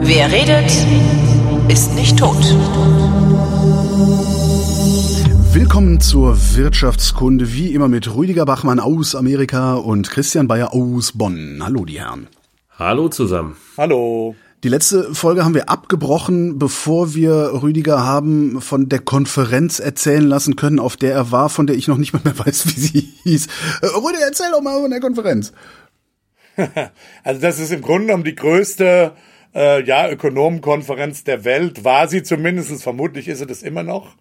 Wer 0.00 0.30
redet, 0.30 0.70
ist 1.68 1.94
nicht 1.96 2.16
tot. 2.16 2.36
Willkommen 5.52 6.00
zur 6.00 6.36
Wirtschaftskunde, 6.54 7.52
wie 7.52 7.74
immer 7.74 7.88
mit 7.88 8.14
Rüdiger 8.14 8.44
Bachmann 8.44 8.78
aus 8.78 9.16
Amerika 9.16 9.74
und 9.74 10.08
Christian 10.10 10.46
Bayer 10.46 10.72
aus 10.72 11.10
Bonn. 11.12 11.58
Hallo, 11.60 11.84
die 11.84 11.98
Herren. 11.98 12.28
Hallo 12.78 13.08
zusammen. 13.08 13.56
Hallo. 13.76 14.36
Die 14.64 14.68
letzte 14.68 15.14
Folge 15.14 15.44
haben 15.44 15.54
wir 15.54 15.68
abgebrochen, 15.68 16.58
bevor 16.58 17.14
wir 17.14 17.62
Rüdiger 17.62 18.04
haben 18.04 18.60
von 18.60 18.88
der 18.88 18.98
Konferenz 18.98 19.78
erzählen 19.78 20.26
lassen 20.26 20.56
können, 20.56 20.80
auf 20.80 20.96
der 20.96 21.12
er 21.12 21.30
war, 21.30 21.48
von 21.48 21.68
der 21.68 21.76
ich 21.76 21.86
noch 21.86 21.96
nicht 21.96 22.12
mal 22.12 22.22
mehr 22.24 22.36
weiß, 22.36 22.66
wie 22.66 22.80
sie 22.80 23.08
hieß. 23.22 23.46
Äh, 23.82 23.86
Rüdiger, 23.86 24.26
erzähl 24.26 24.50
doch 24.50 24.60
mal 24.60 24.80
von 24.80 24.90
der 24.90 25.00
Konferenz. 25.00 25.52
also 27.22 27.40
das 27.40 27.60
ist 27.60 27.70
im 27.70 27.82
Grunde 27.82 28.06
genommen 28.06 28.24
die 28.24 28.34
größte 28.34 29.12
äh, 29.54 29.84
ja, 29.84 30.10
Ökonomenkonferenz 30.10 31.22
der 31.22 31.44
Welt. 31.44 31.84
War 31.84 32.08
sie 32.08 32.24
zumindest, 32.24 32.82
vermutlich 32.82 33.28
ist 33.28 33.38
sie 33.38 33.46
das 33.46 33.62
immer 33.62 33.84
noch. 33.84 34.16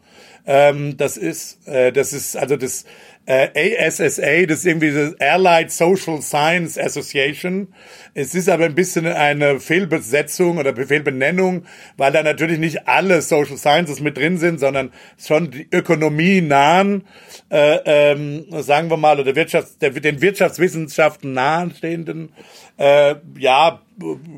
Ähm, 0.47 0.95
das 0.95 1.17
ist, 1.17 1.67
äh, 1.67 1.91
das 1.91 2.13
ist 2.13 2.37
also 2.37 2.55
das 2.55 2.85
äh, 3.25 3.85
ASSA, 3.85 4.45
das 4.45 4.59
ist 4.59 4.65
irgendwie 4.65 4.91
das 4.91 5.19
Allied 5.19 5.69
Social 5.69 6.21
Science 6.21 6.77
Association. 6.77 7.67
Es 8.13 8.33
ist 8.33 8.47
aber 8.47 8.63
ein 8.63 8.73
bisschen 8.73 9.05
eine 9.05 9.59
Fehlbesetzung 9.59 10.57
oder 10.57 10.73
Fehlbenennung, 10.73 11.65
weil 11.97 12.13
da 12.13 12.23
natürlich 12.23 12.57
nicht 12.57 12.87
alle 12.87 13.21
Social 13.21 13.57
Sciences 13.57 13.99
mit 13.99 14.17
drin 14.17 14.37
sind, 14.37 14.61
sondern 14.61 14.93
schon 15.19 15.51
die 15.51 15.67
Ökonomie 15.69 16.39
nahen, 16.39 17.03
äh, 17.51 17.79
ähm, 17.83 18.45
sagen 18.61 18.89
wir 18.89 18.97
mal, 18.97 19.19
oder 19.19 19.31
Wirtschafts-, 19.31 19.77
der, 19.79 19.89
den 19.89 20.21
Wirtschaftswissenschaften 20.21 21.33
nahestehenden 21.33 22.31
äh, 22.77 23.15
ja, 23.37 23.81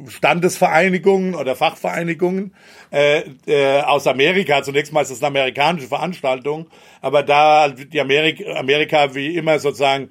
Standesvereinigungen 0.07 1.35
oder 1.35 1.55
Fachvereinigungen 1.55 2.53
äh, 2.91 3.23
äh, 3.45 3.81
aus 3.81 4.07
Amerika. 4.07 4.63
Zunächst 4.63 4.93
mal 4.93 5.02
ist 5.02 5.09
es 5.09 5.21
eine 5.21 5.27
amerikanische 5.27 5.88
Veranstaltung, 5.88 6.67
aber 7.02 7.23
da 7.23 7.69
die 7.69 7.99
Amerika, 7.99 8.53
Amerika 8.53 9.13
wie 9.15 9.35
immer 9.35 9.59
sozusagen 9.59 10.09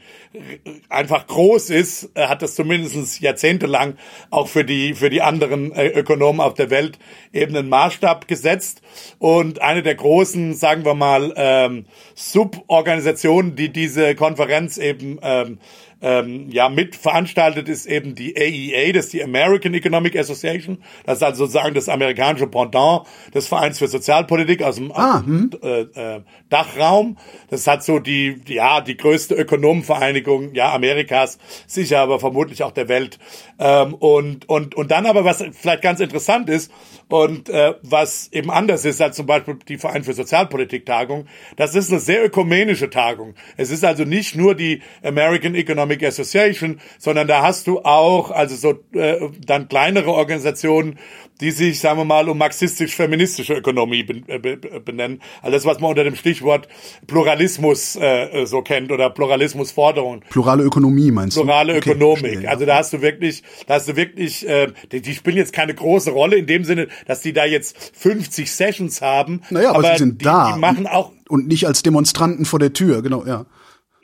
einfach 0.89 1.27
groß 1.27 1.71
ist, 1.71 2.11
äh, 2.15 2.27
hat 2.27 2.43
das 2.43 2.55
zumindest 2.55 3.21
jahrzehntelang 3.21 3.97
auch 4.31 4.49
für 4.49 4.65
die 4.65 4.95
für 4.95 5.09
die 5.09 5.23
anderen 5.23 5.73
äh, 5.73 5.89
Ökonomen 5.89 6.41
auf 6.41 6.55
der 6.55 6.71
Welt 6.71 6.99
eben 7.33 7.57
einen 7.57 7.69
Maßstab 7.69 8.29
gesetzt. 8.29 8.83
Und 9.19 9.63
eine 9.63 9.83
der 9.83 9.95
großen, 9.95 10.55
sagen 10.55 10.85
wir 10.85 10.95
mal, 10.95 11.33
ähm, 11.37 11.87
Suborganisationen, 12.15 13.57
die 13.57 13.71
diese 13.71 14.15
Konferenz 14.15 14.77
eben 14.77 15.19
ähm, 15.23 15.59
ähm, 16.01 16.49
ja 16.51 16.69
mit 16.69 16.97
veranstaltet 16.97 17.69
ist 17.69 17.87
eben 17.87 18.15
die 18.15 18.37
AEA, 18.37 18.93
das 18.93 19.07
ist 19.07 19.13
die 19.15 19.23
American 19.23 19.75
Economic 19.75 20.17
Association. 20.17 20.79
Das 21.05 21.19
ist 21.19 21.23
also 21.23 21.45
sozusagen 21.45 21.75
das 21.75 21.89
amerikanische 21.89 22.47
Pendant 22.47 23.03
des 23.35 23.49
Vereins 23.49 23.79
für 23.79 23.89
Sozialpolitik 23.89 24.63
aus 24.63 24.77
dem 24.77 24.93
ah, 24.93 25.23
hm. 25.25 25.51
äh, 25.63 25.81
äh, 25.81 26.21
Dachraum. 26.49 27.19
Das 27.51 27.67
hat 27.67 27.83
so 27.83 27.99
die 27.99 28.41
ja 28.47 28.81
die 28.81 28.97
größte 28.97 29.35
Ökonomenvereinigung 29.35 30.55
ja 30.55 30.73
Amerikas, 30.73 31.39
sicher 31.67 32.01
aber 32.01 32.21
vermutlich 32.21 32.63
auch 32.63 32.73
der 32.73 32.89
Welt. 32.89 33.19
Ähm, 33.59 33.95
und 33.95 34.49
und 34.49 34.75
und 34.77 34.91
dann 34.91 35.07
aber 35.07 35.25
was 35.25 35.45
vielleicht 35.53 35.83
ganz 35.83 35.99
interessant 36.01 36.49
ist 36.49 36.71
und 37.09 37.49
äh, 37.49 37.75
was 37.83 38.29
eben 38.33 38.51
anders 38.51 38.85
ist 38.85 39.03
als 39.03 39.17
zum 39.17 39.27
Beispiel 39.27 39.59
die 39.67 39.79
Verein 39.79 40.05
für 40.05 40.13
Sozialpolitik 40.13 40.87
Tagung, 40.87 41.27
das 41.57 41.75
ist 41.75 41.91
eine 41.91 41.99
sehr 41.99 42.25
ökumenische 42.25 42.89
Tagung. 42.89 43.35
Es 43.57 43.71
ist 43.71 43.85
also 43.85 44.05
nicht 44.05 44.37
nur 44.37 44.55
die 44.55 44.83
American 45.03 45.57
Economic 45.57 46.05
Association, 46.05 46.81
sondern 46.99 47.27
da 47.27 47.43
hast 47.43 47.67
du 47.67 47.81
auch 47.81 48.31
also 48.31 48.55
so 48.55 48.99
äh, 48.99 49.29
dann 49.45 49.69
kleinere 49.69 50.13
Organisationen 50.13 50.99
die 51.41 51.51
sich, 51.51 51.81
sagen 51.81 51.99
wir 51.99 52.05
mal, 52.05 52.29
um 52.29 52.39
marxistisch-feministische 52.39 53.55
Ökonomie 53.55 54.07
äh, 54.27 54.39
benennen. 54.85 55.21
Alles, 55.43 55.65
was 55.65 55.81
man 55.81 55.91
unter 55.91 56.05
dem 56.05 56.17
Stichwort 56.17 56.69
Pluralismus 57.07 57.97
äh, 57.97 58.47
so 58.47 58.63
kennt 58.63 58.91
oder 58.91 59.11
Pluralismusforderungen. 59.11 60.23
Plurale 60.31 60.65
Ökonomie 60.65 61.11
meinst 61.11 61.37
du? 61.37 61.43
Plurale 61.43 61.77
okay, 61.77 61.91
Ökonomik. 61.91 62.21
Verstehe, 62.21 62.51
also 62.51 62.67
da 62.67 62.77
hast 62.77 62.93
du 62.93 63.03
wirklich, 63.03 63.43
da 63.67 63.75
hast 63.75 63.89
du 63.89 63.97
wirklich, 63.97 64.49
äh, 64.49 64.69
die, 64.93 65.01
die, 65.01 65.15
spielen 65.15 65.37
jetzt 65.37 65.53
keine 65.53 65.75
große 65.75 66.11
Rolle 66.11 66.37
in 66.37 66.47
dem 66.47 66.65
Sinne, 66.65 66.89
dass 67.07 67.21
die 67.21 67.33
da 67.33 67.45
jetzt 67.45 67.93
50 67.97 68.51
Sessions 68.51 69.01
haben. 69.01 69.43
Naja, 69.51 69.71
aber, 69.71 69.79
aber 69.79 69.93
sie 69.93 69.99
sind 69.99 70.21
die, 70.21 70.25
da. 70.25 70.55
Die 70.55 70.61
machen 70.61 70.87
auch 70.87 71.13
und 71.29 71.47
nicht 71.47 71.67
als 71.67 71.83
Demonstranten 71.83 72.45
vor 72.45 72.59
der 72.59 72.73
Tür, 72.73 73.03
genau, 73.03 73.25
ja. 73.27 73.47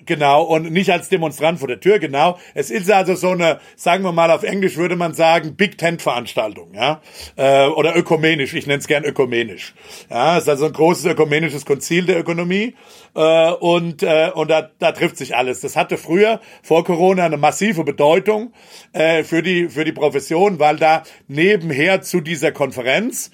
Genau, 0.06 0.42
und 0.42 0.70
nicht 0.70 0.91
als 0.91 1.09
Demonstrant 1.09 1.59
vor 1.59 1.69
der 1.69 1.81
Tür, 1.81 1.98
genau. 1.98 2.38
Es 2.54 2.70
ist 2.70 2.91
also 2.91 3.15
so 3.15 3.31
eine, 3.31 3.60
sagen 3.76 4.04
wir 4.04 4.12
mal 4.12 4.31
auf 4.31 4.42
Englisch 4.42 4.76
würde 4.76 4.97
man 4.97 5.15
sagen, 5.15 5.56
Big 5.56 5.78
Tent 5.78 6.03
Veranstaltung, 6.03 6.75
ja. 6.75 7.00
Äh, 7.37 7.66
oder 7.66 7.97
ökumenisch, 7.97 8.54
ich 8.54 8.66
nenne 8.66 8.81
es 8.81 8.87
gern 8.87 9.04
ökumenisch. 9.04 9.75
Ja, 10.10 10.37
es 10.37 10.44
ist 10.44 10.48
also 10.48 10.66
ein 10.66 10.72
großes 10.72 11.06
ökumenisches 11.06 11.64
Konzil 11.64 12.06
der 12.06 12.19
Ökonomie. 12.19 12.75
Äh, 13.14 13.50
und 13.53 14.03
äh, 14.03 14.31
und 14.34 14.50
da, 14.50 14.70
da 14.78 14.93
trifft 14.93 15.16
sich 15.16 15.37
alles. 15.37 15.60
Das 15.60 15.76
hatte 15.76 15.97
früher, 15.97 16.41
vor 16.62 16.84
Corona, 16.84 17.25
eine 17.25 17.37
massive 17.37 17.84
Bedeutung 17.84 18.53
äh, 18.93 19.25
für, 19.25 19.43
die, 19.43 19.69
für 19.69 19.84
die 19.84 19.93
Profession, 19.93 20.59
weil 20.59 20.76
da 20.76 21.03
nebenher 21.28 22.03
zu 22.03 22.20
dieser 22.20 22.53
Konferenz 22.53 23.31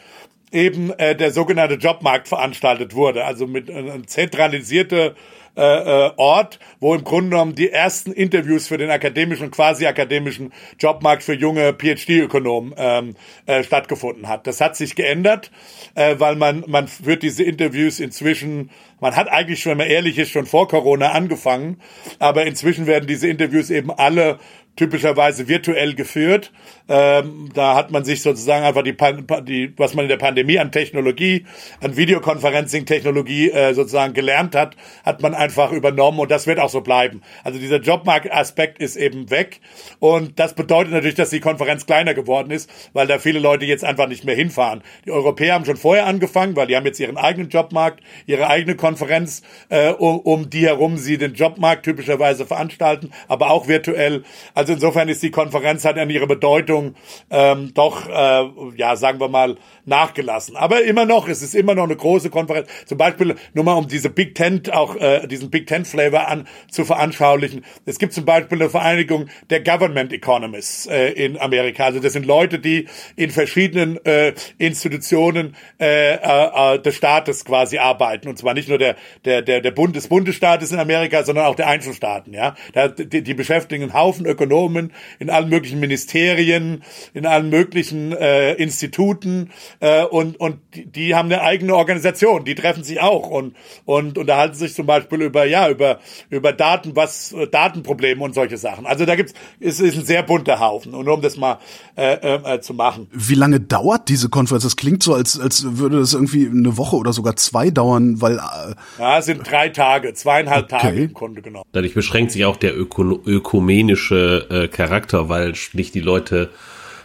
eben 0.52 0.90
äh, 0.98 1.14
der 1.14 1.30
sogenannte 1.30 1.76
Jobmarkt 1.76 2.28
veranstaltet 2.28 2.94
wurde. 2.94 3.24
Also 3.24 3.46
mit 3.46 3.70
äh, 3.70 4.02
zentralisierte 4.06 5.14
äh, 5.14 5.39
äh, 5.56 6.10
Ort, 6.16 6.58
wo 6.80 6.94
im 6.94 7.04
Grunde 7.04 7.30
genommen 7.30 7.54
die 7.54 7.70
ersten 7.70 8.12
Interviews 8.12 8.68
für 8.68 8.78
den 8.78 8.90
akademischen 8.90 9.50
quasi 9.50 9.86
akademischen 9.86 10.52
Jobmarkt 10.78 11.22
für 11.22 11.34
junge 11.34 11.72
PhD-Ökonomen 11.72 12.74
ähm, 12.76 13.14
äh, 13.46 13.62
stattgefunden 13.62 14.28
hat. 14.28 14.46
Das 14.46 14.60
hat 14.60 14.76
sich 14.76 14.94
geändert, 14.94 15.50
äh, 15.94 16.16
weil 16.18 16.36
man 16.36 16.64
man 16.66 16.88
führt 16.88 17.22
diese 17.22 17.42
Interviews 17.42 18.00
inzwischen 18.00 18.70
man 19.00 19.16
hat 19.16 19.30
eigentlich, 19.30 19.64
wenn 19.64 19.78
man 19.78 19.86
ehrlich 19.86 20.18
ist, 20.18 20.30
schon 20.30 20.44
vor 20.46 20.68
Corona 20.68 21.12
angefangen, 21.12 21.80
aber 22.18 22.44
inzwischen 22.44 22.86
werden 22.86 23.06
diese 23.06 23.28
Interviews 23.28 23.70
eben 23.70 23.90
alle 23.90 24.38
typischerweise 24.76 25.48
virtuell 25.48 25.94
geführt. 25.94 26.52
Ähm, 26.88 27.50
da 27.54 27.76
hat 27.76 27.90
man 27.90 28.04
sich 28.04 28.22
sozusagen 28.22 28.64
einfach 28.64 28.82
die, 28.82 28.96
die, 29.44 29.74
was 29.76 29.94
man 29.94 30.04
in 30.04 30.08
der 30.08 30.16
Pandemie 30.16 30.58
an 30.58 30.72
Technologie, 30.72 31.44
an 31.80 31.96
Videoconferencing-Technologie 31.96 33.50
äh, 33.50 33.74
sozusagen 33.74 34.14
gelernt 34.14 34.54
hat, 34.54 34.76
hat 35.04 35.22
man 35.22 35.34
einfach 35.34 35.72
übernommen 35.72 36.18
und 36.18 36.30
das 36.30 36.46
wird 36.46 36.58
auch 36.58 36.70
so 36.70 36.80
bleiben. 36.80 37.20
Also 37.44 37.58
dieser 37.58 37.80
Jobmarkt-Aspekt 37.80 38.80
ist 38.80 38.96
eben 38.96 39.30
weg 39.30 39.60
und 39.98 40.38
das 40.38 40.54
bedeutet 40.54 40.92
natürlich, 40.92 41.14
dass 41.14 41.30
die 41.30 41.40
Konferenz 41.40 41.86
kleiner 41.86 42.14
geworden 42.14 42.50
ist, 42.50 42.70
weil 42.92 43.06
da 43.06 43.18
viele 43.18 43.38
Leute 43.38 43.66
jetzt 43.66 43.84
einfach 43.84 44.08
nicht 44.08 44.24
mehr 44.24 44.34
hinfahren. 44.34 44.82
Die 45.04 45.10
Europäer 45.10 45.54
haben 45.54 45.64
schon 45.64 45.76
vorher 45.76 46.06
angefangen, 46.06 46.56
weil 46.56 46.66
die 46.66 46.76
haben 46.76 46.86
jetzt 46.86 46.98
ihren 46.98 47.18
eigenen 47.18 47.50
Jobmarkt, 47.50 48.02
ihre 48.26 48.48
eigene 48.48 48.76
Konferenz, 48.76 49.42
äh, 49.68 49.90
um, 49.90 50.18
um 50.20 50.50
die 50.50 50.66
herum 50.66 50.96
sie 50.96 51.18
den 51.18 51.34
Jobmarkt 51.34 51.84
typischerweise 51.84 52.46
veranstalten, 52.46 53.12
aber 53.28 53.50
auch 53.50 53.68
virtuell. 53.68 54.24
Insofern 54.68 55.08
ist 55.08 55.22
die 55.22 55.30
Konferenz 55.30 55.84
hat 55.84 55.98
an 55.98 56.10
ihrer 56.10 56.26
Bedeutung 56.26 56.94
ähm, 57.30 57.72
doch, 57.74 58.08
äh, 58.08 58.44
ja, 58.76 58.96
sagen 58.96 59.20
wir 59.20 59.28
mal, 59.28 59.56
nachgelassen. 59.84 60.56
Aber 60.56 60.82
immer 60.82 61.04
noch, 61.04 61.28
es 61.28 61.42
ist 61.42 61.54
immer 61.54 61.74
noch 61.74 61.84
eine 61.84 61.96
große 61.96 62.30
Konferenz. 62.30 62.68
Zum 62.86 62.98
Beispiel, 62.98 63.36
nur 63.54 63.64
mal 63.64 63.74
um 63.74 63.88
diese 63.88 64.10
Big 64.10 64.34
Tent 64.34 64.72
auch, 64.72 64.96
äh, 64.96 65.26
diesen 65.26 65.50
Big 65.50 65.66
Tent 65.66 65.86
Flavor 65.86 66.28
an 66.28 66.46
zu 66.70 66.84
veranschaulichen. 66.84 67.64
Es 67.86 67.98
gibt 67.98 68.12
zum 68.12 68.24
Beispiel 68.24 68.60
eine 68.60 68.70
Vereinigung 68.70 69.26
der 69.50 69.62
Government 69.62 70.12
Economists 70.12 70.86
äh, 70.86 71.10
in 71.10 71.38
Amerika. 71.38 71.84
Also 71.84 72.00
das 72.00 72.12
sind 72.12 72.26
Leute, 72.26 72.58
die 72.58 72.86
in 73.16 73.30
verschiedenen 73.30 74.04
äh, 74.04 74.34
Institutionen 74.58 75.56
äh, 75.78 76.14
äh, 76.14 76.78
des 76.78 76.96
Staates 76.96 77.44
quasi 77.44 77.78
arbeiten. 77.78 78.28
Und 78.28 78.38
zwar 78.38 78.54
nicht 78.54 78.68
nur 78.68 78.78
der, 78.78 78.96
der, 79.24 79.42
der, 79.42 79.60
der 79.60 79.70
Bund 79.70 79.96
des 79.96 80.08
Bundesstaates 80.08 80.72
in 80.72 80.78
Amerika, 80.78 81.24
sondern 81.24 81.46
auch 81.46 81.54
der 81.54 81.68
Einzelstaaten. 81.68 82.34
Ja, 82.34 82.54
da, 82.72 82.88
die, 82.88 83.22
die 83.22 83.34
beschäftigen 83.34 83.84
einen 83.84 83.94
Haufen 83.94 84.26
Ökonomen 84.26 84.49
Ökonomen 84.50 84.92
in 85.18 85.30
allen 85.30 85.48
möglichen 85.48 85.80
Ministerien, 85.80 86.82
in 87.14 87.26
allen 87.26 87.50
möglichen 87.50 88.12
äh, 88.12 88.54
Instituten 88.54 89.50
äh, 89.80 90.04
und 90.04 90.38
und 90.38 90.58
die, 90.74 90.86
die 90.86 91.14
haben 91.14 91.26
eine 91.26 91.42
eigene 91.42 91.74
Organisation, 91.74 92.44
die 92.44 92.54
treffen 92.54 92.82
sich 92.82 93.00
auch 93.00 93.28
und 93.28 93.54
und 93.84 94.18
unterhalten 94.18 94.54
sich 94.54 94.74
zum 94.74 94.86
Beispiel 94.86 95.22
über 95.22 95.44
ja 95.44 95.68
über 95.68 96.00
über 96.30 96.52
Daten, 96.52 96.96
was 96.96 97.32
äh, 97.32 97.46
Datenprobleme 97.46 98.22
und 98.22 98.34
solche 98.34 98.56
Sachen. 98.56 98.86
Also 98.86 99.06
da 99.06 99.14
gibt's 99.14 99.34
es 99.60 99.80
ist 99.80 99.96
ein 99.96 100.04
sehr 100.04 100.22
bunter 100.22 100.60
Haufen 100.60 100.94
und 100.94 101.08
um 101.08 101.22
das 101.22 101.36
mal 101.36 101.58
äh, 101.96 102.14
äh, 102.14 102.60
zu 102.60 102.74
machen. 102.74 103.08
Wie 103.12 103.34
lange 103.34 103.60
dauert 103.60 104.08
diese 104.08 104.28
Konferenz? 104.28 104.64
Das 104.64 104.76
klingt 104.76 105.02
so, 105.02 105.14
als 105.14 105.38
als 105.38 105.64
würde 105.78 106.00
das 106.00 106.14
irgendwie 106.14 106.46
eine 106.46 106.76
Woche 106.76 106.96
oder 106.96 107.12
sogar 107.12 107.36
zwei 107.36 107.70
dauern, 107.70 108.20
weil 108.20 108.38
äh 108.38 108.74
ja, 108.98 109.18
es 109.18 109.26
sind 109.26 109.48
drei 109.48 109.68
Tage, 109.68 110.12
zweieinhalb 110.14 110.64
okay. 110.64 110.80
Tage 110.80 111.02
im 111.04 111.14
Grunde 111.14 111.42
genommen. 111.42 111.64
Dadurch 111.72 111.94
beschränkt 111.94 112.32
sich 112.32 112.44
auch 112.44 112.56
der 112.56 112.78
öko 112.78 113.20
ökumenische 113.26 114.39
äh, 114.48 114.68
Charakter, 114.68 115.28
weil 115.28 115.54
nicht 115.72 115.94
die 115.94 116.00
Leute 116.00 116.50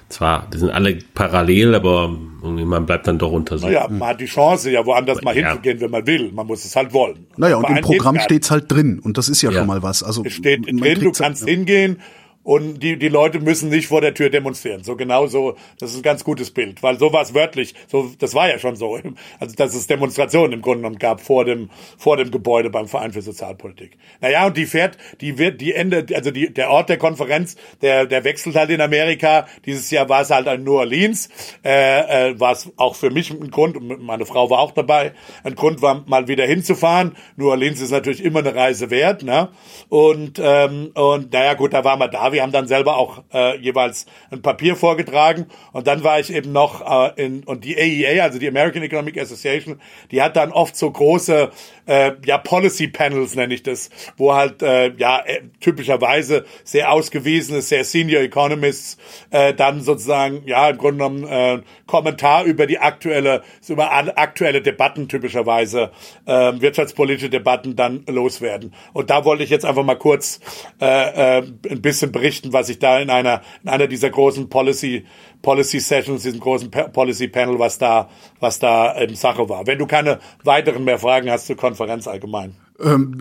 zwar, 0.09 0.47
die 0.53 0.57
sind 0.59 0.69
alle 0.69 0.99
parallel, 1.13 1.73
aber 1.75 2.09
man 2.09 2.85
bleibt 2.85 3.07
dann 3.07 3.17
doch 3.17 3.31
unter 3.31 3.57
sich. 3.57 3.67
Naja, 3.67 3.87
man 3.89 4.09
hat 4.09 4.21
die 4.21 4.25
Chance, 4.25 4.71
ja 4.71 4.85
woanders 4.85 5.21
mal 5.23 5.35
ja. 5.35 5.47
hinzugehen, 5.47 5.81
wenn 5.81 5.91
man 5.91 6.05
will. 6.05 6.31
Man 6.31 6.45
muss 6.45 6.63
es 6.63 6.75
halt 6.75 6.93
wollen. 6.93 7.25
Naja, 7.37 7.57
und 7.57 7.67
im 7.69 7.81
Programm 7.81 8.19
steht's 8.19 8.51
halt 8.51 8.71
drin. 8.71 8.99
Und 8.99 9.17
das 9.17 9.29
ist 9.29 9.41
ja, 9.41 9.49
ja. 9.49 9.59
schon 9.59 9.67
mal 9.67 9.81
was. 9.81 10.03
Also, 10.03 10.23
es 10.23 10.33
steht 10.33 10.65
drin, 10.67 10.99
du 11.01 11.11
kannst 11.11 11.41
halt, 11.41 11.49
hingehen 11.49 11.99
und 12.45 12.79
die, 12.83 12.97
die 12.97 13.09
Leute 13.09 13.39
müssen 13.39 13.69
nicht 13.69 13.87
vor 13.87 14.01
der 14.01 14.13
Tür 14.13 14.29
demonstrieren. 14.29 14.83
So 14.83 14.95
genau 14.95 15.25
so, 15.25 15.55
das 15.79 15.91
ist 15.91 15.97
ein 15.97 16.03
ganz 16.03 16.23
gutes 16.23 16.51
Bild, 16.51 16.83
weil 16.83 16.99
so 16.99 17.11
war 17.11 17.23
es 17.23 17.33
wörtlich, 17.33 17.73
so, 17.87 18.11
das 18.19 18.35
war 18.35 18.47
ja 18.47 18.59
schon 18.59 18.75
so, 18.75 18.97
also 19.39 19.55
dass 19.55 19.73
es 19.73 19.87
Demonstrationen 19.87 20.53
im 20.53 20.61
Grunde 20.61 20.83
genommen 20.83 20.99
gab 20.99 21.21
vor 21.21 21.43
dem, 21.43 21.71
vor 21.97 22.17
dem 22.17 22.29
Gebäude 22.29 22.69
beim 22.69 22.87
Verein 22.87 23.11
für 23.13 23.23
Sozialpolitik. 23.23 23.97
Naja, 24.21 24.45
und 24.45 24.55
die 24.57 24.67
fährt, 24.67 24.97
die 25.21 25.39
wird, 25.39 25.59
die 25.59 25.73
Ende, 25.73 26.05
also 26.13 26.29
die, 26.29 26.53
der 26.53 26.69
Ort 26.69 26.89
der 26.89 26.97
Konferenz, 26.97 27.55
der, 27.81 28.05
der 28.05 28.23
wechselt 28.23 28.55
halt 28.55 28.69
in 28.69 28.79
Amerika. 28.79 29.47
Dieses 29.65 29.89
Jahr 29.89 30.07
war 30.07 30.21
es 30.21 30.29
halt 30.29 30.45
in 30.45 30.63
New 30.63 30.77
Orleans, 30.77 31.29
äh, 31.63 32.29
äh, 32.29 32.39
war 32.39 32.51
es 32.51 32.71
auch 32.77 32.95
für 32.95 33.09
mich 33.09 33.31
ein 33.31 33.49
Grund, 33.49 33.75
und 33.75 34.03
meine 34.03 34.27
Frau 34.27 34.51
war 34.51 34.59
auch 34.59 34.71
dabei, 34.71 35.13
ein 35.43 35.55
Grund 35.55 35.81
war, 35.81 36.03
mal 36.05 36.27
wieder 36.27 36.45
hinzufahren. 36.45 37.15
New 37.37 37.49
Orleans 37.49 37.81
ist 37.81 37.89
natürlich 37.89 38.23
immer 38.23 38.39
eine 38.39 38.53
Reise 38.53 38.91
wert, 38.91 39.23
ne? 39.23 39.49
Und, 39.89 40.39
ähm, 40.39 40.91
und 40.93 41.33
naja, 41.33 41.55
gut, 41.55 41.73
da 41.73 41.83
waren 41.83 41.97
wir 41.97 42.07
da 42.07 42.34
wir 42.35 42.43
haben 42.43 42.51
dann 42.51 42.67
selber 42.67 42.97
auch 42.97 43.23
äh, 43.33 43.57
jeweils 43.57 44.05
ein 44.29 44.41
Papier 44.41 44.75
vorgetragen. 44.75 45.47
Und 45.71 45.87
dann 45.87 46.03
war 46.03 46.19
ich 46.19 46.31
eben 46.31 46.51
noch 46.51 46.81
äh, 46.81 47.23
in 47.23 47.43
und 47.43 47.63
die 47.63 47.77
AEA, 47.77 48.23
also 48.23 48.37
die 48.37 48.47
American 48.47 48.83
Economic 48.83 49.17
Association, 49.17 49.81
die 50.11 50.21
hat 50.21 50.35
dann 50.35 50.51
oft 50.51 50.75
so 50.75 50.91
große 50.91 51.49
äh, 51.85 52.13
ja 52.25 52.37
Policy 52.37 52.87
Panels 52.87 53.35
nenne 53.35 53.53
ich 53.53 53.63
das, 53.63 53.89
wo 54.17 54.33
halt 54.33 54.61
äh, 54.61 54.93
ja 54.97 55.23
äh, 55.25 55.41
typischerweise 55.59 56.45
sehr 56.63 56.91
ausgewiesene, 56.91 57.61
sehr 57.61 57.83
Senior 57.83 58.21
Economists 58.21 58.97
äh, 59.31 59.53
dann 59.53 59.81
sozusagen 59.81 60.43
ja 60.45 60.69
im 60.69 60.77
Grunde 60.77 60.97
genommen 60.97 61.27
äh, 61.27 61.61
Kommentar 61.85 62.45
über 62.45 62.67
die 62.67 62.79
aktuelle 62.79 63.43
über 63.67 63.91
aktuelle 63.91 64.61
Debatten 64.61 65.07
typischerweise 65.07 65.91
äh, 66.25 66.53
wirtschaftspolitische 66.59 67.29
Debatten 67.29 67.75
dann 67.75 68.03
loswerden. 68.07 68.73
Und 68.93 69.09
da 69.09 69.25
wollte 69.25 69.43
ich 69.43 69.49
jetzt 69.49 69.65
einfach 69.65 69.83
mal 69.83 69.97
kurz 69.97 70.39
äh, 70.81 71.39
äh, 71.39 71.43
ein 71.69 71.81
bisschen 71.81 72.11
berichten, 72.11 72.53
was 72.53 72.69
ich 72.69 72.79
da 72.79 72.99
in 72.99 73.09
einer 73.09 73.41
in 73.63 73.69
einer 73.69 73.87
dieser 73.87 74.09
großen 74.09 74.49
Policy 74.49 75.05
Policy 75.45 75.79
Sessions, 75.79 76.23
diesen 76.23 76.39
großen 76.39 76.71
Policy 76.71 77.27
Panel, 77.27 77.59
was 77.59 77.77
da 77.77 78.09
was 78.39 78.57
da 78.57 78.95
ähm, 78.97 79.13
Sache 79.13 79.47
war. 79.47 79.67
Wenn 79.67 79.77
du 79.77 79.85
keine 79.85 80.19
weiteren 80.43 80.83
mehr 80.83 80.97
Fragen 80.97 81.29
hast 81.29 81.45
zur 81.45 81.55
Konferenz 81.55 82.07
allgemein. 82.07 82.55
Ähm, 82.83 83.15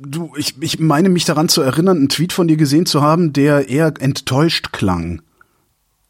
du, 0.00 0.32
ich, 0.38 0.54
ich 0.60 0.80
meine 0.80 1.10
mich 1.10 1.26
daran 1.26 1.50
zu 1.50 1.60
erinnern, 1.60 1.98
einen 1.98 2.08
Tweet 2.08 2.32
von 2.32 2.48
dir 2.48 2.56
gesehen 2.56 2.86
zu 2.86 3.02
haben, 3.02 3.34
der 3.34 3.68
eher 3.68 3.92
enttäuscht 4.00 4.72
klang. 4.72 5.20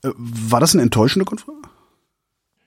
Äh, 0.04 0.10
war 0.16 0.60
das 0.60 0.74
eine 0.74 0.82
enttäuschende 0.82 1.24
Konferenz? 1.24 1.66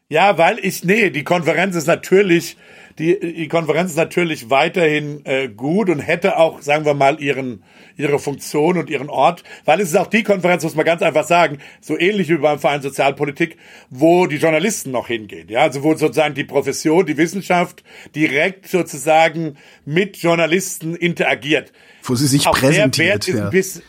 Ja, 0.09 0.37
weil 0.37 0.59
ich, 0.59 0.83
nee, 0.83 1.09
die 1.09 1.23
Konferenz 1.23 1.77
ist 1.77 1.87
natürlich 1.87 2.57
die, 2.99 3.17
die 3.19 3.47
Konferenz 3.47 3.91
ist 3.91 3.97
natürlich 3.97 4.49
weiterhin 4.49 5.25
äh, 5.25 5.47
gut 5.47 5.89
und 5.89 5.99
hätte 5.99 6.37
auch, 6.37 6.61
sagen 6.61 6.85
wir 6.85 6.93
mal, 6.93 7.21
ihren, 7.21 7.63
ihre 7.95 8.19
Funktion 8.19 8.77
und 8.77 8.89
ihren 8.89 9.09
Ort, 9.09 9.43
weil 9.63 9.79
es 9.79 9.89
ist 9.89 9.95
auch 9.95 10.07
die 10.07 10.23
Konferenz, 10.23 10.63
muss 10.63 10.75
man 10.75 10.85
ganz 10.85 11.01
einfach 11.01 11.25
sagen, 11.25 11.59
so 11.79 11.97
ähnlich 11.97 12.29
wie 12.29 12.37
beim 12.37 12.59
Verein 12.59 12.81
Sozialpolitik, 12.81 13.57
wo 13.89 14.27
die 14.27 14.35
Journalisten 14.35 14.91
noch 14.91 15.07
hingehen. 15.07 15.47
Ja, 15.49 15.61
also 15.61 15.81
wo 15.83 15.95
sozusagen 15.95 16.35
die 16.35 16.43
Profession, 16.43 17.05
die 17.05 17.17
Wissenschaft 17.17 17.83
direkt 18.15 18.67
sozusagen 18.67 19.57
mit 19.85 20.17
Journalisten 20.17 20.95
interagiert. 20.95 21.71
Wo 22.03 22.15
sie 22.15 22.27
sich 22.27 22.47
auch 22.47 22.53
präsentiert. 22.53 23.27
Der 23.27 23.35
Wert 23.35 23.53
ist 23.53 23.77
ein 23.77 23.83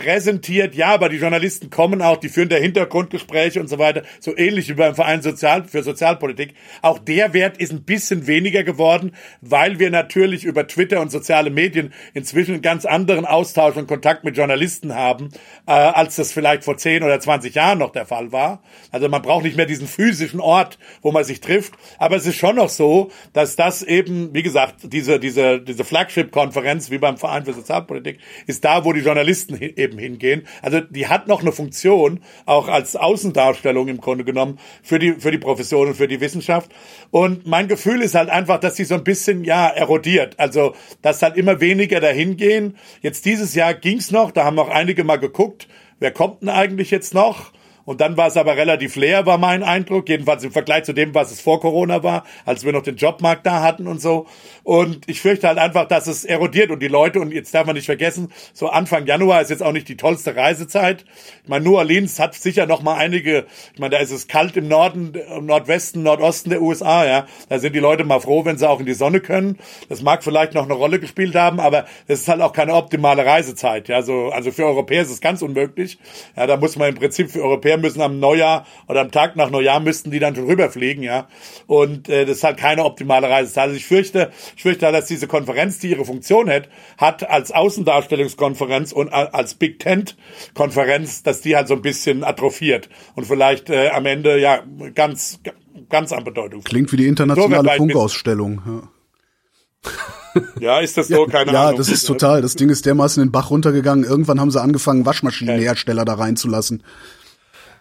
präsentiert, 0.00 0.74
ja, 0.74 0.94
aber 0.94 1.10
die 1.10 1.18
Journalisten 1.18 1.68
kommen 1.68 2.00
auch, 2.00 2.16
die 2.16 2.30
führen 2.30 2.48
da 2.48 2.56
Hintergrundgespräche 2.56 3.60
und 3.60 3.68
so 3.68 3.78
weiter, 3.78 4.02
so 4.18 4.34
ähnlich 4.34 4.70
wie 4.70 4.74
beim 4.74 4.94
Verein 4.94 5.20
Sozial 5.20 5.64
für 5.64 5.82
Sozialpolitik. 5.82 6.54
Auch 6.80 6.98
der 6.98 7.34
Wert 7.34 7.58
ist 7.58 7.70
ein 7.70 7.82
bisschen 7.82 8.26
weniger 8.26 8.64
geworden, 8.64 9.12
weil 9.42 9.78
wir 9.78 9.90
natürlich 9.90 10.44
über 10.44 10.66
Twitter 10.66 11.02
und 11.02 11.12
soziale 11.12 11.50
Medien 11.50 11.92
inzwischen 12.14 12.54
einen 12.54 12.62
ganz 12.62 12.86
anderen 12.86 13.26
Austausch 13.26 13.76
und 13.76 13.88
Kontakt 13.88 14.24
mit 14.24 14.38
Journalisten 14.38 14.94
haben, 14.94 15.28
äh, 15.66 15.72
als 15.72 16.16
das 16.16 16.32
vielleicht 16.32 16.64
vor 16.64 16.78
10 16.78 17.02
oder 17.02 17.20
20 17.20 17.54
Jahren 17.54 17.78
noch 17.78 17.92
der 17.92 18.06
Fall 18.06 18.32
war. 18.32 18.62
Also 18.90 19.06
man 19.10 19.20
braucht 19.20 19.44
nicht 19.44 19.58
mehr 19.58 19.66
diesen 19.66 19.86
physischen 19.86 20.40
Ort, 20.40 20.78
wo 21.02 21.12
man 21.12 21.24
sich 21.24 21.40
trifft, 21.40 21.74
aber 21.98 22.16
es 22.16 22.24
ist 22.24 22.36
schon 22.36 22.56
noch 22.56 22.70
so, 22.70 23.10
dass 23.34 23.54
das 23.54 23.82
eben, 23.82 24.32
wie 24.32 24.42
gesagt, 24.42 24.76
diese, 24.84 25.20
diese, 25.20 25.60
diese 25.60 25.84
Flagship-Konferenz 25.84 26.90
wie 26.90 26.98
beim 26.98 27.18
Verein 27.18 27.44
für 27.44 27.52
Sozialpolitik 27.52 28.18
ist 28.46 28.64
da, 28.64 28.86
wo 28.86 28.94
die 28.94 29.00
Journalisten 29.00 29.60
eben 29.60 29.89
eben 29.90 29.98
hingehen. 29.98 30.46
Also 30.62 30.80
die 30.80 31.08
hat 31.08 31.28
noch 31.28 31.40
eine 31.40 31.52
Funktion, 31.52 32.20
auch 32.46 32.68
als 32.68 32.96
Außendarstellung 32.96 33.88
im 33.88 34.00
Grunde 34.00 34.24
genommen, 34.24 34.58
für 34.82 34.98
die, 34.98 35.14
für 35.14 35.30
die 35.30 35.38
Profession 35.38 35.88
und 35.88 35.94
für 35.94 36.08
die 36.08 36.20
Wissenschaft. 36.20 36.70
Und 37.10 37.46
mein 37.46 37.68
Gefühl 37.68 38.02
ist 38.02 38.14
halt 38.14 38.30
einfach, 38.30 38.60
dass 38.60 38.76
sie 38.76 38.84
so 38.84 38.94
ein 38.94 39.04
bisschen, 39.04 39.44
ja, 39.44 39.68
erodiert. 39.68 40.38
Also, 40.38 40.74
dass 41.02 41.22
halt 41.22 41.36
immer 41.36 41.60
weniger 41.60 42.00
dahin 42.00 42.36
gehen. 42.36 42.76
Jetzt 43.02 43.24
dieses 43.24 43.54
Jahr 43.54 43.74
ging's 43.74 44.10
noch, 44.10 44.30
da 44.30 44.44
haben 44.44 44.58
auch 44.58 44.68
einige 44.68 45.04
mal 45.04 45.16
geguckt, 45.16 45.68
wer 45.98 46.12
kommt 46.12 46.42
denn 46.42 46.48
eigentlich 46.48 46.90
jetzt 46.90 47.14
noch? 47.14 47.52
Und 47.84 48.00
dann 48.00 48.16
war 48.16 48.28
es 48.28 48.36
aber 48.36 48.56
relativ 48.56 48.94
leer, 48.94 49.26
war 49.26 49.38
mein 49.38 49.64
Eindruck. 49.64 50.08
Jedenfalls 50.08 50.44
im 50.44 50.52
Vergleich 50.52 50.84
zu 50.84 50.92
dem, 50.92 51.12
was 51.12 51.32
es 51.32 51.40
vor 51.40 51.60
Corona 51.60 52.04
war, 52.04 52.24
als 52.44 52.64
wir 52.64 52.72
noch 52.72 52.82
den 52.82 52.94
Jobmarkt 52.94 53.44
da 53.44 53.62
hatten 53.62 53.88
und 53.88 54.00
so. 54.00 54.26
Und 54.62 55.08
ich 55.08 55.20
fürchte 55.20 55.48
halt 55.48 55.58
einfach, 55.58 55.86
dass 55.86 56.06
es 56.06 56.24
erodiert 56.24 56.70
und 56.70 56.80
die 56.80 56.88
Leute, 56.88 57.20
und 57.20 57.32
jetzt 57.32 57.54
darf 57.54 57.66
man 57.66 57.74
nicht 57.74 57.86
vergessen, 57.86 58.32
so 58.52 58.68
Anfang 58.68 59.06
Januar 59.06 59.40
ist 59.40 59.50
jetzt 59.50 59.62
auch 59.62 59.72
nicht 59.72 59.88
die 59.88 59.96
tollste 59.96 60.36
Reisezeit. 60.36 61.04
Ich 61.42 61.48
meine, 61.48 61.64
New 61.64 61.76
Orleans 61.76 62.18
hat 62.18 62.34
sicher 62.34 62.66
noch 62.66 62.82
mal 62.82 62.96
einige, 62.96 63.46
ich 63.72 63.78
meine, 63.78 63.96
da 63.96 63.98
ist 63.98 64.10
es 64.10 64.28
kalt 64.28 64.56
im 64.56 64.68
Norden, 64.68 65.14
im 65.14 65.46
Nordwesten, 65.46 66.02
Nordosten 66.02 66.50
der 66.50 66.62
USA, 66.62 67.06
ja. 67.06 67.26
Da 67.48 67.58
sind 67.58 67.74
die 67.74 67.80
Leute 67.80 68.04
mal 68.04 68.20
froh, 68.20 68.44
wenn 68.44 68.58
sie 68.58 68.68
auch 68.68 68.80
in 68.80 68.86
die 68.86 68.94
Sonne 68.94 69.20
können. 69.20 69.58
Das 69.88 70.02
mag 70.02 70.22
vielleicht 70.22 70.54
noch 70.54 70.64
eine 70.64 70.74
Rolle 70.74 71.00
gespielt 71.00 71.34
haben, 71.34 71.60
aber 71.60 71.86
es 72.06 72.20
ist 72.20 72.28
halt 72.28 72.40
auch 72.40 72.52
keine 72.52 72.74
optimale 72.74 73.24
Reisezeit, 73.24 73.88
ja. 73.88 74.02
So, 74.02 74.28
also 74.28 74.50
für 74.50 74.66
Europäer 74.66 75.02
ist 75.02 75.10
es 75.10 75.20
ganz 75.20 75.42
unmöglich. 75.42 75.98
Ja, 76.36 76.46
da 76.46 76.56
muss 76.56 76.76
man 76.76 76.90
im 76.90 76.94
Prinzip 76.96 77.30
für 77.30 77.42
Europäer 77.42 77.78
müssen 77.78 78.02
am 78.02 78.20
Neujahr 78.20 78.66
oder 78.88 79.00
am 79.00 79.10
Tag 79.10 79.36
nach 79.36 79.50
Neujahr 79.50 79.80
müssten 79.80 80.10
die 80.10 80.18
dann 80.18 80.34
schon 80.34 80.46
rüberfliegen, 80.46 81.02
ja. 81.02 81.28
Und 81.66 82.08
äh, 82.08 82.24
das 82.26 82.38
ist 82.38 82.44
halt 82.44 82.58
keine 82.58 82.84
optimale 82.84 83.28
Reisezeit. 83.28 83.64
Also 83.64 83.76
ich 83.76 83.86
fürchte, 83.86 84.30
ich 84.60 84.62
fürchte, 84.62 84.92
dass 84.92 85.06
diese 85.06 85.26
Konferenz, 85.26 85.78
die 85.78 85.88
ihre 85.88 86.04
Funktion 86.04 86.50
hat, 86.50 86.68
hat 86.98 87.26
als 87.30 87.50
Außendarstellungskonferenz 87.50 88.92
und 88.92 89.08
als 89.08 89.54
Big 89.54 89.78
Tent 89.78 90.18
Konferenz, 90.52 91.22
dass 91.22 91.40
die 91.40 91.56
halt 91.56 91.66
so 91.66 91.72
ein 91.72 91.80
bisschen 91.80 92.24
atrophiert 92.24 92.90
und 93.14 93.26
vielleicht 93.26 93.70
äh, 93.70 93.88
am 93.88 94.04
Ende 94.04 94.38
ja 94.38 94.62
ganz 94.94 95.40
ganz 95.88 96.12
an 96.12 96.24
Bedeutung. 96.24 96.62
Klingt 96.62 96.92
wie 96.92 96.98
die 96.98 97.06
internationale 97.06 97.70
so 97.70 97.76
Funkausstellung. 97.76 98.60
Ja. 98.66 99.90
Ja, 100.60 100.78
ist 100.78 100.96
das 100.96 101.08
so? 101.08 101.26
Keine 101.26 101.52
ja, 101.52 101.62
Ahnung. 101.62 101.72
Ja, 101.72 101.78
das 101.78 101.88
ist 101.88 102.04
total. 102.04 102.40
Das 102.40 102.54
Ding 102.54 102.68
ist 102.68 102.86
dermaßen 102.86 103.20
in 103.20 103.30
den 103.30 103.32
Bach 103.32 103.50
runtergegangen. 103.50 104.04
Irgendwann 104.04 104.38
haben 104.38 104.52
sie 104.52 104.60
angefangen, 104.60 105.04
Waschmaschinenhersteller 105.04 106.04
da 106.04 106.14
reinzulassen. 106.14 106.84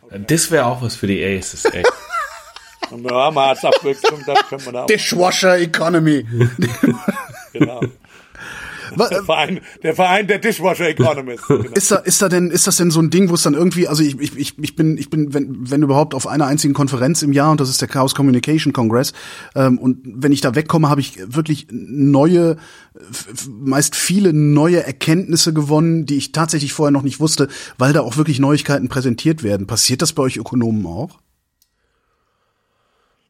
Das 0.09 0.49
wäre 0.49 0.65
auch 0.65 0.81
was 0.81 0.95
für 0.95 1.05
die 1.05 1.23
Aces, 1.23 1.65
ey. 2.91 3.03
ja, 3.09 3.31
mal 3.31 3.49
als 3.49 3.63
Abwechslung, 3.63 4.21
dann 4.25 4.37
können 4.47 4.65
wir 4.65 4.71
da 4.71 4.85
Dishwasher 4.85 5.57
Economy. 5.57 6.25
genau. 7.53 7.81
Der 8.97 9.23
Verein, 9.23 9.61
der 9.83 9.95
Verein 9.95 10.27
der 10.27 10.39
Dishwasher 10.39 10.89
Economists. 10.89 11.47
Genau. 11.59 11.71
Ist 11.73 11.91
da, 11.91 11.97
ist 11.97 12.21
da 12.21 12.29
denn, 12.29 12.51
ist 12.51 12.67
das 12.67 12.77
denn 12.77 12.91
so 12.91 13.01
ein 13.01 13.09
Ding, 13.09 13.29
wo 13.29 13.33
es 13.33 13.43
dann 13.43 13.53
irgendwie, 13.53 13.87
also 13.87 14.01
ich, 14.03 14.19
ich, 14.19 14.57
ich 14.57 14.75
bin, 14.75 14.97
ich 14.97 15.09
bin, 15.09 15.33
wenn, 15.33 15.69
wenn 15.69 15.81
überhaupt 15.81 16.13
auf 16.13 16.27
einer 16.27 16.45
einzigen 16.45 16.73
Konferenz 16.73 17.21
im 17.21 17.33
Jahr 17.33 17.51
und 17.51 17.59
das 17.59 17.69
ist 17.69 17.81
der 17.81 17.87
Chaos 17.87 18.15
Communication 18.15 18.71
Congress, 18.71 19.13
ähm, 19.55 19.77
und 19.77 19.99
wenn 20.05 20.31
ich 20.31 20.41
da 20.41 20.55
wegkomme, 20.55 20.89
habe 20.89 21.01
ich 21.01 21.19
wirklich 21.25 21.67
neue, 21.71 22.57
meist 23.49 23.95
viele 23.95 24.31
neue 24.31 24.83
Erkenntnisse 24.83 25.53
gewonnen, 25.53 26.05
die 26.05 26.17
ich 26.17 26.31
tatsächlich 26.31 26.71
vorher 26.71 26.91
noch 26.91 27.03
nicht 27.03 27.19
wusste, 27.19 27.47
weil 27.77 27.93
da 27.93 28.01
auch 28.01 28.17
wirklich 28.17 28.39
Neuigkeiten 28.39 28.87
präsentiert 28.87 29.43
werden. 29.43 29.67
Passiert 29.67 30.01
das 30.01 30.13
bei 30.13 30.23
euch 30.23 30.37
Ökonomen 30.37 30.85
auch? 30.85 31.19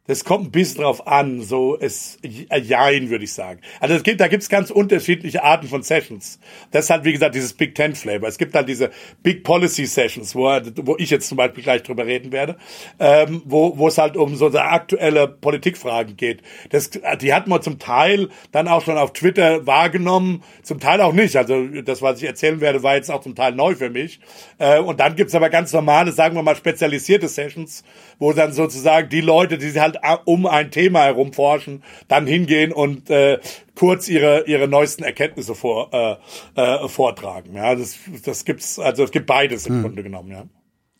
Das 0.09 0.23
kommt 0.23 0.47
ein 0.47 0.51
bisschen 0.51 0.81
drauf 0.81 1.05
an, 1.05 1.43
so 1.43 1.77
es 1.79 2.17
äh, 2.23 2.59
jein, 2.59 3.11
würde 3.11 3.25
ich 3.25 3.33
sagen. 3.33 3.61
Also 3.79 3.93
es 3.93 4.01
gibt, 4.01 4.19
da 4.19 4.27
gibt's 4.27 4.49
ganz 4.49 4.71
unterschiedliche 4.71 5.43
Arten 5.43 5.67
von 5.67 5.83
Sessions. 5.83 6.39
Das 6.71 6.89
halt, 6.89 7.03
wie 7.05 7.13
gesagt, 7.13 7.35
dieses 7.35 7.53
Big 7.53 7.75
Ten 7.75 7.93
Flavor. 7.93 8.27
Es 8.27 8.39
gibt 8.39 8.55
halt 8.55 8.67
diese 8.67 8.89
Big 9.21 9.43
Policy 9.43 9.85
Sessions, 9.85 10.33
wo, 10.33 10.49
wo 10.77 10.95
ich 10.97 11.11
jetzt 11.11 11.27
zum 11.27 11.37
Beispiel 11.37 11.63
gleich 11.63 11.83
drüber 11.83 12.07
reden 12.07 12.31
werde, 12.31 12.57
ähm, 12.97 13.43
wo, 13.45 13.77
wo 13.77 13.87
es 13.87 13.99
halt 13.99 14.17
um 14.17 14.35
so 14.35 14.47
aktuelle 14.47 15.27
Politikfragen 15.27 16.17
geht. 16.17 16.41
Das, 16.71 16.89
die 16.89 17.31
hat 17.31 17.45
man 17.45 17.61
zum 17.61 17.77
Teil 17.77 18.29
dann 18.51 18.67
auch 18.67 18.83
schon 18.83 18.97
auf 18.97 19.13
Twitter 19.13 19.67
wahrgenommen, 19.67 20.41
zum 20.63 20.79
Teil 20.79 21.01
auch 21.01 21.13
nicht. 21.13 21.35
Also 21.35 21.67
das, 21.83 22.01
was 22.01 22.19
ich 22.19 22.27
erzählen 22.27 22.61
werde, 22.61 22.81
war 22.81 22.95
jetzt 22.95 23.11
auch 23.11 23.21
zum 23.21 23.35
Teil 23.35 23.53
neu 23.53 23.75
für 23.75 23.91
mich. 23.91 24.19
Äh, 24.57 24.79
und 24.79 24.99
dann 24.99 25.15
gibt's 25.15 25.35
aber 25.35 25.51
ganz 25.51 25.71
normale, 25.71 26.11
sagen 26.13 26.33
wir 26.35 26.41
mal, 26.41 26.55
spezialisierte 26.55 27.27
Sessions, 27.27 27.83
wo 28.17 28.33
dann 28.33 28.53
sozusagen 28.53 29.07
die 29.09 29.21
Leute, 29.21 29.59
die 29.59 29.79
halt 29.79 29.98
um 30.25 30.45
ein 30.45 30.71
Thema 30.71 31.03
herum 31.03 31.33
forschen, 31.33 31.83
dann 32.07 32.27
hingehen 32.27 32.71
und 32.71 33.09
äh, 33.09 33.39
kurz 33.75 34.07
ihre 34.09 34.45
ihre 34.47 34.67
neuesten 34.67 35.03
Erkenntnisse 35.03 35.55
vor, 35.55 35.89
äh, 35.93 36.15
äh, 36.61 36.87
vortragen. 36.87 37.55
Ja, 37.55 37.75
das 37.75 37.97
das 38.25 38.45
gibt's 38.45 38.79
also 38.79 39.03
es 39.03 39.11
gibt 39.11 39.27
beides 39.27 39.67
im 39.67 39.75
hm. 39.75 39.81
Grunde 39.83 40.03
genommen. 40.03 40.31
Ja. 40.31 40.45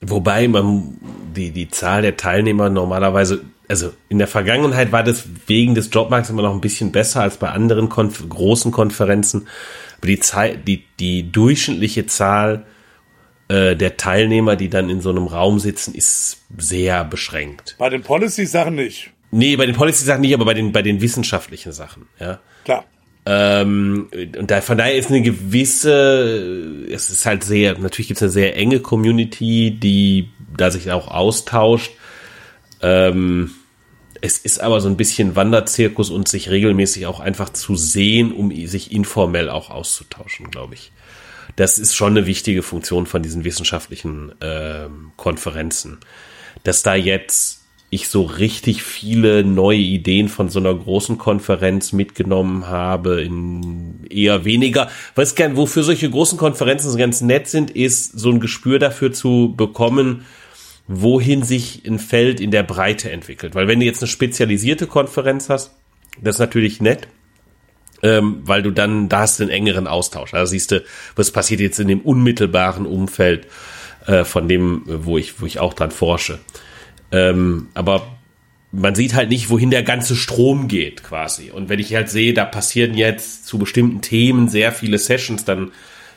Wobei 0.01 0.48
man 0.48 0.98
die, 1.36 1.51
die 1.51 1.70
Zahl 1.70 2.01
der 2.01 2.15
Teilnehmer 2.15 2.70
normalerweise, 2.70 3.41
also 3.68 3.91
in 4.08 4.18
der 4.18 4.27
Vergangenheit 4.27 4.94
war 4.94 5.03
das 5.03 5.25
wegen 5.48 5.75
des 5.75 5.89
Jobmarkts 5.91 6.29
immer 6.29 6.41
noch 6.41 6.53
ein 6.53 6.62
bisschen 6.62 6.94
besser 6.94 7.22
als 7.22 7.36
bei 7.38 7.50
anderen 7.50 7.89
Konf 7.89 8.27
großen 8.27 8.72
Konferenzen. 8.72 9.48
Aber 9.98 10.08
die, 10.08 10.20
Zeit, 10.20 10.68
die, 10.68 10.86
die 11.00 11.29
durchschnittliche 11.29 12.06
Zahl 12.06 12.65
äh, 13.50 13.75
der 13.75 13.98
Teilnehmer, 13.98 14.56
die 14.56 14.70
dann 14.70 14.89
in 14.89 15.01
so 15.01 15.10
einem 15.10 15.27
Raum 15.27 15.60
sitzen, 15.60 15.94
ist 15.94 16.38
sehr 16.58 17.03
beschränkt. 17.03 17.75
Bei 17.77 17.89
den 17.89 18.03
Policy-Sachen 18.03 18.75
nicht. 18.75 19.12
Nee, 19.32 19.56
bei 19.56 19.65
den 19.65 19.75
Policy-Sachen 19.75 20.22
nicht, 20.22 20.34
aber 20.34 20.46
bei 20.46 20.53
den, 20.53 20.72
bei 20.72 20.82
den 20.82 21.01
wissenschaftlichen 21.01 21.72
Sachen, 21.72 22.08
ja. 22.20 22.39
Klar. 22.63 22.86
Ähm, 23.25 24.08
und 24.38 24.50
da, 24.50 24.62
von 24.62 24.77
daher 24.77 24.96
ist 24.96 25.10
eine 25.10 25.22
gewisse, 25.22 26.86
es 26.89 27.10
ist 27.10 27.25
halt 27.25 27.44
sehr, 27.44 27.77
natürlich 27.77 28.08
gibt 28.08 28.18
es 28.18 28.24
eine 28.24 28.32
sehr 28.32 28.56
enge 28.56 28.79
Community, 28.79 29.72
die 29.72 30.29
da 30.56 30.72
sich 30.72 30.91
auch 30.91 31.10
austauscht. 31.10 31.91
Ähm, 32.82 33.51
es 34.22 34.38
ist 34.38 34.60
aber 34.62 34.82
so 34.82 34.89
ein 34.89 34.98
bisschen 34.98 35.36
Wanderzirkus 35.36 36.10
und 36.10 36.27
sich 36.27 36.50
regelmäßig 36.50 37.06
auch 37.08 37.20
einfach 37.20 37.50
zu 37.50 37.75
sehen, 37.75 38.32
um 38.32 38.51
sich 38.68 38.91
informell 38.91 39.50
auch 39.50 39.70
auszutauschen, 39.70 40.50
glaube 40.51 40.75
ich. 40.75 40.91
Das 41.60 41.78
ist 41.78 41.94
schon 41.94 42.16
eine 42.16 42.25
wichtige 42.25 42.63
Funktion 42.63 43.06
von 43.06 43.22
diesen 43.22 43.44
wissenschaftlichen 43.44 44.32
ähm, 44.39 45.12
Konferenzen. 45.18 45.98
Dass 46.63 46.84
da 46.84 46.96
jetzt 46.96 47.66
ich 47.89 48.08
so 48.08 48.22
richtig 48.22 48.82
viele 48.82 49.44
neue 49.44 49.80
Ideen 49.80 50.30
von 50.30 50.48
so 50.48 50.60
einer 50.60 50.74
großen 50.74 51.18
Konferenz 51.18 51.92
mitgenommen 51.92 52.68
habe, 52.68 53.22
in 53.24 54.06
eher 54.10 54.46
weniger. 54.46 54.89
Weiß 55.16 55.36
gern, 55.36 55.58
wofür 55.58 55.84
solche 55.84 56.10
großen 56.10 56.38
Konferenzen 56.38 56.96
ganz 56.98 57.20
nett 57.20 57.50
sind, 57.50 57.72
ist 57.72 58.18
so 58.18 58.30
ein 58.30 58.39
Gespür 58.39 58.80
dafür 58.80 59.12
zu 59.12 59.54
bekommen, 59.58 60.25
wohin 60.88 61.44
sich 61.44 61.86
ein 61.86 62.00
Feld 62.00 62.39
in 62.39 62.51
der 62.51 62.63
Breite 62.63 63.12
entwickelt. 63.12 63.54
Weil 63.54 63.68
wenn 63.68 63.82
du 63.82 63.86
jetzt 63.86 64.01
eine 64.01 64.08
spezialisierte 64.08 64.88
Konferenz 64.88 65.50
hast, 65.50 65.75
das 66.22 66.36
ist 66.36 66.39
natürlich 66.39 66.80
nett, 66.80 67.10
ähm, 68.03 68.41
weil 68.44 68.62
du 68.62 68.72
dann, 68.72 69.10
da 69.10 69.20
hast 69.20 69.39
du 69.39 69.44
einen 69.44 69.51
engeren 69.51 69.88
Austausch. 69.88 70.34
Also 70.34 70.51
siehst 70.51 70.72
du, 70.72 70.84
was 71.15 71.32
passiert 71.32 71.60
jetzt 71.60 71.79
in 71.79 71.88
dem 71.88 72.01
unmittelbaren 72.01 72.86
Umfeld 72.86 73.48
äh, 74.06 74.24
von 74.24 74.48
dem, 74.48 74.84
wo 74.86 75.18
ich, 75.18 75.41
wo 75.41 75.46
ich 75.46 75.60
auch 75.60 75.74
dran 75.74 75.91
forsche. 75.91 76.39
Ähm, 77.12 77.68
aber 77.74 78.08
man 78.72 78.96
sieht 78.96 79.15
halt 79.15 79.29
nicht, 79.29 79.50
wohin 79.50 79.72
der 79.72 79.84
ganze 79.84 80.15
Strom 80.15 80.68
geht, 80.68 81.03
quasi. 81.03 81.51
Und 81.51 81.70
wenn 81.70 81.79
ich 81.79 81.94
halt 81.96 82.10
sehe, 82.10 82.34
da 82.34 82.46
passieren 82.46 82.94
jetzt 82.94 83.46
zu 83.46 83.58
bestimmten 83.58 84.01
Themen 84.01 84.48
sehr 84.48 84.72
viele 84.72 85.00
Sessions, 85.00 85.44
dann, 85.44 85.72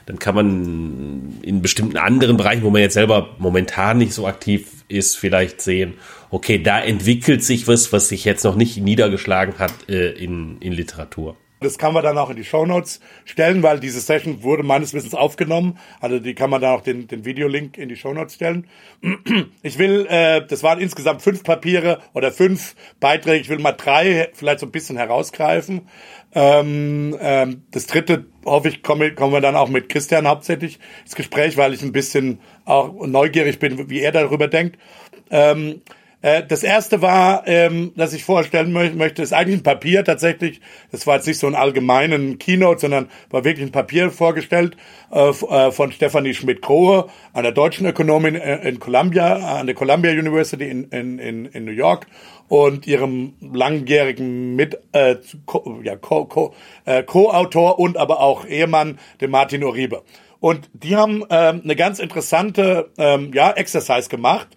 dann 0.06 0.18
kann 0.18 0.34
man 0.34 1.38
in 1.42 1.62
bestimmten 1.62 1.96
anderen 1.96 2.36
Bereichen, 2.36 2.62
wo 2.62 2.70
man 2.70 2.82
jetzt 2.82 2.94
selber 2.94 3.36
momentan 3.38 3.98
nicht 3.98 4.12
so 4.12 4.26
aktiv 4.26 4.66
ist, 4.88 5.16
vielleicht 5.16 5.62
sehen, 5.62 5.94
okay, 6.30 6.62
da 6.62 6.80
entwickelt 6.80 7.42
sich 7.42 7.68
was, 7.68 7.92
was 7.92 8.08
sich 8.08 8.24
jetzt 8.24 8.44
noch 8.44 8.56
nicht 8.56 8.76
niedergeschlagen 8.76 9.58
hat 9.58 9.72
äh, 9.88 10.10
in, 10.10 10.58
in 10.60 10.72
Literatur. 10.72 11.36
Das 11.62 11.78
kann 11.78 11.94
man 11.94 12.02
dann 12.02 12.18
auch 12.18 12.30
in 12.30 12.36
die 12.36 12.44
Shownotes 12.44 13.00
stellen, 13.24 13.62
weil 13.62 13.80
diese 13.80 14.00
Session 14.00 14.42
wurde 14.42 14.62
meines 14.62 14.92
Wissens 14.94 15.14
aufgenommen. 15.14 15.78
Also 16.00 16.18
die 16.18 16.34
kann 16.34 16.50
man 16.50 16.60
dann 16.60 16.74
auch 16.74 16.82
den, 16.82 17.08
den 17.08 17.24
Videolink 17.24 17.78
in 17.78 17.88
die 17.88 17.96
Shownotes 17.96 18.34
stellen. 18.34 18.66
Ich 19.62 19.78
will, 19.78 20.06
äh, 20.08 20.44
das 20.46 20.62
waren 20.62 20.80
insgesamt 20.80 21.22
fünf 21.22 21.44
Papiere 21.44 22.00
oder 22.14 22.32
fünf 22.32 22.74
Beiträge. 23.00 23.40
Ich 23.40 23.48
will 23.48 23.58
mal 23.58 23.72
drei 23.72 24.28
vielleicht 24.34 24.60
so 24.60 24.66
ein 24.66 24.72
bisschen 24.72 24.96
herausgreifen. 24.96 25.82
Ähm, 26.34 27.16
ähm, 27.20 27.62
das 27.70 27.86
dritte, 27.86 28.26
hoffe 28.44 28.68
ich, 28.68 28.82
komme, 28.82 29.14
kommen 29.14 29.32
wir 29.32 29.40
dann 29.40 29.56
auch 29.56 29.68
mit 29.68 29.88
Christian 29.88 30.26
hauptsächlich 30.26 30.78
ins 31.04 31.14
Gespräch, 31.14 31.56
weil 31.56 31.74
ich 31.74 31.82
ein 31.82 31.92
bisschen 31.92 32.40
auch 32.64 33.06
neugierig 33.06 33.58
bin, 33.58 33.88
wie 33.90 34.00
er 34.00 34.12
darüber 34.12 34.48
denkt. 34.48 34.78
Ähm, 35.30 35.82
äh, 36.22 36.44
das 36.46 36.62
erste 36.62 37.02
war, 37.02 37.46
ähm, 37.46 37.92
dass 37.96 38.12
ich 38.12 38.24
vorstellen 38.24 38.72
möchte, 38.72 39.22
ist 39.22 39.32
eigentlich 39.32 39.60
ein 39.60 39.64
Papier 39.64 40.04
tatsächlich. 40.04 40.60
Das 40.92 41.06
war 41.06 41.16
jetzt 41.16 41.26
nicht 41.26 41.38
so 41.38 41.48
ein 41.48 41.56
allgemeinen 41.56 42.38
Keynote, 42.38 42.80
sondern 42.80 43.08
war 43.30 43.44
wirklich 43.44 43.66
ein 43.66 43.72
Papier 43.72 44.10
vorgestellt 44.10 44.76
äh, 45.10 45.28
äh 45.28 45.72
von 45.72 45.92
Stephanie 45.92 46.34
Schmidt-Krohe, 46.34 47.08
einer 47.34 47.50
deutschen 47.50 47.86
Ökonomin 47.86 48.36
äh, 48.36 48.68
in 48.68 48.78
Columbia, 48.78 49.58
an 49.58 49.66
der 49.66 49.74
Columbia 49.74 50.12
University 50.12 50.68
in, 50.68 50.84
in, 50.84 51.18
in, 51.18 51.46
in 51.46 51.64
New 51.64 51.72
York 51.72 52.06
und 52.48 52.86
ihrem 52.86 53.34
langjährigen 53.40 54.54
Mit, 54.54 54.78
äh, 54.92 55.16
Co, 55.46 55.80
ja, 55.82 55.96
Co, 55.96 56.26
Co, 56.26 56.54
Co-Autor 57.06 57.78
und 57.78 57.96
aber 57.96 58.20
auch 58.20 58.46
Ehemann, 58.46 58.98
dem 59.20 59.30
Martin 59.30 59.64
Uribe. 59.64 60.02
Und 60.38 60.68
die 60.72 60.96
haben 60.96 61.24
ähm, 61.30 61.62
eine 61.62 61.76
ganz 61.76 62.00
interessante 62.00 62.90
ähm, 62.98 63.30
ja, 63.32 63.52
Exercise 63.52 64.08
gemacht 64.08 64.48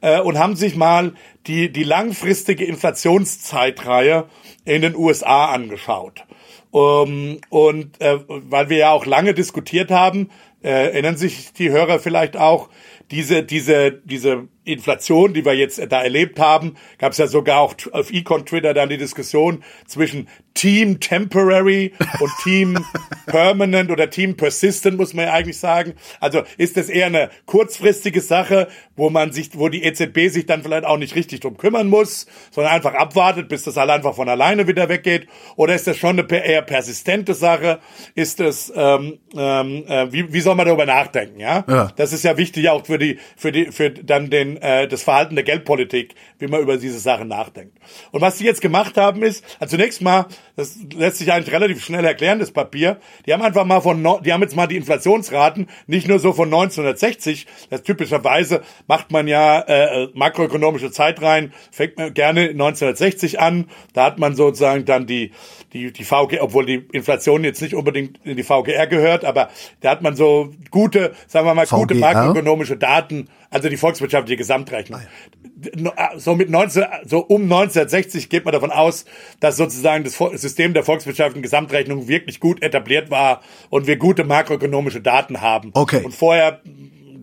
äh, 0.00 0.20
und 0.20 0.38
haben 0.38 0.56
sich 0.56 0.76
mal 0.76 1.14
die, 1.46 1.72
die 1.72 1.84
langfristige 1.84 2.64
Inflationszeitreihe 2.64 4.26
in 4.64 4.82
den 4.82 4.96
USA 4.96 5.46
angeschaut. 5.46 6.24
Um, 6.70 7.38
und 7.48 7.98
äh, 8.00 8.18
weil 8.28 8.68
wir 8.68 8.76
ja 8.76 8.90
auch 8.90 9.06
lange 9.06 9.32
diskutiert 9.32 9.90
haben, 9.90 10.28
äh, 10.62 10.68
erinnern 10.68 11.16
sich 11.16 11.54
die 11.54 11.70
Hörer 11.70 11.98
vielleicht 11.98 12.36
auch, 12.36 12.68
diese, 13.10 13.42
diese, 13.42 13.92
diese 14.04 14.48
Inflation, 14.68 15.34
die 15.34 15.44
wir 15.44 15.54
jetzt 15.54 15.80
da 15.90 16.02
erlebt 16.02 16.38
haben, 16.38 16.76
gab 16.98 17.12
es 17.12 17.18
ja 17.18 17.26
sogar 17.26 17.60
auch 17.60 17.74
auf 17.92 18.12
Econ 18.12 18.46
Twitter 18.46 18.74
dann 18.74 18.88
die 18.88 18.98
Diskussion 18.98 19.62
zwischen 19.86 20.28
Team 20.58 20.98
Temporary 20.98 21.92
und 22.18 22.30
Team 22.42 22.84
Permanent 23.26 23.92
oder 23.92 24.10
Team 24.10 24.36
Persistent, 24.36 24.96
muss 24.96 25.14
man 25.14 25.26
ja 25.26 25.32
eigentlich 25.32 25.58
sagen. 25.58 25.94
Also 26.18 26.42
ist 26.56 26.76
das 26.76 26.88
eher 26.88 27.06
eine 27.06 27.30
kurzfristige 27.46 28.20
Sache, 28.20 28.66
wo 28.96 29.08
man 29.08 29.30
sich, 29.30 29.50
wo 29.54 29.68
die 29.68 29.84
EZB 29.84 30.28
sich 30.28 30.46
dann 30.46 30.64
vielleicht 30.64 30.84
auch 30.84 30.96
nicht 30.96 31.14
richtig 31.14 31.40
drum 31.40 31.56
kümmern 31.56 31.88
muss, 31.88 32.26
sondern 32.50 32.72
einfach 32.72 32.94
abwartet, 32.94 33.48
bis 33.48 33.62
das 33.62 33.76
halt 33.76 33.90
einfach 33.90 34.16
von 34.16 34.28
alleine 34.28 34.66
wieder 34.66 34.88
weggeht? 34.88 35.28
Oder 35.54 35.76
ist 35.76 35.86
das 35.86 35.96
schon 35.96 36.18
eine 36.18 36.44
eher 36.44 36.62
persistente 36.62 37.34
Sache? 37.34 37.78
Ist 38.16 38.40
das, 38.40 38.72
ähm, 38.74 39.20
ähm, 39.36 39.84
äh, 39.86 40.12
wie, 40.12 40.32
wie 40.32 40.40
soll 40.40 40.56
man 40.56 40.66
darüber 40.66 40.86
nachdenken? 40.86 41.38
Ja? 41.38 41.64
ja, 41.68 41.92
das 41.94 42.12
ist 42.12 42.24
ja 42.24 42.36
wichtig 42.36 42.68
auch 42.68 42.84
für 42.84 42.98
die, 42.98 43.18
für 43.36 43.52
die, 43.52 43.66
für 43.66 43.90
dann 43.90 44.28
den 44.28 44.57
äh, 44.60 44.88
das 44.88 45.02
Verhalten 45.02 45.34
der 45.34 45.44
Geldpolitik, 45.44 46.14
wie 46.38 46.46
man 46.46 46.60
über 46.60 46.76
diese 46.76 46.98
Sachen 46.98 47.28
nachdenkt. 47.28 47.78
Und 48.10 48.20
was 48.20 48.38
sie 48.38 48.44
jetzt 48.44 48.60
gemacht 48.60 48.96
haben 48.96 49.22
ist, 49.22 49.44
also 49.58 49.76
zunächst 49.76 50.02
mal, 50.02 50.26
das 50.56 50.76
lässt 50.94 51.18
sich 51.18 51.32
eigentlich 51.32 51.54
relativ 51.54 51.84
schnell 51.84 52.04
erklären, 52.04 52.38
das 52.38 52.50
Papier, 52.50 52.98
die 53.26 53.32
haben 53.32 53.42
einfach 53.42 53.64
mal 53.64 53.80
von, 53.80 54.02
die 54.24 54.32
haben 54.32 54.42
jetzt 54.42 54.56
mal 54.56 54.66
die 54.66 54.76
Inflationsraten 54.76 55.68
nicht 55.86 56.08
nur 56.08 56.18
so 56.18 56.32
von 56.32 56.48
1960, 56.48 57.46
das 57.70 57.82
typischerweise 57.82 58.62
macht 58.86 59.10
man 59.10 59.28
ja 59.28 59.60
äh, 59.60 60.08
makroökonomische 60.14 60.90
Zeitreihen, 60.90 61.52
fängt 61.70 61.96
man 61.96 62.14
gerne 62.14 62.48
1960 62.50 63.40
an, 63.40 63.66
da 63.94 64.04
hat 64.04 64.18
man 64.18 64.34
sozusagen 64.34 64.84
dann 64.84 65.06
die 65.06 65.32
die, 65.72 65.92
die 65.92 66.04
VG, 66.04 66.40
obwohl 66.40 66.66
die 66.66 66.86
Inflation 66.92 67.44
jetzt 67.44 67.60
nicht 67.60 67.74
unbedingt 67.74 68.18
in 68.24 68.36
die 68.36 68.42
VGR 68.42 68.86
gehört, 68.86 69.24
aber 69.24 69.50
da 69.80 69.90
hat 69.90 70.02
man 70.02 70.16
so 70.16 70.50
gute, 70.70 71.12
sagen 71.26 71.46
wir 71.46 71.54
mal, 71.54 71.66
VGR? 71.66 71.78
gute 71.78 71.94
makroökonomische 71.96 72.76
Daten, 72.76 73.28
also 73.50 73.68
die 73.68 73.76
volkswirtschaftliche 73.76 74.36
Gesamtrechnung. 74.36 75.00
Ah, 75.00 76.12
ja. 76.12 76.18
So 76.18 76.34
mit 76.34 76.50
19, 76.50 76.84
so 77.04 77.20
um 77.20 77.42
1960 77.42 78.28
geht 78.28 78.44
man 78.44 78.52
davon 78.52 78.70
aus, 78.70 79.04
dass 79.40 79.56
sozusagen 79.56 80.04
das 80.04 80.16
System 80.40 80.74
der 80.74 80.84
volkswirtschaftlichen 80.84 81.42
Gesamtrechnung 81.42 82.08
wirklich 82.08 82.40
gut 82.40 82.62
etabliert 82.62 83.10
war 83.10 83.42
und 83.70 83.86
wir 83.86 83.96
gute 83.96 84.24
makroökonomische 84.24 85.00
Daten 85.00 85.40
haben. 85.40 85.70
Okay. 85.74 86.04
Und 86.04 86.14
vorher 86.14 86.60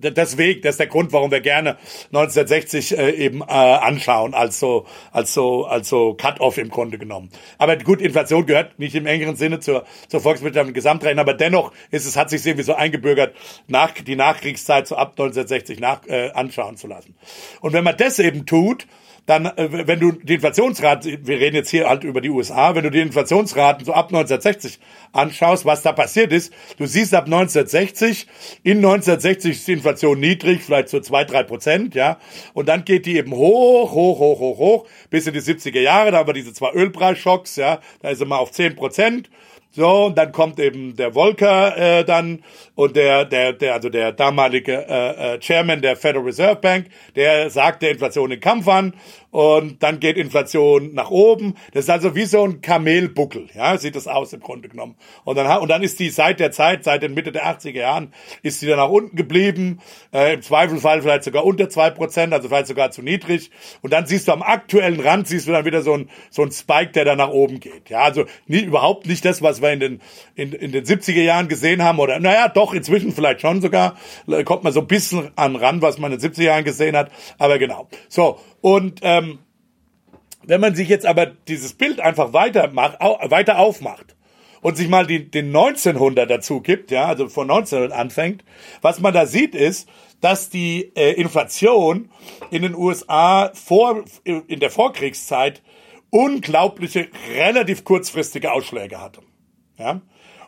deswegen, 0.02 0.62
das 0.62 0.72
ist 0.76 0.80
der 0.80 0.88
Grund, 0.88 1.14
warum 1.14 1.32
wir 1.32 1.42
gerne 1.42 1.78
1960 2.08 2.98
äh, 2.98 3.12
eben 3.12 3.42
äh, 3.42 3.46
anschauen, 3.46 4.34
als 4.34 4.60
so, 4.60 4.86
als 5.12 5.34
so, 5.34 5.66
als 5.66 5.90
so 5.90 6.14
Cut-off 6.14 6.58
im 6.58 6.70
Grunde 6.70 6.98
genommen. 6.98 7.30
Aber 7.58 7.78
gut, 7.78 8.02
Inflation 8.02 8.46
gehört 8.46 8.78
nicht 8.80 8.96
im 8.96 9.06
engeren 9.06 9.36
Sinne 9.36 9.60
zur, 9.60 9.86
zur 10.08 10.22
volkswirtschaftlichen 10.22 10.74
Gesamtrechnung, 10.74 11.20
aber 11.20 11.34
dennoch 11.34 11.72
ist 11.92 12.06
es, 12.06 12.18
hat 12.18 12.30
sich 12.30 12.46
irgendwie 12.46 12.64
so 12.64 12.74
eingebürgert, 12.74 13.36
nach, 13.68 13.92
die 13.92 14.16
Nachkriegszeit 14.16 14.88
so 14.88 14.96
ab 14.96 15.12
1960 15.12 15.80
nach, 15.80 16.06
äh, 16.08 16.32
anschauen 16.32 16.78
zu 16.78 16.88
lassen. 16.88 17.16
Und 17.62 17.74
wenn 17.74 17.84
man 17.84 17.98
das 17.98 18.20
eben 18.20 18.46
tut, 18.46 18.88
dann, 19.26 19.46
äh, 19.46 19.88
wenn 19.88 20.00
du 20.00 20.12
die 20.12 20.36
Inflationsraten, 20.36 21.26
wir 21.26 21.40
reden 21.40 21.56
jetzt 21.56 21.70
hier 21.70 21.90
halt 21.90 22.04
über 22.04 22.22
die 22.22 22.30
USA, 22.30 22.76
wenn 22.76 22.84
du 22.84 22.92
die 22.92 23.00
Inflationsraten 23.00 23.86
so 23.86 23.94
ab 23.94 24.08
1960 24.08 24.80
anschaust, 25.14 25.66
was 25.66 25.82
da 25.82 25.94
passiert 25.94 26.32
ist, 26.32 26.54
du 26.78 26.86
siehst 26.86 27.14
ab 27.14 27.26
1960, 27.26 28.28
in 28.64 28.78
1960 28.78 29.52
ist 29.52 29.68
die 29.68 29.74
Inflation 29.74 30.20
niedrig, 30.20 30.62
vielleicht 30.62 30.90
so 30.90 31.00
zwei, 31.00 31.24
drei 31.24 31.44
Prozent, 31.44 31.96
ja, 31.96 32.20
und 32.54 32.70
dann 32.70 32.86
geht 32.86 33.06
die 33.06 33.18
eben 33.18 33.32
hoch, 33.32 33.94
hoch, 33.94 34.20
hoch, 34.20 34.40
hoch, 34.40 34.58
hoch, 34.58 34.88
bis 35.10 35.26
in 35.26 35.34
die 35.34 35.42
70er 35.42 35.82
Jahre, 35.82 36.12
da 36.12 36.18
haben 36.20 36.28
wir 36.28 36.34
diese 36.34 36.54
zwei 36.54 36.72
Ölpreisschocks, 36.74 37.56
ja, 37.56 37.80
da 38.02 38.10
ist 38.10 38.20
sie 38.20 38.26
mal 38.26 38.38
auf 38.38 38.52
zehn 38.52 38.76
Prozent, 38.76 39.30
So, 39.76 40.06
und 40.06 40.18
dann 40.18 40.32
kommt 40.32 40.58
eben 40.58 40.96
der 40.96 41.12
Volker 41.12 41.78
äh, 41.78 42.06
dann 42.06 42.44
und 42.76 42.96
der, 42.96 43.26
der, 43.26 43.52
der, 43.52 43.74
also 43.74 43.90
der 43.90 44.14
damalige 44.14 44.72
äh, 44.88 45.34
äh, 45.34 45.40
Chairman 45.40 45.82
der 45.82 45.98
Federal 45.98 46.24
Reserve 46.24 46.56
Bank, 46.62 46.86
der 47.18 47.50
sagt 47.50 47.82
der 47.82 47.92
Inflation 47.92 48.30
den 48.30 48.40
Kampf 48.40 48.70
an 48.70 48.94
und 49.36 49.84
dann 49.84 50.00
geht 50.00 50.16
Inflation 50.16 50.94
nach 50.94 51.12
oben. 51.12 51.56
Das 51.74 51.84
ist 51.84 51.90
also 51.90 52.16
wie 52.16 52.24
so 52.24 52.46
ein 52.46 52.62
Kamelbuckel, 52.62 53.50
ja, 53.54 53.78
sieht 53.78 53.98
das 53.98 54.08
aus 54.08 54.32
im 54.32 54.40
Grunde 54.40 54.70
genommen. 54.70 54.96
Und 55.26 55.36
dann, 55.36 55.60
und 55.60 55.68
dann 55.68 55.84
ist 55.84 56.00
die 56.00 56.10
seit 56.10 56.40
der 56.40 56.52
Zeit, 56.52 56.86
seit 56.86 57.04
den 57.04 57.14
Mitte 57.14 57.34
der 57.34 57.46
80er 57.46 57.80
Jahren, 57.80 58.14
ist 58.44 58.62
sie 58.62 58.68
dann 58.68 58.78
nach 58.78 58.88
unten 58.88 59.18
geblieben, 59.18 59.82
äh, 60.14 60.36
im 60.36 60.42
Zweifelsfall 60.42 61.02
vielleicht 61.02 61.26
sogar 61.26 61.44
unter 61.44 61.68
zwei 61.68 61.90
Prozent, 61.90 62.32
also 62.32 62.48
vielleicht 62.48 62.68
sogar 62.68 62.92
zu 62.92 63.02
niedrig. 63.02 63.52
Und 63.82 63.92
dann 63.92 64.06
siehst 64.06 64.30
du 64.30 64.32
am 64.32 64.42
aktuellen 64.42 65.02
Rand, 65.02 65.28
siehst 65.28 65.50
du 65.50 65.52
dann 65.52 65.66
wieder 65.66 65.82
so 65.82 65.96
ein, 65.96 66.10
so 66.30 66.42
ein 66.42 66.54
Spike, 66.54 66.94
der 66.94 67.04
dann 67.04 67.18
nach 67.18 67.32
oben 67.32 67.60
geht. 67.60 67.90
Ja, 67.90 68.04
also 68.04 68.24
nie, 68.48 68.62
überhaupt 68.62 69.06
nicht 69.06 69.26
das, 69.26 69.42
was 69.42 69.62
wir 69.62 69.74
in 69.74 69.82
den, 69.82 70.02
in, 70.36 70.54
in 70.54 70.72
den 70.72 70.86
70er 70.86 71.22
Jahren 71.22 71.50
gesehen 71.50 71.84
haben, 71.84 72.00
oder, 72.00 72.22
naja, 72.22 72.48
doch, 72.48 72.74
inzwischen 72.74 73.12
vielleicht 73.12 73.42
schon 73.42 73.62
sogar, 73.62 73.98
kommt 74.46 74.64
man 74.64 74.72
so 74.72 74.80
ein 74.80 74.88
bisschen 74.88 75.32
an 75.36 75.58
ran, 75.58 75.82
was 75.82 75.98
man 75.98 76.14
in 76.14 76.20
den 76.20 76.32
70er 76.32 76.44
Jahren 76.44 76.64
gesehen 76.64 76.96
hat, 76.96 77.12
aber 77.38 77.60
genau. 77.60 77.90
So, 78.08 78.40
und 78.66 79.02
ähm, 79.04 79.38
wenn 80.42 80.60
man 80.60 80.74
sich 80.74 80.90
jetzt 80.90 81.06
aber 81.06 81.28
dieses 81.28 81.74
Bild 81.74 82.00
einfach 82.00 82.34
weiter, 82.34 82.72
macht, 82.72 83.00
au, 83.00 83.20
weiter 83.30 83.60
aufmacht 83.60 84.16
und 84.62 84.76
sich 84.76 84.88
mal 84.88 85.06
die, 85.06 85.30
den 85.30 85.56
1900 85.56 86.28
dazu 86.28 86.62
gibt, 86.62 86.90
ja, 86.90 87.06
also 87.06 87.30
von 87.30 87.44
1900 87.44 87.96
anfängt, 87.96 88.44
was 88.82 89.00
man 89.00 89.14
da 89.14 89.28
sieht 89.28 89.54
ist, 89.54 89.88
dass 90.20 90.50
die 90.50 90.92
äh, 90.96 91.12
Inflation 91.12 92.10
in 92.50 92.64
den 92.64 92.74
USA 92.74 93.52
vor, 93.54 94.04
in 94.24 94.60
der 94.60 94.72
Vorkriegszeit 94.72 95.62
unglaubliche, 96.10 97.10
relativ 97.36 97.84
kurzfristige 97.84 98.52
Ausschläge 98.52 99.00
hatte. 99.00 99.22
Ja? 99.78 100.02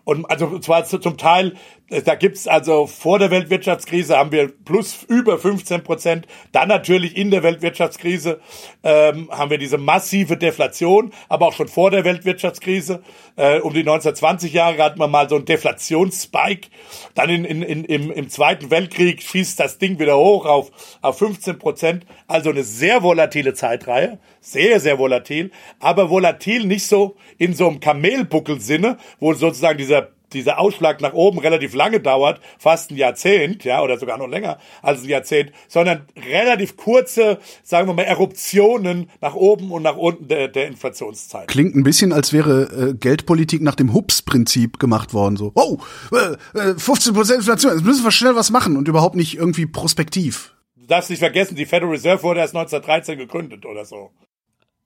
Und 0.05 0.25
also 0.25 0.57
zwar 0.57 0.85
zum 0.85 1.17
Teil 1.17 1.53
da 1.89 2.15
gibt's 2.15 2.47
also 2.47 2.85
vor 2.85 3.17
der 3.17 3.31
Weltwirtschaftskrise 3.31 4.17
haben 4.17 4.33
wir 4.33 4.49
plus 4.49 5.03
über 5.07 5.39
15 5.39 5.83
Prozent. 5.83 6.27
Dann 6.51 6.67
natürlich 6.67 7.15
in 7.15 7.31
der 7.31 7.43
Weltwirtschaftskrise 7.43 8.41
ähm, 8.83 9.29
haben 9.31 9.51
wir 9.51 9.57
diese 9.57 9.77
massive 9.77 10.35
Deflation, 10.35 11.13
aber 11.29 11.47
auch 11.47 11.53
schon 11.53 11.69
vor 11.69 11.89
der 11.89 12.03
Weltwirtschaftskrise. 12.03 13.03
Äh, 13.37 13.59
um 13.59 13.73
die 13.73 13.79
1920 13.79 14.51
Jahre 14.51 14.83
hatten 14.83 14.99
wir 14.99 15.07
mal 15.07 15.29
so 15.29 15.35
einen 15.37 15.45
Deflationsspike. 15.45 16.67
Dann 17.15 17.29
in, 17.29 17.45
in, 17.45 17.61
in, 17.61 17.85
im, 17.85 18.11
im 18.11 18.29
Zweiten 18.29 18.69
Weltkrieg 18.69 19.21
schießt 19.21 19.57
das 19.57 19.77
Ding 19.77 19.97
wieder 19.97 20.17
hoch 20.17 20.45
auf, 20.45 20.71
auf 21.01 21.17
15 21.19 21.57
Prozent. 21.57 22.05
Also 22.27 22.49
eine 22.49 22.63
sehr 22.63 23.01
volatile 23.01 23.53
Zeitreihe. 23.53 24.19
Sehr, 24.41 24.81
sehr 24.81 24.99
volatil. 24.99 25.51
Aber 25.79 26.09
volatil 26.09 26.65
nicht 26.65 26.85
so 26.85 27.15
in 27.37 27.53
so 27.53 27.69
einem 27.69 27.79
Kamelbuckel-Sinne, 27.79 28.97
wo 29.19 29.33
sozusagen 29.33 29.77
dieser 29.77 30.09
dieser 30.33 30.59
Ausschlag 30.59 31.01
nach 31.01 31.13
oben 31.13 31.39
relativ 31.39 31.73
lange 31.73 31.99
dauert, 31.99 32.41
fast 32.57 32.91
ein 32.91 32.97
Jahrzehnt, 32.97 33.63
ja, 33.63 33.81
oder 33.81 33.97
sogar 33.97 34.17
noch 34.17 34.27
länger 34.27 34.57
als 34.81 35.03
ein 35.03 35.09
Jahrzehnt, 35.09 35.51
sondern 35.67 36.05
relativ 36.29 36.77
kurze, 36.77 37.39
sagen 37.63 37.87
wir 37.87 37.93
mal, 37.93 38.03
Eruptionen 38.03 39.09
nach 39.21 39.35
oben 39.35 39.71
und 39.71 39.83
nach 39.83 39.97
unten 39.97 40.27
der, 40.27 40.47
der 40.47 40.67
Inflationszeit. 40.67 41.47
Klingt 41.47 41.75
ein 41.75 41.83
bisschen, 41.83 42.13
als 42.13 42.33
wäre 42.33 42.91
äh, 42.91 42.93
Geldpolitik 42.93 43.61
nach 43.61 43.75
dem 43.75 43.93
Hups-Prinzip 43.93 44.79
gemacht 44.79 45.13
worden, 45.13 45.37
so, 45.37 45.51
oh, 45.55 45.77
äh, 46.11 46.35
15% 46.73 47.31
äh, 47.31 47.35
Inflation, 47.35 47.73
jetzt 47.73 47.85
müssen 47.85 48.03
wir 48.03 48.11
schnell 48.11 48.35
was 48.35 48.51
machen 48.51 48.77
und 48.77 48.87
überhaupt 48.87 49.15
nicht 49.15 49.37
irgendwie 49.37 49.65
prospektiv. 49.65 50.53
Du 50.75 50.85
darfst 50.87 51.09
nicht 51.09 51.19
vergessen, 51.19 51.55
die 51.55 51.65
Federal 51.65 51.91
Reserve 51.91 52.23
wurde 52.23 52.39
erst 52.39 52.55
1913 52.55 53.17
gegründet 53.17 53.65
oder 53.65 53.85
so. 53.85 54.11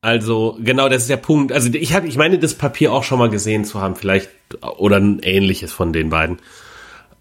Also 0.01 0.57
genau, 0.59 0.89
das 0.89 1.03
ist 1.03 1.09
der 1.09 1.17
Punkt. 1.17 1.51
Also 1.51 1.69
ich 1.73 1.93
habe, 1.93 2.07
ich 2.07 2.17
meine, 2.17 2.39
das 2.39 2.55
Papier 2.55 2.91
auch 2.91 3.03
schon 3.03 3.19
mal 3.19 3.29
gesehen 3.29 3.65
zu 3.65 3.81
haben, 3.81 3.95
vielleicht 3.95 4.29
oder 4.77 4.97
ein 4.97 5.19
ähnliches 5.19 5.71
von 5.71 5.93
den 5.93 6.09
beiden. 6.09 6.39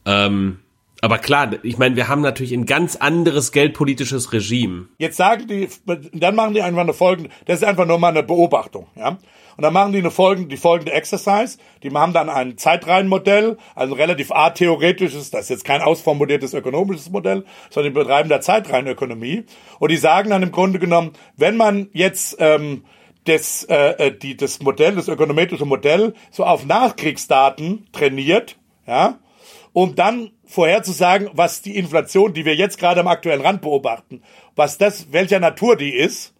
Ähm, 0.06 0.60
aber 1.02 1.18
klar, 1.18 1.50
ich 1.62 1.78
meine, 1.78 1.96
wir 1.96 2.08
haben 2.08 2.22
natürlich 2.22 2.52
ein 2.52 2.66
ganz 2.66 2.96
anderes 2.96 3.52
geldpolitisches 3.52 4.32
Regime. 4.32 4.88
Jetzt 4.98 5.16
sagen 5.16 5.46
die, 5.46 5.68
dann 6.12 6.34
machen 6.34 6.54
die 6.54 6.62
einfach 6.62 6.80
eine 6.80 6.94
folgende, 6.94 7.30
das 7.46 7.60
ist 7.60 7.64
einfach 7.64 7.86
nur 7.86 7.98
mal 7.98 8.08
eine 8.08 8.22
Beobachtung, 8.22 8.86
ja. 8.96 9.18
Und 9.60 9.64
dann 9.64 9.74
machen 9.74 9.92
die 9.92 9.98
eine 9.98 10.10
folgende, 10.10 10.48
die 10.48 10.56
folgende 10.56 10.92
Exercise. 10.92 11.58
Die 11.82 11.90
haben 11.90 12.14
dann 12.14 12.30
ein 12.30 12.56
Zeitreihenmodell, 12.56 13.58
also 13.74 13.92
relativ 13.92 14.32
atheoretisches, 14.32 15.30
das 15.30 15.42
ist 15.42 15.48
jetzt 15.50 15.64
kein 15.66 15.82
ausformuliertes 15.82 16.54
ökonomisches 16.54 17.10
Modell, 17.10 17.44
sondern 17.68 17.92
die 17.92 17.98
betreiben 17.98 18.30
da 18.30 18.40
Zeitreihenökonomie. 18.40 19.44
Und 19.78 19.90
die 19.90 19.98
sagen 19.98 20.30
dann 20.30 20.42
im 20.42 20.50
Grunde 20.50 20.78
genommen, 20.78 21.12
wenn 21.36 21.58
man 21.58 21.90
jetzt 21.92 22.38
ähm, 22.38 22.86
das, 23.24 23.64
äh, 23.64 24.06
äh 24.06 24.18
die, 24.18 24.34
das 24.34 24.62
Modell, 24.62 24.94
das 24.94 25.08
ökonometrische 25.08 25.66
Modell 25.66 26.14
so 26.30 26.46
auf 26.46 26.64
Nachkriegsdaten 26.64 27.86
trainiert, 27.92 28.56
ja, 28.86 29.18
um 29.74 29.94
dann 29.94 30.30
vorherzusagen, 30.46 31.28
was 31.34 31.60
die 31.60 31.76
Inflation, 31.76 32.32
die 32.32 32.46
wir 32.46 32.54
jetzt 32.54 32.78
gerade 32.78 33.00
am 33.00 33.08
aktuellen 33.08 33.42
Rand 33.42 33.60
beobachten, 33.60 34.22
was 34.56 34.78
das, 34.78 35.12
welcher 35.12 35.38
Natur 35.38 35.76
die 35.76 35.94
ist, 35.94 36.32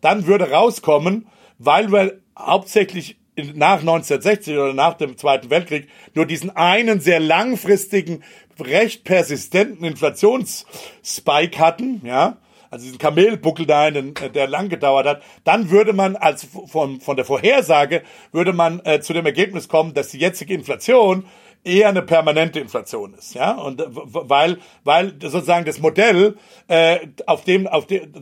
dann 0.00 0.26
würde 0.26 0.50
rauskommen, 0.50 1.28
weil 1.58 1.90
wir 1.92 2.20
hauptsächlich 2.38 3.16
nach 3.36 3.80
1960 3.80 4.54
oder 4.54 4.74
nach 4.74 4.94
dem 4.94 5.16
Zweiten 5.16 5.50
Weltkrieg 5.50 5.88
nur 6.14 6.26
diesen 6.26 6.54
einen 6.54 7.00
sehr 7.00 7.20
langfristigen, 7.20 8.22
recht 8.60 9.04
persistenten 9.04 9.84
Inflationsspike 9.84 11.58
hatten, 11.58 12.00
ja, 12.04 12.36
also 12.70 12.84
diesen 12.84 12.98
Kamelbuckel 12.98 13.66
da, 13.66 13.90
der 13.90 14.48
lang 14.48 14.68
gedauert 14.68 15.06
hat, 15.06 15.22
dann 15.44 15.70
würde 15.70 15.92
man 15.92 16.16
als 16.16 16.46
von, 16.66 17.00
von 17.00 17.16
der 17.16 17.24
Vorhersage 17.24 18.02
würde 18.32 18.52
man 18.52 18.80
äh, 18.84 19.00
zu 19.00 19.12
dem 19.12 19.26
Ergebnis 19.26 19.68
kommen, 19.68 19.94
dass 19.94 20.08
die 20.08 20.18
jetzige 20.18 20.54
Inflation 20.54 21.24
eher 21.64 21.88
eine 21.88 22.02
permanente 22.02 22.60
Inflation 22.60 23.14
ist, 23.14 23.34
ja, 23.34 23.52
und 23.52 23.82
weil 23.88 24.58
weil 24.84 25.14
sozusagen 25.20 25.64
das 25.64 25.80
Modell 25.80 26.36
äh, 26.68 27.08
auf 27.26 27.44
dem 27.44 27.66
auf 27.66 27.86
dem 27.86 28.12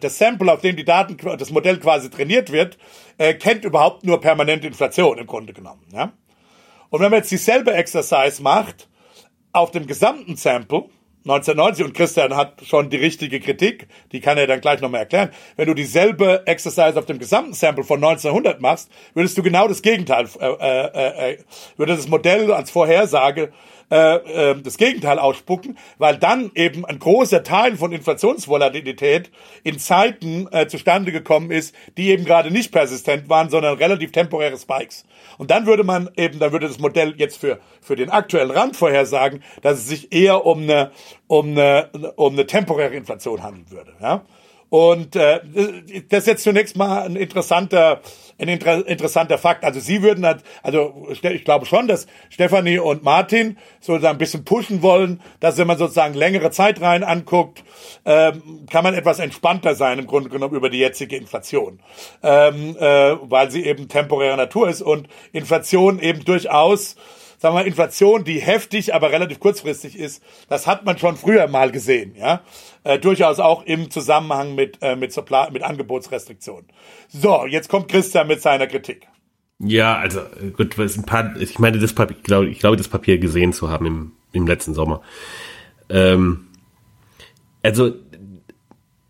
das 0.00 0.18
Sample 0.18 0.52
auf 0.52 0.60
dem 0.60 0.76
die 0.76 0.84
Daten 0.84 1.16
das 1.38 1.50
Modell 1.50 1.78
quasi 1.78 2.10
trainiert 2.10 2.50
wird, 2.50 2.78
äh, 3.16 3.34
kennt 3.34 3.64
überhaupt 3.64 4.04
nur 4.04 4.20
permanente 4.20 4.66
Inflation 4.66 5.18
im 5.18 5.26
Grunde 5.26 5.52
genommen, 5.52 5.86
ja. 5.92 6.12
Und 6.90 7.00
wenn 7.00 7.10
man 7.10 7.20
jetzt 7.20 7.30
dieselbe 7.30 7.72
Exercise 7.72 8.42
macht 8.42 8.88
auf 9.52 9.70
dem 9.70 9.86
gesamten 9.86 10.36
Sample 10.36 10.86
1990 11.24 11.84
und 11.84 11.94
Christian 11.94 12.34
hat 12.34 12.62
schon 12.64 12.88
die 12.88 12.96
richtige 12.96 13.40
Kritik, 13.40 13.88
die 14.10 14.20
kann 14.20 14.38
er 14.38 14.46
dann 14.46 14.62
gleich 14.62 14.80
nochmal 14.80 15.00
erklären. 15.00 15.30
Wenn 15.56 15.66
du 15.66 15.74
dieselbe 15.74 16.46
Exercise 16.46 16.98
auf 16.98 17.04
dem 17.04 17.18
gesamten 17.18 17.52
Sample 17.52 17.84
von 17.84 18.02
1900 18.02 18.60
machst, 18.60 18.90
würdest 19.12 19.36
du 19.36 19.42
genau 19.42 19.68
das 19.68 19.82
Gegenteil, 19.82 20.26
äh, 20.40 20.46
äh, 20.46 21.32
äh, 21.32 21.38
würde 21.76 21.94
das 21.94 22.08
Modell 22.08 22.50
als 22.50 22.70
Vorhersage 22.70 23.52
äh, 23.90 24.50
äh, 24.50 24.62
das 24.62 24.76
Gegenteil 24.78 25.18
ausspucken, 25.18 25.76
weil 25.98 26.16
dann 26.16 26.50
eben 26.54 26.84
ein 26.84 26.98
großer 26.98 27.42
Teil 27.42 27.76
von 27.76 27.92
Inflationsvolatilität 27.92 29.30
in 29.64 29.78
Zeiten 29.78 30.46
äh, 30.52 30.68
zustande 30.68 31.12
gekommen 31.12 31.50
ist, 31.50 31.74
die 31.96 32.10
eben 32.10 32.24
gerade 32.24 32.50
nicht 32.50 32.72
persistent 32.72 33.28
waren, 33.28 33.50
sondern 33.50 33.76
relativ 33.78 34.12
temporäre 34.12 34.56
Spikes. 34.56 35.04
Und 35.38 35.50
dann 35.50 35.66
würde 35.66 35.84
man 35.84 36.08
eben, 36.16 36.38
dann 36.38 36.52
würde 36.52 36.68
das 36.68 36.78
Modell 36.78 37.14
jetzt 37.16 37.38
für, 37.38 37.58
für 37.80 37.96
den 37.96 38.10
aktuellen 38.10 38.50
Rand 38.50 38.76
vorhersagen, 38.76 39.42
dass 39.62 39.78
es 39.78 39.88
sich 39.88 40.12
eher 40.12 40.46
um 40.46 40.62
eine, 40.62 40.92
um 41.26 41.50
eine, 41.50 41.90
um 42.16 42.34
eine 42.34 42.46
temporäre 42.46 42.94
Inflation 42.94 43.42
handeln 43.42 43.70
würde. 43.70 43.92
Ja? 44.00 44.22
Und 44.70 45.16
äh, 45.16 45.40
das 46.08 46.20
ist 46.20 46.26
jetzt 46.26 46.44
zunächst 46.44 46.76
mal 46.76 47.02
ein 47.02 47.16
interessanter, 47.16 48.00
ein 48.38 48.48
inter 48.48 48.86
interessanter 48.86 49.36
Fakt. 49.36 49.64
Also 49.64 49.80
Sie 49.80 50.00
würden 50.02 50.24
halt, 50.24 50.44
also 50.62 51.08
ich 51.10 51.44
glaube 51.44 51.66
schon, 51.66 51.88
dass 51.88 52.06
Stefanie 52.30 52.78
und 52.78 53.02
Martin 53.02 53.58
sozusagen 53.80 54.14
ein 54.14 54.18
bisschen 54.18 54.44
pushen 54.44 54.80
wollen, 54.80 55.20
dass 55.40 55.58
wenn 55.58 55.66
man 55.66 55.76
sozusagen 55.76 56.14
längere 56.14 56.52
Zeitreihen 56.52 57.02
anguckt, 57.02 57.64
ähm, 58.04 58.64
kann 58.70 58.84
man 58.84 58.94
etwas 58.94 59.18
entspannter 59.18 59.74
sein 59.74 59.98
im 59.98 60.06
Grunde 60.06 60.30
genommen 60.30 60.54
über 60.54 60.70
die 60.70 60.78
jetzige 60.78 61.16
Inflation, 61.16 61.80
ähm, 62.22 62.76
äh, 62.78 63.16
weil 63.22 63.50
sie 63.50 63.64
eben 63.64 63.88
temporärer 63.88 64.36
Natur 64.36 64.68
ist 64.68 64.82
und 64.82 65.08
Inflation 65.32 65.98
eben 65.98 66.24
durchaus 66.24 66.94
sagen 67.40 67.56
wir 67.56 67.64
Inflation, 67.64 68.22
die 68.22 68.38
heftig, 68.38 68.94
aber 68.94 69.10
relativ 69.10 69.40
kurzfristig 69.40 69.98
ist, 69.98 70.22
das 70.48 70.66
hat 70.66 70.84
man 70.84 70.98
schon 70.98 71.16
früher 71.16 71.48
mal 71.48 71.72
gesehen, 71.72 72.14
ja. 72.16 72.42
Äh, 72.84 72.98
durchaus 72.98 73.40
auch 73.40 73.64
im 73.64 73.90
Zusammenhang 73.90 74.54
mit, 74.54 74.78
äh, 74.82 74.94
mit, 74.94 75.12
Supply, 75.12 75.50
mit 75.50 75.62
Angebotsrestriktionen. 75.62 76.66
So, 77.08 77.46
jetzt 77.46 77.68
kommt 77.68 77.88
Christian 77.88 78.28
mit 78.28 78.42
seiner 78.42 78.66
Kritik. 78.66 79.08
Ja, 79.58 79.96
also 79.96 80.20
gut, 80.56 80.78
was 80.78 80.96
ein 80.96 81.04
paar, 81.04 81.34
ich 81.38 81.58
meine, 81.58 81.78
das 81.78 81.94
Papier, 81.94 82.16
ich 82.16 82.22
glaube, 82.22 82.48
ich 82.48 82.58
glaube, 82.58 82.76
das 82.76 82.88
Papier 82.88 83.18
gesehen 83.18 83.52
zu 83.52 83.70
haben 83.70 83.86
im, 83.86 84.12
im 84.32 84.46
letzten 84.46 84.74
Sommer. 84.74 85.02
Ähm, 85.88 86.48
also 87.62 87.94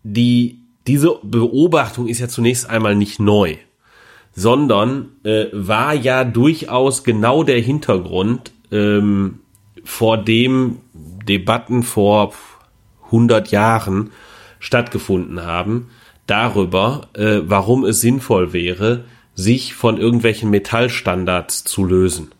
die, 0.03 0.59
diese 0.87 1.19
Beobachtung 1.21 2.07
ist 2.07 2.19
ja 2.19 2.27
zunächst 2.27 2.69
einmal 2.69 2.95
nicht 2.95 3.19
neu 3.19 3.57
sondern 4.33 5.09
äh, 5.23 5.45
war 5.51 5.93
ja 5.93 6.23
durchaus 6.23 7.03
genau 7.03 7.43
der 7.43 7.59
Hintergrund, 7.59 8.51
ähm, 8.71 9.39
vor 9.83 10.17
dem 10.17 10.77
Debatten 10.93 11.83
vor 11.83 12.33
100 13.07 13.51
Jahren 13.51 14.11
stattgefunden 14.59 15.43
haben, 15.43 15.89
darüber, 16.27 17.07
äh, 17.13 17.39
warum 17.43 17.83
es 17.83 17.99
sinnvoll 18.01 18.53
wäre, 18.53 19.03
sich 19.33 19.73
von 19.73 19.97
irgendwelchen 19.97 20.49
Metallstandards 20.49 21.63
zu 21.63 21.83
lösen. 21.83 22.31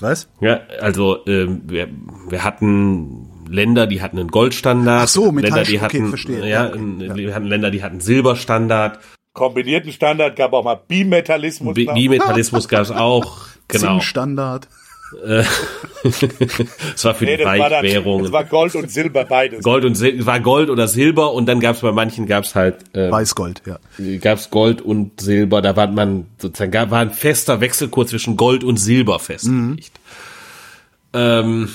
Was? 0.00 0.28
Ja, 0.40 0.60
also 0.80 1.18
ähm, 1.26 1.62
wir, 1.66 1.88
wir 2.28 2.44
hatten 2.44 3.26
Länder, 3.48 3.86
die 3.86 4.00
hatten 4.00 4.18
einen 4.18 4.28
Goldstandard. 4.30 5.04
Ach 5.04 5.08
so, 5.08 5.24
Länder, 5.32 5.40
die 5.40 5.42
Metall- 5.42 5.62
okay, 5.62 5.80
hatten, 5.80 6.08
verstehe. 6.08 6.40
ja, 6.40 6.46
Ja, 6.46 6.66
okay, 6.68 6.78
ein- 6.78 7.16
wir 7.16 7.34
hatten 7.34 7.46
Länder, 7.46 7.70
die 7.70 7.82
hatten 7.82 8.00
Silberstandard. 8.00 8.98
Kombinierten 9.32 9.92
Standard 9.92 10.36
gab 10.36 10.52
auch 10.52 10.64
mal 10.64 10.80
Bimetallismus. 10.88 11.74
Bimetallismus 11.74 12.68
gab 12.68 12.82
es 12.82 12.90
auch. 12.90 13.46
Genau. 13.68 13.98
Zinsstandard. 14.00 14.66
Es 16.04 17.04
war 17.04 17.14
für 17.14 17.24
Nee, 17.24 17.36
die 17.36 17.44
Weichwährungen. 17.44 18.24
das 18.24 18.32
war 18.32 18.42
Gold 18.44 18.74
und 18.74 18.90
Silber 18.90 19.24
beides. 19.24 19.62
Gold 19.62 19.84
und 19.84 19.94
Sil 19.94 20.26
war 20.26 20.40
Gold 20.40 20.70
oder 20.70 20.88
Silber 20.88 21.32
und 21.34 21.46
dann 21.46 21.60
gab 21.60 21.76
es 21.76 21.82
bei 21.82 21.92
manchen 21.92 22.26
gab 22.26 22.42
es 22.42 22.56
halt 22.56 22.78
äh, 22.96 23.12
Weißgold, 23.12 23.62
ja. 23.66 23.78
gab's 24.18 24.50
Gold 24.50 24.82
und 24.82 25.20
Silber. 25.20 25.62
Da 25.62 25.76
war 25.76 25.86
man 25.86 26.26
sozusagen 26.38 26.72
gab, 26.72 26.90
war 26.90 26.98
ein 26.98 27.12
fester 27.12 27.60
Wechselkurs 27.60 28.08
zwischen 28.10 28.36
Gold 28.36 28.64
und 28.64 28.76
Silber 28.78 29.20
festgelegt. 29.20 29.92
Ähm, 31.12 31.68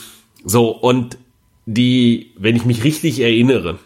so 0.43 0.69
und 0.71 1.17
die, 1.65 2.33
wenn 2.37 2.57
ich 2.57 2.65
mich 2.65 2.83
richtig 2.83 3.21
erinnere, 3.21 3.79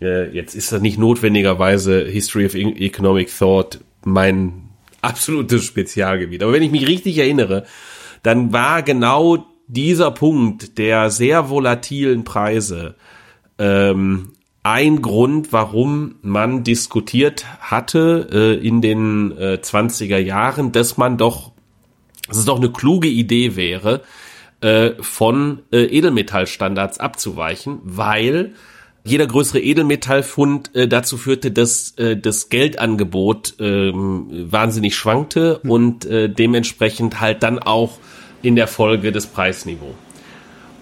äh, 0.00 0.30
jetzt 0.30 0.54
ist 0.54 0.72
das 0.72 0.80
nicht 0.80 0.98
notwendigerweise 0.98 2.04
History 2.04 2.46
of 2.46 2.54
E- 2.54 2.84
Economic 2.86 3.30
Thought 3.36 3.80
mein 4.04 4.68
absolutes 5.02 5.64
Spezialgebiet. 5.64 6.42
Aber 6.42 6.52
wenn 6.52 6.62
ich 6.62 6.70
mich 6.70 6.86
richtig 6.86 7.18
erinnere, 7.18 7.64
dann 8.22 8.52
war 8.52 8.82
genau 8.82 9.46
dieser 9.68 10.10
Punkt 10.10 10.78
der 10.78 11.10
sehr 11.10 11.48
volatilen 11.50 12.24
Preise 12.24 12.94
ähm, 13.58 14.32
ein 14.62 15.00
Grund, 15.00 15.52
warum 15.52 16.16
man 16.22 16.64
diskutiert 16.64 17.46
hatte 17.60 18.28
äh, 18.32 18.66
in 18.66 18.80
den 18.80 19.30
äh, 19.38 19.58
20er 19.62 20.18
Jahren, 20.18 20.72
dass 20.72 20.96
man 20.96 21.16
doch, 21.16 21.52
dass 22.26 22.38
es 22.38 22.44
doch 22.46 22.56
eine 22.56 22.72
kluge 22.72 23.08
Idee 23.08 23.54
wäre, 23.54 24.02
äh, 24.60 24.90
von 25.00 25.60
äh, 25.70 25.84
Edelmetallstandards 25.84 26.98
abzuweichen, 26.98 27.78
weil 27.84 28.54
jeder 29.06 29.26
größere 29.26 29.60
Edelmetallfund 29.60 30.74
äh, 30.74 30.88
dazu 30.88 31.16
führte, 31.16 31.52
dass 31.52 31.92
äh, 31.96 32.16
das 32.16 32.48
Geldangebot 32.48 33.54
ähm, 33.60 34.26
wahnsinnig 34.50 34.96
schwankte 34.96 35.60
und 35.60 36.04
äh, 36.04 36.28
dementsprechend 36.28 37.20
halt 37.20 37.44
dann 37.44 37.60
auch 37.60 37.98
in 38.42 38.56
der 38.56 38.66
Folge 38.66 39.12
das 39.12 39.26
Preisniveau. 39.26 39.94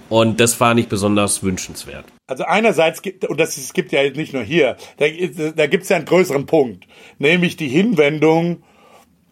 Und 0.09 0.41
das 0.41 0.59
war 0.59 0.75
nicht 0.75 0.89
besonders 0.89 1.43
wünschenswert. 1.43 2.07
Also 2.27 2.45
einerseits 2.45 3.03
gibt, 3.03 3.27
und 3.27 3.39
das 3.39 3.59
ist, 3.59 3.75
gibt 3.75 3.93
ja 3.93 4.03
nicht 4.11 4.33
nur 4.33 4.43
hier, 4.43 4.77
da, 4.97 5.07
da 5.55 5.67
gibt 5.67 5.83
es 5.83 5.91
ja 5.91 5.97
einen 5.97 6.07
größeren 6.07 6.47
Punkt, 6.47 6.87
nämlich 7.19 7.57
die 7.57 7.69
Hinwendung 7.69 8.63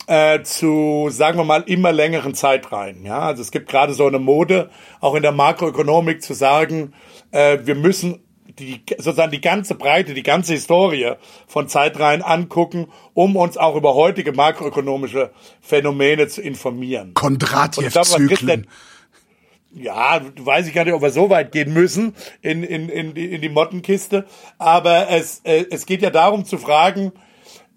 äh, 0.07 0.43
zu, 0.43 1.09
sagen 1.11 1.39
wir 1.39 1.45
mal, 1.45 1.63
immer 1.63 1.93
längeren 1.93 2.35
Zeitreihen. 2.35 3.07
Ja, 3.07 3.21
also 3.21 3.41
es 3.41 3.51
gibt 3.51 3.71
gerade 3.71 3.95
so 3.95 4.07
eine 4.07 4.19
Mode, 4.19 4.69
auch 5.01 5.15
in 5.15 5.23
der 5.23 5.33
Makroökonomik 5.33 6.23
zu 6.23 6.35
sagen, 6.35 6.93
äh, 7.31 7.59
wir 7.65 7.75
müssen 7.75 8.21
die, 8.59 8.83
sozusagen 8.99 9.33
die 9.33 9.41
ganze 9.41 9.75
Breite, 9.75 10.15
die 10.15 10.23
ganze 10.23 10.53
Historie 10.53 11.13
von 11.47 11.69
Zeitreihen 11.69 12.23
angucken, 12.23 12.89
um 13.15 13.37
uns 13.37 13.57
auch 13.57 13.77
über 13.77 13.95
heutige 13.95 14.33
makroökonomische 14.33 15.31
Phänomene 15.61 16.29
zu 16.29 16.43
informieren. 16.43 17.15
Kondratjew-Zyklen. 17.15 18.67
Ja, 19.75 20.21
weiß 20.39 20.67
ich 20.67 20.75
gar 20.75 20.85
nicht, 20.85 20.93
ob 20.93 21.01
wir 21.01 21.11
so 21.11 21.31
weit 21.31 21.51
gehen 21.51 21.73
müssen 21.73 22.15
in, 22.43 22.63
in, 22.63 22.91
in, 22.91 23.15
die, 23.15 23.33
in 23.33 23.41
die 23.41 23.49
Mottenkiste. 23.49 24.27
Aber 24.59 25.09
es, 25.09 25.41
äh, 25.45 25.65
es 25.71 25.87
geht 25.87 26.03
ja 26.03 26.11
darum 26.11 26.45
zu 26.45 26.59
fragen, 26.59 27.13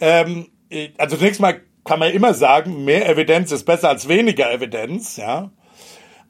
ähm, 0.01 0.47
äh, 0.69 0.89
also 0.97 1.15
zunächst 1.15 1.39
mal 1.39 1.61
kann 1.85 1.99
man 1.99 2.11
immer 2.11 2.33
sagen, 2.33 2.83
mehr 2.83 3.07
Evidenz 3.07 3.51
ist 3.51 3.63
besser 3.63 3.89
als 3.89 4.09
weniger 4.09 4.51
Evidenz, 4.51 5.17
ja. 5.17 5.51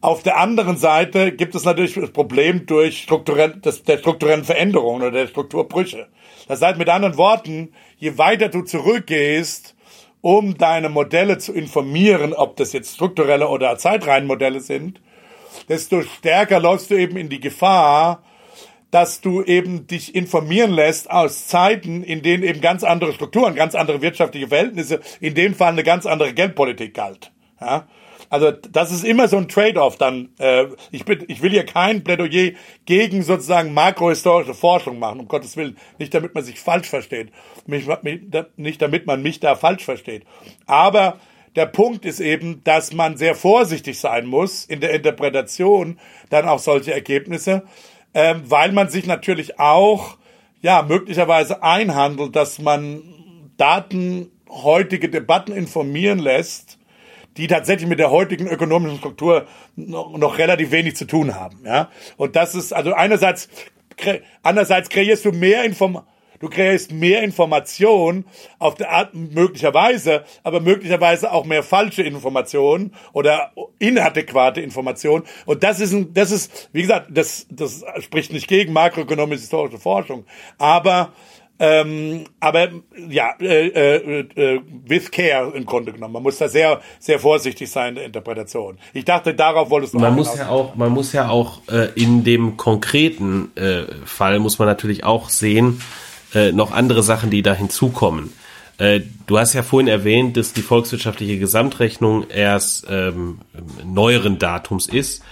Auf 0.06 0.22
der 0.22 0.38
anderen 0.38 0.78
Seite 0.78 1.32
gibt 1.32 1.56
es 1.56 1.64
natürlich 1.66 1.96
das 1.96 2.12
Problem 2.12 2.68
durch 2.68 3.02
strukturell, 3.02 3.56
das, 3.60 3.82
der 3.82 3.98
strukturellen 3.98 4.44
Veränderungen 4.44 5.02
oder 5.02 5.10
der 5.10 5.26
Strukturbrüche. 5.26 6.10
Das 6.48 6.62
heißt 6.62 6.78
mit 6.78 6.90
anderen 6.90 7.18
Worten, 7.18 7.74
je 7.98 8.20
weiter 8.20 8.50
du 8.50 8.62
zurückgehst, 8.62 9.76
um 10.22 10.60
deine 10.60 10.90
Modelle 10.90 11.40
zu 11.40 11.54
informieren, 11.54 12.34
ob 12.34 12.56
das 12.56 12.72
jetzt 12.72 12.94
strukturelle 12.94 13.48
oder 13.48 13.80
Zeitreihenmodelle 13.80 14.60
sind, 14.60 15.02
desto 15.70 16.04
stärker 16.04 16.60
läufst 16.60 16.92
du 16.92 16.96
eben 16.96 17.18
in 17.18 17.30
die 17.30 17.40
Gefahr, 17.40 18.22
dass 18.92 19.22
du 19.22 19.42
eben 19.42 19.88
dich 19.88 20.14
informieren 20.14 20.70
lässt 20.70 21.10
aus 21.10 21.48
Zeiten, 21.48 22.04
in 22.04 22.22
denen 22.22 22.44
eben 22.44 22.62
ganz 22.62 22.84
andere 22.84 23.12
Strukturen, 23.12 23.56
ganz 23.56 23.74
andere 23.74 24.04
wirtschaftliche 24.04 24.50
Verhältnisse, 24.50 25.00
in 25.20 25.34
dem 25.34 25.56
Fall 25.56 25.72
eine 25.72 25.84
ganz 25.84 26.06
andere 26.06 26.32
Geldpolitik 26.36 26.94
galt. 26.94 27.32
Ja? 27.60 27.88
Also 28.36 28.52
das 28.52 28.92
ist 28.92 29.06
immer 29.06 29.30
so 29.30 29.38
ein 29.38 29.48
Trade-off 29.48 29.96
dann. 29.96 30.28
Äh, 30.40 30.66
ich, 30.92 31.06
bin, 31.06 31.24
ich 31.30 31.42
will 31.42 31.52
hier 31.52 31.66
kein 31.66 32.04
Plädoyer 32.04 32.52
gegen 32.86 33.24
sozusagen 33.24 33.74
makrohistorische 33.74 34.54
Forschung 34.54 35.00
machen, 35.00 35.22
um 35.22 35.30
Gottes 35.30 35.56
Willen. 35.56 35.78
Nicht 36.00 36.14
damit 36.14 36.36
man 36.36 36.44
sich 36.44 36.60
falsch 36.60 36.90
versteht. 36.90 37.32
Mich, 37.66 37.88
mich, 38.02 38.20
nicht 38.58 38.82
damit 38.82 39.08
man 39.08 39.22
mich 39.22 39.40
da 39.40 39.56
falsch 39.56 39.86
versteht. 39.86 40.26
Aber 40.66 41.18
der 41.56 41.66
Punkt 41.66 42.04
ist 42.04 42.20
eben, 42.20 42.62
dass 42.66 42.92
man 42.92 43.16
sehr 43.16 43.36
vorsichtig 43.36 44.02
sein 44.02 44.26
muss 44.26 44.66
in 44.66 44.82
der 44.82 44.92
Interpretation 44.92 45.98
dann 46.30 46.46
auch 46.46 46.60
solche 46.60 46.94
Ergebnisse, 46.94 47.64
ähm, 48.14 48.42
weil 48.48 48.74
man 48.74 48.90
sich 48.90 49.06
natürlich 49.06 49.62
auch 49.62 50.18
ja 50.62 50.82
möglicherweise 50.82 51.64
einhandelt, 51.64 52.36
dass 52.36 52.60
man 52.60 53.02
Daten 53.56 54.30
heutige 54.50 55.08
Debatten 55.08 55.54
informieren 55.54 56.20
lässt, 56.20 56.80
die 57.38 57.48
tatsächlich 57.48 57.90
mit 57.90 58.00
der 58.00 58.12
heutigen 58.12 58.48
ökonomischen 58.48 58.98
Struktur 58.98 59.46
noch, 59.76 60.18
noch 60.18 60.38
relativ 60.38 60.72
wenig 60.72 60.96
zu 60.96 61.06
tun 61.06 61.36
haben. 61.36 61.60
Ja, 61.66 61.90
und 62.18 62.36
das 62.36 62.56
ist 62.56 62.74
also 62.74 62.94
einerseits 62.94 63.50
andererseits 64.44 64.90
kreierst 64.90 65.26
du 65.26 65.32
mehr 65.32 65.64
Inform 65.64 66.02
Du 66.40 66.50
kreierst 66.50 66.92
mehr 66.92 67.24
Information 67.24 68.26
auf 68.60 68.76
der 68.76 68.92
Art 68.92 69.14
möglicherweise, 69.14 70.26
aber 70.44 70.60
möglicherweise 70.60 71.32
auch 71.32 71.46
mehr 71.46 71.64
falsche 71.64 72.04
Informationen 72.04 72.94
oder 73.14 73.54
inadäquate 73.80 74.62
Informationen. 74.62 75.24
Und 75.46 75.64
das 75.64 75.80
ist 75.80 75.94
ein, 75.94 76.14
das 76.14 76.32
ist, 76.32 76.70
wie 76.74 76.82
gesagt, 76.82 77.08
das, 77.12 77.48
das 77.50 77.86
spricht 78.00 78.34
nicht 78.34 78.48
gegen 78.48 78.74
makroökonomische 78.74 79.42
historische 79.42 79.80
Forschung, 79.80 80.26
aber 80.58 81.14
ähm, 81.58 82.26
aber 82.40 82.70
ja, 83.10 83.34
äh, 83.40 83.68
äh, 83.68 84.20
äh, 84.36 84.62
with 84.86 85.10
care 85.12 85.54
im 85.56 85.66
Grunde 85.66 85.94
genommen. 85.94 86.14
Man 86.14 86.24
muss 86.24 86.38
da 86.38 86.50
sehr, 86.50 86.82
sehr 87.00 87.20
vorsichtig 87.20 87.72
sein 87.72 87.90
in 87.90 87.96
der 87.96 88.06
Interpretation. 88.06 88.78
Ich 88.94 89.06
dachte, 89.06 89.34
darauf 89.34 89.70
wolltest 89.70 89.94
du 89.94 90.00
Man 90.00 90.16
muss 90.16 90.32
hinaus. 90.32 90.48
ja 90.48 90.54
auch, 90.54 90.76
man 90.76 90.92
muss 90.92 91.14
ja 91.14 91.30
auch 91.30 91.62
äh, 91.70 91.90
in 91.96 92.24
dem 92.24 92.58
konkreten 92.58 93.56
äh, 93.56 93.84
Fall 94.06 94.40
muss 94.40 94.60
man 94.60 94.68
natürlich 94.68 95.06
auch 95.06 95.30
sehen, 95.30 95.82
äh, 96.34 96.52
noch 96.52 96.72
andere 96.72 97.04
Sachen, 97.04 97.30
die 97.30 97.42
da 97.42 97.54
hinzukommen. 97.54 98.34
Äh, 98.78 99.02
du 99.26 99.40
hast 99.40 99.54
ja 99.54 99.64
vorhin 99.64 99.88
erwähnt, 99.88 100.36
dass 100.36 100.52
die 100.52 100.62
volkswirtschaftliche 100.62 101.40
Gesamtrechnung 101.40 102.30
erst 102.30 102.86
ähm, 102.90 103.40
neueren 103.86 104.40
Datums 104.40 104.88
ist. 104.88 105.24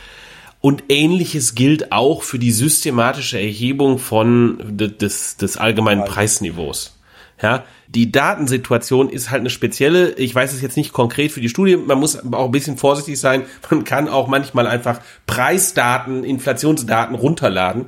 Und 0.66 0.86
ähnliches 0.88 1.56
gilt 1.56 1.92
auch 1.92 2.24
für 2.24 2.40
die 2.40 2.54
systematische 2.54 3.38
Erhebung 3.38 3.98
von 3.98 4.60
de- 4.66 4.88
des, 4.88 5.36
des 5.36 5.58
allgemeinen 5.58 6.06
Preisniveaus. 6.06 6.98
Ja, 7.42 7.66
die 7.90 8.14
Datensituation 8.14 9.10
ist 9.10 9.30
halt 9.30 9.42
eine 9.42 9.50
spezielle. 9.50 10.14
Ich 10.14 10.34
weiß 10.34 10.54
es 10.54 10.62
jetzt 10.62 10.78
nicht 10.78 10.94
konkret 10.94 11.34
für 11.34 11.42
die 11.42 11.50
Studie. 11.50 11.76
Man 11.76 12.00
muss 12.00 12.16
aber 12.16 12.40
auch 12.40 12.46
ein 12.46 12.52
bisschen 12.52 12.78
vorsichtig 12.78 13.20
sein. 13.20 13.42
Man 13.70 13.84
kann 13.84 14.08
auch 14.08 14.30
manchmal 14.30 14.66
einfach 14.66 15.02
Preisdaten, 15.28 16.24
Inflationsdaten 16.24 17.16
runterladen 17.18 17.88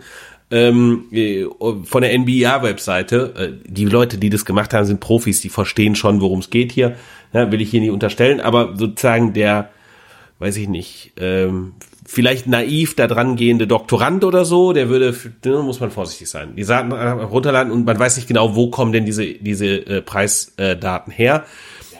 ähm, 0.52 1.06
äh, 1.14 1.46
von 1.86 2.02
der 2.02 2.20
NBA-Webseite. 2.20 3.34
Äh, 3.64 3.70
die 3.72 3.86
Leute, 3.86 4.18
die 4.18 4.30
das 4.30 4.44
gemacht 4.44 4.74
haben, 4.74 4.86
sind 4.86 5.00
Profis. 5.00 5.40
Die 5.40 5.48
verstehen 5.48 5.96
schon, 5.96 6.20
worum 6.20 6.40
es 6.40 6.50
geht 6.50 6.74
hier. 6.74 6.98
Ja, 7.32 7.50
will 7.54 7.62
ich 7.62 7.70
hier 7.70 7.80
nicht 7.80 7.92
unterstellen. 7.92 8.42
Aber 8.42 8.76
sozusagen 8.76 9.32
der, 9.32 9.70
weiß 10.40 10.58
ich 10.58 10.68
nicht, 10.68 11.14
ähm, 11.16 11.72
vielleicht 12.06 12.48
naiv 12.48 12.96
da 12.96 13.08
dran 13.08 13.36
gehende 13.36 13.68
Doktorand 13.68 14.24
oder 14.24 14.46
so, 14.46 14.74
der 14.74 14.90
würde, 14.90 15.16
da 15.42 15.62
muss 15.62 15.80
man 15.80 15.92
vorsichtig 15.92 16.30
sein. 16.30 16.56
Die 16.56 16.64
Daten 16.64 16.92
runterladen 16.92 17.72
und 17.72 17.86
man 17.86 17.98
weiß 17.98 18.16
nicht 18.18 18.28
genau, 18.28 18.56
wo 18.56 18.70
kommen 18.70 18.92
denn 18.92 19.06
diese, 19.06 19.26
diese 19.26 19.66
äh, 19.66 20.02
Preisdaten 20.02 21.12
her. 21.12 21.46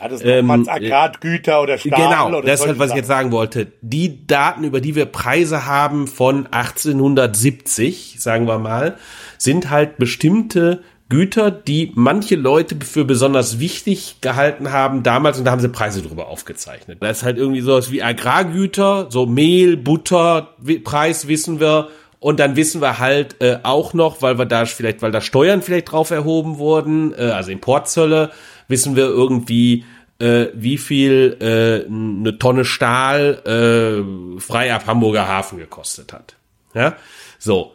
Ja, 0.00 0.08
das 0.08 0.20
ist 0.20 0.26
ähm, 0.26 0.50
Agrargüter 0.50 1.62
oder 1.62 1.78
Stahl 1.78 2.02
Genau, 2.02 2.28
oder 2.28 2.42
das 2.42 2.60
ist 2.60 2.66
halt, 2.66 2.78
was 2.78 2.90
ich 2.90 2.96
jetzt 2.96 3.08
sagen 3.08 3.32
wollte. 3.32 3.72
Die 3.80 4.26
Daten, 4.26 4.64
über 4.64 4.80
die 4.80 4.94
wir 4.94 5.06
Preise 5.06 5.66
haben 5.66 6.06
von 6.06 6.46
1870, 6.46 8.16
sagen 8.18 8.46
wir 8.46 8.58
mal, 8.58 8.96
sind 9.38 9.70
halt 9.70 9.96
bestimmte 9.96 10.82
Güter, 11.08 11.52
die 11.52 11.92
manche 11.94 12.34
Leute 12.34 12.76
für 12.84 13.04
besonders 13.04 13.60
wichtig 13.60 14.16
gehalten 14.20 14.72
haben 14.72 15.04
damals 15.04 15.38
und 15.38 15.44
da 15.44 15.52
haben 15.52 15.60
sie 15.60 15.68
Preise 15.68 16.02
drüber 16.02 16.26
aufgezeichnet. 16.26 16.98
Das 17.00 17.18
ist 17.18 17.22
halt 17.22 17.38
irgendwie 17.38 17.60
sowas 17.60 17.92
wie 17.92 18.02
Agrargüter, 18.02 19.06
so 19.10 19.24
Mehl, 19.26 19.76
Butter, 19.76 20.54
Preis 20.82 21.28
wissen 21.28 21.60
wir 21.60 21.88
und 22.18 22.40
dann 22.40 22.56
wissen 22.56 22.80
wir 22.80 22.98
halt 22.98 23.40
äh, 23.40 23.60
auch 23.62 23.94
noch, 23.94 24.20
weil 24.20 24.36
wir 24.36 24.46
da 24.46 24.64
vielleicht, 24.66 25.00
weil 25.00 25.12
da 25.12 25.20
Steuern 25.20 25.62
vielleicht 25.62 25.92
drauf 25.92 26.10
erhoben 26.10 26.58
wurden, 26.58 27.14
äh, 27.14 27.26
also 27.26 27.52
Importzölle, 27.52 28.32
wissen 28.66 28.96
wir 28.96 29.04
irgendwie 29.04 29.84
äh, 30.18 30.46
wie 30.54 30.78
viel 30.78 31.36
äh, 31.40 31.88
eine 31.88 32.38
Tonne 32.38 32.64
Stahl 32.64 33.42
äh, 33.44 34.40
frei 34.40 34.74
ab 34.74 34.86
Hamburger 34.86 35.28
Hafen 35.28 35.58
gekostet 35.58 36.12
hat. 36.12 36.34
Ja, 36.74 36.96
so. 37.38 37.74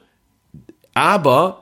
Aber 0.94 1.61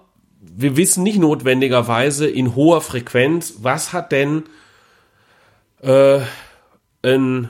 wir 0.62 0.76
wissen 0.76 1.04
nicht 1.04 1.19
notwendigerweise 1.19 2.28
in 2.28 2.54
hoher 2.54 2.82
Frequenz, 2.82 3.56
was 3.62 3.93
hat 3.93 4.12
denn 4.12 4.43
äh, 5.82 6.19
ein 7.02 7.50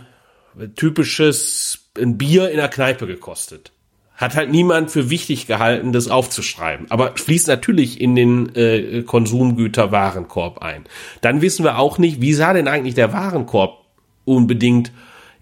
typisches 0.76 1.90
ein 1.98 2.20
Bier 2.20 2.52
in 2.52 2.58
der 2.58 2.70
Kneipe 2.70 3.08
gekostet. 3.08 3.72
Hat 4.16 4.36
halt 4.36 4.52
niemand 4.52 4.92
für 4.92 5.10
wichtig 5.10 5.48
gehalten, 5.48 5.92
das 5.92 6.08
aufzuschreiben. 6.08 6.92
Aber 6.92 7.14
fließt 7.16 7.48
natürlich 7.48 8.00
in 8.00 8.16
den 8.16 8.56
äh, 8.56 9.02
Konsumgüterwarenkorb 9.02 10.60
ein. 10.60 10.84
Dann 11.22 11.42
wissen 11.42 11.64
wir 11.64 11.80
auch 11.80 11.98
nicht, 11.98 12.22
wie 12.22 12.34
sah 12.34 12.54
denn 12.54 12.68
eigentlich 12.68 12.96
der 12.96 13.12
Warenkorb 13.12 13.86
unbedingt 14.26 14.92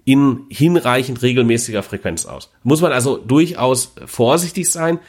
in 0.06 0.46
hinreichend 0.50 1.22
regelmäßiger 1.22 1.84
Frequenz 1.84 2.26
aus. 2.26 2.50
Muss 2.64 2.80
man 2.80 2.94
also 2.94 3.18
durchaus 3.18 3.94
vorsichtig 4.06 4.72
sein. 4.72 5.00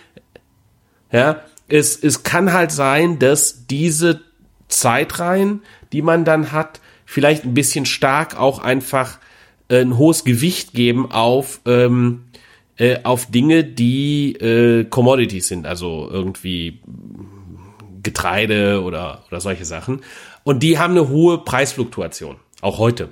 Ja, 1.13 1.43
es, 1.69 1.97
es 2.03 2.23
kann 2.23 2.53
halt 2.53 2.73
sein, 2.73 3.19
dass 3.19 3.67
diese 3.67 4.21
Zeitreihen, 4.69 5.63
die 5.93 6.03
man 6.03 6.25
dann 6.25 6.53
hat, 6.53 6.81
vielleicht 7.05 7.45
ein 7.45 7.55
bisschen 7.55 7.87
stark 7.87 8.39
auch 8.39 8.59
einfach 8.59 9.19
äh, 9.69 9.81
ein 9.81 9.97
hohes 9.97 10.25
Gewicht 10.25 10.73
geben 10.73 11.11
auf 11.11 11.61
ähm, 11.67 12.25
äh, 12.77 12.99
auf 13.03 13.27
Dinge, 13.27 13.65
die 13.65 14.35
äh, 14.35 14.85
Commodities 14.85 15.49
sind, 15.49 15.67
also 15.67 16.09
irgendwie 16.11 16.81
Getreide 18.03 18.83
oder 18.83 19.25
oder 19.31 19.41
solche 19.41 19.65
Sachen. 19.65 20.03
Und 20.45 20.63
die 20.63 20.79
haben 20.79 20.93
eine 20.93 21.09
hohe 21.09 21.39
Preisfluktuation, 21.39 22.37
auch 22.61 22.79
heute. 22.79 23.09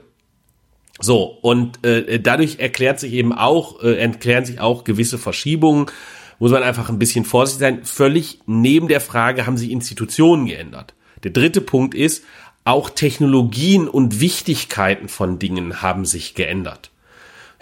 So 1.00 1.24
und 1.24 1.84
äh, 1.84 2.20
dadurch 2.20 2.58
erklärt 2.58 3.00
sich 3.00 3.12
eben 3.12 3.32
auch 3.32 3.82
äh, 3.82 3.96
erklären 3.98 4.44
sich 4.44 4.60
auch 4.60 4.84
gewisse 4.84 5.18
Verschiebungen. 5.18 5.86
Muss 6.38 6.50
man 6.50 6.62
einfach 6.62 6.88
ein 6.88 6.98
bisschen 6.98 7.24
vorsichtig 7.24 7.60
sein. 7.60 7.84
Völlig 7.84 8.40
neben 8.46 8.88
der 8.88 9.00
Frage 9.00 9.46
haben 9.46 9.56
sich 9.56 9.70
Institutionen 9.70 10.46
geändert. 10.46 10.94
Der 11.24 11.30
dritte 11.30 11.60
Punkt 11.60 11.94
ist, 11.94 12.24
auch 12.64 12.90
Technologien 12.90 13.88
und 13.88 14.20
Wichtigkeiten 14.20 15.08
von 15.08 15.38
Dingen 15.38 15.82
haben 15.82 16.04
sich 16.04 16.34
geändert. 16.34 16.90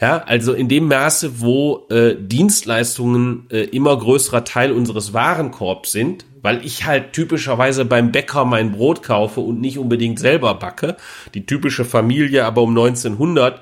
Ja, 0.00 0.18
also 0.18 0.54
in 0.54 0.68
dem 0.68 0.88
Maße, 0.88 1.40
wo 1.40 1.86
äh, 1.88 2.16
Dienstleistungen 2.18 3.46
äh, 3.50 3.64
immer 3.64 3.96
größerer 3.96 4.44
Teil 4.44 4.72
unseres 4.72 5.12
Warenkorbs 5.12 5.92
sind, 5.92 6.24
weil 6.42 6.64
ich 6.64 6.84
halt 6.84 7.12
typischerweise 7.12 7.84
beim 7.84 8.10
Bäcker 8.10 8.44
mein 8.44 8.72
Brot 8.72 9.02
kaufe 9.02 9.40
und 9.40 9.60
nicht 9.60 9.78
unbedingt 9.78 10.18
selber 10.18 10.54
backe, 10.54 10.96
die 11.34 11.46
typische 11.46 11.84
Familie 11.84 12.44
aber 12.44 12.62
um 12.62 12.70
1900 12.70 13.60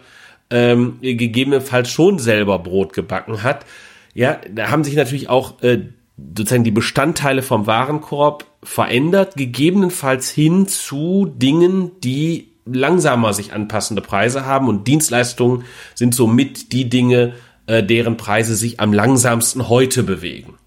ähm, 0.50 0.98
gegebenenfalls 1.02 1.90
schon 1.90 2.18
selber 2.18 2.58
Brot 2.58 2.92
gebacken 2.94 3.42
hat, 3.42 3.66
ja, 4.14 4.40
da 4.50 4.70
haben 4.70 4.84
sich 4.84 4.94
natürlich 4.94 5.28
auch 5.28 5.62
äh, 5.62 5.80
sozusagen 6.36 6.64
die 6.64 6.70
Bestandteile 6.70 7.42
vom 7.42 7.66
Warenkorb 7.66 8.44
verändert, 8.62 9.36
gegebenenfalls 9.36 10.30
hin 10.30 10.68
zu 10.68 11.26
Dingen, 11.26 11.92
die 12.00 12.52
langsamer 12.64 13.32
sich 13.32 13.52
anpassende 13.52 14.02
Preise 14.02 14.46
haben 14.46 14.68
und 14.68 14.86
Dienstleistungen 14.86 15.64
sind 15.94 16.14
somit 16.14 16.72
die 16.72 16.88
Dinge, 16.88 17.34
äh, 17.66 17.82
deren 17.82 18.16
Preise 18.16 18.54
sich 18.54 18.80
am 18.80 18.92
langsamsten 18.92 19.68
heute 19.68 20.02
bewegen. 20.02 20.58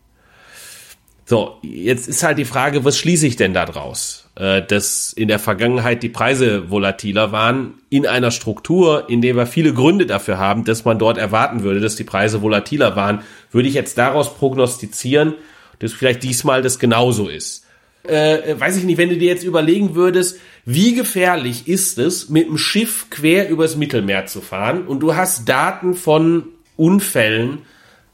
So, 1.25 1.57
jetzt 1.63 2.07
ist 2.07 2.21
halt 2.23 2.37
die 2.37 2.45
Frage, 2.45 2.85
was 2.85 2.97
schließe 2.97 3.25
ich 3.25 3.35
denn 3.35 3.53
da 3.53 3.65
draus? 3.65 4.29
Äh, 4.35 4.61
dass 4.61 5.11
in 5.11 5.27
der 5.27 5.39
Vergangenheit 5.39 6.03
die 6.03 6.09
Preise 6.09 6.69
volatiler 6.69 7.31
waren, 7.31 7.75
in 7.89 8.05
einer 8.05 8.31
Struktur, 8.31 9.09
in 9.09 9.21
der 9.21 9.35
wir 9.35 9.47
viele 9.47 9.73
Gründe 9.73 10.05
dafür 10.05 10.37
haben, 10.37 10.65
dass 10.65 10.85
man 10.85 10.99
dort 10.99 11.17
erwarten 11.17 11.63
würde, 11.63 11.79
dass 11.79 11.95
die 11.95 12.03
Preise 12.03 12.41
volatiler 12.41 12.95
waren, 12.95 13.21
würde 13.51 13.67
ich 13.67 13.73
jetzt 13.73 13.97
daraus 13.97 14.35
prognostizieren, 14.35 15.33
dass 15.79 15.93
vielleicht 15.93 16.23
diesmal 16.23 16.61
das 16.61 16.79
genauso 16.79 17.27
ist 17.27 17.65
äh, 18.07 18.59
weiß 18.59 18.77
ich 18.77 18.83
nicht, 18.83 18.97
wenn 18.97 19.09
du 19.09 19.17
dir 19.17 19.27
jetzt 19.27 19.43
überlegen 19.43 19.95
würdest, 19.95 20.39
wie 20.65 20.93
gefährlich 20.93 21.67
ist 21.67 21.97
es, 21.97 22.29
mit 22.29 22.47
dem 22.47 22.57
Schiff 22.57 23.07
quer 23.09 23.49
übers 23.49 23.75
Mittelmeer 23.75 24.25
zu 24.25 24.41
fahren 24.41 24.87
und 24.87 24.99
du 24.99 25.15
hast 25.15 25.47
Daten 25.47 25.95
von 25.95 26.45
Unfällen 26.77 27.59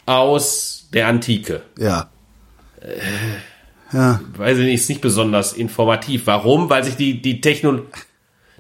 aus 0.06 0.90
der 0.94 1.08
Antike. 1.08 1.62
Ja. 1.78 2.10
Äh, 2.82 3.96
ja. 3.96 4.22
Weiß 4.38 4.58
ich 4.58 4.66
nicht, 4.66 4.82
ist 4.82 4.90
nicht 4.90 5.02
besonders 5.02 5.54
informativ. 5.54 6.24
Warum? 6.26 6.70
Weil 6.70 6.84
sich 6.84 6.96
die, 6.96 7.22
die 7.22 7.42
Technologie, 7.42 7.88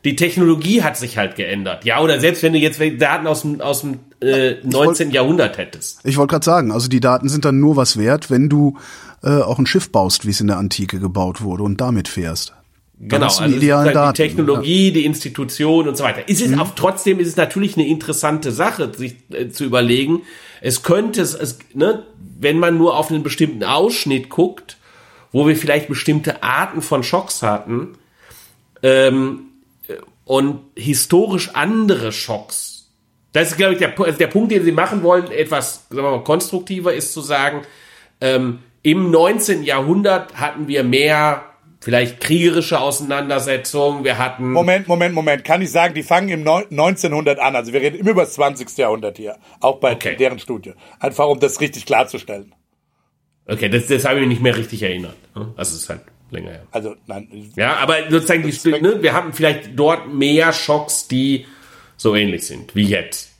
die 0.04 0.16
Technologie 0.16 0.82
hat 0.82 0.98
sich 0.98 1.18
halt 1.18 1.36
geändert. 1.36 1.86
Ja, 1.86 2.02
oder 2.02 2.20
selbst 2.20 2.44
wenn 2.44 2.54
du 2.54 2.60
jetzt 2.60 2.82
Daten 3.00 3.28
aus 3.28 3.44
dem, 3.44 3.62
aus 3.62 3.82
dem 3.82 4.00
äh, 4.22 4.56
19. 4.64 4.74
Wollt, 4.74 5.14
Jahrhundert 5.14 5.58
hättest. 5.58 6.00
Ich 6.04 6.18
wollte 6.18 6.32
gerade 6.32 6.46
sagen, 6.46 6.72
also 6.72 6.88
die 6.88 7.00
Daten 7.00 7.30
sind 7.30 7.46
dann 7.46 7.60
nur 7.60 7.76
was 7.76 7.98
wert, 7.98 8.30
wenn 8.30 8.50
du 8.50 8.78
äh, 9.24 9.42
auch 9.42 9.60
ein 9.60 9.68
Schiff 9.68 9.92
baust, 9.92 10.26
wie 10.26 10.32
es 10.32 10.42
in 10.42 10.48
der 10.48 10.58
Antike 10.58 11.00
gebaut 11.00 11.42
wurde 11.42 11.64
und 11.64 11.80
damit 11.80 12.08
fährst. 12.08 12.54
Genau, 13.04 13.26
also 13.26 13.48
die, 13.48 13.60
die 13.60 14.14
Technologie, 14.14 14.88
ja. 14.88 14.94
die 14.94 15.06
Institution 15.06 15.88
und 15.88 15.98
so 15.98 16.04
weiter. 16.04 16.30
Ist 16.30 16.40
es 16.40 16.50
mhm. 16.50 16.60
auch 16.60 16.76
trotzdem 16.76 17.20
ist 17.20 17.30
es 17.30 17.36
natürlich 17.36 17.76
eine 17.76 17.88
interessante 17.88 18.52
Sache, 18.52 18.92
sich 18.96 19.16
äh, 19.32 19.50
zu 19.50 19.64
überlegen. 19.64 20.22
Es 20.62 20.84
könnte 20.84 21.22
es, 21.22 21.34
es 21.34 21.58
ne, 21.74 22.06
wenn 22.40 22.60
man 22.60 22.78
nur 22.78 22.96
auf 22.96 23.10
einen 23.10 23.24
bestimmten 23.24 23.64
Ausschnitt 23.64 24.30
guckt, 24.30 24.78
wo 25.32 25.48
wir 25.48 25.56
vielleicht 25.56 25.88
bestimmte 25.88 26.44
Arten 26.44 26.84
von 26.84 27.02
Schocks 27.02 27.42
hatten 27.42 27.98
ähm, 28.84 29.46
und 30.26 30.60
historisch 30.76 31.56
andere 31.56 32.12
Schocks. 32.12 32.90
Das 33.34 33.50
ist, 33.50 33.58
glaube 33.58 33.74
ich, 33.74 33.80
der, 33.80 34.00
also 34.00 34.18
der 34.18 34.28
Punkt, 34.28 34.52
den 34.52 34.64
Sie 34.64 34.72
machen 34.72 35.02
wollen, 35.02 35.32
etwas 35.32 35.86
sagen 35.90 36.04
wir 36.04 36.12
mal, 36.12 36.24
konstruktiver 36.24 36.94
ist 36.94 37.14
zu 37.14 37.22
sagen, 37.22 37.62
ähm, 38.20 38.60
im 38.84 39.10
19. 39.10 39.64
Jahrhundert 39.64 40.36
hatten 40.36 40.68
wir 40.68 40.84
mehr 40.84 41.51
vielleicht 41.82 42.22
kriegerische 42.22 42.80
Auseinandersetzungen. 42.80 44.04
Wir 44.04 44.18
hatten. 44.18 44.52
Moment, 44.52 44.88
Moment, 44.88 45.14
Moment. 45.14 45.44
Kann 45.44 45.62
ich 45.62 45.72
sagen, 45.72 45.94
die 45.94 46.04
fangen 46.04 46.30
im 46.30 46.48
1900 46.48 47.40
an. 47.40 47.56
Also 47.56 47.74
wir 47.74 47.82
reden 47.82 48.00
immer 48.00 48.12
über 48.12 48.22
das 48.22 48.34
20. 48.34 48.78
Jahrhundert 48.78 49.18
hier. 49.18 49.38
Auch 49.60 49.80
bei 49.80 49.94
okay. 49.94 50.16
deren 50.16 50.40
Studie. 50.40 50.74
Einfach 51.00 51.28
um 51.28 51.40
das 51.40 51.60
richtig 51.60 51.86
klarzustellen. 51.86 52.54
Okay, 53.48 53.70
das, 53.70 53.88
das 53.88 54.06
habe 54.06 54.16
ich 54.16 54.22
mich 54.22 54.30
nicht 54.30 54.44
mehr 54.44 54.56
richtig 54.56 54.84
erinnert. 54.84 55.16
Also 55.34 55.76
es 55.76 55.84
ist 55.84 55.90
halt 55.90 56.02
länger 56.30 56.52
her. 56.52 56.68
Also, 56.72 56.96
nein. 57.08 57.52
Ja, 57.56 57.78
aber 57.78 58.10
sozusagen, 58.10 58.44
die, 58.44 58.70
ne, 58.70 59.02
wir 59.02 59.14
haben 59.14 59.34
vielleicht 59.34 59.72
dort 59.76 60.14
mehr 60.14 60.54
Schocks, 60.54 61.08
die 61.08 61.46
so 61.98 62.16
ähnlich 62.16 62.48
sind 62.48 62.76
wie 62.76 62.86
jetzt. 62.86 63.31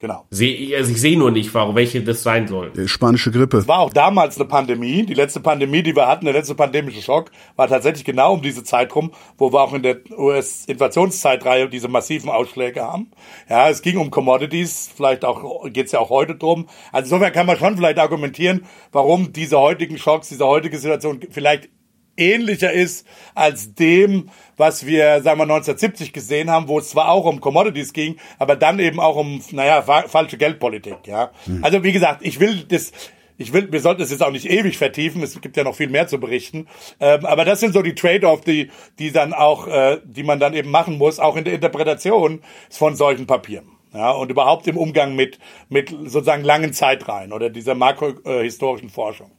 Genau. 0.00 0.26
Seh, 0.30 0.74
also 0.76 0.90
ich 0.90 1.00
sehe 1.00 1.16
nur 1.16 1.30
nicht, 1.30 1.54
warum 1.54 1.76
welche 1.76 2.02
das 2.02 2.22
sein 2.22 2.48
soll. 2.48 2.72
Spanische 2.88 3.30
Grippe. 3.30 3.58
Es 3.58 3.68
war 3.68 3.78
auch 3.78 3.92
damals 3.92 4.36
eine 4.36 4.46
Pandemie. 4.46 5.06
Die 5.06 5.14
letzte 5.14 5.40
Pandemie, 5.40 5.82
die 5.82 5.94
wir 5.94 6.08
hatten, 6.08 6.24
der 6.24 6.34
letzte 6.34 6.54
pandemische 6.54 7.00
Schock, 7.00 7.30
war 7.56 7.68
tatsächlich 7.68 8.04
genau 8.04 8.34
um 8.34 8.42
diese 8.42 8.64
Zeit 8.64 8.94
rum, 8.94 9.12
wo 9.38 9.52
wir 9.52 9.60
auch 9.60 9.72
in 9.72 9.82
der 9.82 10.00
US-Inflationszeitreihe 10.10 11.68
diese 11.68 11.88
massiven 11.88 12.28
Ausschläge 12.28 12.82
haben. 12.82 13.12
Ja, 13.48 13.70
es 13.70 13.82
ging 13.82 13.96
um 13.96 14.10
Commodities, 14.10 14.90
vielleicht 14.94 15.24
auch 15.24 15.64
geht's 15.70 15.92
ja 15.92 16.00
auch 16.00 16.10
heute 16.10 16.34
drum. 16.34 16.68
Also 16.90 17.14
insofern 17.14 17.32
kann 17.32 17.46
man 17.46 17.56
schon 17.56 17.76
vielleicht 17.76 17.98
argumentieren, 17.98 18.66
warum 18.90 19.32
diese 19.32 19.58
heutigen 19.58 19.96
Schocks, 19.96 20.28
diese 20.28 20.44
heutige 20.44 20.76
Situation 20.76 21.20
vielleicht 21.30 21.70
ähnlicher 22.16 22.72
ist 22.72 23.06
als 23.34 23.74
dem, 23.74 24.30
was 24.56 24.86
wir, 24.86 25.22
sagen 25.22 25.38
wir, 25.38 25.44
1970 25.44 26.12
gesehen 26.12 26.50
haben, 26.50 26.68
wo 26.68 26.78
es 26.78 26.90
zwar 26.90 27.08
auch 27.08 27.24
um 27.24 27.40
Commodities 27.40 27.92
ging, 27.92 28.16
aber 28.38 28.56
dann 28.56 28.78
eben 28.78 29.00
auch 29.00 29.16
um, 29.16 29.42
naja, 29.50 29.82
fa 29.82 30.02
falsche 30.08 30.36
Geldpolitik, 30.36 31.06
ja. 31.06 31.30
Mhm. 31.46 31.64
Also, 31.64 31.82
wie 31.82 31.92
gesagt, 31.92 32.20
ich 32.22 32.40
will 32.40 32.64
das, 32.68 32.92
ich 33.36 33.52
will, 33.52 33.70
wir 33.72 33.80
sollten 33.80 34.02
es 34.02 34.10
jetzt 34.10 34.22
auch 34.22 34.30
nicht 34.30 34.48
ewig 34.48 34.78
vertiefen, 34.78 35.22
es 35.22 35.40
gibt 35.40 35.56
ja 35.56 35.64
noch 35.64 35.74
viel 35.74 35.88
mehr 35.88 36.06
zu 36.06 36.18
berichten, 36.18 36.66
ähm, 37.00 37.26
aber 37.26 37.44
das 37.44 37.60
sind 37.60 37.72
so 37.72 37.82
die 37.82 37.94
Trade-off, 37.94 38.42
die, 38.42 38.70
die 38.98 39.12
dann 39.12 39.32
auch, 39.32 39.66
äh, 39.66 40.00
die 40.04 40.22
man 40.22 40.38
dann 40.38 40.54
eben 40.54 40.70
machen 40.70 40.98
muss, 40.98 41.18
auch 41.18 41.36
in 41.36 41.44
der 41.44 41.54
Interpretation 41.54 42.42
von 42.70 42.96
solchen 42.96 43.26
Papieren. 43.26 43.66
Ja, 43.92 44.10
und 44.10 44.28
überhaupt 44.28 44.66
im 44.66 44.76
Umgang 44.76 45.14
mit, 45.14 45.38
mit 45.68 45.90
sozusagen 45.90 46.42
langen 46.42 46.72
Zeitreihen 46.72 47.32
oder 47.32 47.48
dieser 47.48 47.76
makrohistorischen 47.76 48.90
Forschung. 48.90 49.30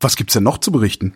Was 0.00 0.16
gibt's 0.16 0.32
denn 0.32 0.44
noch 0.44 0.56
zu 0.58 0.72
berichten? 0.72 1.14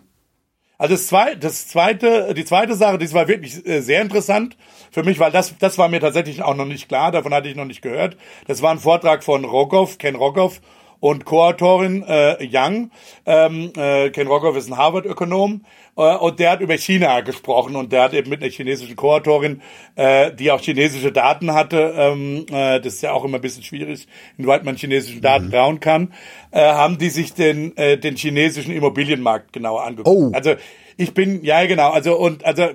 Also 0.81 0.95
das 0.95 1.05
zweite, 1.05 1.37
das 1.37 1.67
zweite, 1.67 2.33
die 2.33 2.43
zweite 2.43 2.73
Sache, 2.73 2.97
die 2.97 3.13
war 3.13 3.27
wirklich 3.27 3.63
äh, 3.67 3.81
sehr 3.81 4.01
interessant 4.01 4.57
für 4.89 5.03
mich, 5.03 5.19
weil 5.19 5.31
das, 5.31 5.55
das 5.59 5.77
war 5.77 5.89
mir 5.89 5.99
tatsächlich 5.99 6.41
auch 6.41 6.55
noch 6.55 6.65
nicht 6.65 6.87
klar, 6.87 7.11
davon 7.11 7.35
hatte 7.35 7.47
ich 7.47 7.55
noch 7.55 7.65
nicht 7.65 7.83
gehört. 7.83 8.17
Das 8.47 8.63
war 8.63 8.71
ein 8.71 8.79
Vortrag 8.79 9.23
von 9.23 9.45
Rogoff, 9.45 9.99
Ken 9.99 10.15
Rogoff 10.15 10.59
und 11.01 11.25
Co-Autorin 11.25 12.03
äh, 12.07 12.37
Young. 12.49 12.91
Ähm, 13.25 13.73
äh, 13.75 14.09
Ken 14.11 14.27
Rogoff 14.27 14.55
ist 14.55 14.69
ein 14.69 14.77
Harvard-Ökonom 14.77 15.65
äh, 15.97 16.15
und 16.15 16.39
der 16.39 16.51
hat 16.51 16.61
über 16.61 16.77
China 16.77 17.19
gesprochen 17.19 17.75
und 17.75 17.91
der 17.91 18.03
hat 18.03 18.13
eben 18.13 18.29
mit 18.29 18.41
einer 18.41 18.51
chinesischen 18.51 18.95
Co-Autorin, 18.95 19.61
äh, 19.95 20.31
die 20.31 20.51
auch 20.51 20.61
chinesische 20.61 21.11
Daten 21.11 21.53
hatte, 21.53 21.93
ähm, 21.97 22.45
äh, 22.49 22.79
das 22.79 22.93
ist 22.93 23.01
ja 23.01 23.11
auch 23.11 23.25
immer 23.25 23.39
ein 23.39 23.41
bisschen 23.41 23.63
schwierig, 23.63 24.07
inwieweit 24.37 24.63
man 24.63 24.77
chinesischen 24.77 25.21
Daten 25.21 25.47
mhm. 25.47 25.51
trauen 25.51 25.79
kann, 25.81 26.13
äh, 26.51 26.61
haben 26.61 26.97
die 26.97 27.09
sich 27.09 27.33
den, 27.33 27.75
äh, 27.75 27.97
den 27.97 28.15
chinesischen 28.15 28.71
Immobilienmarkt 28.71 29.51
genauer 29.51 29.83
angeguckt. 29.83 30.07
Oh. 30.07 30.31
Also 30.33 30.53
ich 30.97 31.13
bin, 31.15 31.43
ja 31.43 31.65
genau, 31.65 31.89
also 31.89 32.15
und 32.15 32.45
also 32.45 32.69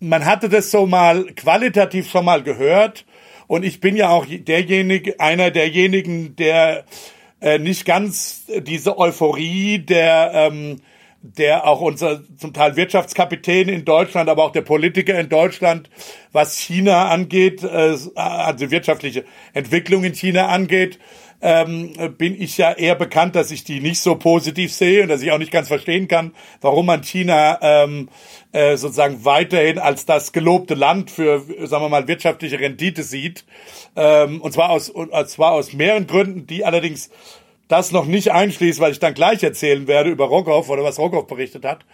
man 0.00 0.24
hatte 0.24 0.48
das 0.48 0.72
so 0.72 0.84
mal 0.84 1.26
qualitativ 1.36 2.10
schon 2.10 2.24
mal 2.24 2.42
gehört. 2.42 3.06
Und 3.46 3.64
ich 3.64 3.80
bin 3.80 3.96
ja 3.96 4.08
auch 4.08 4.26
derjenige, 4.28 5.20
einer 5.20 5.52
derjenigen, 5.52 6.34
der 6.34 6.84
äh, 7.40 7.58
nicht 7.58 7.84
ganz 7.84 8.44
diese 8.46 8.98
Euphorie 8.98 9.78
der 9.78 10.30
ähm, 10.34 10.80
der 11.34 11.66
auch 11.66 11.80
unser 11.80 12.22
zum 12.36 12.52
Teil 12.52 12.76
Wirtschaftskapitän 12.76 13.68
in 13.68 13.84
Deutschland, 13.84 14.28
aber 14.28 14.44
auch 14.44 14.52
der 14.52 14.62
Politiker 14.62 15.18
in 15.18 15.28
Deutschland, 15.28 15.90
was 16.32 16.58
China 16.58 17.08
angeht, 17.08 17.64
äh, 17.64 17.96
also 18.14 18.70
wirtschaftliche 18.70 19.24
Entwicklung 19.52 20.04
in 20.04 20.14
China 20.14 20.46
angeht, 20.46 20.98
ähm, 21.40 21.92
bin 22.16 22.40
ich 22.40 22.56
ja 22.58 22.72
eher 22.72 22.94
bekannt, 22.94 23.36
dass 23.36 23.50
ich 23.50 23.64
die 23.64 23.80
nicht 23.80 24.00
so 24.00 24.16
positiv 24.16 24.72
sehe 24.72 25.02
und 25.02 25.08
dass 25.08 25.22
ich 25.22 25.32
auch 25.32 25.38
nicht 25.38 25.52
ganz 25.52 25.68
verstehen 25.68 26.08
kann, 26.08 26.34
warum 26.60 26.86
man 26.86 27.02
China 27.02 27.58
ähm, 27.60 28.08
äh, 28.52 28.76
sozusagen 28.76 29.24
weiterhin 29.24 29.78
als 29.78 30.06
das 30.06 30.32
gelobte 30.32 30.74
Land 30.74 31.10
für, 31.10 31.42
sagen 31.66 31.84
wir 31.84 31.88
mal, 31.88 32.08
wirtschaftliche 32.08 32.58
Rendite 32.58 33.02
sieht. 33.02 33.44
Ähm, 33.96 34.40
und 34.40 34.52
zwar 34.52 34.70
aus, 34.70 34.88
und 34.90 35.12
zwar 35.28 35.52
aus 35.52 35.72
mehreren 35.72 36.06
Gründen, 36.06 36.46
die 36.46 36.64
allerdings 36.64 37.10
das 37.68 37.90
noch 37.92 38.06
nicht 38.06 38.32
einschließt, 38.32 38.80
weil 38.80 38.92
ich 38.92 39.00
dann 39.00 39.14
gleich 39.14 39.42
erzählen 39.42 39.86
werde 39.88 40.10
über 40.10 40.26
Rockhoff 40.26 40.68
oder 40.68 40.84
was 40.84 40.98
Rockhoff 40.98 41.26
berichtet 41.26 41.64
hat. 41.64 41.84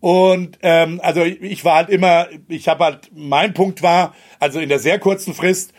Und 0.00 0.58
ähm, 0.62 1.00
also 1.02 1.22
ich 1.22 1.64
war 1.64 1.76
halt 1.76 1.88
immer, 1.88 2.28
ich 2.46 2.68
habe 2.68 2.84
halt, 2.84 3.10
mein 3.14 3.52
Punkt 3.52 3.82
war, 3.82 4.14
also 4.38 4.60
in 4.60 4.68
der 4.68 4.78
sehr 4.78 5.00
kurzen 5.00 5.34
Frist, 5.34 5.72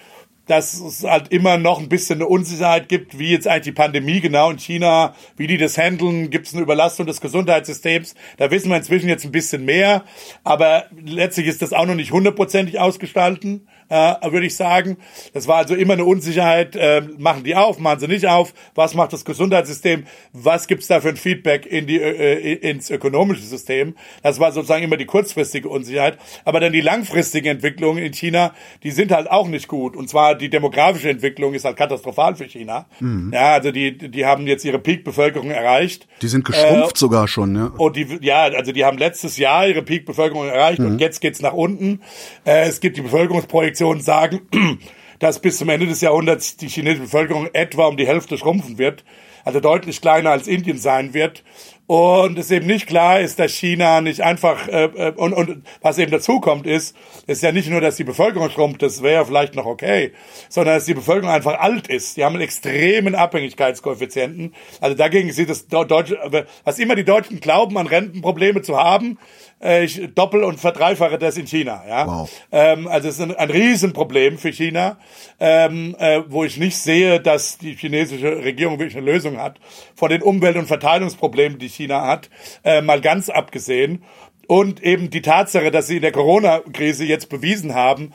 dass 0.50 0.80
es 0.80 1.04
halt 1.04 1.32
immer 1.32 1.58
noch 1.58 1.80
ein 1.80 1.90
bisschen 1.90 2.16
eine 2.16 2.28
Unsicherheit 2.28 2.90
gibt, 2.90 3.20
wie 3.20 3.32
jetzt 3.32 3.48
eigentlich 3.48 3.66
die 3.66 3.72
Pandemie 3.72 4.20
genau 4.20 4.50
in 4.50 4.58
China, 4.58 5.14
wie 5.38 5.46
die 5.46 5.58
das 5.58 5.78
handeln, 5.78 6.32
gibt 6.32 6.48
es 6.48 6.54
eine 6.54 6.64
Überlastung 6.64 7.06
des 7.06 7.22
Gesundheitssystems. 7.22 8.16
Da 8.38 8.50
wissen 8.50 8.70
wir 8.70 8.78
inzwischen 8.78 9.10
jetzt 9.10 9.26
ein 9.26 9.32
bisschen 9.32 9.64
mehr, 9.64 10.04
aber 10.44 10.86
letztlich 11.06 11.46
ist 11.46 11.62
das 11.62 11.72
auch 11.72 11.86
noch 11.86 11.96
nicht 11.96 12.12
hundertprozentig 12.12 12.80
ausgestalten 12.80 13.68
äh, 13.90 14.32
würde 14.32 14.46
ich 14.46 14.56
sagen. 14.56 14.98
Das 15.34 15.48
war 15.48 15.58
also 15.58 15.76
immer 15.76 15.94
eine 15.94 16.06
Unsicherheit. 16.06 16.76
Äh, 16.76 17.02
machen 17.18 17.44
die 17.44 17.56
auf, 17.56 17.80
machen 17.80 18.00
sie 18.00 18.08
nicht 18.08 18.28
auf? 18.28 18.54
Was 18.76 18.94
macht 18.94 19.14
das 19.14 19.26
Gesundheitssystem? 19.26 20.06
Was 20.34 20.68
gibt's 20.68 20.88
da 20.88 21.02
für 21.02 21.10
ein 21.10 21.18
Feedback 21.18 21.66
in 21.66 21.88
die, 21.88 22.00
äh, 22.00 22.54
ins 22.56 22.90
ökonomische 22.90 23.42
System? 23.42 23.96
Das 24.24 24.40
war 24.40 24.52
sozusagen 24.52 24.84
immer 24.84 24.98
die 24.98 25.06
kurzfristige 25.06 25.70
Unsicherheit. 25.70 26.18
Aber 26.46 26.60
dann 26.60 26.72
die 26.72 26.82
langfristigen 26.82 27.48
Entwicklungen 27.48 28.04
in 28.04 28.14
China, 28.14 28.54
die 28.84 28.92
sind 28.92 29.12
halt 29.12 29.30
auch 29.30 29.48
nicht 29.48 29.68
gut. 29.68 29.96
Und 29.96 30.10
zwar 30.10 30.36
die 30.36 30.50
demografische 30.50 31.10
Entwicklung 31.10 31.54
ist 31.54 31.66
halt 31.66 31.78
katastrophal 31.78 32.36
für 32.36 32.46
China. 32.46 32.86
Mhm. 33.00 33.32
Ja, 33.34 33.54
also 33.54 33.72
die, 33.72 33.98
die 33.98 34.26
haben 34.26 34.48
jetzt 34.48 34.64
ihre 34.66 34.80
Peak-Bevölkerung 34.80 35.52
erreicht. 35.52 36.08
Die 36.22 36.28
sind 36.28 36.46
geschrumpft 36.46 36.96
äh, 36.96 37.00
sogar 37.00 37.28
schon, 37.28 37.56
ja. 37.56 37.72
Und 37.78 37.96
die, 37.96 38.20
ja, 38.22 38.44
also 38.44 38.72
die 38.72 38.86
haben 38.86 38.98
letztes 38.98 39.38
Jahr 39.38 39.68
ihre 39.68 39.82
Peak-Bevölkerung 39.82 40.48
erreicht 40.48 40.80
mhm. 40.80 40.88
und 40.88 41.00
jetzt 41.00 41.22
geht's 41.22 41.42
nach 41.42 41.54
unten. 41.54 42.02
Äh, 42.46 42.68
es 42.68 42.80
gibt 42.80 42.98
die 42.98 43.02
Bevölkerungsprojektion 43.02 43.79
Projektionen 43.80 44.02
sagen, 44.02 44.42
dass 45.20 45.40
bis 45.40 45.58
zum 45.58 45.70
Ende 45.70 45.88
des 45.88 46.02
Jahrhunderts 46.02 46.58
die 46.58 46.68
chinesische 46.68 47.04
Bevölkerung 47.04 47.48
etwa 47.54 47.88
um 47.88 47.96
die 47.96 48.08
Hälfte 48.08 48.38
schrumpfen 48.38 48.78
wird, 48.78 49.06
also 49.46 49.62
deutlich 49.62 50.02
kleiner 50.02 50.32
als 50.32 50.48
Indien 50.48 50.78
sein 50.78 51.14
wird. 51.14 51.44
Und 51.88 52.38
es 52.38 52.52
eben 52.52 52.68
nicht 52.68 52.86
klar 52.86 53.20
ist, 53.20 53.40
dass 53.40 53.52
China 53.52 54.02
nicht 54.02 54.22
einfach, 54.22 54.68
äh, 54.68 54.84
äh, 54.84 55.12
und, 55.16 55.34
und 55.34 55.64
was 55.82 55.98
eben 55.98 56.12
dazu 56.12 56.40
kommt, 56.40 56.68
ist, 56.68 56.96
ist 57.26 57.42
ja 57.42 57.52
nicht 57.52 57.68
nur, 57.68 57.82
dass 57.82 57.96
die 57.96 58.04
Bevölkerung 58.04 58.52
schrumpft, 58.52 58.84
das 58.84 59.02
wäre 59.02 59.26
vielleicht 59.26 59.56
noch 59.56 59.66
okay, 59.66 60.12
sondern 60.50 60.76
dass 60.76 60.86
die 60.86 60.94
Bevölkerung 60.94 61.34
einfach 61.34 61.58
alt 61.60 61.88
ist. 61.88 62.16
Die 62.16 62.24
haben 62.24 62.36
einen 62.36 62.44
extremen 62.44 63.16
Abhängigkeitskoeffizienten. 63.16 64.54
Also 64.82 64.96
dagegen 64.96 65.32
sieht 65.32 65.50
das 65.50 65.68
Deutsche, 65.68 66.20
was 66.64 66.78
immer 66.78 66.94
die 66.94 67.06
Deutschen 67.06 67.40
glauben, 67.40 67.76
an 67.78 67.88
Rentenprobleme 67.88 68.62
zu 68.62 68.78
haben, 68.78 69.14
äh, 69.14 69.49
ich 69.62 70.14
doppel 70.16 70.44
und 70.44 70.60
verdreifache 70.60 71.18
das 71.18 71.38
in 71.38 71.46
China. 71.46 71.84
Ja? 71.88 72.08
Wow. 72.08 72.32
Ähm, 72.52 72.88
also 72.88 73.10
es 73.10 73.16
ist 73.16 73.22
ein, 73.22 73.36
ein 73.36 73.50
Riesenproblem 73.50 74.38
für 74.38 74.52
China, 74.52 74.98
ähm, 75.40 75.96
äh, 76.00 76.22
wo 76.28 76.44
ich 76.44 76.58
nicht 76.58 76.78
sehe, 76.78 77.20
dass 77.20 77.58
die 77.58 77.76
chinesische 77.76 78.38
Regierung 78.44 78.80
wirklich 78.80 78.98
eine 78.98 79.12
Lösung 79.12 79.38
hat. 79.38 79.60
Von 79.96 80.10
den 80.10 80.22
Umwelt- 80.22 80.56
und 80.56 80.68
Verteilungsproblemen, 80.68 81.60
die 81.60 81.68
China 81.68 82.08
hat, 82.08 82.30
äh, 82.64 82.82
mal 82.82 83.02
ganz 83.02 83.30
abgesehen. 83.30 84.04
Und 84.48 84.82
eben 84.82 85.12
die 85.12 85.22
Tatsache, 85.22 85.70
dass 85.70 85.88
sie 85.88 85.98
in 85.98 86.02
der 86.02 86.12
Corona-Krise 86.12 87.06
jetzt 87.06 87.30
bewiesen 87.30 87.76
haben, 87.76 88.14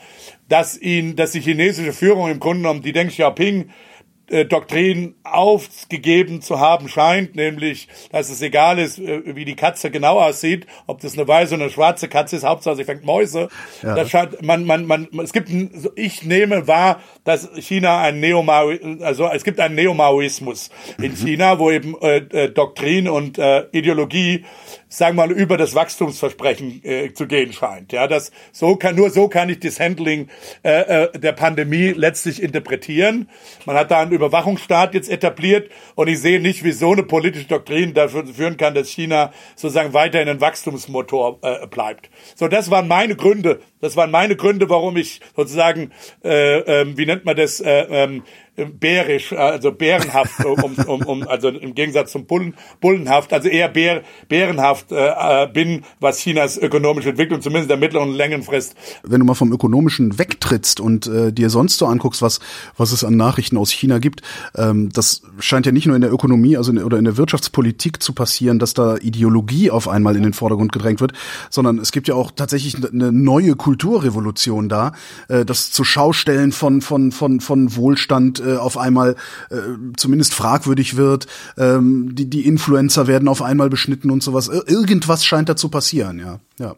dass 0.49 0.77
ihnen, 0.77 1.15
dass 1.15 1.31
die 1.31 1.39
chinesische 1.39 1.93
Führung 1.93 2.29
im 2.29 2.41
Grunde 2.41 2.63
genommen 2.63 2.81
die 2.81 2.91
Deng 2.91 3.07
Xiaoping 3.07 3.69
äh, 4.29 4.45
Doktrin 4.45 5.15
aufgegeben 5.23 6.41
zu 6.41 6.59
haben 6.59 6.89
scheint, 6.89 7.35
nämlich, 7.35 7.87
dass 8.11 8.29
es 8.29 8.41
egal 8.41 8.79
ist, 8.79 8.99
äh, 8.99 9.35
wie 9.35 9.45
die 9.45 9.55
Katze 9.55 9.91
genau 9.91 10.19
aussieht, 10.19 10.65
ob 10.87 10.99
das 11.01 11.17
eine 11.17 11.27
weiße 11.27 11.55
oder 11.55 11.65
eine 11.65 11.71
schwarze 11.71 12.07
Katze 12.07 12.37
ist, 12.37 12.43
Hauptsache 12.43 12.75
sie 12.75 12.83
fängt 12.83 13.05
Mäuse. 13.05 13.49
Ja. 13.83 13.95
Das 13.95 14.09
scheint, 14.09 14.41
man, 14.41 14.65
man, 14.65 14.85
man, 14.85 15.07
es 15.23 15.33
gibt, 15.33 15.49
ein, 15.49 15.69
ich 15.95 16.23
nehme 16.23 16.67
wahr, 16.67 17.01
dass 17.23 17.49
China 17.59 18.01
ein 18.01 18.19
Neomao, 18.19 18.71
also 19.01 19.27
es 19.27 19.43
gibt 19.43 19.59
einen 19.59 19.75
Neomaoismus 19.75 20.69
in 20.97 21.11
mhm. 21.11 21.15
China, 21.15 21.59
wo 21.59 21.71
eben 21.71 21.95
äh, 22.01 22.17
äh, 22.17 22.49
Doktrin 22.51 23.07
und 23.07 23.37
äh, 23.37 23.65
Ideologie 23.71 24.45
sagen 24.97 25.17
wir 25.17 25.27
mal, 25.27 25.31
über 25.31 25.57
das 25.57 25.75
Wachstumsversprechen 25.75 26.81
äh, 26.83 27.13
zu 27.13 27.27
gehen 27.27 27.53
scheint. 27.53 27.91
Ja, 27.91 28.07
das 28.07 28.31
so 28.51 28.75
kann 28.75 28.95
nur 28.95 29.09
so 29.09 29.27
kann 29.27 29.49
ich 29.49 29.59
das 29.59 29.79
Handling 29.79 30.29
äh, 30.63 31.03
äh, 31.03 31.19
der 31.19 31.33
Pandemie 31.33 31.93
letztlich 31.95 32.41
interpretieren. 32.41 33.29
Man 33.65 33.75
hat 33.75 33.91
da 33.91 34.01
einen 34.01 34.11
Überwachungsstaat 34.11 34.93
jetzt 34.93 35.09
etabliert 35.09 35.69
und 35.95 36.07
ich 36.07 36.19
sehe 36.19 36.39
nicht, 36.39 36.63
wie 36.63 36.71
so 36.71 36.91
eine 36.91 37.03
politische 37.03 37.47
Doktrin 37.47 37.93
dafür 37.93 38.25
führen 38.25 38.57
kann, 38.57 38.73
dass 38.73 38.89
China 38.89 39.31
sozusagen 39.55 39.93
weiterhin 39.93 40.29
ein 40.29 40.41
Wachstumsmotor 40.41 41.39
äh, 41.41 41.67
bleibt. 41.67 42.09
So, 42.35 42.47
das 42.47 42.71
waren 42.71 42.87
meine 42.87 43.15
Gründe. 43.15 43.61
Das 43.85 43.95
waren 43.95 44.09
meine 44.09 44.35
Gründe, 44.35 44.67
warum 44.67 44.97
ich 44.97 45.21
sozusagen, 45.35 45.91
äh, 46.23 46.81
äh, 46.81 46.97
wie 46.97 47.05
nennt 47.05 47.23
man 47.23 47.35
das, 47.35 47.59
äh, 47.59 47.81
äh, 47.81 48.21
bärisch, 48.55 49.33
also 49.33 49.71
bärenhaft, 49.71 50.45
um, 50.45 50.75
um, 50.87 51.01
um, 51.03 51.27
also 51.27 51.49
im 51.49 51.75
Gegensatz 51.75 52.11
zum 52.11 52.25
Bullen, 52.25 52.53
Bullenhaft, 52.79 53.33
also 53.33 53.49
eher 53.49 53.67
bär, 53.69 54.03
bärenhaft 54.29 54.91
äh, 54.91 55.47
bin, 55.53 55.83
was 55.99 56.19
Chinas 56.19 56.57
ökonomische 56.57 57.09
Entwicklung 57.09 57.41
zumindest 57.41 57.69
der 57.69 57.77
mittleren 57.77 58.09
und 58.09 58.15
Längenfrist. 58.15 58.75
Wenn 59.03 59.19
du 59.19 59.25
mal 59.25 59.33
vom 59.33 59.51
Ökonomischen 59.51 60.17
wegtrittst 60.17 60.79
und 60.79 61.07
äh, 61.07 61.33
dir 61.33 61.49
sonst 61.49 61.77
so 61.77 61.85
anguckst, 61.85 62.21
was, 62.21 62.39
was 62.77 62.91
es 62.91 63.03
an 63.03 63.17
Nachrichten 63.17 63.57
aus 63.57 63.71
China 63.71 63.99
gibt, 63.99 64.21
ähm, 64.55 64.89
das 64.93 65.23
scheint 65.39 65.65
ja 65.65 65.71
nicht 65.71 65.87
nur 65.87 65.95
in 65.95 66.01
der 66.01 66.13
Ökonomie 66.13 66.55
also 66.55 66.71
in, 66.71 66.81
oder 66.81 66.97
in 66.97 67.05
der 67.05 67.17
Wirtschaftspolitik 67.17 68.01
zu 68.01 68.13
passieren, 68.13 68.59
dass 68.59 68.73
da 68.73 68.95
Ideologie 68.97 69.69
auf 69.69 69.89
einmal 69.89 70.15
in 70.15 70.23
den 70.23 70.33
Vordergrund 70.33 70.71
gedrängt 70.71 71.01
wird, 71.01 71.11
sondern 71.49 71.77
es 71.77 71.91
gibt 71.91 72.07
ja 72.07 72.15
auch 72.15 72.31
tatsächlich 72.31 72.77
eine 72.77 73.11
neue 73.11 73.55
Kulturrevolution 73.75 74.69
da, 74.69 74.93
äh, 75.27 75.43
das 75.43 75.71
zu 75.71 75.83
Schaustellen 75.83 76.51
von, 76.51 76.81
von, 76.81 77.11
von, 77.11 77.41
von 77.41 77.75
Wohlstand 77.75 78.39
äh, 78.39 78.55
auf 78.55 78.77
einmal 78.77 79.15
äh, 79.49 79.55
zumindest 79.97 80.33
fragwürdig 80.33 80.95
wird. 80.95 81.27
Ähm, 81.57 82.15
die, 82.15 82.29
die 82.29 82.47
Influencer 82.47 83.07
werden 83.07 83.27
auf 83.27 83.41
einmal 83.41 83.69
beschnitten 83.69 84.11
und 84.11 84.23
sowas. 84.23 84.47
Irgendwas 84.47 85.25
scheint 85.25 85.49
da 85.49 85.55
zu 85.57 85.69
passieren, 85.69 86.19
ja. 86.19 86.39
Ja, 86.57 86.75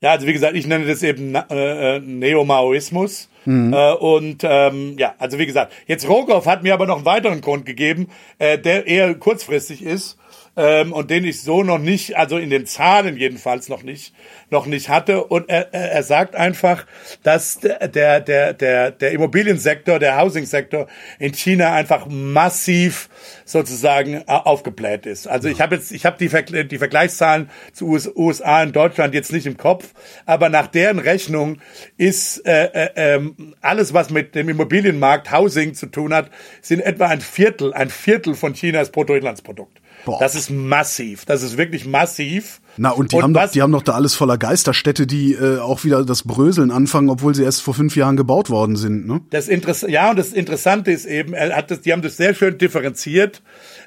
ja 0.00 0.10
also 0.10 0.26
wie 0.26 0.32
gesagt, 0.32 0.56
ich 0.56 0.66
nenne 0.66 0.86
das 0.86 1.02
eben 1.04 1.34
äh, 1.34 1.96
äh, 1.96 2.00
Neomaoismus. 2.00 3.28
Mhm. 3.44 3.72
Äh, 3.72 3.92
und 3.94 4.42
ähm, 4.42 4.96
ja, 4.98 5.14
also 5.18 5.38
wie 5.38 5.46
gesagt, 5.46 5.72
jetzt 5.86 6.08
Rogoff 6.08 6.46
hat 6.46 6.62
mir 6.62 6.74
aber 6.74 6.86
noch 6.86 6.96
einen 6.96 7.04
weiteren 7.04 7.40
Grund 7.40 7.66
gegeben, 7.66 8.08
äh, 8.38 8.58
der 8.58 8.86
eher 8.86 9.14
kurzfristig 9.14 9.82
ist 9.82 10.16
ähm, 10.56 10.92
und 10.92 11.10
den 11.10 11.24
ich 11.24 11.42
so 11.42 11.62
noch 11.62 11.78
nicht, 11.78 12.16
also 12.16 12.36
in 12.36 12.50
den 12.50 12.66
Zahlen 12.66 13.16
jedenfalls 13.16 13.68
noch 13.68 13.82
nicht, 13.82 14.14
noch 14.50 14.66
nicht 14.66 14.88
hatte. 14.88 15.24
Und 15.24 15.48
er, 15.48 15.72
er 15.72 16.02
sagt 16.02 16.36
einfach, 16.36 16.86
dass 17.22 17.60
der, 17.60 17.88
der, 18.20 18.52
der, 18.52 18.90
der 18.90 19.12
Immobiliensektor, 19.12 19.98
der 19.98 20.20
Housing-Sektor 20.20 20.88
in 21.18 21.32
China 21.32 21.72
einfach 21.72 22.06
massiv 22.06 23.08
sozusagen 23.44 24.26
aufgebläht 24.28 25.06
ist. 25.06 25.26
Also 25.26 25.48
ich 25.48 25.60
habe 25.60 25.76
jetzt, 25.76 25.90
ich 25.92 26.04
habe 26.04 26.18
die, 26.18 26.68
die 26.68 26.78
Vergleichszahlen 26.78 27.50
zu 27.72 27.98
USA 28.16 28.62
und 28.62 28.76
Deutschland 28.76 29.14
jetzt 29.14 29.32
nicht 29.32 29.46
im 29.46 29.56
Kopf, 29.56 29.92
aber 30.26 30.48
nach 30.48 30.66
deren 30.66 30.98
Rechnung 30.98 31.58
ist 31.96 32.44
äh, 32.46 32.64
äh, 32.66 33.16
äh, 33.16 33.30
alles, 33.60 33.94
was 33.94 34.10
mit 34.10 34.34
dem 34.34 34.48
Immobilienmarkt 34.48 35.32
Housing 35.32 35.74
zu 35.74 35.86
tun 35.86 36.12
hat, 36.12 36.30
sind 36.60 36.80
etwa 36.80 37.06
ein 37.06 37.20
Viertel, 37.20 37.72
ein 37.72 37.90
Viertel 37.90 38.34
von 38.34 38.54
Chinas 38.54 38.90
Bruttoinlandsprodukt. 38.90 39.81
Boah. 40.04 40.18
Das 40.18 40.34
ist 40.34 40.50
massiv. 40.50 41.24
Das 41.24 41.42
ist 41.42 41.56
wirklich 41.56 41.86
massiv. 41.86 42.60
Na, 42.76 42.90
und 42.90 43.12
die 43.12 43.16
und 43.16 43.22
haben 43.22 43.34
doch, 43.34 43.50
die 43.50 43.62
haben 43.62 43.72
doch 43.72 43.82
da 43.82 43.92
alles 43.92 44.14
voller 44.14 44.38
Geisterstädte, 44.38 45.06
die 45.06 45.34
äh, 45.34 45.58
auch 45.58 45.84
wieder 45.84 46.04
das 46.04 46.22
Bröseln 46.22 46.70
anfangen, 46.70 47.10
obwohl 47.10 47.34
sie 47.34 47.44
erst 47.44 47.62
vor 47.62 47.74
fünf 47.74 47.96
Jahren 47.96 48.16
gebaut 48.16 48.48
worden 48.48 48.76
sind, 48.76 49.06
ne? 49.06 49.20
Das 49.30 49.48
Interess 49.48 49.82
ja, 49.86 50.10
und 50.10 50.18
das 50.18 50.32
Interessante 50.32 50.90
ist 50.90 51.04
eben, 51.04 51.34
er 51.34 51.54
hat 51.54 51.70
das, 51.70 51.82
die 51.82 51.92
haben 51.92 52.02
das 52.02 52.16
sehr 52.16 52.34
schön 52.34 52.56
differenziert. 52.56 53.42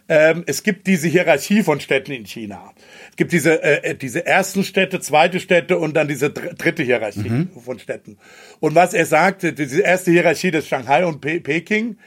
Ähm, 0.08 0.43
es 0.45 0.62
gibt 0.62 0.86
diese 0.86 1.08
Hierarchie 1.08 1.63
von 1.63 1.80
Städten 1.80 2.12
in 2.12 2.25
China. 2.25 2.73
Es 3.10 3.15
gibt 3.15 3.32
diese, 3.32 3.63
äh, 3.63 3.91
äh 3.91 3.95
diese 3.95 4.25
ersten 4.25 4.63
Städte, 4.63 5.00
zweite 5.00 5.39
Städte 5.39 5.79
und 5.79 5.96
dann 5.96 6.08
diese 6.08 6.29
dritte 6.29 6.83
Hierarchie 6.83 7.29
mhm. 7.29 7.50
von 7.60 7.79
Städten. 7.79 8.17
Und 8.60 8.75
was 8.75 8.94
er 8.94 9.08
sagte, 9.08 9.54
diese 9.54 9.81
erste 9.81 10.12
Hierarchie 10.12 10.52
des 10.52 10.67
Shanghai 10.67 11.06
und 11.06 11.21
Pe 11.21 11.39
Peking, 11.39 11.98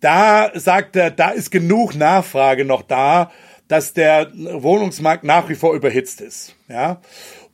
da 0.00 0.50
sagt 0.54 0.96
er, 0.96 1.10
da 1.10 1.30
ist 1.30 1.50
genug 1.50 1.94
Nachfrage 1.94 2.64
noch 2.64 2.82
da, 2.82 3.30
dass 3.68 3.92
der 3.92 4.30
Wohnungsmarkt 4.34 5.24
nach 5.24 5.48
wie 5.48 5.54
vor 5.54 5.74
überhitzt 5.74 6.20
ist. 6.20 6.54
Ja. 6.68 7.00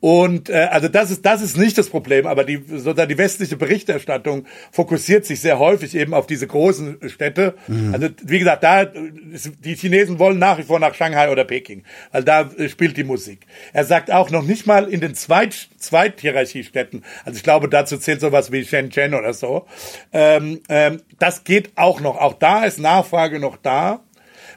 Und 0.03 0.49
äh, 0.49 0.67
also 0.69 0.89
das 0.89 1.11
ist 1.11 1.25
das 1.25 1.41
ist 1.41 1.57
nicht 1.57 1.77
das 1.77 1.89
Problem, 1.89 2.27
aber 2.27 2.43
die 2.43 2.57
sozusagen 2.67 3.07
die 3.07 3.17
westliche 3.17 3.55
Berichterstattung 3.55 4.45
fokussiert 4.69 5.25
sich 5.25 5.39
sehr 5.39 5.59
häufig 5.59 5.95
eben 5.95 6.13
auf 6.13 6.27
diese 6.27 6.45
großen 6.45 6.97
Städte. 7.07 7.53
Mhm. 7.67 7.93
Also 7.93 8.09
wie 8.21 8.39
gesagt, 8.39 8.65
da 8.65 8.83
die 8.83 9.75
Chinesen 9.75 10.19
wollen 10.19 10.39
nach 10.39 10.57
wie 10.57 10.63
vor 10.63 10.77
nach 10.79 10.93
Shanghai 10.93 11.31
oder 11.31 11.45
Peking, 11.45 11.83
weil 12.11 12.25
da 12.25 12.49
äh, 12.57 12.67
spielt 12.67 12.97
die 12.97 13.05
Musik. 13.05 13.47
Er 13.71 13.85
sagt 13.85 14.11
auch 14.11 14.29
noch 14.29 14.43
nicht 14.43 14.67
mal 14.67 14.89
in 14.89 14.99
den 14.99 15.15
Zweit 15.15 15.69
Zweithierarchiestädten. 15.77 17.05
Also 17.23 17.37
ich 17.37 17.43
glaube, 17.43 17.69
dazu 17.69 17.97
zählt 17.97 18.19
sowas 18.19 18.51
wie 18.51 18.65
Shenzhen 18.65 19.13
oder 19.13 19.33
so. 19.33 19.67
Ähm, 20.11 20.59
ähm, 20.67 21.01
das 21.17 21.45
geht 21.45 21.71
auch 21.77 22.01
noch. 22.01 22.17
Auch 22.17 22.33
da 22.33 22.65
ist 22.65 22.77
Nachfrage 22.77 23.39
noch 23.39 23.55
da. 23.55 24.01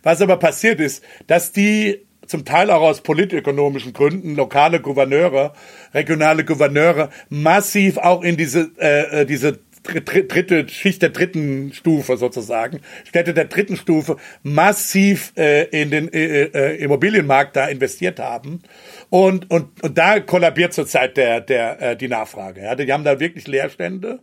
Was 0.07 0.23
aber 0.23 0.37
passiert 0.37 0.79
ist, 0.79 1.03
dass 1.27 1.51
die 1.51 2.07
zum 2.29 2.45
Teil 2.45 2.71
auch 2.71 2.83
aus 2.83 3.01
politökonomischen 3.01 3.93
Gründen 3.93 4.37
lokale 4.37 4.81
Gouverneure, 4.81 5.53
regionale 5.95 6.45
Gouverneure 6.45 7.11
massiv 7.29 7.99
auch 7.99 8.23
in 8.23 8.37
diese 8.37 8.71
äh, 8.79 9.23
äh 9.23 9.27
diese 9.27 9.59
dritte 9.87 10.68
Schicht 10.68 11.03
der 11.03 11.11
dritten 11.11 11.72
Stufe 11.72 12.16
sozusagen, 12.16 12.80
Städte 13.05 13.34
der 13.34 13.47
dritten 13.47 13.76
Stufe 13.76 14.16
massiv 14.43 15.32
äh, 15.37 15.64
in 15.64 15.91
den 15.91 16.12
äh, 16.12 16.43
äh, 16.45 16.76
Immobilienmarkt 16.76 17.57
da 17.57 17.66
investiert 17.66 18.18
haben 18.18 18.62
und 19.11 19.51
und 19.51 19.82
und 19.82 19.97
da 19.97 20.20
kollabiert 20.20 20.72
zurzeit 20.72 21.16
der 21.16 21.41
der 21.41 21.80
äh, 21.80 21.97
die 21.97 22.09
Nachfrage. 22.09 22.62
Ja, 22.62 22.74
die 22.74 22.93
haben 22.93 23.05
da 23.05 23.20
wirklich 23.20 23.47
Leerstände 23.47 24.20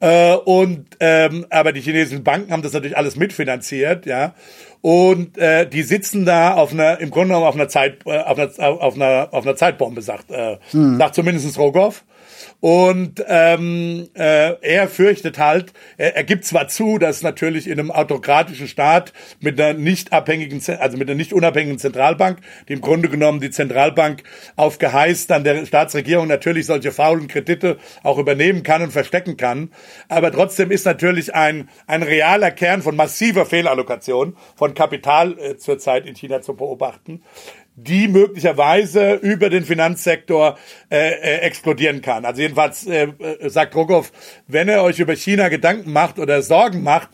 äh, 0.00 0.34
und 0.34 0.86
ähm, 1.00 1.46
aber 1.50 1.72
die 1.72 1.80
chinesischen 1.80 2.24
Banken 2.24 2.52
haben 2.52 2.62
das 2.62 2.72
natürlich 2.72 2.96
alles 2.96 3.16
mitfinanziert, 3.16 4.06
ja 4.06 4.34
und 4.80 5.36
äh, 5.38 5.68
die 5.68 5.82
sitzen 5.82 6.24
da 6.24 6.54
auf 6.54 6.72
einer, 6.72 7.00
im 7.00 7.10
Grunde 7.10 7.28
genommen 7.28 7.46
auf 7.46 7.54
einer 7.54 7.68
Zeit, 7.68 8.06
äh, 8.06 8.18
auf 8.18 8.38
einer, 8.38 8.82
auf 8.82 8.94
einer, 8.94 9.28
auf 9.32 9.44
einer 9.44 9.56
Zeitbombe, 9.56 10.02
sagt, 10.02 10.30
äh, 10.30 10.58
hm. 10.70 10.98
sagt 10.98 11.14
zumindest 11.14 11.58
Rogoff. 11.58 12.04
Und 12.60 13.24
ähm, 13.28 14.08
äh, 14.14 14.54
er 14.60 14.88
fürchtet 14.88 15.38
halt, 15.38 15.72
er, 15.96 16.16
er 16.16 16.24
gibt 16.24 16.44
zwar 16.44 16.66
zu, 16.66 16.98
dass 16.98 17.22
natürlich 17.22 17.68
in 17.68 17.78
einem 17.78 17.92
autokratischen 17.92 18.66
Staat 18.66 19.12
mit 19.38 19.60
einer 19.60 19.78
nicht 19.78 20.12
abhängigen, 20.12 20.60
also 20.80 20.98
mit 20.98 21.08
einer 21.08 21.16
nicht 21.16 21.32
unabhängigen 21.32 21.78
Zentralbank, 21.78 22.40
die 22.68 22.72
im 22.72 22.80
Grunde 22.80 23.08
genommen 23.08 23.40
die 23.40 23.50
Zentralbank 23.50 24.24
auf 24.56 24.78
Geheiß 24.78 25.28
dann 25.28 25.44
der 25.44 25.66
Staatsregierung 25.66 26.26
natürlich 26.26 26.66
solche 26.66 26.90
faulen 26.90 27.28
Kredite 27.28 27.78
auch 28.02 28.18
übernehmen 28.18 28.64
kann 28.64 28.82
und 28.82 28.90
verstecken 28.90 29.36
kann. 29.36 29.70
Aber 30.08 30.32
trotzdem 30.32 30.72
ist 30.72 30.84
natürlich 30.84 31.36
ein, 31.36 31.68
ein 31.86 32.02
realer 32.02 32.50
Kern 32.50 32.82
von 32.82 32.96
massiver 32.96 33.46
Fehlallokation 33.46 34.36
von 34.56 34.74
Kapital 34.74 35.38
äh, 35.38 35.56
zurzeit 35.58 36.06
in 36.06 36.16
China 36.16 36.42
zu 36.42 36.54
beobachten 36.54 37.22
die 37.82 38.08
möglicherweise 38.08 39.14
über 39.14 39.50
den 39.50 39.64
Finanzsektor 39.64 40.58
äh, 40.90 41.10
äh, 41.10 41.38
explodieren 41.40 42.00
kann. 42.00 42.24
Also 42.24 42.42
jedenfalls 42.42 42.86
äh, 42.86 43.08
äh, 43.18 43.48
sagt 43.48 43.74
Rogoff, 43.74 44.12
wenn 44.46 44.68
er 44.68 44.82
euch 44.82 44.98
über 44.98 45.14
China 45.14 45.48
Gedanken 45.48 45.92
macht 45.92 46.18
oder 46.18 46.42
Sorgen 46.42 46.82
macht, 46.82 47.10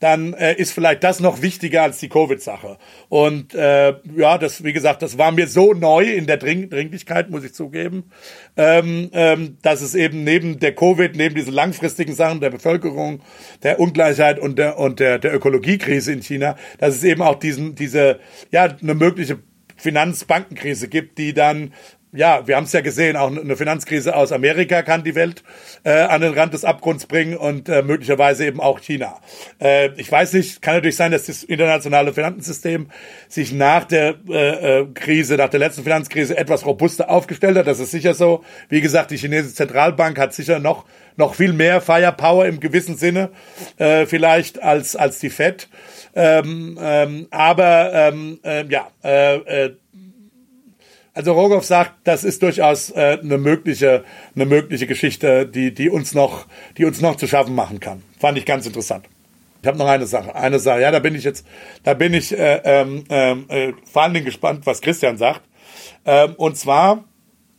dann 0.00 0.32
äh, 0.34 0.54
ist 0.54 0.72
vielleicht 0.72 1.02
das 1.02 1.20
noch 1.20 1.42
wichtiger 1.42 1.82
als 1.82 1.98
die 1.98 2.08
Covid-Sache. 2.08 2.78
Und 3.08 3.54
äh, 3.54 3.94
ja, 4.16 4.38
das, 4.38 4.62
wie 4.62 4.72
gesagt, 4.72 5.02
das 5.02 5.18
war 5.18 5.32
mir 5.32 5.48
so 5.48 5.72
neu 5.72 6.04
in 6.04 6.26
der 6.26 6.36
Dring 6.36 6.70
Dringlichkeit, 6.70 7.30
muss 7.30 7.44
ich 7.44 7.52
zugeben, 7.54 8.04
ähm, 8.56 9.10
ähm, 9.12 9.58
dass 9.62 9.80
es 9.80 9.94
eben 9.94 10.22
neben 10.24 10.60
der 10.60 10.74
Covid, 10.74 11.16
neben 11.16 11.34
diesen 11.34 11.52
langfristigen 11.52 12.14
Sachen 12.14 12.40
der 12.40 12.50
Bevölkerung, 12.50 13.20
der 13.62 13.80
Ungleichheit 13.80 14.38
und 14.38 14.58
der 14.58 14.78
und 14.78 15.00
der, 15.00 15.18
der 15.18 15.34
Ökologiekrise 15.34 16.12
in 16.12 16.22
China, 16.22 16.56
dass 16.78 16.94
es 16.94 17.04
eben 17.04 17.22
auch 17.22 17.36
diesen 17.36 17.74
diese 17.74 18.20
ja 18.52 18.76
eine 18.80 18.94
mögliche 18.94 19.38
Finanzbankenkrise 19.78 20.88
gibt, 20.88 21.18
die 21.18 21.32
dann 21.32 21.72
ja, 22.12 22.46
wir 22.46 22.56
haben 22.56 22.64
es 22.64 22.72
ja 22.72 22.80
gesehen, 22.80 23.16
auch 23.16 23.30
eine 23.30 23.56
Finanzkrise 23.56 24.16
aus 24.16 24.32
Amerika 24.32 24.82
kann 24.82 25.04
die 25.04 25.14
Welt 25.14 25.42
äh, 25.84 25.90
an 25.90 26.22
den 26.22 26.32
Rand 26.32 26.54
des 26.54 26.64
Abgrunds 26.64 27.06
bringen 27.06 27.36
und 27.36 27.68
äh, 27.68 27.82
möglicherweise 27.82 28.46
eben 28.46 28.60
auch 28.60 28.80
China. 28.80 29.18
Äh, 29.60 29.90
ich 29.96 30.10
weiß 30.10 30.32
nicht, 30.32 30.62
kann 30.62 30.74
natürlich 30.74 30.96
sein, 30.96 31.12
dass 31.12 31.26
das 31.26 31.44
internationale 31.44 32.14
Finanzsystem 32.14 32.88
sich 33.28 33.52
nach 33.52 33.84
der 33.84 34.14
äh, 34.28 34.80
äh, 34.80 34.86
Krise, 34.94 35.36
nach 35.36 35.50
der 35.50 35.60
letzten 35.60 35.82
Finanzkrise 35.82 36.36
etwas 36.36 36.64
robuster 36.64 37.10
aufgestellt 37.10 37.58
hat. 37.58 37.66
Das 37.66 37.78
ist 37.78 37.90
sicher 37.90 38.14
so. 38.14 38.42
Wie 38.70 38.80
gesagt, 38.80 39.10
die 39.10 39.18
chinesische 39.18 39.54
Zentralbank 39.54 40.18
hat 40.18 40.32
sicher 40.32 40.58
noch 40.58 40.86
noch 41.16 41.34
viel 41.34 41.52
mehr 41.52 41.80
Firepower 41.80 42.46
im 42.46 42.60
gewissen 42.60 42.96
Sinne 42.96 43.30
äh, 43.76 44.06
vielleicht 44.06 44.62
als 44.62 44.94
als 44.96 45.18
die 45.18 45.30
Fed. 45.30 45.68
Ähm, 46.14 46.78
ähm, 46.80 47.28
aber 47.30 47.92
ähm, 47.92 48.40
äh, 48.42 48.64
ja, 48.66 48.88
äh, 49.04 49.36
äh, 49.36 49.76
also 51.14 51.32
Rogoff 51.32 51.64
sagt, 51.64 51.94
das 52.04 52.22
ist 52.22 52.42
durchaus 52.42 52.90
äh, 52.90 53.18
eine 53.20 53.38
mögliche, 53.38 54.04
eine 54.36 54.46
mögliche 54.46 54.86
Geschichte, 54.86 55.46
die, 55.46 55.74
die 55.74 55.90
uns 55.90 56.14
noch, 56.14 56.46
die 56.76 56.84
uns 56.84 57.00
noch 57.00 57.16
zu 57.16 57.26
schaffen 57.26 57.56
machen 57.56 57.80
kann. 57.80 58.04
Fand 58.20 58.38
ich 58.38 58.46
ganz 58.46 58.66
interessant. 58.66 59.06
Ich 59.60 59.66
habe 59.66 59.76
noch 59.76 59.88
eine 59.88 60.06
Sache, 60.06 60.34
eine 60.36 60.60
Sache. 60.60 60.80
Ja, 60.80 60.92
da 60.92 61.00
bin 61.00 61.16
ich 61.16 61.24
jetzt, 61.24 61.44
da 61.82 61.94
bin 61.94 62.14
ich 62.14 62.36
äh, 62.36 62.60
ähm, 62.62 63.04
äh, 63.08 63.72
vor 63.90 64.02
allen 64.02 64.14
Dingen 64.14 64.26
gespannt, 64.26 64.64
was 64.66 64.80
Christian 64.80 65.18
sagt. 65.18 65.42
Ähm, 66.04 66.34
und 66.36 66.56
zwar 66.56 67.02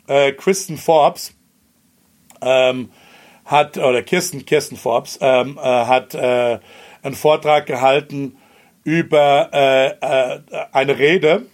äh, 0.08 0.32
Kristen 0.32 0.78
Forbes 0.78 1.34
ähm, 2.42 2.90
hat 3.44 3.78
oder 3.78 4.02
Kirsten 4.04 4.46
Kirsten 4.46 4.78
Forbes 4.78 5.20
ähm, 5.22 5.58
äh, 5.58 5.62
hat 5.62 6.16
äh, 6.16 6.60
einen 7.02 7.16
Vortrag 7.16 7.66
gehalten 7.66 8.38
über 8.84 9.50
äh, 9.54 9.88
äh, 9.88 10.40
eine 10.72 10.98
Rede 10.98 11.46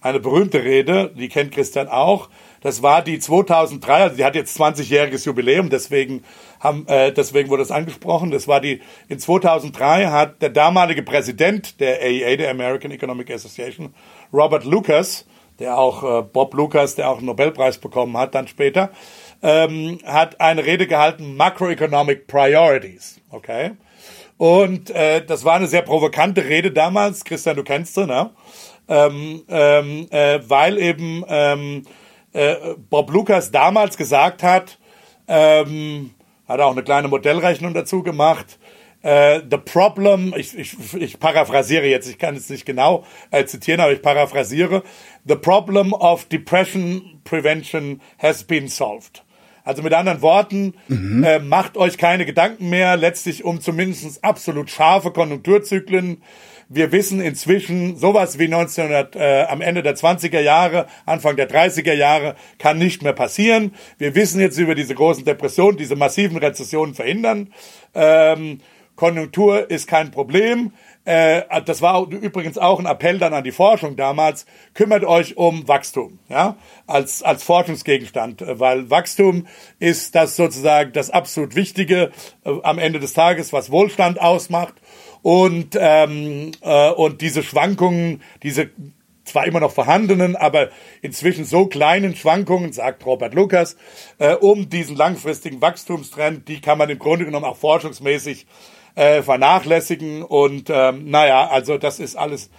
eine 0.00 0.20
berühmte 0.20 0.64
Rede, 0.64 1.12
die 1.14 1.28
kennt 1.28 1.52
Christian 1.52 1.88
auch. 1.88 2.28
Das 2.62 2.82
war 2.82 3.02
die 3.02 3.18
2003, 3.18 3.92
also 3.94 4.16
die 4.16 4.24
hat 4.24 4.34
jetzt 4.34 4.58
20-jähriges 4.58 5.24
Jubiläum, 5.24 5.70
deswegen 5.70 6.24
haben, 6.58 6.86
äh, 6.88 7.12
deswegen 7.12 7.48
wurde 7.48 7.62
es 7.62 7.70
angesprochen. 7.70 8.30
Das 8.30 8.48
war 8.48 8.60
die 8.60 8.80
in 9.08 9.18
2003 9.18 10.06
hat 10.06 10.42
der 10.42 10.50
damalige 10.50 11.02
Präsident 11.02 11.80
der 11.80 12.00
AEA, 12.00 12.36
der 12.36 12.50
American 12.50 12.90
Economic 12.90 13.30
Association, 13.30 13.94
Robert 14.32 14.64
Lucas, 14.64 15.26
der 15.58 15.78
auch 15.78 16.02
äh, 16.02 16.22
Bob 16.22 16.54
Lucas, 16.54 16.94
der 16.94 17.08
auch 17.08 17.18
einen 17.18 17.26
Nobelpreis 17.26 17.78
bekommen 17.78 18.16
hat, 18.16 18.34
dann 18.34 18.46
später, 18.48 18.90
ähm, 19.42 19.98
hat 20.04 20.40
eine 20.40 20.64
Rede 20.64 20.86
gehalten, 20.86 21.36
Macroeconomic 21.36 22.26
Priorities, 22.26 23.20
okay. 23.30 23.72
Und 24.40 24.88
äh, 24.88 25.22
das 25.22 25.44
war 25.44 25.56
eine 25.56 25.66
sehr 25.66 25.82
provokante 25.82 26.42
Rede 26.42 26.70
damals. 26.70 27.24
Christian, 27.26 27.56
du 27.56 27.62
kennst 27.62 27.92
sie, 27.92 28.06
ne? 28.06 28.30
ähm, 28.88 29.42
ähm, 29.50 30.06
äh, 30.10 30.40
weil 30.48 30.78
eben 30.78 31.22
ähm, 31.28 31.82
äh, 32.32 32.54
Bob 32.88 33.10
Lucas 33.10 33.50
damals 33.50 33.98
gesagt 33.98 34.42
hat, 34.42 34.78
ähm, 35.28 36.14
hat 36.48 36.58
auch 36.58 36.72
eine 36.72 36.82
kleine 36.82 37.08
Modellrechnung 37.08 37.74
dazu 37.74 38.02
gemacht, 38.02 38.58
Uh, 39.02 39.40
the 39.50 39.56
problem, 39.56 40.34
ich, 40.36 40.58
ich, 40.58 40.76
ich 40.92 41.18
paraphrasiere 41.18 41.86
jetzt, 41.86 42.06
ich 42.06 42.18
kann 42.18 42.36
es 42.36 42.50
nicht 42.50 42.66
genau 42.66 43.06
äh, 43.30 43.46
zitieren, 43.46 43.80
aber 43.80 43.94
ich 43.94 44.02
paraphrasiere. 44.02 44.82
The 45.26 45.36
problem 45.36 45.94
of 45.94 46.26
depression 46.26 47.18
prevention 47.24 48.02
has 48.18 48.44
been 48.44 48.68
solved. 48.68 49.22
Also 49.64 49.82
mit 49.82 49.92
anderen 49.92 50.22
Worten, 50.22 50.74
mhm. 50.88 51.24
äh, 51.24 51.38
macht 51.38 51.76
euch 51.76 51.98
keine 51.98 52.26
Gedanken 52.26 52.70
mehr, 52.70 52.96
letztlich 52.96 53.44
um 53.44 53.60
zumindest 53.60 54.24
absolut 54.24 54.70
scharfe 54.70 55.10
Konjunkturzyklen 55.10 56.22
wir 56.72 56.92
wissen 56.92 57.20
inzwischen, 57.20 57.96
sowas 57.96 58.38
wie 58.38 58.44
1900, 58.44 59.16
äh, 59.16 59.42
am 59.48 59.60
Ende 59.60 59.82
der 59.82 59.96
20er 59.96 60.38
Jahre, 60.38 60.86
Anfang 61.04 61.34
der 61.34 61.50
30er 61.50 61.92
Jahre, 61.92 62.36
kann 62.58 62.78
nicht 62.78 63.02
mehr 63.02 63.12
passieren. 63.12 63.74
Wir 63.98 64.14
wissen 64.14 64.40
jetzt 64.40 64.56
über 64.56 64.76
diese 64.76 64.94
großen 64.94 65.24
Depressionen, 65.24 65.76
diese 65.76 65.96
massiven 65.96 66.36
Rezessionen 66.36 66.94
verhindern. 66.94 67.52
Ähm, 67.92 68.60
Konjunktur 68.94 69.68
ist 69.68 69.88
kein 69.88 70.12
Problem. 70.12 70.72
Äh, 71.04 71.42
das 71.64 71.80
war 71.80 72.06
übrigens 72.06 72.58
auch 72.58 72.78
ein 72.78 72.86
Appell 72.86 73.18
dann 73.18 73.32
an 73.32 73.44
die 73.44 73.52
Forschung 73.52 73.96
damals. 73.96 74.46
Kümmert 74.74 75.04
euch 75.04 75.36
um 75.36 75.66
Wachstum, 75.66 76.18
ja, 76.28 76.56
als, 76.86 77.22
als 77.22 77.42
Forschungsgegenstand, 77.42 78.44
weil 78.46 78.90
Wachstum 78.90 79.46
ist 79.78 80.14
das 80.14 80.36
sozusagen 80.36 80.92
das 80.92 81.10
absolut 81.10 81.54
Wichtige 81.54 82.10
äh, 82.44 82.52
am 82.62 82.78
Ende 82.78 83.00
des 83.00 83.14
Tages, 83.14 83.52
was 83.52 83.70
Wohlstand 83.70 84.20
ausmacht. 84.20 84.74
Und, 85.22 85.76
ähm, 85.78 86.52
äh, 86.62 86.90
und 86.90 87.20
diese 87.20 87.42
Schwankungen, 87.42 88.22
diese 88.42 88.70
zwar 89.24 89.46
immer 89.46 89.60
noch 89.60 89.72
vorhandenen, 89.72 90.36
aber 90.36 90.70
inzwischen 91.02 91.44
so 91.44 91.66
kleinen 91.66 92.16
Schwankungen, 92.16 92.72
sagt 92.72 93.06
Robert 93.06 93.34
Lukas, 93.34 93.76
äh, 94.18 94.34
um 94.34 94.68
diesen 94.68 94.96
langfristigen 94.96 95.60
Wachstumstrend, 95.60 96.48
die 96.48 96.60
kann 96.60 96.78
man 96.78 96.90
im 96.90 96.98
Grunde 96.98 97.24
genommen 97.24 97.44
auch 97.44 97.56
forschungsmäßig 97.56 98.46
äh, 99.00 99.22
vernachlässigen. 99.22 100.22
Und 100.22 100.68
ähm, 100.68 101.10
naja, 101.10 101.48
also 101.48 101.78
das 101.78 102.00
ist 102.00 102.16
alles 102.16 102.50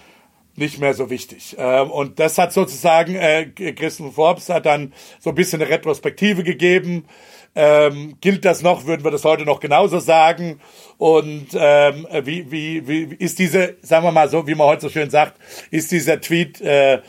nicht 0.55 0.79
mehr 0.79 0.93
so 0.93 1.09
wichtig. 1.09 1.55
Ähm, 1.57 1.91
und 1.91 2.19
das 2.19 2.37
hat 2.37 2.51
sozusagen, 2.51 3.15
äh, 3.15 3.45
Christian 3.45 4.11
Forbes 4.11 4.49
hat 4.49 4.65
dann 4.65 4.93
so 5.19 5.29
ein 5.29 5.35
bisschen 5.35 5.61
eine 5.61 5.69
Retrospektive 5.69 6.43
gegeben 6.43 7.05
ähm, 7.53 8.15
gilt 8.21 8.45
das 8.45 8.61
noch? 8.61 8.85
Würden 8.85 9.03
wir 9.03 9.11
das 9.11 9.25
heute 9.25 9.43
noch 9.43 9.59
genauso 9.59 9.99
sagen? 9.99 10.61
Und 10.97 11.47
ähm, 11.53 12.07
wie, 12.23 12.51
wie, 12.51 12.87
wie 12.87 13.15
ist 13.15 13.39
diese, 13.39 13.77
sagen 13.81 14.05
wir 14.05 14.11
mal 14.11 14.29
so, 14.29 14.47
wie 14.47 14.55
man 14.55 14.67
heute 14.67 14.83
so 14.83 14.89
schön 14.89 15.09
sagt, 15.09 15.39
ist 15.69 15.91
dieser 15.91 16.21
Tweet 16.21 16.61
äh, 16.61 17.01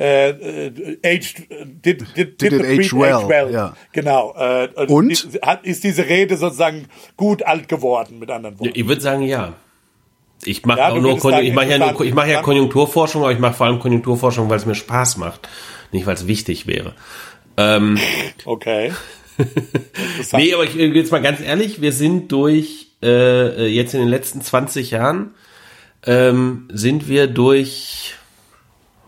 aged, 0.00 1.48
did, 1.82 2.04
did, 2.16 2.40
Did 2.40 2.52
it 2.52 2.62
the 2.62 2.76
tweet 2.76 2.92
age 2.92 2.92
well, 2.94 3.52
ja. 3.52 3.76
Genau. 3.92 4.34
Äh, 4.36 4.68
Und? 4.88 5.10
Ist, 5.10 5.40
hat, 5.42 5.64
ist 5.66 5.84
diese 5.84 6.06
Rede 6.06 6.36
sozusagen 6.36 6.86
gut 7.16 7.42
alt 7.42 7.68
geworden, 7.68 8.18
mit 8.18 8.30
anderen 8.30 8.58
Worten? 8.58 8.72
Ich 8.74 8.88
würde 8.88 9.00
sagen, 9.00 9.22
ja. 9.22 9.54
Ich 10.44 10.64
mache 10.64 10.78
Ja, 10.78 10.94
nur 10.94 11.20
sagen, 11.20 11.44
ich 11.44 11.52
mache 11.52 11.68
ja 11.68 11.78
nur 11.78 12.00
ich 12.00 12.14
mache 12.14 12.30
ja. 12.30 12.40
Konjunkturforschung, 12.40 13.22
aber 13.22 13.32
ich 13.32 13.38
mache 13.38 13.52
vor 13.52 13.66
allem 13.66 13.78
Konjunkturforschung, 13.78 14.48
weil 14.48 14.56
es 14.56 14.64
mir 14.64 14.74
Spaß 14.74 15.18
macht, 15.18 15.48
nicht 15.92 16.06
weil 16.06 16.14
es 16.14 16.26
wichtig 16.26 16.66
wäre. 16.66 16.94
Okay. 18.44 18.92
Nee, 20.32 20.52
aber 20.52 20.64
ich 20.64 20.78
äh, 20.78 20.86
jetzt 20.88 21.12
mal 21.12 21.22
ganz 21.22 21.40
ehrlich, 21.40 21.80
wir 21.80 21.92
sind 21.92 22.30
durch 22.30 22.88
äh, 23.02 23.66
jetzt 23.68 23.94
in 23.94 24.00
den 24.00 24.08
letzten 24.10 24.42
20 24.42 24.90
Jahren 24.90 25.34
ähm, 26.04 26.68
sind 26.70 27.08
wir 27.08 27.26
durch 27.26 28.16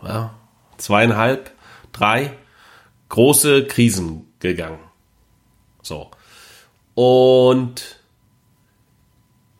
ja, 0.03 0.33
zweieinhalb, 0.83 1.51
drei 1.91 2.33
große 3.09 3.65
Krisen 3.65 4.27
gegangen. 4.39 4.79
So. 5.81 6.11
Und 6.95 7.99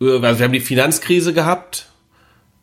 äh, 0.01 0.19
also 0.19 0.39
wir 0.39 0.45
haben 0.45 0.53
die 0.53 0.59
Finanzkrise 0.59 1.33
gehabt, 1.33 1.87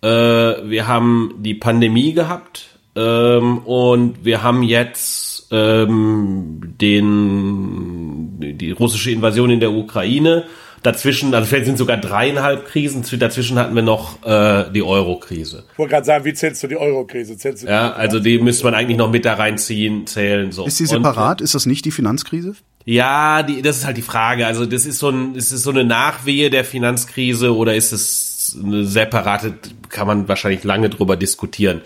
äh, 0.02 0.08
wir 0.08 0.86
haben 0.86 1.34
die 1.38 1.54
Pandemie 1.54 2.12
gehabt 2.12 2.78
ähm, 2.96 3.58
und 3.58 4.24
wir 4.24 4.42
haben 4.42 4.62
jetzt 4.62 5.48
ähm, 5.50 6.74
den 6.80 8.40
die 8.40 8.72
russische 8.72 9.10
Invasion 9.10 9.50
in 9.50 9.60
der 9.60 9.72
Ukraine. 9.72 10.44
Dazwischen, 10.82 11.34
also 11.34 11.46
vielleicht 11.46 11.66
sind 11.66 11.76
sogar 11.76 11.98
dreieinhalb 11.98 12.64
Krisen. 12.66 13.04
Dazwischen 13.18 13.58
hatten 13.58 13.74
wir 13.74 13.82
noch 13.82 14.22
äh, 14.24 14.70
die 14.72 14.82
Euro-Krise. 14.82 15.64
Ich 15.72 15.78
wollte 15.78 15.90
gerade 15.92 16.06
sagen, 16.06 16.24
wie 16.24 16.32
zählst 16.32 16.62
du 16.62 16.68
die 16.68 16.76
Euro-Krise? 16.78 17.36
Zählst 17.36 17.62
du 17.62 17.66
die 17.66 17.72
Ja, 17.72 17.92
also 17.92 18.18
die 18.18 18.38
müsste 18.38 18.64
man 18.64 18.74
eigentlich 18.74 18.96
noch 18.96 19.10
mit 19.10 19.24
da 19.26 19.34
reinziehen, 19.34 20.06
zählen. 20.06 20.52
So. 20.52 20.64
Ist 20.66 20.78
sie 20.78 20.84
Und- 20.84 20.88
separat? 20.90 21.42
Ist 21.42 21.54
das 21.54 21.66
nicht 21.66 21.84
die 21.84 21.90
Finanzkrise? 21.90 22.54
ja, 22.86 23.42
die, 23.42 23.60
das 23.60 23.76
ist 23.76 23.86
halt 23.86 23.98
die 23.98 24.02
Frage. 24.02 24.46
Also 24.46 24.64
das 24.64 24.86
ist 24.86 24.98
so 24.98 25.10
ein, 25.10 25.34
ist 25.34 25.52
es 25.52 25.62
so 25.62 25.70
eine 25.70 25.84
Nachwehe 25.84 26.48
der 26.48 26.64
Finanzkrise 26.64 27.54
oder 27.54 27.74
ist 27.74 27.92
es 27.92 28.56
eine 28.64 28.86
separate? 28.86 29.54
Kann 29.90 30.06
man 30.06 30.28
wahrscheinlich 30.28 30.64
lange 30.64 30.88
drüber 30.88 31.16
diskutieren. 31.16 31.82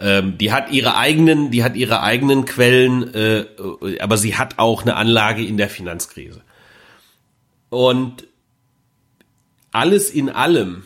Ähm, 0.00 0.38
die 0.38 0.52
hat 0.52 0.70
ihre 0.70 0.96
eigenen, 0.96 1.50
die 1.50 1.64
hat 1.64 1.74
ihre 1.74 2.02
eigenen 2.04 2.44
Quellen, 2.44 3.12
äh, 3.14 3.46
aber 3.98 4.16
sie 4.16 4.36
hat 4.36 4.60
auch 4.60 4.82
eine 4.82 4.94
Anlage 4.94 5.44
in 5.44 5.56
der 5.56 5.68
Finanzkrise. 5.68 6.40
Und 7.68 8.27
alles 9.72 10.10
in 10.10 10.28
allem 10.28 10.84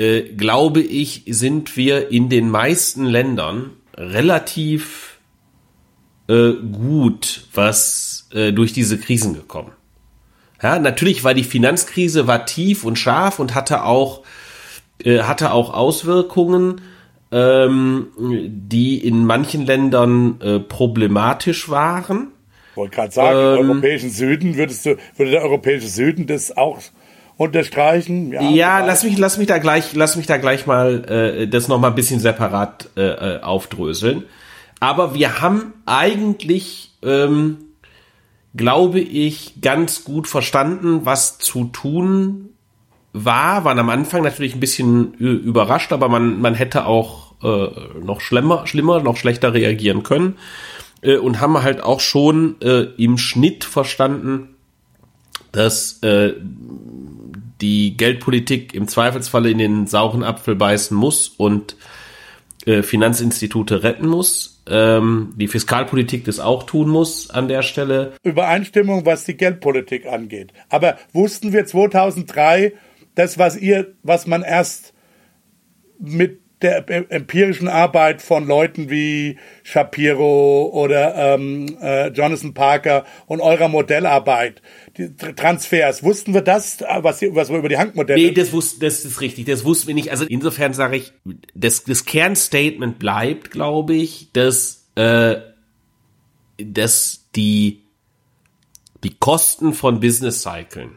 äh, 0.00 0.22
glaube 0.34 0.80
ich, 0.80 1.24
sind 1.26 1.76
wir 1.76 2.10
in 2.10 2.30
den 2.30 2.48
meisten 2.48 3.04
Ländern 3.04 3.72
relativ 3.94 5.18
äh, 6.26 6.52
gut 6.52 7.44
was 7.52 8.28
äh, 8.32 8.52
durch 8.52 8.72
diese 8.72 8.98
Krisen 8.98 9.34
gekommen. 9.34 9.72
Ja, 10.62 10.78
natürlich 10.78 11.22
war 11.22 11.34
die 11.34 11.44
Finanzkrise 11.44 12.26
war 12.26 12.46
tief 12.46 12.84
und 12.84 12.98
scharf 12.98 13.38
und 13.38 13.54
hatte 13.54 13.84
auch 13.84 14.22
äh, 15.04 15.20
hatte 15.20 15.52
auch 15.52 15.72
Auswirkungen, 15.74 16.80
ähm, 17.30 18.08
die 18.18 19.06
in 19.06 19.26
manchen 19.26 19.66
Ländern 19.66 20.40
äh, 20.40 20.60
problematisch 20.60 21.68
waren. 21.68 22.28
Ich 22.70 22.76
wollte 22.76 22.96
gerade 22.96 23.12
sagen, 23.12 23.38
im 23.38 23.64
Ähm, 23.64 23.70
europäischen 23.70 24.10
Süden 24.10 24.56
würdest 24.56 24.86
du, 24.86 24.96
würde 25.16 25.32
der 25.32 25.42
europäische 25.42 25.88
Süden 25.88 26.26
das 26.26 26.56
auch 26.56 26.78
unterstreichen? 27.40 28.32
Ja, 28.54 28.84
lass 28.84 29.02
mich, 29.02 29.16
lass 29.16 29.38
mich 29.38 29.46
da 29.46 29.56
gleich, 29.56 29.94
lass 29.94 30.14
mich 30.16 30.26
da 30.26 30.36
gleich 30.36 30.66
mal 30.66 31.04
äh, 31.08 31.48
das 31.48 31.68
noch 31.68 31.80
mal 31.80 31.88
ein 31.88 31.94
bisschen 31.94 32.20
separat 32.20 32.90
äh, 32.96 33.00
äh, 33.36 33.40
aufdröseln. 33.40 34.24
Aber 34.78 35.14
wir 35.14 35.40
haben 35.40 35.72
eigentlich, 35.86 36.92
ähm, 37.02 37.56
glaube 38.54 39.00
ich, 39.00 39.62
ganz 39.62 40.04
gut 40.04 40.28
verstanden, 40.28 41.06
was 41.06 41.38
zu 41.38 41.64
tun 41.64 42.50
war. 43.14 43.64
Waren 43.64 43.78
am 43.78 43.88
Anfang 43.88 44.22
natürlich 44.22 44.54
ein 44.54 44.60
bisschen 44.60 45.14
ü- 45.18 45.36
überrascht, 45.36 45.92
aber 45.94 46.10
man, 46.10 46.42
man 46.42 46.54
hätte 46.54 46.84
auch 46.84 47.34
äh, 47.42 47.68
noch 48.04 48.20
schlimmer, 48.20 48.66
schlimmer, 48.66 49.00
noch 49.02 49.16
schlechter 49.16 49.54
reagieren 49.54 50.02
können. 50.02 50.36
Äh, 51.00 51.16
und 51.16 51.40
haben 51.40 51.62
halt 51.62 51.82
auch 51.82 52.00
schon 52.00 52.60
äh, 52.60 52.82
im 52.98 53.16
Schnitt 53.16 53.64
verstanden, 53.64 54.56
dass 55.52 56.00
äh, 56.02 56.34
die 57.60 57.96
Geldpolitik 57.96 58.74
im 58.74 58.88
Zweifelsfalle 58.88 59.50
in 59.50 59.58
den 59.58 59.86
sauren 59.86 60.22
Apfel 60.22 60.54
beißen 60.56 60.96
muss 60.96 61.28
und 61.28 61.76
äh, 62.66 62.82
Finanzinstitute 62.82 63.82
retten 63.82 64.06
muss. 64.06 64.62
Ähm, 64.68 65.32
die 65.36 65.48
Fiskalpolitik 65.48 66.24
das 66.24 66.40
auch 66.40 66.64
tun 66.64 66.88
muss 66.88 67.30
an 67.30 67.48
der 67.48 67.62
Stelle. 67.62 68.12
Übereinstimmung, 68.22 69.06
was 69.06 69.24
die 69.24 69.36
Geldpolitik 69.36 70.06
angeht. 70.06 70.52
Aber 70.68 70.98
wussten 71.12 71.52
wir 71.52 71.64
2003, 71.64 72.72
das, 73.14 73.38
was 73.38 73.56
ihr, 73.56 73.94
was 74.02 74.26
man 74.26 74.42
erst 74.42 74.92
mit 75.98 76.40
der 76.62 77.10
empirischen 77.10 77.68
Arbeit 77.68 78.20
von 78.20 78.46
Leuten 78.46 78.90
wie 78.90 79.38
Shapiro 79.62 80.70
oder 80.72 81.34
ähm, 81.34 81.78
äh, 81.80 82.08
Jonathan 82.08 82.52
Parker 82.52 83.04
und 83.26 83.40
eurer 83.40 83.68
Modellarbeit, 83.68 84.60
die 84.96 85.04
Tr- 85.04 85.34
Transfers, 85.34 86.02
wussten 86.02 86.34
wir 86.34 86.42
das, 86.42 86.80
was, 86.80 87.22
was 87.22 87.48
wir 87.48 87.58
über 87.58 87.68
die 87.68 87.78
Hankmodelle 87.78 88.22
Nee, 88.22 88.32
das 88.32 88.52
wusste, 88.52 88.80
das 88.80 89.04
ist 89.04 89.20
richtig, 89.20 89.46
das 89.46 89.64
wussten 89.64 89.88
wir 89.88 89.94
nicht. 89.94 90.10
Also 90.10 90.26
insofern 90.26 90.74
sage 90.74 90.96
ich, 90.98 91.12
das, 91.54 91.84
das 91.84 92.04
Kernstatement 92.04 92.98
bleibt, 92.98 93.50
glaube 93.50 93.94
ich, 93.94 94.30
dass, 94.32 94.90
äh, 94.96 95.36
dass 96.58 97.28
die, 97.36 97.84
die 99.02 99.14
Kosten 99.18 99.72
von 99.72 100.00
Business 100.00 100.42
Cyclen, 100.42 100.90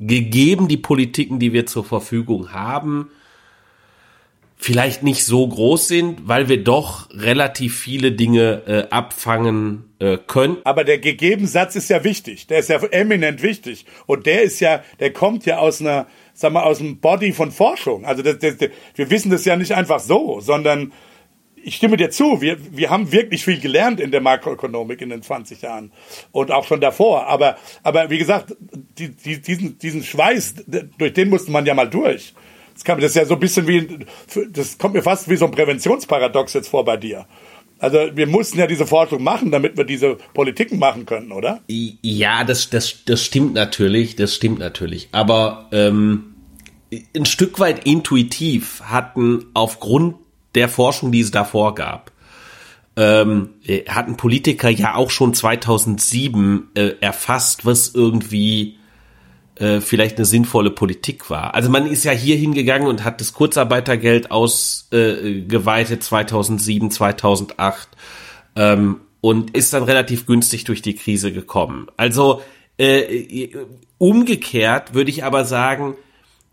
gegeben 0.00 0.68
die 0.68 0.78
Politiken, 0.78 1.38
die 1.38 1.52
wir 1.52 1.66
zur 1.66 1.84
Verfügung 1.84 2.52
haben, 2.52 3.10
vielleicht 4.62 5.02
nicht 5.02 5.24
so 5.24 5.46
groß 5.46 5.88
sind, 5.88 6.28
weil 6.28 6.48
wir 6.48 6.62
doch 6.62 7.10
relativ 7.10 7.78
viele 7.78 8.12
Dinge 8.12 8.62
äh, 8.66 8.94
abfangen 8.94 9.92
äh, 9.98 10.18
können. 10.18 10.58
Aber 10.62 10.84
der 10.84 10.98
Gegebensatz 10.98 11.74
ist 11.74 11.90
ja 11.90 12.04
wichtig. 12.04 12.46
Der 12.46 12.60
ist 12.60 12.68
ja 12.68 12.76
eminent 12.76 13.42
wichtig. 13.42 13.86
Und 14.06 14.26
der 14.26 14.42
ist 14.42 14.60
ja, 14.60 14.84
der 15.00 15.12
kommt 15.12 15.46
ja 15.46 15.58
aus 15.58 15.80
einer, 15.80 16.06
sag 16.32 16.52
mal, 16.52 16.62
aus 16.62 16.78
dem 16.78 17.00
Body 17.00 17.32
von 17.32 17.50
Forschung. 17.50 18.04
Also 18.04 18.22
das, 18.22 18.38
das, 18.38 18.56
das, 18.58 18.70
wir 18.94 19.10
wissen 19.10 19.30
das 19.32 19.44
ja 19.44 19.56
nicht 19.56 19.72
einfach 19.72 19.98
so, 19.98 20.40
sondern 20.40 20.92
ich 21.64 21.76
stimme 21.76 21.96
dir 21.96 22.10
zu, 22.10 22.40
wir, 22.40 22.56
wir 22.76 22.90
haben 22.90 23.10
wirklich 23.10 23.44
viel 23.44 23.60
gelernt 23.60 24.00
in 24.00 24.10
der 24.10 24.20
Makroökonomik 24.20 25.00
in 25.00 25.10
den 25.10 25.22
20 25.22 25.62
Jahren 25.62 25.92
und 26.30 26.50
auch 26.52 26.66
schon 26.66 26.80
davor. 26.80 27.26
Aber, 27.26 27.56
aber 27.82 28.10
wie 28.10 28.18
gesagt, 28.18 28.56
die, 28.98 29.08
die, 29.10 29.40
diesen, 29.40 29.78
diesen 29.78 30.04
Schweiß, 30.04 30.54
durch 30.98 31.12
den 31.12 31.30
musste 31.30 31.50
man 31.50 31.66
ja 31.66 31.74
mal 31.74 31.90
durch. 31.90 32.34
Das, 32.82 32.84
kann, 32.84 33.00
das 33.00 33.10
ist 33.10 33.16
ja 33.16 33.24
so 33.24 33.34
ein 33.34 33.40
bisschen 33.40 33.68
wie, 33.68 34.06
das 34.50 34.76
kommt 34.76 34.94
mir 34.94 35.02
fast 35.02 35.28
wie 35.28 35.36
so 35.36 35.44
ein 35.44 35.52
Präventionsparadox 35.52 36.52
jetzt 36.54 36.68
vor 36.68 36.84
bei 36.84 36.96
dir. 36.96 37.26
Also 37.78 37.98
wir 38.12 38.26
mussten 38.26 38.58
ja 38.58 38.66
diese 38.66 38.88
Forschung 38.88 39.22
machen, 39.22 39.52
damit 39.52 39.76
wir 39.76 39.84
diese 39.84 40.16
Politiken 40.34 40.80
machen 40.80 41.06
können, 41.06 41.30
oder? 41.30 41.60
Ja, 41.68 42.42
das, 42.42 42.70
das, 42.70 43.04
das 43.04 43.24
stimmt 43.24 43.54
natürlich, 43.54 44.16
das 44.16 44.34
stimmt 44.34 44.58
natürlich. 44.58 45.10
Aber 45.12 45.68
ähm, 45.70 46.34
ein 47.14 47.24
Stück 47.24 47.60
weit 47.60 47.86
intuitiv 47.86 48.82
hatten 48.82 49.44
aufgrund 49.54 50.16
der 50.56 50.68
Forschung, 50.68 51.12
die 51.12 51.20
es 51.20 51.30
davor 51.30 51.76
gab, 51.76 52.10
ähm, 52.96 53.50
äh, 53.64 53.84
hatten 53.84 54.16
Politiker 54.16 54.70
ja 54.70 54.96
auch 54.96 55.10
schon 55.10 55.34
2007 55.34 56.70
äh, 56.74 56.94
erfasst, 57.00 57.64
was 57.64 57.94
irgendwie 57.94 58.76
äh, 59.56 59.80
vielleicht 59.80 60.16
eine 60.16 60.24
sinnvolle 60.24 60.70
Politik 60.70 61.30
war. 61.30 61.54
Also 61.54 61.70
man 61.70 61.86
ist 61.86 62.04
ja 62.04 62.12
hier 62.12 62.36
hingegangen 62.36 62.88
und 62.88 63.04
hat 63.04 63.20
das 63.20 63.32
Kurzarbeitergeld 63.32 64.30
ausgeweitet 64.30 66.02
2007, 66.02 66.90
2008 66.90 67.88
ähm, 68.56 69.00
und 69.20 69.56
ist 69.56 69.72
dann 69.72 69.82
relativ 69.84 70.26
günstig 70.26 70.64
durch 70.64 70.82
die 70.82 70.94
Krise 70.94 71.32
gekommen. 71.32 71.88
Also 71.96 72.42
äh, 72.78 73.48
umgekehrt 73.98 74.94
würde 74.94 75.10
ich 75.10 75.24
aber 75.24 75.44
sagen, 75.44 75.96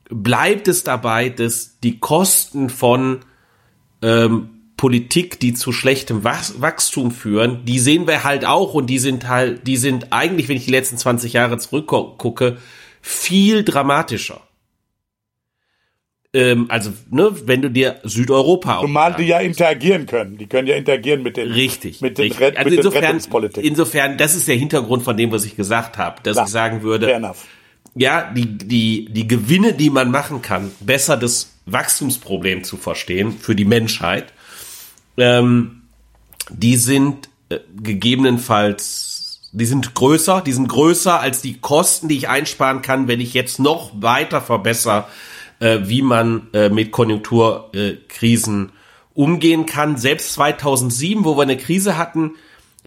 bleibt 0.09 0.67
es 0.67 0.83
dabei, 0.83 1.29
dass 1.29 1.79
die 1.79 1.99
Kosten 1.99 2.69
von 2.69 3.19
ähm, 4.01 4.49
Politik, 4.75 5.39
die 5.39 5.53
zu 5.53 5.71
schlechtem 5.71 6.23
Wach- 6.23 6.53
Wachstum 6.59 7.11
führen, 7.11 7.65
die 7.65 7.79
sehen 7.79 8.07
wir 8.07 8.23
halt 8.23 8.45
auch 8.45 8.73
und 8.73 8.87
die 8.87 8.99
sind 8.99 9.27
halt, 9.27 9.67
die 9.67 9.75
sind 9.77 10.13
eigentlich, 10.13 10.47
wenn 10.47 10.55
ich 10.57 10.65
die 10.65 10.71
letzten 10.71 10.97
20 10.97 11.33
Jahre 11.33 11.57
zurückgucke, 11.57 12.57
viel 13.09 13.63
dramatischer. 13.63 14.41
Ähm, 16.31 16.67
also, 16.69 16.93
ne, 17.09 17.31
wenn 17.45 17.63
du 17.63 17.71
dir 17.71 17.99
Südeuropa 18.03 18.81
Zumal 18.81 19.15
die 19.15 19.23
ja 19.23 19.39
interagieren 19.39 20.05
können. 20.05 20.37
Die 20.37 20.45
können 20.45 20.67
ja 20.67 20.75
interagieren 20.75 21.23
mit 21.23 21.35
den, 21.37 21.51
Richtig. 21.51 22.01
mit 22.01 22.19
den, 22.19 22.25
richtig. 22.25 22.39
Ret 22.39 22.57
also 22.57 22.69
mit 22.69 22.77
insofern, 22.77 23.03
Rettungspolitik. 23.03 23.65
insofern, 23.65 24.17
das 24.19 24.35
ist 24.35 24.47
der 24.47 24.57
Hintergrund 24.57 25.01
von 25.01 25.17
dem, 25.17 25.31
was 25.31 25.43
ich 25.43 25.55
gesagt 25.55 25.97
habe, 25.97 26.21
dass 26.21 26.33
Klar. 26.33 26.45
ich 26.45 26.51
sagen 26.51 26.83
würde, 26.83 27.33
ja, 27.95 28.31
die, 28.31 28.45
die, 28.45 29.05
die 29.09 29.27
Gewinne, 29.27 29.73
die 29.73 29.89
man 29.89 30.11
machen 30.11 30.43
kann, 30.43 30.71
besser 30.81 31.17
das 31.17 31.55
Wachstumsproblem 31.65 32.63
zu 32.63 32.77
verstehen 32.77 33.31
für 33.31 33.55
die 33.55 33.65
Menschheit, 33.65 34.31
ähm, 35.17 35.81
die 36.51 36.75
sind 36.75 37.29
äh, 37.49 37.57
gegebenenfalls, 37.81 39.08
die 39.51 39.65
sind 39.65 39.95
größer, 39.95 40.41
die 40.41 40.53
sind 40.53 40.67
größer 40.67 41.19
als 41.19 41.41
die 41.41 41.59
Kosten, 41.59 42.07
die 42.07 42.17
ich 42.17 42.29
einsparen 42.29 42.81
kann, 42.81 43.07
wenn 43.07 43.19
ich 43.19 43.33
jetzt 43.33 43.59
noch 43.59 43.91
weiter 43.95 44.41
verbessere, 44.41 45.05
äh, 45.59 45.79
wie 45.83 46.01
man 46.01 46.47
äh, 46.53 46.69
mit 46.69 46.91
Konjunkturkrisen 46.91 48.71
umgehen 49.13 49.65
kann. 49.65 49.97
Selbst 49.97 50.33
2007, 50.33 51.25
wo 51.25 51.35
wir 51.35 51.43
eine 51.43 51.57
Krise 51.57 51.97
hatten, 51.97 52.31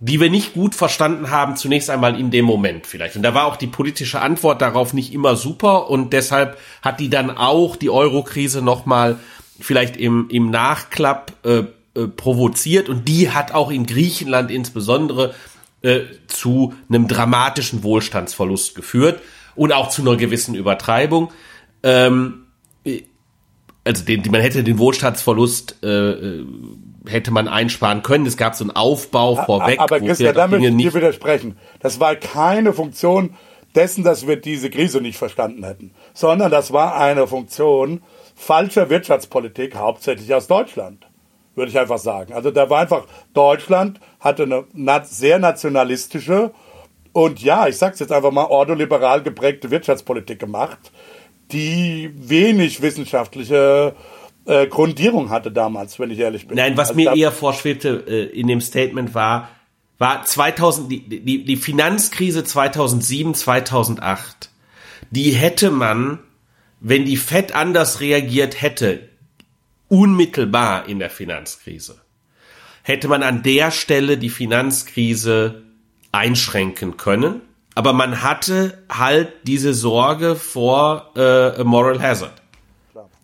die 0.00 0.20
wir 0.20 0.30
nicht 0.30 0.54
gut 0.54 0.74
verstanden 0.74 1.30
haben, 1.30 1.56
zunächst 1.56 1.90
einmal 1.90 2.18
in 2.18 2.30
dem 2.30 2.44
Moment 2.44 2.86
vielleicht. 2.86 3.16
Und 3.16 3.22
da 3.22 3.34
war 3.34 3.46
auch 3.46 3.56
die 3.56 3.66
politische 3.66 4.20
Antwort 4.20 4.62
darauf 4.62 4.94
nicht 4.94 5.12
immer 5.12 5.36
super 5.36 5.90
und 5.90 6.12
deshalb 6.12 6.58
hat 6.80 6.98
die 6.98 7.10
dann 7.10 7.30
auch 7.30 7.76
die 7.76 7.90
Euro-Krise 7.90 8.62
nochmal 8.62 9.18
vielleicht 9.60 9.96
im, 9.96 10.28
im 10.28 10.50
Nachklapp 10.50 11.32
äh, 11.44 11.64
äh, 11.94 12.08
provoziert 12.08 12.88
und 12.88 13.06
die 13.06 13.30
hat 13.30 13.52
auch 13.52 13.70
in 13.70 13.84
Griechenland 13.86 14.50
insbesondere 14.50 15.34
äh, 15.83 16.01
zu 16.26 16.74
einem 16.89 17.09
dramatischen 17.09 17.83
Wohlstandsverlust 17.83 18.74
geführt 18.74 19.20
und 19.55 19.72
auch 19.72 19.89
zu 19.89 20.03
einer 20.03 20.16
gewissen 20.16 20.55
Übertreibung. 20.55 21.33
Ähm, 21.83 22.47
äh, 22.85 23.03
also 23.85 24.05
den, 24.05 24.22
man 24.30 24.41
hätte 24.41 24.62
den 24.62 24.78
Wohlstandsverlust 24.78 25.78
äh, 25.83 25.89
äh 25.89 26.47
hätte 27.09 27.33
man 27.33 27.49
einsparen 27.49 28.03
können. 28.03 28.26
Es 28.26 28.37
gab 28.37 28.55
so 28.55 28.62
einen 28.62 28.70
Aufbau 28.70 29.35
vorweg. 29.35 29.80
Aber 29.80 29.99
Christian, 29.99 30.35
da 30.35 30.47
möchte 30.47 30.68
ich 30.68 30.76
dir 30.76 30.95
widersprechen. 30.95 31.57
Das 31.80 31.99
war 31.99 32.14
keine 32.14 32.72
Funktion 32.72 33.35
dessen, 33.74 34.05
dass 34.05 34.26
wir 34.26 34.37
diese 34.37 34.70
Krise 34.70 35.01
nicht 35.01 35.18
verstanden 35.18 35.64
hätten, 35.64 35.93
sondern 36.14 36.51
das 36.51 36.72
war 36.72 36.97
eine 36.97 37.26
Funktion 37.26 38.03
falscher 38.35 38.91
Wirtschaftspolitik, 38.91 39.76
hauptsächlich 39.76 40.35
aus 40.35 40.47
Deutschland, 40.47 41.07
würde 41.55 41.70
ich 41.70 41.78
einfach 41.78 41.98
sagen. 41.98 42.32
Also 42.32 42.50
da 42.50 42.70
war 42.70 42.80
einfach, 42.80 43.07
Deutschland 43.34 44.00
hatte 44.20 44.44
eine 44.44 45.05
sehr 45.05 45.38
nationalistische 45.38 46.53
und 47.12 47.42
ja, 47.42 47.68
ich 47.68 47.76
sag's 47.76 47.98
jetzt 47.98 48.12
einfach 48.12 48.30
mal, 48.30 48.46
ordoliberal 48.46 49.22
geprägte 49.22 49.70
Wirtschaftspolitik 49.70 50.38
gemacht, 50.38 50.78
die 51.53 52.11
wenig 52.14 52.80
wissenschaftliche 52.80 53.94
äh, 54.46 54.66
Grundierung 54.66 55.30
hatte 55.30 55.53
damals, 55.53 55.98
wenn 55.98 56.11
ich 56.11 56.18
ehrlich 56.18 56.48
bin. 56.48 56.57
Nein, 56.57 56.76
was 56.76 56.90
also 56.90 57.00
mir 57.00 57.14
eher 57.14 57.30
vorschwebte 57.30 58.05
äh, 58.09 58.24
in 58.38 58.46
dem 58.46 58.61
Statement 58.61 59.14
war, 59.14 59.48
war 59.98 60.24
2000 60.24 60.90
die, 60.90 61.20
die, 61.20 61.44
die 61.44 61.57
Finanzkrise 61.57 62.42
2007, 62.42 63.34
2008. 63.34 64.50
Die 65.11 65.32
hätte 65.32 65.70
man, 65.70 66.18
wenn 66.80 67.05
die 67.05 67.18
Fed 67.18 67.55
anders 67.55 68.00
reagiert 68.00 68.61
hätte, 68.62 69.09
unmittelbar 69.93 70.88
in 70.88 70.99
der 70.99 71.11
Finanzkrise, 71.11 72.01
hätte 72.82 73.09
man 73.09 73.22
an 73.22 73.43
der 73.43 73.70
Stelle 73.70 74.16
die 74.16 74.30
Finanzkrise 74.30 75.64
einschränken 76.12 76.97
können. 76.97 77.43
Aber 77.74 77.93
man 77.93 78.22
hatte 78.22 78.82
halt 78.90 79.32
diese 79.43 79.74
Sorge 79.74 80.34
vor 80.34 81.12
äh, 81.14 81.62
Moral 81.62 82.03
Hazard. 82.03 82.43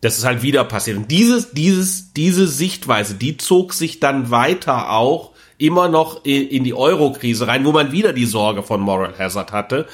Das 0.03 0.19
ist 0.19 0.27
halt 0.27 0.43
wieder 0.43 0.63
passiert. 0.65 0.99
Und 0.99 1.11
dieses, 1.11 1.53
dieses, 1.53 2.13
diese 2.13 2.47
Sichtweise, 2.47 3.15
die 3.15 3.39
zog 3.39 3.73
sich 3.73 3.99
dann 3.99 4.31
weiter 4.31 4.91
auch 4.91 5.33
immer 5.57 5.89
noch 5.89 6.25
in, 6.25 6.49
in 6.49 6.65
die 6.65 6.75
Euro-Krise 6.75 7.47
rein, 7.47 7.65
wo 7.65 7.73
man 7.73 7.93
wieder 7.93 8.13
die 8.13 8.27
Sorge 8.27 8.63
von 8.63 8.81
Moral 8.81 9.19
Hazard 9.19 9.53
hatte. 9.53 9.87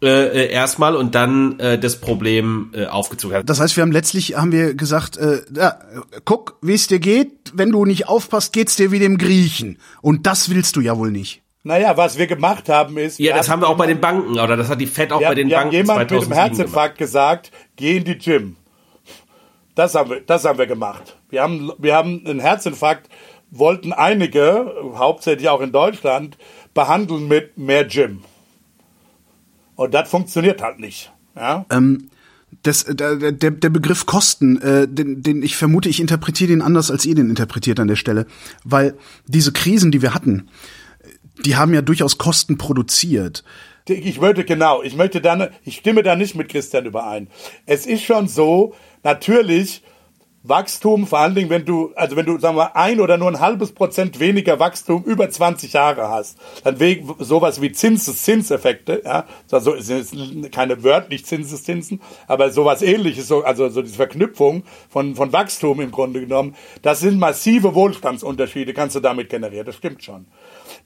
Äh, 0.00 0.44
äh, 0.44 0.52
erstmal 0.52 0.94
und 0.94 1.16
dann 1.16 1.58
äh, 1.58 1.76
das 1.76 1.96
Problem 1.96 2.70
äh, 2.72 2.86
aufgezogen 2.86 3.36
hat. 3.36 3.48
Das 3.48 3.58
heißt, 3.58 3.76
wir 3.76 3.82
haben 3.82 3.90
letztlich 3.90 4.36
haben 4.36 4.52
wir 4.52 4.74
gesagt, 4.74 5.16
äh, 5.16 5.40
ja, 5.52 5.76
guck, 6.24 6.56
wie 6.62 6.74
es 6.74 6.86
dir 6.86 7.00
geht. 7.00 7.32
Wenn 7.52 7.72
du 7.72 7.84
nicht 7.84 8.06
aufpasst, 8.06 8.52
geht's 8.52 8.76
dir 8.76 8.92
wie 8.92 9.00
dem 9.00 9.18
Griechen. 9.18 9.78
Und 10.00 10.28
das 10.28 10.50
willst 10.50 10.76
du 10.76 10.80
ja 10.80 10.96
wohl 10.96 11.10
nicht. 11.10 11.42
Naja, 11.64 11.96
was 11.96 12.16
wir 12.16 12.28
gemacht 12.28 12.68
haben 12.68 12.96
ist. 12.96 13.18
Ja, 13.18 13.36
das 13.36 13.48
haben 13.48 13.60
wir 13.60 13.68
auch 13.68 13.76
bei 13.76 13.88
den 13.88 14.00
Banken, 14.00 14.38
oder 14.38 14.56
das 14.56 14.68
hat 14.68 14.80
die 14.80 14.86
Fed 14.86 15.12
auch 15.12 15.20
ja, 15.20 15.30
bei 15.30 15.34
den 15.34 15.48
Banken 15.48 15.74
jemand 15.74 16.10
mit 16.10 16.22
dem 16.22 16.32
Herzinfarkt 16.32 16.98
gemacht. 16.98 16.98
gesagt, 16.98 17.50
geh 17.74 17.96
in 17.96 18.04
die 18.04 18.18
Gym. 18.18 18.54
Das 19.74 19.96
haben 19.96 20.10
wir, 20.10 20.20
das 20.20 20.44
haben 20.44 20.58
wir 20.58 20.68
gemacht. 20.68 21.18
Wir 21.28 21.42
haben, 21.42 21.72
wir 21.76 21.96
haben 21.96 22.22
einen 22.24 22.38
Herzinfarkt, 22.38 23.08
wollten 23.50 23.92
einige, 23.92 24.72
hauptsächlich 24.94 25.48
auch 25.48 25.60
in 25.60 25.72
Deutschland, 25.72 26.38
behandeln 26.72 27.26
mit 27.26 27.58
mehr 27.58 27.84
Gym. 27.84 28.22
Und 29.78 29.94
das 29.94 30.10
funktioniert 30.10 30.60
halt 30.60 30.80
nicht. 30.80 31.12
Ja? 31.36 31.64
Ähm, 31.70 32.10
das, 32.64 32.84
der, 32.84 33.14
der, 33.30 33.50
der 33.52 33.70
Begriff 33.70 34.06
Kosten, 34.06 34.60
äh, 34.60 34.88
den, 34.88 35.22
den 35.22 35.40
ich 35.44 35.56
vermute, 35.56 35.88
ich 35.88 36.00
interpretiere 36.00 36.50
den 36.50 36.62
anders, 36.62 36.90
als 36.90 37.06
ihr 37.06 37.14
den 37.14 37.30
interpretiert 37.30 37.78
an 37.78 37.86
der 37.86 37.94
Stelle. 37.94 38.26
Weil 38.64 38.96
diese 39.28 39.52
Krisen, 39.52 39.92
die 39.92 40.02
wir 40.02 40.14
hatten, 40.14 40.48
die 41.44 41.54
haben 41.54 41.72
ja 41.72 41.80
durchaus 41.80 42.18
Kosten 42.18 42.58
produziert. 42.58 43.44
Ich 43.86 44.20
möchte 44.20 44.44
genau, 44.44 44.82
ich 44.82 44.96
möchte 44.96 45.20
dann, 45.20 45.48
ich 45.64 45.76
stimme 45.76 46.02
da 46.02 46.16
nicht 46.16 46.34
mit 46.34 46.48
Christian 46.48 46.84
überein. 46.84 47.28
Es 47.64 47.86
ist 47.86 48.02
schon 48.02 48.26
so, 48.26 48.74
natürlich 49.04 49.84
Wachstum, 50.48 51.06
vor 51.06 51.18
allen 51.18 51.34
Dingen, 51.34 51.50
wenn 51.50 51.64
du, 51.64 51.92
also 51.94 52.16
wenn 52.16 52.26
du, 52.26 52.38
sagen 52.38 52.56
wir, 52.56 52.74
ein 52.74 53.00
oder 53.00 53.18
nur 53.18 53.28
ein 53.28 53.40
halbes 53.40 53.72
Prozent 53.72 54.18
weniger 54.18 54.58
Wachstum 54.58 55.04
über 55.04 55.28
20 55.28 55.74
Jahre 55.74 56.08
hast, 56.08 56.38
dann 56.64 56.80
wegen 56.80 57.14
sowas 57.18 57.60
wie 57.60 57.72
Zinseszinseffekte, 57.72 59.02
ja, 59.04 59.26
also 59.50 59.78
sind 59.78 60.50
keine 60.50 60.82
wörtlich 60.82 61.26
Zinseszinsen, 61.26 62.00
aber 62.26 62.50
sowas 62.50 62.82
ähnliches, 62.82 63.28
so, 63.28 63.44
also 63.44 63.68
so 63.68 63.82
diese 63.82 63.96
Verknüpfung 63.96 64.62
von, 64.88 65.14
von 65.14 65.32
Wachstum 65.32 65.80
im 65.80 65.90
Grunde 65.90 66.20
genommen, 66.20 66.54
das 66.82 67.00
sind 67.00 67.18
massive 67.18 67.74
Wohlstandsunterschiede, 67.74 68.72
kannst 68.72 68.96
du 68.96 69.00
damit 69.00 69.28
generieren, 69.28 69.66
das 69.66 69.76
stimmt 69.76 70.02
schon. 70.02 70.26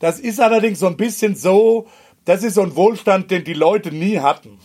Das 0.01 0.19
ist 0.19 0.41
allerdings 0.41 0.81
so 0.81 0.89
ein 0.89 0.97
bisschen 0.97 1.37
so, 1.37 1.87
das 2.25 2.43
ist 2.43 2.55
so 2.55 2.63
ein 2.63 2.75
Wohlstand, 2.75 3.31
den 3.31 3.45
die 3.45 3.55
Leute 3.55 3.93
nie 3.93 4.19
hatten, 4.19 4.59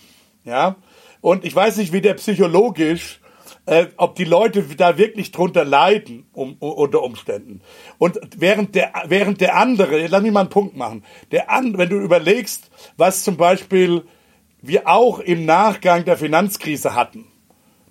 ja, 0.44 0.76
und 1.22 1.46
ich 1.46 1.56
weiß 1.56 1.78
nicht, 1.78 1.94
wie 1.94 2.02
der 2.02 2.14
psychologisch 2.16 3.20
äh, 3.68 3.88
ob 3.98 4.16
die 4.16 4.24
Leute 4.24 4.64
da 4.64 4.98
wirklich 4.98 5.32
drunter 5.32 5.64
leiden 5.64 6.26
um, 6.34 6.56
unter 6.60 7.04
Umständen. 7.04 7.62
Und 7.98 8.20
während 8.36 8.74
der, 8.76 8.94
während 9.08 9.42
der 9.42 9.58
andere, 9.58 10.08
lass 10.08 10.24
mich 10.24 10.32
mal 10.32 10.42
einen 10.42 10.50
Punkt 10.50 10.76
machen, 10.76 11.04
der 11.32 11.52
an, 11.52 11.78
wenn 11.78 11.90
du 11.90 11.98
überlegst, 11.98 12.72
was 12.96 13.24
zum 13.24 13.38
Beispiel 13.38 14.04
wir 14.62 14.88
auch 14.88 15.20
im 15.20 15.46
Nachgang 15.46 16.06
der 16.06 16.18
Finanzkrise 16.18 16.96
hatten, 16.96 17.26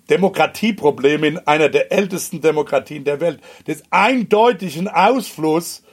Demokratieprobleme 0.09 1.27
in 1.27 1.37
einer 1.39 1.69
der 1.69 1.91
ältesten 1.91 2.41
Demokratien 2.41 3.03
der 3.03 3.21
Welt, 3.21 3.39
das 3.65 3.83
eindeutigen 3.91 4.87
Ausfluss 4.87 5.83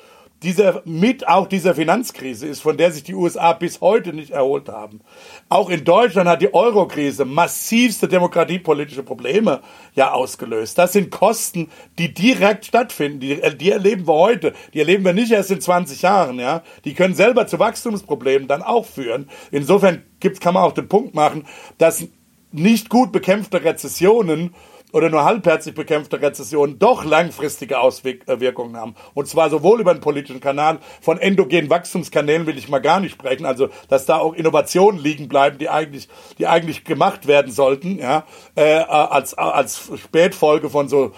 dieser, 0.45 0.83
mit 0.85 1.27
auch 1.27 1.49
dieser 1.49 1.75
Finanzkrise 1.75 2.47
ist, 2.47 2.61
von 2.61 2.77
der 2.77 2.93
sich 2.93 3.03
die 3.03 3.15
USA 3.15 3.55
bis 3.55 3.81
heute 3.81 4.13
nicht 4.13 4.31
erholt 4.31 4.69
haben. 4.69 5.01
Auch 5.49 5.71
in 5.71 5.85
Deutschland 5.85 6.29
hat 6.29 6.43
die 6.43 6.53
Eurokrise 6.53 7.25
massivste 7.25 8.07
demokratiepolitische 8.07 9.03
Probleme 9.03 9.61
ja 9.95 10.13
ausgelöst. 10.13 10.79
Das 10.79 10.93
sind 10.93 11.11
Kosten, 11.11 11.71
die 11.99 12.13
direkt 12.13 12.67
stattfinden. 12.67 13.21
Die, 13.21 13.41
die 13.57 13.71
erleben 13.71 14.07
wir 14.07 14.15
heute. 14.15 14.53
Die 14.75 14.81
erleben 14.81 15.05
wir 15.05 15.15
nicht 15.15 15.33
erst 15.33 15.51
in 15.51 15.61
20 15.61 16.03
Jahren, 16.03 16.39
ja. 16.39 16.63
Die 16.85 16.95
können 16.95 17.15
selber 17.15 17.47
zu 17.47 17.59
Wachstumsproblemen 17.59 18.47
dann 18.47 18.63
auch 18.63 18.87
führen. 18.87 19.31
Insofern 19.51 20.03
gibt's, 20.21 20.41
kann 20.41 20.55
man 20.55 20.65
auch 20.65 20.73
den 20.73 20.89
Punkt 20.89 21.15
machen, 21.15 21.47
dass 21.79 22.07
nicht 22.53 22.89
gut 22.89 23.11
bekämpfte 23.11 23.65
Rezessionen 23.65 24.55
oder 24.95 25.11
nur 25.11 25.25
halbherzig 25.25 25.75
bekämpfte 25.75 26.23
Rezessionen 26.23 26.79
doch 26.79 27.05
langfristige 27.05 27.81
Auswirkungen 27.81 28.77
haben. 28.77 28.95
Und 29.13 29.27
zwar 29.27 29.51
sowohl 29.51 29.81
über 29.81 29.93
den 29.93 30.01
politischen 30.01 30.41
Kanal, 30.41 30.79
von 31.01 31.19
endogenen 31.19 31.69
Wachstumskanälen 31.69 32.47
will 32.47 32.57
ich 32.57 32.69
mal 32.69 32.79
gar 32.79 33.01
nicht 33.01 33.13
sprechen, 33.13 33.45
also 33.45 33.71
dass 33.89 34.07
da 34.07 34.19
auch 34.19 34.35
Innovationen 34.35 35.03
liegen 35.03 35.29
bleiben, 35.29 35.59
die 35.59 35.69
eigentlich, 35.69 36.09
die 36.39 36.47
eigentlich 36.47 36.85
gemacht 36.85 37.27
werden 37.27 37.51
sollten, 37.51 37.99
ja, 37.99 38.25
äh, 38.55 38.77
als, 38.77 39.35
als 39.35 39.91
Spätfolge 39.97 40.71
von 40.71 40.89
so 40.89 41.07
äh, 41.07 41.11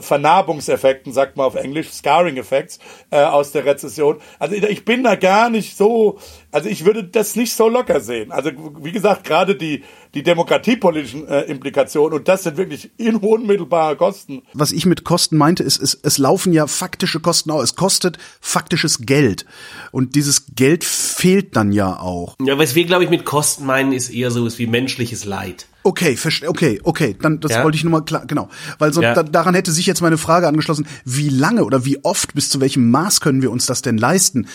Vernarbungseffekten, 0.00 1.12
sagt 1.12 1.36
man 1.36 1.46
auf 1.46 1.54
Englisch, 1.54 1.90
Scarring 1.90 2.36
Effects 2.36 2.78
äh, 3.10 3.22
aus 3.22 3.52
der 3.52 3.64
Rezession. 3.64 4.18
Also 4.38 4.54
ich 4.54 4.84
bin 4.84 5.04
da 5.04 5.16
gar 5.16 5.50
nicht 5.50 5.76
so, 5.76 6.18
also 6.50 6.68
ich 6.68 6.84
würde 6.84 7.04
das 7.04 7.36
nicht 7.36 7.52
so 7.52 7.68
locker 7.68 8.00
sehen. 8.00 8.32
Also 8.32 8.50
wie 8.80 8.92
gesagt, 8.92 9.24
gerade 9.24 9.56
die 9.56 9.82
die 10.14 10.22
demokratiepolitischen 10.22 11.26
äh, 11.28 11.42
Implikationen 11.42 12.18
und 12.18 12.28
das 12.28 12.42
sind 12.42 12.56
wirklich 12.56 12.90
unmittelbare 12.98 13.96
Kosten. 13.96 14.42
Was 14.54 14.72
ich 14.72 14.86
mit 14.86 15.04
Kosten 15.04 15.36
meinte, 15.36 15.62
ist, 15.62 15.80
es, 15.80 15.98
es 16.02 16.18
laufen 16.18 16.52
ja 16.52 16.66
faktische 16.66 17.20
Kosten 17.20 17.50
aus. 17.50 17.62
Es 17.62 17.76
kostet 17.76 18.18
faktisches 18.40 19.02
Geld 19.02 19.46
und 19.92 20.14
dieses 20.16 20.46
Geld 20.54 20.84
fehlt 20.84 21.54
dann 21.54 21.72
ja 21.72 22.00
auch. 22.00 22.34
Ja, 22.40 22.58
was 22.58 22.74
wir 22.74 22.84
glaube 22.84 23.04
ich 23.04 23.10
mit 23.10 23.24
Kosten 23.24 23.66
meinen, 23.66 23.92
ist 23.92 24.10
eher 24.10 24.30
so 24.30 24.46
wie 24.58 24.66
menschliches 24.66 25.24
Leid. 25.24 25.66
Okay, 25.82 26.18
okay, 26.46 26.80
okay, 26.84 27.16
dann 27.20 27.40
das 27.40 27.52
ja? 27.52 27.64
wollte 27.64 27.76
ich 27.76 27.84
nur 27.84 27.92
mal 27.92 28.02
klar, 28.02 28.26
genau, 28.26 28.48
weil 28.78 28.92
so 28.92 29.00
ja. 29.00 29.14
da, 29.14 29.22
daran 29.22 29.54
hätte 29.54 29.72
sich 29.72 29.86
jetzt 29.86 30.02
meine 30.02 30.18
Frage 30.18 30.46
angeschlossen, 30.46 30.86
wie 31.04 31.30
lange 31.30 31.64
oder 31.64 31.84
wie 31.84 32.04
oft 32.04 32.34
bis 32.34 32.50
zu 32.50 32.60
welchem 32.60 32.90
Maß 32.90 33.20
können 33.20 33.40
wir 33.40 33.50
uns 33.50 33.66
das 33.66 33.80
denn 33.80 33.96
leisten, 33.96 34.46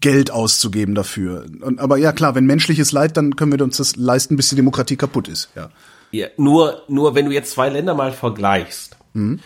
Geld 0.00 0.30
auszugeben 0.30 0.94
dafür? 0.94 1.44
Und, 1.60 1.80
aber 1.80 1.98
ja 1.98 2.12
klar, 2.12 2.34
wenn 2.34 2.46
menschliches 2.46 2.92
Leid, 2.92 3.16
dann 3.16 3.36
können 3.36 3.52
wir 3.52 3.62
uns 3.62 3.76
das 3.76 3.96
leisten, 3.96 4.36
bis 4.36 4.48
die 4.48 4.56
Demokratie 4.56 4.96
kaputt 4.96 5.28
ist, 5.28 5.50
ja. 5.54 5.70
Ja, 6.12 6.26
nur 6.36 6.82
nur 6.88 7.14
wenn 7.14 7.26
du 7.26 7.30
jetzt 7.30 7.52
zwei 7.52 7.68
Länder 7.68 7.94
mal 7.94 8.10
vergleichst, 8.10 8.96
mhm. 9.12 9.38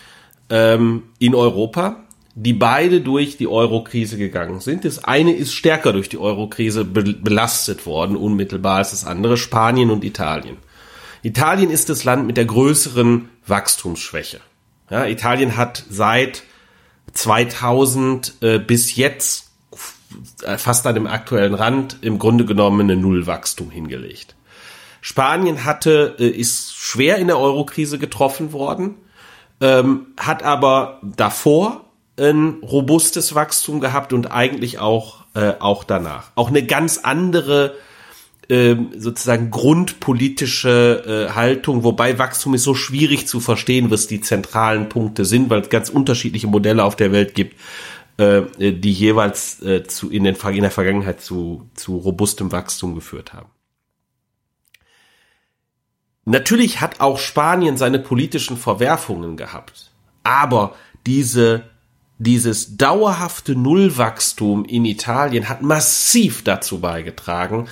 ähm, 0.48 1.02
in 1.18 1.34
Europa 1.34 2.04
die 2.34 2.52
beide 2.52 3.00
durch 3.00 3.36
die 3.36 3.46
Euro-Krise 3.46 4.18
gegangen 4.18 4.60
sind. 4.60 4.84
Das 4.84 5.04
eine 5.04 5.32
ist 5.32 5.54
stärker 5.54 5.92
durch 5.92 6.08
die 6.08 6.18
Euro-Krise 6.18 6.84
be 6.84 7.14
belastet 7.14 7.86
worden, 7.86 8.16
unmittelbar 8.16 8.78
als 8.78 8.90
das 8.90 9.06
andere, 9.06 9.36
Spanien 9.36 9.90
und 9.90 10.02
Italien. 10.02 10.56
Italien 11.24 11.70
ist 11.70 11.88
das 11.88 12.04
Land 12.04 12.26
mit 12.26 12.36
der 12.36 12.44
größeren 12.44 13.30
Wachstumsschwäche. 13.46 14.40
Ja, 14.90 15.06
Italien 15.06 15.56
hat 15.56 15.82
seit 15.88 16.42
2000 17.14 18.34
äh, 18.42 18.58
bis 18.58 18.94
jetzt 18.94 19.50
fast 20.58 20.86
an 20.86 20.94
dem 20.94 21.06
aktuellen 21.06 21.54
Rand 21.54 21.96
im 22.02 22.18
Grunde 22.18 22.44
genommen 22.44 22.82
eine 22.82 22.96
Nullwachstum 22.96 23.70
hingelegt. 23.70 24.36
Spanien 25.00 25.64
hatte, 25.64 26.14
äh, 26.18 26.28
ist 26.28 26.74
schwer 26.76 27.16
in 27.16 27.28
der 27.28 27.38
Eurokrise 27.38 27.98
getroffen 27.98 28.52
worden, 28.52 28.94
ähm, 29.62 30.08
hat 30.18 30.42
aber 30.42 31.00
davor 31.02 31.86
ein 32.18 32.58
robustes 32.62 33.34
Wachstum 33.34 33.80
gehabt 33.80 34.12
und 34.12 34.30
eigentlich 34.30 34.78
auch, 34.78 35.24
äh, 35.34 35.54
auch 35.58 35.84
danach. 35.84 36.32
Auch 36.34 36.48
eine 36.48 36.66
ganz 36.66 36.98
andere 36.98 37.74
ähm, 38.48 38.90
sozusagen 38.96 39.50
grundpolitische 39.50 41.28
äh, 41.30 41.32
Haltung, 41.32 41.82
wobei 41.82 42.18
Wachstum 42.18 42.54
ist 42.54 42.64
so 42.64 42.74
schwierig 42.74 43.26
zu 43.26 43.40
verstehen, 43.40 43.90
was 43.90 44.06
die 44.06 44.20
zentralen 44.20 44.88
Punkte 44.88 45.24
sind, 45.24 45.50
weil 45.50 45.60
es 45.60 45.70
ganz 45.70 45.88
unterschiedliche 45.88 46.46
Modelle 46.46 46.84
auf 46.84 46.96
der 46.96 47.12
Welt 47.12 47.34
gibt, 47.34 47.58
äh, 48.18 48.42
die 48.58 48.92
jeweils 48.92 49.62
äh, 49.62 49.84
zu, 49.84 50.10
in 50.10 50.24
der 50.24 50.34
Vergangenheit 50.36 51.20
zu, 51.20 51.68
zu 51.74 51.96
robustem 51.96 52.52
Wachstum 52.52 52.94
geführt 52.94 53.32
haben. 53.32 53.48
Natürlich 56.26 56.80
hat 56.80 57.00
auch 57.00 57.18
Spanien 57.18 57.76
seine 57.76 57.98
politischen 57.98 58.56
Verwerfungen 58.56 59.36
gehabt, 59.36 59.90
aber 60.22 60.74
diese 61.06 61.64
dieses 62.18 62.76
dauerhafte 62.76 63.56
Nullwachstum 63.56 64.64
in 64.64 64.84
Italien 64.84 65.48
hat 65.48 65.62
massiv 65.62 66.44
dazu 66.44 66.80
beigetragen, 66.80 67.68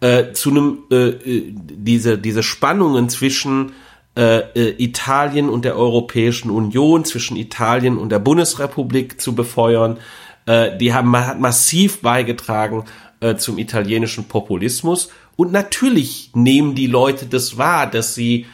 äh, 0.00 0.32
zu 0.32 0.50
einem 0.50 0.78
äh, 0.90 1.08
äh, 1.08 1.54
diese 1.54 2.18
diese 2.18 2.42
Spannungen 2.42 3.08
zwischen 3.08 3.72
äh, 4.16 4.38
äh, 4.54 4.82
Italien 4.82 5.48
und 5.48 5.64
der 5.64 5.76
Europäischen 5.76 6.50
Union, 6.50 7.04
zwischen 7.04 7.36
Italien 7.36 7.98
und 7.98 8.10
der 8.10 8.18
Bundesrepublik 8.18 9.20
zu 9.20 9.34
befeuern. 9.34 9.98
Äh, 10.46 10.76
die 10.78 10.94
haben 10.94 11.14
hat 11.16 11.38
massiv 11.38 12.00
beigetragen 12.00 12.84
äh, 13.20 13.36
zum 13.36 13.58
italienischen 13.58 14.24
Populismus 14.24 15.10
und 15.36 15.52
natürlich 15.52 16.30
nehmen 16.34 16.74
die 16.74 16.86
Leute 16.86 17.26
das 17.26 17.58
wahr, 17.58 17.90
dass 17.90 18.14
sie 18.14 18.46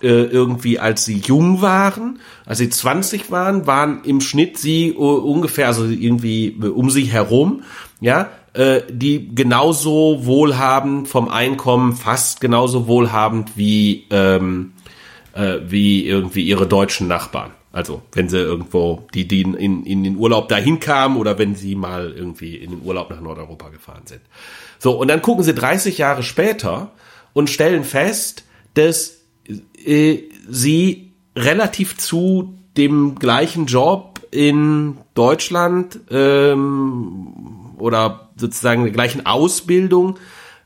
äh, 0.00 0.06
irgendwie, 0.06 0.78
als 0.78 1.04
sie 1.04 1.18
jung 1.18 1.60
waren, 1.60 2.20
als 2.46 2.58
sie 2.58 2.70
20 2.70 3.32
waren, 3.32 3.66
waren 3.66 4.04
im 4.04 4.20
Schnitt 4.20 4.56
sie 4.56 4.92
ungefähr, 4.92 5.66
also 5.66 5.84
irgendwie 5.84 6.52
um 6.52 6.90
sie 6.90 7.04
herum, 7.04 7.64
ja, 8.00 8.30
äh, 8.58 8.82
die 8.90 9.32
genauso 9.36 10.26
wohlhabend 10.26 11.06
vom 11.06 11.28
Einkommen, 11.28 11.92
fast 11.92 12.40
genauso 12.40 12.88
wohlhabend 12.88 13.56
wie, 13.56 14.06
ähm, 14.10 14.72
äh, 15.32 15.58
wie 15.68 16.04
irgendwie 16.04 16.42
ihre 16.42 16.66
deutschen 16.66 17.06
Nachbarn. 17.06 17.52
Also 17.70 18.02
wenn 18.10 18.28
sie 18.28 18.38
irgendwo, 18.38 19.06
die, 19.14 19.28
die 19.28 19.42
in, 19.42 19.84
in 19.84 20.02
den 20.02 20.16
Urlaub 20.16 20.48
dahin 20.48 20.80
kamen 20.80 21.18
oder 21.18 21.38
wenn 21.38 21.54
sie 21.54 21.76
mal 21.76 22.10
irgendwie 22.10 22.56
in 22.56 22.72
den 22.72 22.82
Urlaub 22.82 23.10
nach 23.10 23.20
Nordeuropa 23.20 23.68
gefahren 23.68 24.02
sind. 24.06 24.22
So, 24.80 24.98
und 24.98 25.06
dann 25.06 25.22
gucken 25.22 25.44
sie 25.44 25.54
30 25.54 25.96
Jahre 25.96 26.24
später 26.24 26.90
und 27.34 27.50
stellen 27.50 27.84
fest, 27.84 28.42
dass 28.74 29.20
äh, 29.86 30.18
sie 30.48 31.12
relativ 31.36 31.96
zu 31.96 32.54
dem 32.76 33.14
gleichen 33.14 33.66
Job 33.66 34.20
in 34.32 34.98
Deutschland 35.14 36.00
ähm, 36.10 37.76
oder 37.78 38.27
sozusagen 38.38 38.84
der 38.84 38.92
gleichen 38.92 39.26
Ausbildung 39.26 40.18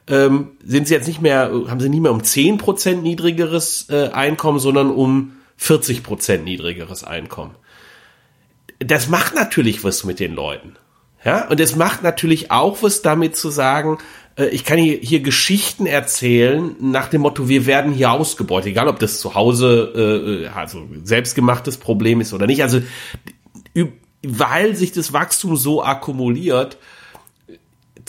ähm, 0.08 0.52
sind 0.64 0.88
sie 0.88 0.94
jetzt 0.94 1.06
nicht 1.08 1.22
mehr, 1.22 1.50
haben 1.68 1.80
sie 1.80 1.88
nicht 1.88 2.02
mehr 2.02 2.12
um 2.12 2.24
zehn 2.24 2.58
Prozent 2.58 3.02
niedrigeres 3.02 3.88
äh, 3.88 4.10
Einkommen, 4.10 4.58
sondern 4.58 4.90
um 4.90 5.32
40 5.56 6.02
Prozent 6.02 6.44
niedrigeres 6.44 7.04
Einkommen. 7.04 7.54
Das 8.78 9.08
macht 9.08 9.34
natürlich 9.34 9.84
was 9.84 10.04
mit 10.04 10.18
den 10.18 10.34
Leuten. 10.34 10.76
Ja, 11.24 11.48
und 11.48 11.60
es 11.60 11.76
macht 11.76 12.02
natürlich 12.02 12.50
auch 12.50 12.82
was 12.82 13.00
damit 13.00 13.36
zu 13.36 13.50
sagen, 13.50 13.98
äh, 14.36 14.46
ich 14.46 14.64
kann 14.64 14.78
hier, 14.78 14.98
hier 14.98 15.20
Geschichten 15.20 15.86
erzählen 15.86 16.74
nach 16.80 17.08
dem 17.08 17.20
Motto, 17.20 17.48
wir 17.48 17.66
werden 17.66 17.92
hier 17.92 18.10
ausgebeutet, 18.10 18.72
egal 18.72 18.88
ob 18.88 18.98
das 18.98 19.20
zu 19.20 19.34
Hause 19.34 20.42
äh, 20.44 20.48
also 20.48 20.88
selbstgemachtes 21.04 21.76
Problem 21.76 22.20
ist 22.20 22.32
oder 22.32 22.46
nicht. 22.46 22.62
Also 22.62 22.82
weil 24.24 24.76
sich 24.76 24.92
das 24.92 25.12
Wachstum 25.12 25.56
so 25.56 25.82
akkumuliert, 25.82 26.78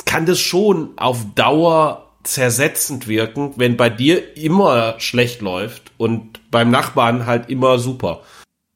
kann 0.06 0.26
das 0.26 0.40
schon 0.40 0.92
auf 0.98 1.20
Dauer 1.36 2.10
zersetzend 2.24 3.08
wirken, 3.08 3.54
wenn 3.58 3.78
bei 3.78 3.90
dir 3.90 4.38
immer 4.38 5.00
schlecht 5.00 5.42
läuft 5.42 5.92
und 5.98 6.40
beim 6.52 6.72
Nachbarn 6.72 7.26
halt 7.26 7.50
immer 7.50 7.80
super. 7.80 8.22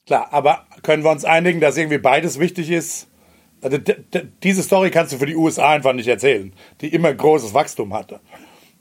Klar, 0.06 0.28
aber 0.32 0.66
können 0.84 1.04
wir 1.04 1.12
uns 1.12 1.26
einigen, 1.26 1.60
dass 1.60 1.78
irgendwie 1.78 1.98
beides 1.98 2.40
wichtig 2.40 2.70
ist? 2.70 3.08
Also 3.62 3.78
diese 4.44 4.64
Story 4.64 4.92
kannst 4.92 5.14
du 5.14 5.18
für 5.18 5.26
die 5.26 5.36
USA 5.36 5.70
einfach 5.70 5.94
nicht 5.94 6.08
erzählen, 6.08 6.54
die 6.82 6.94
immer 6.94 7.14
großes 7.14 7.54
Wachstum 7.54 7.94
hatte. 7.94 8.20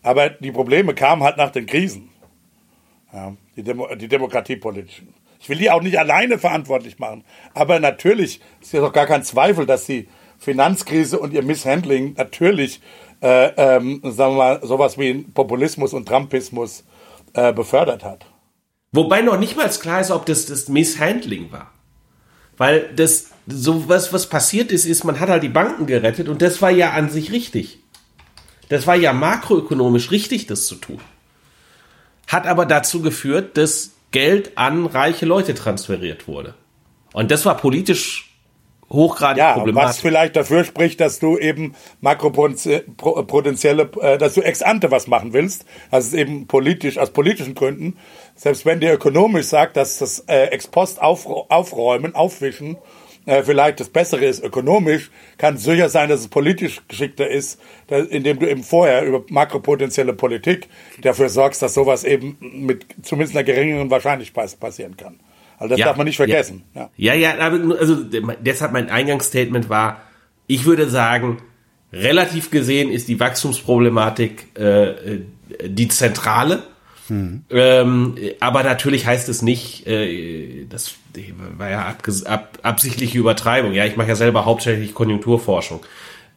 Aber 0.03 0.30
die 0.30 0.53
Probleme 0.53 0.95
kamen 0.95 1.22
halt 1.22 1.37
nach 1.37 1.51
den 1.51 1.66
Krisen. 1.66 2.11
Ja, 3.12 3.34
die, 3.57 3.62
Demo 3.62 3.95
die 3.95 4.09
demokratiepolitischen. 4.09 5.14
Ich 5.41 5.49
will 5.49 5.59
die 5.59 5.70
auch 5.70 5.82
nicht 5.82 5.99
alleine 5.99 6.39
verantwortlich 6.39 6.99
machen. 6.99 7.24
Aber 7.55 7.80
natürlich 7.80 8.41
ist 8.61 8.72
ja 8.72 8.80
doch 8.80 8.93
gar 8.93 9.07
kein 9.07 9.22
Zweifel, 9.22 9.66
dass 9.66 9.87
die 9.87 10.09
Finanzkrise 10.39 11.18
und 11.18 11.32
ihr 11.32 11.43
Misshandling 11.43 12.14
natürlich, 12.16 12.80
äh, 13.22 13.51
ähm, 13.57 14.01
sagen 14.05 14.34
wir 14.34 14.39
mal, 14.39 14.61
sowas 14.62 14.99
wie 14.99 15.14
Populismus 15.14 15.93
und 15.93 16.07
Trumpismus 16.07 16.84
äh, 17.32 17.53
befördert 17.53 18.05
hat. 18.05 18.26
Wobei 18.93 19.22
noch 19.22 19.39
nicht 19.39 19.57
mal 19.57 19.68
klar 19.68 20.01
ist, 20.01 20.11
ob 20.11 20.26
das 20.26 20.47
das 20.47 20.68
Misshandling 20.68 21.53
war. 21.53 21.72
Weil 22.57 22.91
das, 22.95 23.28
so 23.47 23.89
was, 23.89 24.12
was 24.12 24.28
passiert 24.28 24.72
ist, 24.72 24.87
ist, 24.87 25.05
man 25.05 25.20
hat 25.20 25.28
halt 25.28 25.43
die 25.43 25.49
Banken 25.49 25.87
gerettet 25.87 26.28
und 26.28 26.41
das 26.41 26.62
war 26.62 26.70
ja 26.70 26.93
an 26.93 27.11
sich 27.11 27.30
richtig. 27.32 27.80
Das 28.68 28.87
war 28.87 28.97
ja 28.97 29.12
makroökonomisch 29.12 30.11
richtig, 30.11 30.47
das 30.47 30.66
zu 30.66 30.76
tun. 30.76 31.01
Hat 32.26 32.47
aber 32.47 32.66
dazu 32.66 33.03
geführt, 33.03 33.57
dass 33.57 33.93
Geld 34.11 34.57
an 34.57 34.87
reiche 34.87 35.26
Leute 35.26 35.55
transferiert 35.55 36.26
wurde. 36.26 36.55
Und 37.12 37.30
das 37.30 37.45
war 37.45 37.57
politisch 37.57 38.36
hochgradig 38.91 39.39
ja, 39.39 39.55
problematisch. 39.55 39.89
Was 39.91 40.01
vielleicht 40.01 40.37
dafür 40.37 40.64
spricht, 40.64 41.01
dass 41.01 41.18
du 41.18 41.39
eben 41.39 41.74
makropotenzielle, 42.01 43.91
äh, 44.01 44.18
dass 44.18 44.34
du 44.34 44.43
ex 44.43 44.62
ante 44.62 44.91
was 44.91 45.07
machen 45.07 45.32
willst, 45.32 45.64
also 45.91 46.16
eben 46.16 46.47
politisch, 46.47 46.99
aus 46.99 47.11
politischen 47.11 47.55
Gründen, 47.55 47.97
selbst 48.34 48.64
wenn 48.64 48.80
dir 48.80 48.93
ökonomisch 48.93 49.47
sagt, 49.47 49.76
dass 49.76 49.99
das 49.99 50.20
äh, 50.28 50.47
ex 50.47 50.68
post 50.68 51.01
auf, 51.03 51.26
aufräumen, 51.26 52.14
aufwischen, 52.14 52.76
äh, 53.26 53.43
vielleicht 53.43 53.80
das 53.80 53.89
Bessere 53.89 54.24
ist 54.24 54.43
ökonomisch, 54.43 55.11
kann 55.37 55.57
es 55.57 55.64
sicher 55.64 55.89
sein, 55.89 56.09
dass 56.09 56.20
es 56.20 56.28
politisch 56.28 56.82
geschickter 56.87 57.28
ist, 57.28 57.61
dass, 57.89 58.07
indem 58.07 58.39
du 58.39 58.49
eben 58.49 58.62
vorher 58.62 59.05
über 59.05 59.24
makropotenzielle 59.28 60.12
Politik 60.12 60.68
dafür 61.03 61.28
sorgst, 61.28 61.61
dass 61.61 61.74
sowas 61.74 62.05
eben 62.05 62.37
mit 62.41 62.87
zumindest 63.03 63.37
einer 63.37 63.45
geringeren 63.45 63.91
Wahrscheinlichkeit 63.91 64.59
passieren 64.61 64.97
kann. 64.97 65.18
Also 65.59 65.71
das 65.71 65.79
ja, 65.79 65.87
darf 65.87 65.97
man 65.97 66.07
nicht 66.07 66.17
vergessen. 66.17 66.65
Ja, 66.75 66.91
ja, 66.97 67.15
ja, 67.15 67.39
aber 67.39 67.79
also 67.79 67.97
deshalb 68.05 68.73
mein 68.73 68.91
Eingangsstatement 68.91 69.69
war, 69.69 70.03
ich 70.47 70.65
würde 70.65 70.89
sagen, 70.89 71.39
relativ 71.93 72.51
gesehen 72.51 72.91
ist 72.91 73.09
die 73.09 73.19
Wachstumsproblematik 73.19 74.49
äh, 74.59 74.91
äh 74.91 75.21
die 75.65 75.89
zentrale. 75.89 76.65
Hm. 77.09 77.45
Ähm, 77.51 78.17
aber 78.41 78.65
natürlich 78.65 79.07
heißt 79.07 79.29
es 79.29 79.41
nicht, 79.41 79.87
äh, 79.87 80.67
das 80.69 80.97
war 81.57 81.71
ja 81.71 81.97
ab, 82.25 82.59
absichtliche 82.63 83.17
Übertreibung. 83.17 83.73
Ja, 83.73 83.85
ich 83.85 83.97
mache 83.97 84.09
ja 84.09 84.17
selber 84.17 84.45
hauptsächlich 84.45 84.93
Konjunkturforschung. 84.93 85.87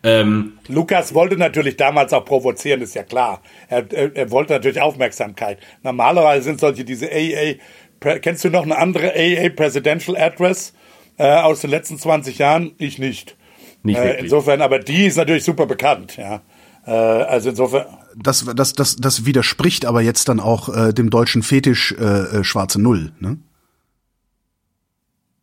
Ähm, 0.02 0.54
Lukas 0.68 1.14
wollte 1.14 1.36
natürlich 1.36 1.76
damals 1.76 2.14
auch 2.14 2.24
provozieren, 2.24 2.82
ist 2.82 2.96
ja 2.96 3.04
klar. 3.04 3.42
Er, 3.68 3.92
er, 3.92 4.16
er 4.16 4.32
wollte 4.32 4.54
natürlich 4.54 4.80
Aufmerksamkeit. 4.80 5.58
Normalerweise 5.84 6.44
sind 6.44 6.60
solche 6.60 6.86
diese 6.86 7.08
AA 7.12 7.56
Kennst 8.00 8.44
du 8.44 8.50
noch 8.50 8.64
eine 8.64 8.78
andere 8.78 9.14
AA 9.16 9.50
Presidential 9.50 10.16
Address 10.18 10.74
äh, 11.18 11.24
aus 11.24 11.62
den 11.62 11.70
letzten 11.70 11.98
20 11.98 12.38
Jahren? 12.38 12.72
Ich 12.78 12.98
nicht. 12.98 13.36
Nicht 13.84 13.98
äh, 13.98 14.20
insofern, 14.20 14.62
aber 14.62 14.80
die 14.80 15.06
ist 15.06 15.18
natürlich 15.18 15.44
super 15.44 15.66
bekannt, 15.66 16.18
ja. 16.18 16.42
Äh, 16.86 16.92
also 16.92 17.50
insofern. 17.50 17.86
Das, 18.16 18.46
das, 18.56 18.74
das, 18.74 18.96
das 18.98 19.26
widerspricht 19.26 19.86
aber 19.86 20.02
jetzt 20.02 20.28
dann 20.30 20.40
auch 20.40 20.70
äh, 20.70 20.94
dem 20.94 21.10
deutschen 21.10 21.44
Fetisch 21.44 21.94
äh, 21.94 22.04
äh, 22.04 22.44
schwarze 22.44 22.82
Null, 22.82 23.14
ne? 23.20 23.38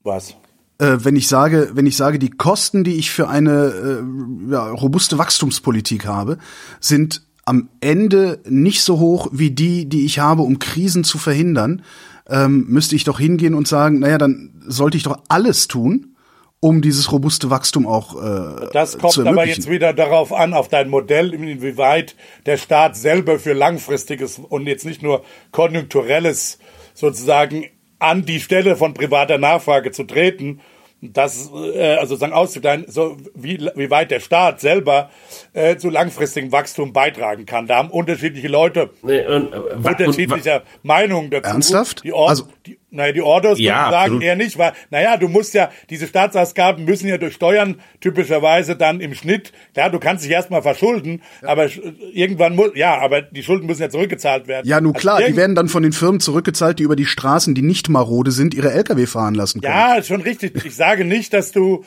Was? 0.02 0.36
Wenn 0.78 1.16
ich 1.16 1.26
sage, 1.26 1.70
wenn 1.72 1.86
ich 1.86 1.96
sage, 1.96 2.18
die 2.18 2.30
Kosten, 2.30 2.84
die 2.84 2.96
ich 2.96 3.10
für 3.10 3.28
eine 3.28 3.72
äh, 3.72 4.52
ja, 4.52 4.68
robuste 4.70 5.16
Wachstumspolitik 5.16 6.04
habe, 6.04 6.36
sind 6.80 7.22
am 7.46 7.70
Ende 7.80 8.40
nicht 8.46 8.82
so 8.82 8.98
hoch 8.98 9.28
wie 9.32 9.52
die, 9.52 9.88
die 9.88 10.04
ich 10.04 10.18
habe, 10.18 10.42
um 10.42 10.58
Krisen 10.58 11.02
zu 11.02 11.16
verhindern, 11.16 11.82
ähm, 12.28 12.66
müsste 12.68 12.96
ich 12.96 13.04
doch 13.04 13.18
hingehen 13.18 13.54
und 13.54 13.68
sagen, 13.68 14.00
naja, 14.00 14.18
dann 14.18 14.62
sollte 14.66 14.96
ich 14.96 15.02
doch 15.02 15.18
alles 15.28 15.68
tun, 15.68 16.16
um 16.60 16.82
dieses 16.82 17.12
robuste 17.12 17.50
Wachstum 17.50 17.86
auch 17.86 18.16
äh, 18.16 18.68
Das 18.72 18.98
kommt 18.98 19.12
zu 19.12 19.26
aber 19.26 19.46
jetzt 19.46 19.70
wieder 19.70 19.92
darauf 19.92 20.32
an, 20.32 20.54
auf 20.54 20.68
dein 20.68 20.88
Modell, 20.88 21.34
inwieweit 21.34 22.16
der 22.46 22.56
Staat 22.56 22.96
selber 22.96 23.38
für 23.38 23.52
langfristiges 23.52 24.38
und 24.38 24.66
jetzt 24.66 24.84
nicht 24.84 25.02
nur 25.02 25.22
konjunkturelles 25.52 26.58
sozusagen 26.94 27.66
an 27.98 28.24
die 28.24 28.40
Stelle 28.40 28.76
von 28.76 28.94
privater 28.94 29.38
Nachfrage 29.38 29.92
zu 29.92 30.04
treten, 30.04 30.60
das 31.02 31.50
äh, 31.52 31.94
also 31.96 32.14
sozusagen 32.14 32.32
auszugleichen, 32.32 32.86
so 32.88 33.16
wie, 33.34 33.58
wie 33.74 33.90
weit 33.90 34.10
der 34.10 34.20
Staat 34.20 34.60
selber 34.60 35.10
äh, 35.52 35.76
zu 35.76 35.90
langfristigem 35.90 36.52
Wachstum 36.52 36.92
beitragen 36.92 37.44
kann. 37.46 37.66
Da 37.66 37.76
haben 37.76 37.90
unterschiedliche 37.90 38.48
Leute 38.48 38.90
Nee, 39.02 39.24
und, 39.26 39.52
äh, 39.52 39.56
unterschiedlicher 39.58 40.62
Meinung 40.82 41.30
dazu. 41.30 41.48
Ernsthaft? 41.50 42.02
Die 42.04 42.12
Or 42.12 42.28
Also- 42.28 42.48
die, 42.66 42.78
naja, 42.90 43.12
die 43.12 43.20
Ordos 43.20 43.58
Ja, 43.58 43.90
sagen 43.90 44.20
eher 44.20 44.36
nicht, 44.36 44.58
weil, 44.58 44.72
naja, 44.90 45.16
du 45.16 45.28
musst 45.28 45.54
ja, 45.54 45.70
diese 45.90 46.06
Staatsausgaben 46.06 46.84
müssen 46.84 47.08
ja 47.08 47.18
durch 47.18 47.34
Steuern 47.34 47.80
typischerweise 48.00 48.76
dann 48.76 49.00
im 49.00 49.14
Schnitt, 49.14 49.52
klar, 49.74 49.90
du 49.90 49.98
kannst 49.98 50.24
dich 50.24 50.30
erstmal 50.30 50.62
verschulden, 50.62 51.20
aber 51.42 51.64
sch- 51.64 51.80
irgendwann 52.12 52.54
muss, 52.54 52.70
ja, 52.74 52.96
aber 52.98 53.22
die 53.22 53.42
Schulden 53.42 53.66
müssen 53.66 53.82
ja 53.82 53.90
zurückgezahlt 53.90 54.46
werden. 54.46 54.66
Ja, 54.68 54.80
nun 54.80 54.94
Also 54.94 55.00
klar, 55.00 55.20
die 55.22 55.36
werden 55.36 55.54
dann 55.56 55.68
von 55.68 55.82
den 55.82 55.92
Firmen 55.92 56.20
zurückgezahlt, 56.20 56.78
die 56.78 56.84
über 56.84 56.96
die 56.96 57.06
Straßen, 57.06 57.54
die 57.54 57.62
nicht 57.62 57.88
marode 57.88 58.30
sind, 58.30 58.54
ihre 58.54 58.72
Lkw 58.72 59.06
fahren 59.06 59.34
lassen 59.34 59.60
können. 59.60 59.74
Ja, 59.74 59.96
ist 59.96 60.06
schon 60.06 60.22
richtig. 60.22 60.64
Ich 60.64 60.76
sage 60.76 61.04
nicht, 61.04 61.32
dass 61.32 61.52
du, 61.52 61.84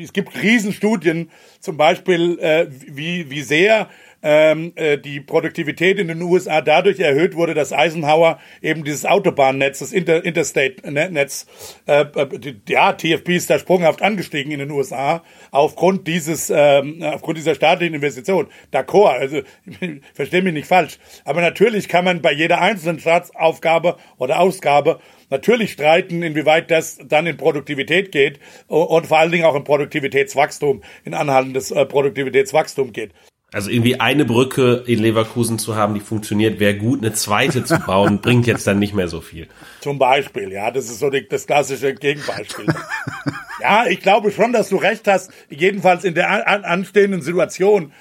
es 0.00 0.12
gibt 0.12 0.34
Riesenstudien, 0.42 1.30
zum 1.60 1.76
Beispiel, 1.76 2.38
äh, 2.40 2.66
wie, 2.86 3.30
wie 3.30 3.42
sehr 3.42 3.88
ähm, 4.28 4.72
äh, 4.74 4.98
die 4.98 5.20
Produktivität 5.20 6.00
in 6.00 6.08
den 6.08 6.20
USA 6.20 6.60
dadurch 6.60 6.98
erhöht 6.98 7.36
wurde, 7.36 7.54
dass 7.54 7.72
Eisenhower 7.72 8.40
eben 8.60 8.82
dieses 8.82 9.06
Autobahnnetz, 9.06 9.78
das 9.78 9.92
Inter 9.92 10.24
Interstate-Netz, 10.24 11.46
äh, 11.86 12.00
äh, 12.00 12.26
die- 12.36 12.56
ja, 12.68 12.92
TFP 12.92 13.36
ist 13.36 13.50
da 13.50 13.60
sprunghaft 13.60 14.02
angestiegen 14.02 14.50
in 14.50 14.58
den 14.58 14.72
USA 14.72 15.22
aufgrund 15.52 16.08
dieses, 16.08 16.50
ähm, 16.52 17.04
aufgrund 17.04 17.38
dieser 17.38 17.54
staatlichen 17.54 17.94
Investition. 17.94 18.48
D'accord, 18.72 19.16
also 19.16 19.42
verstehe 20.12 20.42
mich 20.42 20.54
nicht 20.54 20.66
falsch. 20.66 20.98
Aber 21.24 21.40
natürlich 21.40 21.86
kann 21.88 22.04
man 22.04 22.20
bei 22.20 22.32
jeder 22.32 22.60
einzelnen 22.60 22.98
Staatsaufgabe 22.98 23.96
oder 24.18 24.40
Ausgabe 24.40 24.98
natürlich 25.30 25.70
streiten, 25.70 26.24
inwieweit 26.24 26.72
das 26.72 26.98
dann 27.06 27.28
in 27.28 27.36
Produktivität 27.36 28.10
geht 28.10 28.40
und 28.66 29.06
vor 29.06 29.18
allen 29.18 29.30
Dingen 29.30 29.44
auch 29.44 29.54
in 29.54 29.62
Produktivitätswachstum, 29.62 30.82
in 31.04 31.14
anhaltendes 31.14 31.70
äh, 31.70 31.86
Produktivitätswachstum 31.86 32.92
geht. 32.92 33.12
Also 33.52 33.70
irgendwie 33.70 34.00
eine 34.00 34.24
Brücke 34.24 34.82
in 34.86 34.98
Leverkusen 34.98 35.58
zu 35.58 35.76
haben, 35.76 35.94
die 35.94 36.00
funktioniert, 36.00 36.58
wäre 36.58 36.76
gut. 36.76 37.00
Eine 37.00 37.12
zweite 37.12 37.64
zu 37.64 37.78
bauen, 37.78 38.18
bringt 38.22 38.46
jetzt 38.46 38.66
dann 38.66 38.80
nicht 38.80 38.92
mehr 38.92 39.06
so 39.06 39.20
viel. 39.20 39.46
Zum 39.80 39.98
Beispiel, 39.98 40.52
ja, 40.52 40.70
das 40.72 40.86
ist 40.86 40.98
so 40.98 41.10
die, 41.10 41.28
das 41.28 41.46
klassische 41.46 41.94
Gegenbeispiel. 41.94 42.66
ja, 43.60 43.86
ich 43.86 44.00
glaube 44.00 44.32
schon, 44.32 44.52
dass 44.52 44.68
du 44.68 44.76
recht 44.76 45.06
hast, 45.06 45.30
jedenfalls 45.48 46.02
in 46.04 46.14
der 46.14 46.28
an, 46.30 46.42
an, 46.42 46.64
anstehenden 46.64 47.22
Situation. 47.22 47.92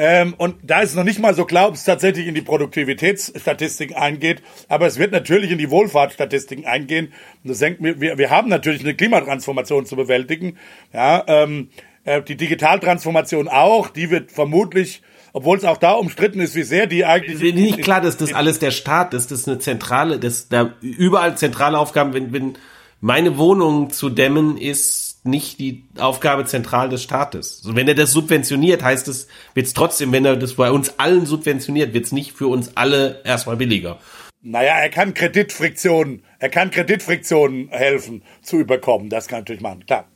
Ähm, 0.00 0.34
und 0.36 0.56
da 0.62 0.80
ist 0.80 0.94
noch 0.94 1.04
nicht 1.04 1.20
mal 1.20 1.34
so 1.34 1.44
klar, 1.44 1.68
ob 1.68 1.74
es 1.74 1.84
tatsächlich 1.84 2.26
in 2.26 2.34
die 2.34 2.42
Produktivitätsstatistiken 2.42 3.96
eingeht, 3.96 4.42
aber 4.68 4.86
es 4.86 4.98
wird 4.98 5.10
natürlich 5.10 5.50
in 5.50 5.58
die 5.58 5.70
Wohlfahrtsstatistiken 5.70 6.66
eingehen. 6.66 7.12
Und 7.42 7.50
das 7.50 7.60
hängt, 7.60 7.78
wir, 7.80 8.18
wir 8.18 8.30
haben 8.30 8.48
natürlich 8.48 8.82
eine 8.82 8.94
Klimatransformation 8.94 9.86
zu 9.86 9.96
bewältigen. 9.96 10.56
Ja, 10.92 11.24
ähm, 11.26 11.70
äh, 12.08 12.22
die 12.22 12.36
Digitaltransformation 12.36 13.48
auch, 13.48 13.90
die 13.90 14.10
wird 14.10 14.32
vermutlich, 14.32 15.02
obwohl 15.32 15.58
es 15.58 15.64
auch 15.64 15.76
da 15.76 15.92
umstritten 15.92 16.40
ist, 16.40 16.54
wie 16.54 16.62
sehr 16.62 16.86
die 16.86 17.04
eigentlich 17.04 17.40
Mir 17.40 17.52
nicht 17.52 17.82
klar, 17.82 18.00
dass 18.00 18.16
das 18.16 18.32
alles 18.32 18.58
der 18.58 18.70
Staat 18.70 19.14
ist, 19.14 19.30
das 19.30 19.40
ist 19.40 19.48
eine 19.48 19.58
zentrale, 19.58 20.18
das 20.18 20.48
da 20.48 20.74
überall 20.80 21.36
zentrale 21.36 21.78
Aufgaben, 21.78 22.14
wenn, 22.14 22.32
wenn 22.32 22.58
meine 23.00 23.36
Wohnung 23.36 23.90
zu 23.90 24.08
dämmen 24.10 24.56
ist 24.56 25.24
nicht 25.24 25.58
die 25.58 25.84
Aufgabe 25.98 26.46
zentral 26.46 26.88
des 26.88 27.02
Staates. 27.02 27.60
Also 27.62 27.76
wenn 27.76 27.86
er 27.86 27.94
das 27.94 28.12
subventioniert, 28.12 28.82
heißt 28.82 29.08
es, 29.08 29.28
wird 29.52 29.66
es 29.66 29.74
trotzdem, 29.74 30.12
wenn 30.12 30.24
er 30.24 30.36
das 30.36 30.54
bei 30.54 30.70
uns 30.70 30.98
allen 30.98 31.26
subventioniert, 31.26 31.92
wird 31.92 32.06
es 32.06 32.12
nicht 32.12 32.32
für 32.32 32.46
uns 32.46 32.76
alle 32.76 33.20
erstmal 33.24 33.56
billiger. 33.56 33.98
Naja, 34.40 34.78
er 34.78 34.88
kann 34.88 35.12
Kreditfriktionen, 35.12 36.22
er 36.38 36.48
kann 36.48 36.70
Kreditfriktionen 36.70 37.68
helfen 37.68 38.22
zu 38.40 38.56
überkommen. 38.56 39.10
Das 39.10 39.26
kann 39.26 39.38
er 39.38 39.40
natürlich 39.40 39.62
machen, 39.62 39.84
klar. 39.84 40.06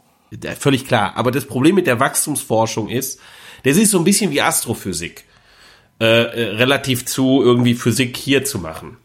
Völlig 0.59 0.87
klar. 0.87 1.17
Aber 1.17 1.31
das 1.31 1.47
Problem 1.47 1.75
mit 1.75 1.87
der 1.87 2.01
Wachstumsforschung 2.01 2.89
ist, 2.89 3.21
das 3.65 3.77
ist 3.77 3.91
so 3.91 3.99
ein 3.99 4.05
bisschen 4.05 4.31
wie 4.31 4.43
Astrophysik. 4.43 5.25
Äh, 6.03 6.07
äh, 6.07 6.57
relativ 6.57 7.07
zu 7.07 7.43
irgendwie 7.45 7.75
Physik 7.75 8.17
hier 8.17 8.45
zu 8.45 8.59
machen. 8.59 8.97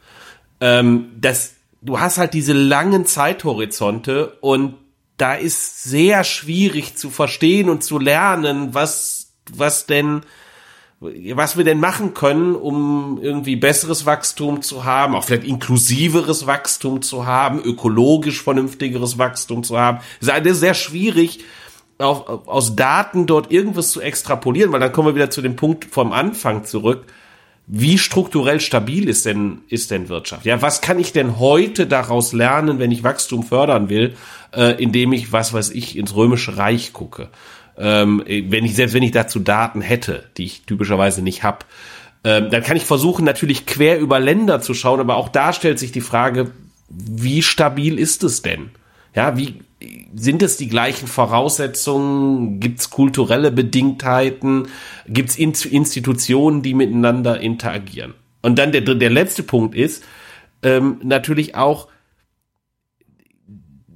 Ähm, 0.59 1.11
das, 1.15 1.53
du 1.84 1.99
hast 1.99 2.17
halt 2.17 2.34
diese 2.34 2.53
langen 2.53 3.05
Zeithorizonte 3.05 4.38
und 4.41 4.73
da 5.17 5.36
ist 5.36 5.84
sehr 5.84 6.23
schwierig 6.23 6.95
zu 6.95 7.11
verstehen 7.11 7.69
und 7.69 7.84
zu 7.84 7.99
lernen, 7.99 8.73
was, 8.73 9.34
was 9.53 9.86
denn, 9.86 10.21
was 11.00 11.58
wir 11.58 11.64
denn 11.64 11.80
machen 11.80 12.16
können, 12.16 12.56
um 12.56 13.20
irgendwie 13.22 13.56
besseres 13.56 14.08
Wachstum 14.08 14.64
zu 14.64 14.84
haben, 14.84 15.16
auch 15.16 15.24
vielleicht 15.24 15.43
inklusiveres 15.43 16.48
Wachstum 16.48 17.04
zu 17.04 17.28
haben, 17.28 17.62
ökologisch 17.62 18.41
vernünftigeres 18.41 19.20
Wachstum 19.20 19.64
zu 19.64 19.78
haben. 19.78 20.00
Es 20.20 20.28
ist 20.28 20.60
sehr 20.60 20.74
schwierig, 20.74 21.41
auf, 22.00 22.48
aus 22.48 22.76
Daten 22.76 23.26
dort 23.26 23.52
irgendwas 23.52 23.91
zu 23.91 24.02
extrapolieren, 24.02 24.72
weil 24.72 24.80
dann 24.80 24.91
kommen 24.91 25.10
wir 25.10 25.16
wieder 25.16 25.30
zu 25.30 25.41
dem 25.41 25.56
Punkt 25.56 25.86
vom 25.86 26.12
Anfang 26.12 26.64
zurück. 26.64 27.06
Wie 27.68 27.98
strukturell 27.98 28.62
stabil 28.62 29.10
ist 29.10 29.26
denn, 29.26 29.60
ist 29.68 29.91
denn 29.91 30.08
Wirtschaft? 30.08 30.45
Ja, 30.45 30.62
was 30.62 30.82
kann 30.82 31.00
ich 31.00 31.12
denn 31.12 31.38
heute 31.38 31.86
daraus 31.86 32.32
lernen, 32.34 32.80
wenn 32.80 32.91
ich 32.91 33.04
Wachstum 33.04 33.43
fördern 33.43 33.89
will, 33.89 34.16
äh, 34.54 34.82
indem 34.82 35.12
ich, 35.12 35.34
was 35.34 35.54
weiß 35.54 35.72
ich, 35.72 35.98
ins 35.98 36.16
Römische 36.16 36.58
Reich 36.58 36.93
gucke? 36.93 37.30
Ähm, 37.78 38.23
wenn 38.25 38.65
ich, 38.65 38.75
selbst 38.75 38.93
wenn 38.93 39.03
ich 39.03 39.11
dazu 39.11 39.39
Daten 39.39 39.82
hätte, 39.82 40.25
die 40.38 40.45
ich 40.45 40.63
typischerweise 40.63 41.21
nicht 41.21 41.43
habe, 41.43 41.59
ähm, 42.23 42.49
dann 42.49 42.63
kann 42.63 42.78
ich 42.78 42.86
versuchen, 42.86 43.25
natürlich 43.25 43.65
quer 43.65 43.99
über 43.99 44.19
Länder 44.19 44.61
zu 44.61 44.73
schauen, 44.73 44.99
aber 44.99 45.17
auch 45.17 45.30
da 45.30 45.53
stellt 45.53 45.80
sich 45.80 45.91
die 45.91 46.01
Frage, 46.01 46.51
wie 46.89 47.41
stabil 47.41 47.99
ist 47.99 48.23
es 48.23 48.41
denn? 48.41 48.71
Ja, 49.13 49.38
wie 49.38 49.61
sind 50.15 50.41
es 50.41 50.57
die 50.57 50.69
gleichen 50.69 51.07
Voraussetzungen? 51.07 52.59
Gibt 52.59 52.80
es 52.80 52.89
kulturelle 52.89 53.51
Bedingtheiten? 53.51 54.67
Gibt 55.07 55.30
es 55.30 55.36
Institutionen, 55.38 56.61
die 56.61 56.73
miteinander 56.73 57.39
interagieren? 57.39 58.13
Und 58.41 58.57
dann 58.57 58.71
der, 58.71 58.82
der 58.82 59.09
letzte 59.09 59.43
Punkt 59.43 59.75
ist 59.75 60.03
ähm, 60.63 60.99
natürlich 61.03 61.55
auch, 61.55 61.88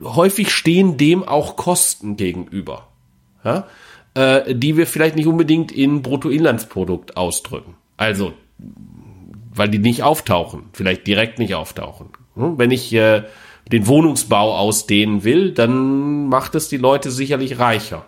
häufig 0.04 0.52
stehen 0.52 0.98
dem 0.98 1.24
auch 1.24 1.56
Kosten 1.56 2.18
gegenüber, 2.18 2.88
ja? 3.44 3.68
äh, 4.14 4.54
die 4.56 4.78
wir 4.78 4.88
vielleicht 4.88 5.16
nicht 5.16 5.28
unbedingt 5.28 5.72
in 5.72 6.02
Bruttoinlandsprodukt 6.02 7.18
ausdrücken. 7.18 7.76
Also, 7.98 8.34
weil 9.54 9.70
die 9.70 9.80
nicht 9.80 10.04
auftauchen, 10.04 10.64
vielleicht 10.74 11.08
direkt 11.08 11.40
nicht 11.40 11.56
auftauchen. 11.56 12.10
Hm? 12.36 12.58
Wenn 12.58 12.72
ich 12.72 12.94
äh, 12.94 13.24
den 13.72 13.88
Wohnungsbau 13.88 14.58
ausdehnen 14.58 15.24
will, 15.24 15.52
dann 15.52 16.28
macht 16.28 16.56
es 16.56 16.70
die 16.70 16.78
Leute 16.78 17.12
sicherlich 17.12 17.60
reicher. 17.60 18.06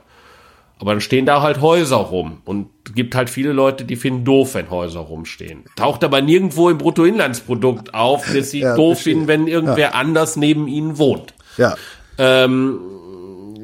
Aber 0.80 0.92
dann 0.92 1.02
stehen 1.02 1.26
da 1.26 1.42
halt 1.42 1.62
Häuser 1.62 1.98
rum 1.98 2.42
und 2.44 2.68
gibt 2.94 3.16
halt 3.16 3.30
viele 3.30 3.54
Leute, 3.54 3.86
die 3.86 3.96
finden 3.96 4.26
doof, 4.26 4.56
wenn 4.56 4.70
Häuser 4.70 5.00
rumstehen. 5.02 5.64
Taucht 5.78 6.04
aber 6.04 6.22
nirgendwo 6.22 6.70
im 6.70 6.78
Bruttoinlandsprodukt 6.78 7.94
auf, 7.94 8.26
dass 8.34 8.52
sie 8.52 8.62
Ja, 8.62 8.76
doof 8.76 8.96
verstehe. 8.96 9.14
finden, 9.14 9.28
wenn 9.28 9.48
irgendwer 9.48 9.96
anders 9.96 10.36
neben 10.36 10.68
ihnen 10.68 10.98
wohnt. 10.98 11.36
Ja. 11.58 11.76
Ähm, 12.18 12.80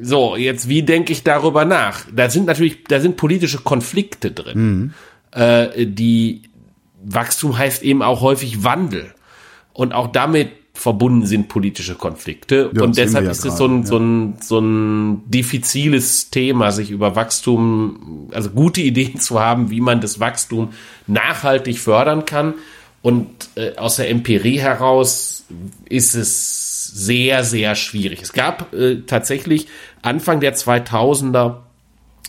so, 0.00 0.36
jetzt 0.36 0.68
wie 0.68 0.82
denke 0.82 1.12
ich 1.12 1.22
darüber 1.22 1.64
nach? 1.64 2.04
Da 2.14 2.30
sind 2.30 2.46
natürlich, 2.46 2.84
da 2.84 3.00
sind 3.00 3.16
politische 3.16 3.58
Konflikte 3.58 4.30
drin. 4.30 4.94
Äh, 5.32 5.86
die 5.86 6.42
Wachstum 7.02 7.56
heißt 7.56 7.82
eben 7.82 8.02
auch 8.02 8.20
häufig 8.20 8.64
Wandel. 8.64 9.14
Und 9.72 9.92
auch 9.92 10.08
damit 10.08 10.50
verbunden 10.74 11.26
sind 11.26 11.48
politische 11.48 11.94
Konflikte. 11.94 12.70
Ja, 12.74 12.82
und 12.82 12.96
deshalb 12.96 13.26
ja 13.26 13.30
ist 13.30 13.44
es 13.44 13.56
so 13.56 13.66
ein, 13.66 13.82
gerade, 13.82 13.86
so, 13.86 13.98
ein, 13.98 14.36
so 14.40 14.58
ein 14.58 15.30
diffiziles 15.30 16.30
Thema, 16.30 16.72
sich 16.72 16.90
über 16.90 17.16
Wachstum, 17.16 18.28
also 18.32 18.50
gute 18.50 18.80
Ideen 18.80 19.20
zu 19.20 19.40
haben, 19.40 19.70
wie 19.70 19.80
man 19.80 20.00
das 20.00 20.20
Wachstum 20.20 20.70
nachhaltig 21.06 21.78
fördern 21.78 22.24
kann. 22.24 22.54
Und 23.02 23.28
äh, 23.56 23.76
aus 23.76 23.96
der 23.96 24.10
Empirie 24.10 24.58
heraus 24.58 25.44
ist 25.88 26.14
es 26.14 26.86
sehr, 26.92 27.44
sehr 27.44 27.74
schwierig. 27.74 28.22
Es 28.22 28.32
gab 28.32 28.72
äh, 28.72 29.02
tatsächlich 29.06 29.66
Anfang 30.02 30.40
der 30.40 30.54
2000er 30.54 31.56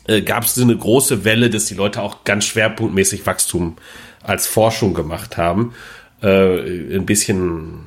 äh, 0.08 0.22
gab 0.22 0.44
es 0.44 0.60
eine 0.60 0.76
große 0.76 1.24
Welle, 1.24 1.50
dass 1.50 1.66
die 1.66 1.76
Leute 1.76 2.02
auch 2.02 2.24
ganz 2.24 2.46
schwerpunktmäßig 2.46 3.26
Wachstum 3.26 3.78
als 4.24 4.48
Forschung 4.48 4.94
gemacht 4.94 5.38
haben. 5.38 5.74
Äh, 6.22 6.96
ein 6.96 7.06
bisschen 7.06 7.86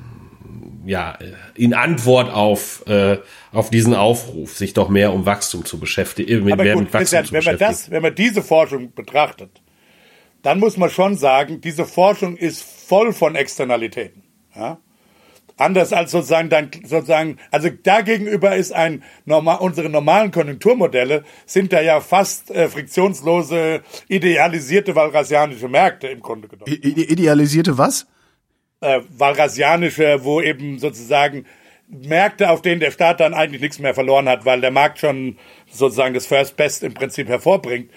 ja, 0.87 1.19
in 1.55 1.75
Antwort 1.75 2.33
auf, 2.33 2.85
äh, 2.87 3.19
auf 3.53 3.71
diesen 3.71 3.95
Aufruf, 3.95 4.57
sich 4.57 4.75
doch 4.75 4.89
mehr 4.89 5.13
um 5.13 5.25
Wachstum 5.27 5.65
zu 5.65 5.79
beschäftigen, 5.79 6.53
Aber 6.53 6.63
mehr 6.63 6.75
gut, 6.75 6.85
mit 6.85 6.95
Wachstum 6.95 7.21
Christian, 7.21 7.33
wenn 7.33 7.45
man 7.45 7.59
das, 7.59 7.91
wenn 7.91 8.03
man 8.03 8.15
diese 8.15 8.43
Forschung 8.43 8.93
betrachtet, 8.93 9.63
dann 10.43 10.61
muss 10.61 10.77
man 10.77 10.91
schon 10.91 11.17
sagen, 11.17 11.61
diese 11.61 11.87
Forschung 11.87 12.37
ist 12.37 12.63
voll 12.63 13.13
von 13.13 13.35
Externalitäten. 13.35 14.23
Ja? 14.55 14.79
Anders 15.57 15.93
als 15.93 16.11
sozusagen 16.11 16.49
dann 16.49 16.71
sozusagen, 16.85 17.39
also 17.53 17.69
dagegenüber 17.71 18.57
ist 18.57 18.73
ein 18.73 19.05
normal, 19.25 19.59
unsere 19.61 19.89
normalen 19.89 20.33
Konjunkturmodelle 20.33 21.23
sind 21.47 21.73
da 21.73 21.81
ja 21.81 22.01
fast 22.01 22.51
äh, 22.51 22.69
friktionslose, 22.69 23.83
idealisierte 24.09 24.97
walrasianische 24.97 25.69
Märkte 25.69 26.09
im 26.09 26.21
Grunde 26.21 26.49
genommen. 26.49 26.73
I 26.73 27.03
idealisierte 27.05 27.79
was? 27.79 28.07
Äh, 28.81 29.01
walrasianische, 29.17 30.25
wo 30.25 30.41
eben 30.41 30.81
sozusagen 30.81 31.47
Märkte, 31.87 32.51
auf 32.51 32.61
denen 32.61 32.81
der 32.81 32.91
Staat 32.91 33.21
dann 33.21 33.33
eigentlich 33.33 33.61
nichts 33.61 33.79
mehr 33.79 33.95
verloren 33.95 34.29
hat, 34.29 34.45
weil 34.45 34.61
der 34.61 34.73
Markt 34.73 34.99
schon 34.99 35.39
sozusagen 35.71 36.15
das 36.15 36.27
First 36.27 36.57
Best 36.57 36.83
im 36.83 36.95
Prinzip 36.95 37.29
hervorbringt 37.29 37.91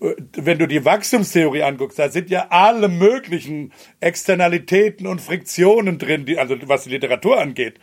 wenn 0.00 0.58
du 0.58 0.68
die 0.68 0.84
Wachstumstheorie 0.84 1.62
anguckst, 1.62 1.98
da 1.98 2.08
sind 2.08 2.30
ja 2.30 2.46
alle 2.50 2.88
möglichen 2.88 3.72
Externalitäten 4.00 5.06
und 5.06 5.20
Friktionen 5.20 5.98
drin, 5.98 6.24
die, 6.24 6.38
also 6.38 6.56
was 6.66 6.84
die 6.84 6.90
Literatur 6.90 7.38
angeht. 7.38 7.80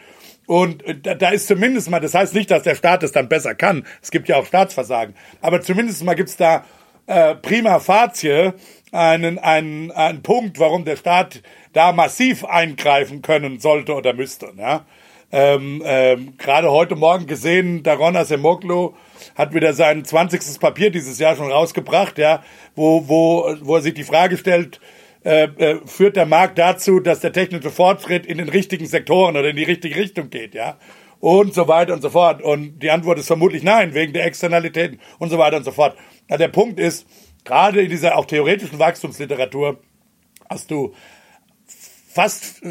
Und 0.47 0.84
da, 1.03 1.16
da 1.16 1.30
ist 1.30 1.47
zumindest 1.47 1.89
mal, 1.89 1.99
das 1.99 2.13
heißt 2.13 2.34
nicht, 2.34 2.51
dass 2.51 2.63
der 2.63 2.76
Staat 2.76 3.03
es 3.03 3.11
dann 3.11 3.28
besser 3.28 3.55
kann. 3.55 3.86
Es 4.01 4.11
gibt 4.11 4.30
ja 4.30 4.38
auch 4.38 4.45
Staatsversagen. 4.45 5.16
Aber 5.41 5.61
zumindest 5.61 6.03
mal 6.03 6.13
gibt's 6.13 6.38
da 6.38 6.66
äh, 7.07 7.36
prima 7.36 7.80
facie 7.80 8.51
einen, 8.91 9.39
einen, 9.39 9.91
einen 9.91 10.22
Punkt, 10.22 10.59
warum 10.59 10.86
der 10.86 10.95
Staat 10.95 11.41
da 11.74 11.91
massiv 11.91 12.45
eingreifen 12.45 13.22
können 13.22 13.59
sollte 13.59 13.93
oder 13.93 14.13
müsste. 14.13 14.53
Ja? 14.57 14.86
Ähm, 15.32 15.82
ähm, 15.84 16.34
Gerade 16.38 16.72
heute 16.72 16.95
Morgen 16.95 17.28
gesehen, 17.28 17.84
Darona 17.84 18.24
Semoglu 18.24 18.93
hat 19.36 19.53
wieder 19.53 19.74
sein 19.74 20.05
20. 20.05 20.59
Papier 20.59 20.89
dieses 20.89 21.20
Jahr 21.20 21.36
schon 21.36 21.51
rausgebracht, 21.51 22.18
ja, 22.18 22.43
wo, 22.76 23.07
wo, 23.07 23.55
wo 23.61 23.76
er 23.76 23.82
sich 23.82 23.93
die 23.93 24.03
Frage 24.03 24.38
stellt, 24.38 24.80
äh, 25.24 25.45
äh, 25.57 25.80
führt 25.86 26.16
der 26.16 26.28
Markt 26.28 26.59
dazu, 26.59 26.99
dass 26.99 27.20
der 27.20 27.34
technische 27.34 27.72
Fortschritt 27.72 28.26
in 28.26 28.38
den 28.38 28.47
richtigen 28.47 28.86
Sektoren 28.86 29.36
oder 29.36 29.49
in 29.49 29.55
die 29.55 29.63
richtige 29.63 29.95
Richtung 29.95 30.30
geht, 30.30 30.53
ja? 30.53 30.78
Und 31.20 31.55
so 31.55 31.68
weiter 31.68 31.93
und 31.93 32.01
so 32.01 32.11
fort. 32.11 32.43
Und 32.43 32.80
die 32.84 32.91
Antwort 32.91 33.18
ist 33.18 33.26
vermutlich 33.26 33.63
nein, 33.63 33.95
wegen 33.95 34.13
der 34.13 34.26
Externalitäten 34.26 34.99
und 35.18 35.30
so 35.30 35.39
weiter 35.39 35.57
und 35.57 35.63
so 35.63 35.72
fort. 35.72 35.97
Ja, 36.30 36.38
der 36.38 36.49
Punkt 36.49 36.80
ist, 36.80 37.07
gerade 37.43 37.82
in 37.82 37.89
dieser 37.89 38.18
auch 38.18 38.26
theoretischen 38.26 38.78
Wachstumsliteratur 38.78 39.80
hast 40.47 40.70
du 40.70 40.93
fast, 42.16 42.61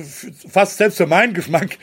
fast 0.48 0.78
selbst 0.78 0.96
für 0.96 1.06
meinen 1.06 1.34
Geschmack 1.34 1.78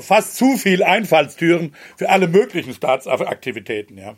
fast 0.00 0.36
zu 0.36 0.56
viel 0.56 0.84
Einfallstüren 0.84 1.74
für 1.96 2.08
alle 2.08 2.28
möglichen 2.28 2.72
Staatsaktivitäten, 2.72 3.98
ja. 3.98 4.14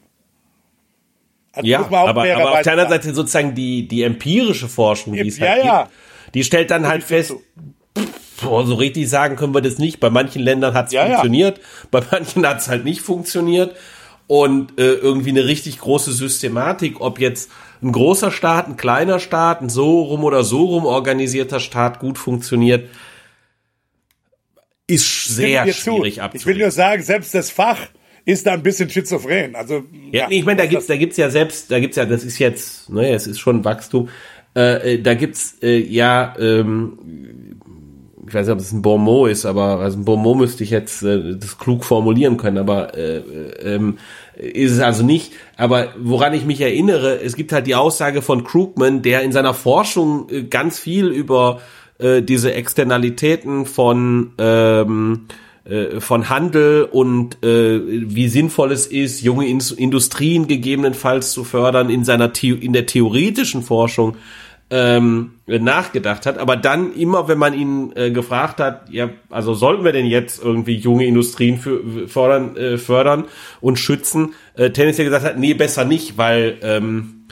Also 1.53 1.67
ja, 1.67 1.81
aber, 1.81 2.01
aber 2.01 2.53
auf 2.53 2.61
der 2.61 2.73
anderen 2.73 2.91
Seite 2.91 3.15
sozusagen 3.15 3.55
die, 3.55 3.89
die 3.89 4.03
empirische 4.03 4.69
Forschung, 4.69 5.15
die 5.15 5.27
es 5.27 5.41
halt 5.41 5.65
ja, 5.65 5.85
gibt, 5.85 6.35
die 6.35 6.45
stellt 6.45 6.71
dann 6.71 6.87
halt 6.87 7.03
fest, 7.03 7.33
pff, 7.99 8.43
so 8.43 8.75
richtig 8.75 9.09
sagen 9.09 9.37
können 9.37 9.55
wir 9.55 9.63
das 9.63 9.79
nicht. 9.79 9.99
Bei 9.99 10.11
manchen 10.11 10.43
Ländern 10.43 10.75
hat 10.75 10.89
es 10.89 10.93
ja, 10.93 11.07
funktioniert, 11.07 11.57
ja. 11.57 11.65
bei 11.91 12.03
manchen 12.11 12.47
hat 12.47 12.59
es 12.59 12.69
halt 12.69 12.85
nicht 12.85 13.01
funktioniert. 13.01 13.75
Und 14.29 14.79
äh, 14.79 14.95
irgendwie 14.95 15.31
eine 15.31 15.47
richtig 15.47 15.79
große 15.79 16.13
Systematik, 16.13 17.01
ob 17.01 17.21
jetzt 17.21 17.49
ein 17.83 17.93
großer 17.93 18.31
Staat, 18.31 18.69
ein 18.69 18.77
kleiner 18.77 19.19
Staat, 19.19 19.61
ein 19.63 19.69
so 19.69 20.03
rum 20.03 20.25
oder 20.25 20.45
so 20.45 20.65
rum 20.65 20.85
organisierter 20.85 21.61
Staat 21.61 21.99
gut 21.99 22.19
funktioniert, 22.19 22.89
ist 24.87 25.27
sehr 25.27 25.73
schwierig 25.73 26.23
abzubilden. 26.23 26.37
Ich 26.41 26.47
will 26.47 26.59
nur 26.65 26.71
sagen, 26.71 27.03
selbst 27.03 27.35
das 27.35 27.51
Fach 27.51 27.79
ist 28.25 28.47
da 28.47 28.53
ein 28.53 28.63
bisschen 28.63 28.91
schizophren. 28.91 29.55
Also 29.55 29.85
ja, 30.13 30.23
ja 30.23 30.27
ich 30.31 30.45
meine, 30.45 30.59
da 30.59 30.67
gibt's, 30.67 30.87
da 30.87 30.97
gibt's 30.97 31.17
ja 31.17 31.31
selbst, 31.31 31.71
da 31.71 31.79
gibt's 31.79 31.97
ja, 31.97 32.05
das 32.05 32.25
ist 32.25 32.39
jetzt, 32.39 32.91
naja, 32.91 33.15
es 33.15 33.27
ist 33.27 33.39
schon 33.39 33.65
Wachstum. 33.65 34.09
Äh, 34.55 34.95
äh, 34.95 35.03
da 35.03 35.15
gibt's 35.15 35.57
äh, 35.63 35.79
ja, 35.79 36.35
ähm, 36.39 36.99
ich 38.27 38.35
weiß 38.35 38.47
nicht, 38.47 38.55
ob 38.55 38.59
es 38.59 38.73
ein 38.73 38.83
Bonmot 38.83 39.31
ist, 39.31 39.47
aber 39.47 39.79
also 39.79 39.99
ein 39.99 40.05
Bonmot 40.05 40.39
müsste 40.39 40.65
ich 40.65 40.71
jetzt 40.71 41.03
äh, 41.03 41.37
das 41.37 41.59
klug 41.59 41.85
formulieren 41.85 42.37
können, 42.37 42.59
aber 42.59 42.97
äh, 42.97 43.19
äh, 43.19 43.75
ähm, 43.75 43.99
ist 44.37 44.73
es 44.73 44.81
also 44.81 45.05
nicht. 45.05 45.33
Aber 45.57 45.95
woran 45.99 46.35
ich 46.35 46.45
mich 46.45 46.61
erinnere, 46.61 47.21
es 47.21 47.37
gibt 47.37 47.53
halt 47.53 47.67
die 47.67 47.75
Aussage 47.75 48.23
von 48.23 48.45
Krugman, 48.45 49.03
der 49.03 49.23
in 49.23 49.33
seiner 49.33 49.55
Forschung 49.55 50.29
äh, 50.31 50.43
ganz 50.43 50.79
viel 50.79 51.09
über 51.09 51.61
äh, 51.99 52.23
diese 52.23 52.53
Externalitäten 52.53 53.67
von 53.67 54.33
ähm, 54.39 55.27
äh, 55.65 56.01
von 56.01 56.29
Handel 56.29 56.85
und 56.85 57.43
äh, 57.43 57.81
wie 57.85 58.29
sinnvoll 58.29 58.71
es 58.71 58.87
ist, 58.87 59.23
junge 59.23 59.49
Industrien 59.49 60.47
gegebenenfalls 60.47 61.33
zu 61.33 61.43
fördern 61.43 61.91
in 61.91 62.05
seiner 62.05 62.31
The 62.33 62.51
in 62.51 62.73
der 62.73 62.87
theoretischen 62.87 63.63
Forschung 63.63 64.17
ähm, 64.69 65.33
nachgedacht 65.47 66.27
hat, 66.27 66.39
aber 66.39 66.57
dann 66.57 66.93
immer, 66.95 67.29
wenn 67.29 67.39
man 67.39 67.55
ihn 67.55 67.93
äh, 67.95 68.11
gefragt 68.11 68.59
hat, 68.59 68.91
ja, 68.91 69.11
also 69.31 69.55
sollten 69.55 69.85
wir 69.85 69.93
denn 69.93 70.07
jetzt 70.07 70.43
irgendwie 70.43 70.75
junge 70.75 71.07
Industrien 71.07 71.59
für, 71.59 72.09
fördern, 72.09 72.57
äh, 72.57 72.79
fördern 72.79 73.27
und 73.61 73.79
schützen, 73.79 74.35
äh, 74.55 74.71
tendenziell 74.71 75.07
gesagt 75.07 75.25
hat, 75.25 75.39
nee, 75.39 75.55
besser 75.55 75.85
nicht, 75.85 76.19
weil 76.19 76.59
ähm, 76.63 77.27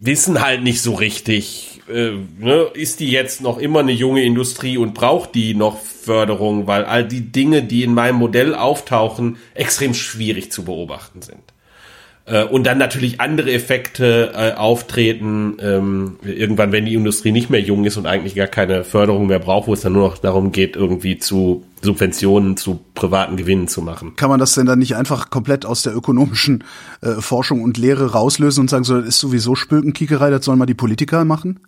wissen 0.00 0.40
halt 0.40 0.64
nicht 0.64 0.82
so 0.82 0.94
richtig, 0.94 1.80
äh, 1.88 2.12
ne, 2.38 2.66
ist 2.74 2.98
die 2.98 3.10
jetzt 3.10 3.40
noch 3.40 3.58
immer 3.58 3.80
eine 3.80 3.92
junge 3.92 4.24
Industrie 4.24 4.76
und 4.76 4.94
braucht 4.94 5.36
die 5.36 5.54
noch 5.54 5.80
Förderung, 5.80 6.66
weil 6.66 6.84
all 6.84 7.06
die 7.06 7.30
Dinge, 7.30 7.62
die 7.62 7.84
in 7.84 7.94
meinem 7.94 8.16
Modell 8.16 8.56
auftauchen, 8.56 9.36
extrem 9.54 9.94
schwierig 9.94 10.50
zu 10.50 10.64
beobachten 10.64 11.22
sind. 11.22 11.51
Äh, 12.24 12.44
und 12.44 12.64
dann 12.64 12.78
natürlich 12.78 13.20
andere 13.20 13.52
Effekte 13.52 14.32
äh, 14.34 14.52
auftreten, 14.52 15.56
ähm, 15.60 16.16
irgendwann, 16.22 16.72
wenn 16.72 16.84
die 16.84 16.94
Industrie 16.94 17.32
nicht 17.32 17.50
mehr 17.50 17.60
jung 17.60 17.84
ist 17.84 17.96
und 17.96 18.06
eigentlich 18.06 18.34
gar 18.34 18.46
keine 18.46 18.84
Förderung 18.84 19.26
mehr 19.26 19.40
braucht, 19.40 19.68
wo 19.68 19.72
es 19.72 19.80
dann 19.80 19.94
nur 19.94 20.08
noch 20.08 20.18
darum 20.18 20.52
geht, 20.52 20.76
irgendwie 20.76 21.18
zu 21.18 21.64
Subventionen, 21.82 22.56
zu 22.56 22.80
privaten 22.94 23.36
Gewinnen 23.36 23.66
zu 23.66 23.82
machen. 23.82 24.14
Kann 24.16 24.30
man 24.30 24.38
das 24.38 24.54
denn 24.54 24.66
dann 24.66 24.78
nicht 24.78 24.94
einfach 24.94 25.30
komplett 25.30 25.66
aus 25.66 25.82
der 25.82 25.96
ökonomischen 25.96 26.62
äh, 27.00 27.14
Forschung 27.20 27.62
und 27.62 27.76
Lehre 27.76 28.12
rauslösen 28.12 28.62
und 28.62 28.70
sagen, 28.70 28.84
so, 28.84 28.98
das 28.98 29.08
ist 29.08 29.18
sowieso 29.18 29.56
Spülkenkickerei, 29.56 30.30
das 30.30 30.44
sollen 30.44 30.58
mal 30.58 30.66
die 30.66 30.74
Politiker 30.74 31.24
machen? 31.24 31.58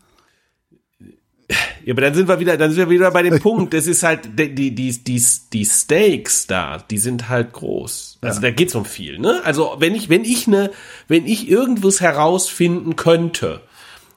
Ja, 1.84 1.92
aber 1.92 2.00
dann 2.00 2.14
sind 2.14 2.28
wir 2.28 2.40
wieder, 2.40 2.56
dann 2.56 2.70
sind 2.70 2.78
wir 2.78 2.90
wieder 2.90 3.10
bei 3.10 3.22
dem 3.22 3.38
Punkt. 3.40 3.74
Das 3.74 3.86
ist 3.86 4.02
halt 4.02 4.38
die 4.38 4.54
die 4.54 4.74
die 4.74 4.92
die, 4.92 5.22
die 5.52 5.64
Stakes 5.64 6.46
da, 6.46 6.78
die 6.78 6.98
sind 6.98 7.28
halt 7.28 7.52
groß. 7.52 8.18
Also 8.22 8.40
ja. 8.40 8.48
da 8.48 8.50
geht's 8.50 8.74
um 8.74 8.84
viel, 8.84 9.18
ne? 9.18 9.42
Also 9.44 9.76
wenn 9.78 9.94
ich 9.94 10.08
wenn 10.08 10.24
ich 10.24 10.46
ne 10.46 10.70
wenn 11.08 11.26
ich 11.26 11.48
irgendwas 11.48 12.00
herausfinden 12.00 12.96
könnte, 12.96 13.60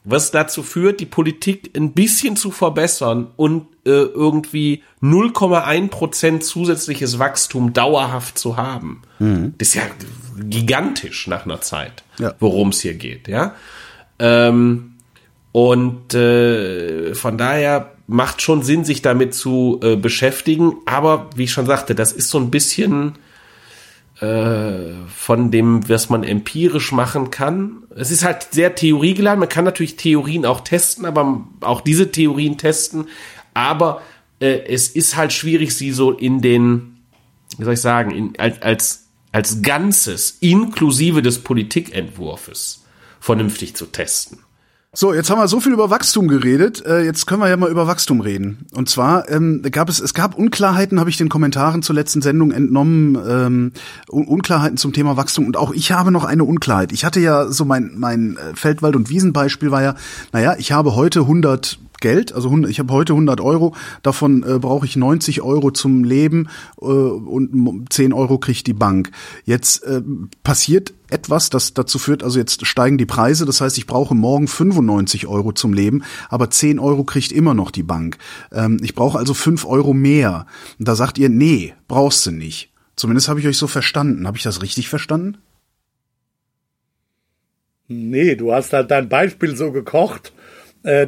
was 0.05 0.31
dazu 0.31 0.63
führt, 0.63 1.01
die 1.01 1.05
Politik 1.05 1.71
ein 1.75 1.91
bisschen 1.91 2.37
zu 2.37 2.51
verbessern 2.51 3.27
und 3.35 3.67
äh, 3.85 3.89
irgendwie 3.89 4.83
0,1 5.01 5.89
Prozent 5.89 6.43
zusätzliches 6.45 7.19
Wachstum 7.19 7.73
dauerhaft 7.73 8.37
zu 8.37 8.55
haben, 8.55 9.01
mhm. 9.19 9.53
das 9.57 9.69
ist 9.69 9.75
ja 9.75 9.83
gigantisch 10.39 11.27
nach 11.27 11.43
einer 11.43 11.59
Zeit, 11.59 12.03
ja. 12.19 12.33
worum 12.39 12.69
es 12.69 12.79
hier 12.79 12.93
geht, 12.93 13.27
ja. 13.27 13.55
Ähm, 14.19 14.93
und 15.51 16.13
äh, 16.13 17.15
von 17.15 17.37
daher 17.37 17.91
macht 18.07 18.41
schon 18.41 18.63
Sinn, 18.63 18.85
sich 18.85 19.01
damit 19.01 19.33
zu 19.33 19.79
äh, 19.83 19.95
beschäftigen. 19.95 20.77
Aber 20.85 21.29
wie 21.35 21.45
ich 21.45 21.51
schon 21.51 21.65
sagte, 21.65 21.93
das 21.93 22.13
ist 22.13 22.29
so 22.29 22.39
ein 22.39 22.51
bisschen 22.51 23.13
äh, 24.19 24.93
von 25.13 25.51
dem, 25.51 25.87
was 25.89 26.09
man 26.09 26.23
empirisch 26.23 26.91
machen 26.91 27.31
kann. 27.31 27.83
Es 27.95 28.11
ist 28.11 28.23
halt 28.23 28.47
sehr 28.51 28.75
theoriegeladen. 28.75 29.39
Man 29.39 29.49
kann 29.49 29.65
natürlich 29.65 29.97
Theorien 29.97 30.45
auch 30.45 30.61
testen, 30.61 31.05
aber 31.05 31.45
auch 31.61 31.81
diese 31.81 32.11
Theorien 32.11 32.57
testen. 32.57 33.09
Aber 33.53 34.01
äh, 34.39 34.59
es 34.67 34.89
ist 34.89 35.17
halt 35.17 35.33
schwierig, 35.33 35.75
sie 35.75 35.91
so 35.91 36.11
in 36.11 36.41
den, 36.41 36.97
wie 37.57 37.63
soll 37.63 37.73
ich 37.73 37.81
sagen, 37.81 38.11
in, 38.11 38.33
als, 38.39 38.61
als, 38.61 39.07
als 39.31 39.61
Ganzes, 39.61 40.37
inklusive 40.39 41.21
des 41.21 41.39
Politikentwurfs, 41.39 42.85
vernünftig 43.19 43.75
zu 43.75 43.87
testen. 43.87 44.39
So, 44.99 45.13
jetzt 45.13 45.29
haben 45.29 45.37
wir 45.37 45.47
so 45.47 45.59
viel 45.59 45.73
über 45.73 45.91
Wachstum 45.91 46.27
geredet. 46.27 46.83
Äh, 46.83 47.03
jetzt 47.03 47.27
können 47.27 47.39
wir 47.39 47.47
ja 47.47 47.55
mal 47.55 47.69
über 47.69 47.85
Wachstum 47.85 48.19
reden. 48.19 48.65
Und 48.73 48.89
zwar 48.89 49.29
ähm, 49.29 49.61
gab 49.71 49.89
es, 49.89 49.99
es 49.99 50.15
gab 50.15 50.35
Unklarheiten, 50.35 50.99
habe 50.99 51.11
ich 51.11 51.17
den 51.17 51.29
Kommentaren 51.29 51.83
zur 51.83 51.93
letzten 51.93 52.23
Sendung 52.23 52.49
entnommen, 52.49 53.15
ähm, 53.29 53.73
Unklarheiten 54.07 54.75
zum 54.75 54.93
Thema 54.93 55.15
Wachstum. 55.15 55.45
Und 55.45 55.55
auch 55.55 55.71
ich 55.71 55.91
habe 55.91 56.09
noch 56.09 56.23
eine 56.23 56.45
Unklarheit. 56.45 56.91
Ich 56.93 57.05
hatte 57.05 57.19
ja 57.19 57.45
so 57.45 57.63
mein 57.63 57.91
mein 57.95 58.37
äh, 58.37 58.55
Feldwald- 58.55 58.95
und 58.95 59.11
Wiesenbeispiel 59.11 59.69
war 59.69 59.83
ja, 59.83 59.93
naja, 60.31 60.55
ich 60.57 60.71
habe 60.71 60.95
heute 60.95 61.19
100 61.19 61.77
Geld, 62.01 62.33
also 62.33 62.55
ich 62.67 62.79
habe 62.79 62.93
heute 62.93 63.13
100 63.13 63.41
Euro, 63.41 63.75
davon 64.03 64.43
äh, 64.43 64.59
brauche 64.59 64.85
ich 64.85 64.95
90 64.95 65.41
Euro 65.41 65.71
zum 65.71 66.03
Leben 66.03 66.49
äh, 66.81 66.85
und 66.85 67.85
10 67.89 68.13
Euro 68.13 68.37
kriegt 68.37 68.67
die 68.67 68.73
Bank. 68.73 69.11
Jetzt 69.45 69.83
äh, 69.83 70.01
passiert 70.43 70.93
etwas, 71.09 71.49
das 71.49 71.73
dazu 71.73 71.99
führt, 71.99 72.23
also 72.23 72.39
jetzt 72.39 72.65
steigen 72.65 72.97
die 72.97 73.05
Preise, 73.05 73.45
das 73.45 73.61
heißt, 73.61 73.77
ich 73.77 73.87
brauche 73.87 74.15
morgen 74.15 74.47
95 74.47 75.27
Euro 75.27 75.53
zum 75.53 75.73
Leben, 75.73 76.03
aber 76.29 76.49
10 76.49 76.79
Euro 76.79 77.03
kriegt 77.03 77.31
immer 77.31 77.53
noch 77.53 77.71
die 77.71 77.83
Bank. 77.83 78.17
Ähm, 78.51 78.79
ich 78.81 78.95
brauche 78.95 79.17
also 79.17 79.33
5 79.33 79.65
Euro 79.65 79.93
mehr. 79.93 80.45
Da 80.79 80.95
sagt 80.95 81.17
ihr, 81.17 81.29
nee, 81.29 81.73
brauchst 81.87 82.25
du 82.25 82.31
nicht. 82.31 82.71
Zumindest 82.95 83.29
habe 83.29 83.39
ich 83.39 83.47
euch 83.47 83.57
so 83.57 83.67
verstanden. 83.67 84.25
Habe 84.25 84.37
ich 84.37 84.43
das 84.43 84.61
richtig 84.61 84.89
verstanden? 84.89 85.37
Nee, 87.87 88.35
du 88.35 88.53
hast 88.53 88.73
halt 88.73 88.91
dein 88.91 89.07
Beispiel 89.07 89.55
so 89.55 89.71
gekocht, 89.71 90.33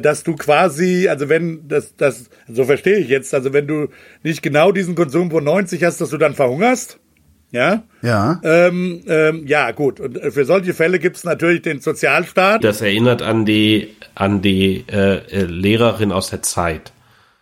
dass 0.00 0.22
du 0.24 0.36
quasi, 0.36 1.08
also 1.08 1.28
wenn 1.28 1.66
das, 1.68 1.96
das, 1.96 2.28
so 2.48 2.64
verstehe 2.64 2.98
ich 2.98 3.08
jetzt, 3.08 3.32
also 3.34 3.52
wenn 3.52 3.66
du 3.66 3.88
nicht 4.22 4.42
genau 4.42 4.72
diesen 4.72 4.94
Konsum 4.94 5.30
von 5.30 5.42
90 5.44 5.82
hast, 5.84 6.00
dass 6.00 6.10
du 6.10 6.18
dann 6.18 6.34
verhungerst. 6.34 6.98
Ja. 7.52 7.82
Ja. 8.02 8.40
Ähm, 8.44 9.02
ähm, 9.08 9.46
ja, 9.46 9.72
gut. 9.72 9.98
Und 9.98 10.18
für 10.32 10.44
solche 10.44 10.72
Fälle 10.72 10.98
gibt's 10.98 11.24
natürlich 11.24 11.62
den 11.62 11.80
Sozialstaat. 11.80 12.62
Das 12.62 12.80
erinnert 12.80 13.22
an 13.22 13.44
die, 13.44 13.96
an 14.14 14.40
die 14.40 14.84
äh, 14.88 15.16
äh, 15.16 15.44
Lehrerin 15.44 16.12
aus 16.12 16.30
der 16.30 16.42
Zeit. 16.42 16.92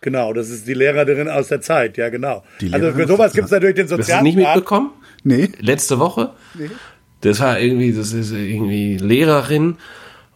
Genau, 0.01 0.33
das 0.33 0.49
ist 0.49 0.67
die 0.67 0.73
Lehrerin 0.73 1.27
aus 1.27 1.49
der 1.49 1.61
Zeit, 1.61 1.97
ja 1.97 2.09
genau. 2.09 2.43
Die 2.61 2.73
Also 2.73 2.87
Lehrerin 2.87 3.01
für 3.01 3.07
sowas 3.07 3.33
der 3.33 3.41
gibt's 3.41 3.51
natürlich 3.51 3.75
den 3.75 3.83
Hast 3.83 3.91
du 3.91 3.97
das 3.97 4.07
Sozialstaat. 4.07 4.23
nicht 4.23 4.37
mitbekommen? 4.37 4.91
Nee. 5.23 5.49
Letzte 5.59 5.99
Woche? 5.99 6.31
Das 7.21 7.39
war 7.41 7.59
irgendwie, 7.59 7.91
das 7.91 8.13
ist 8.13 8.31
irgendwie 8.31 8.97
Lehrerin 8.97 9.75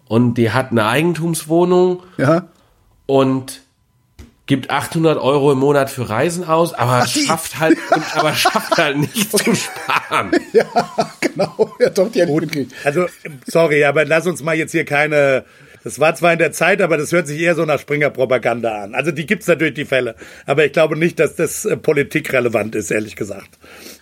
und 0.07 0.35
die 0.35 0.51
hat 0.51 0.71
eine 0.71 0.85
Eigentumswohnung 0.85 2.03
Ja. 2.17 2.47
und 3.05 3.61
gibt 4.45 4.69
800 4.69 5.17
Euro 5.19 5.53
im 5.53 5.59
Monat 5.59 5.89
für 5.89 6.09
Reisen 6.09 6.43
aus, 6.43 6.73
aber 6.73 7.07
schafft 7.07 7.59
halt, 7.59 7.77
und, 7.95 8.03
aber 8.17 8.33
schafft 8.33 8.77
halt 8.77 8.97
nicht 8.97 9.31
zu 9.37 9.55
sparen. 9.55 10.31
Ja, 10.53 10.65
genau. 11.21 11.71
Ja, 11.79 11.89
doch, 11.89 12.11
die 12.11 12.19
ich 12.21 12.27
mitgekriegt. 12.29 12.73
Also, 12.83 13.05
sorry, 13.47 13.85
aber 13.85 14.05
lass 14.05 14.27
uns 14.27 14.43
mal 14.43 14.55
jetzt 14.55 14.71
hier 14.71 14.85
keine. 14.85 15.45
Das 15.83 15.99
war 15.99 16.15
zwar 16.15 16.33
in 16.33 16.39
der 16.39 16.51
Zeit, 16.51 16.81
aber 16.81 16.97
das 16.97 17.11
hört 17.11 17.27
sich 17.27 17.39
eher 17.39 17.55
so 17.55 17.65
nach 17.65 17.79
Springer-Propaganda 17.79 18.83
an. 18.83 18.95
Also 18.95 19.11
die 19.11 19.25
gibt's 19.25 19.47
natürlich 19.47 19.73
die 19.73 19.85
Fälle, 19.85 20.15
aber 20.45 20.65
ich 20.65 20.71
glaube 20.71 20.97
nicht, 20.97 21.19
dass 21.19 21.35
das 21.35 21.65
äh, 21.65 21.75
politikrelevant 21.75 22.75
ist, 22.75 22.91
ehrlich 22.91 23.15
gesagt. 23.15 23.49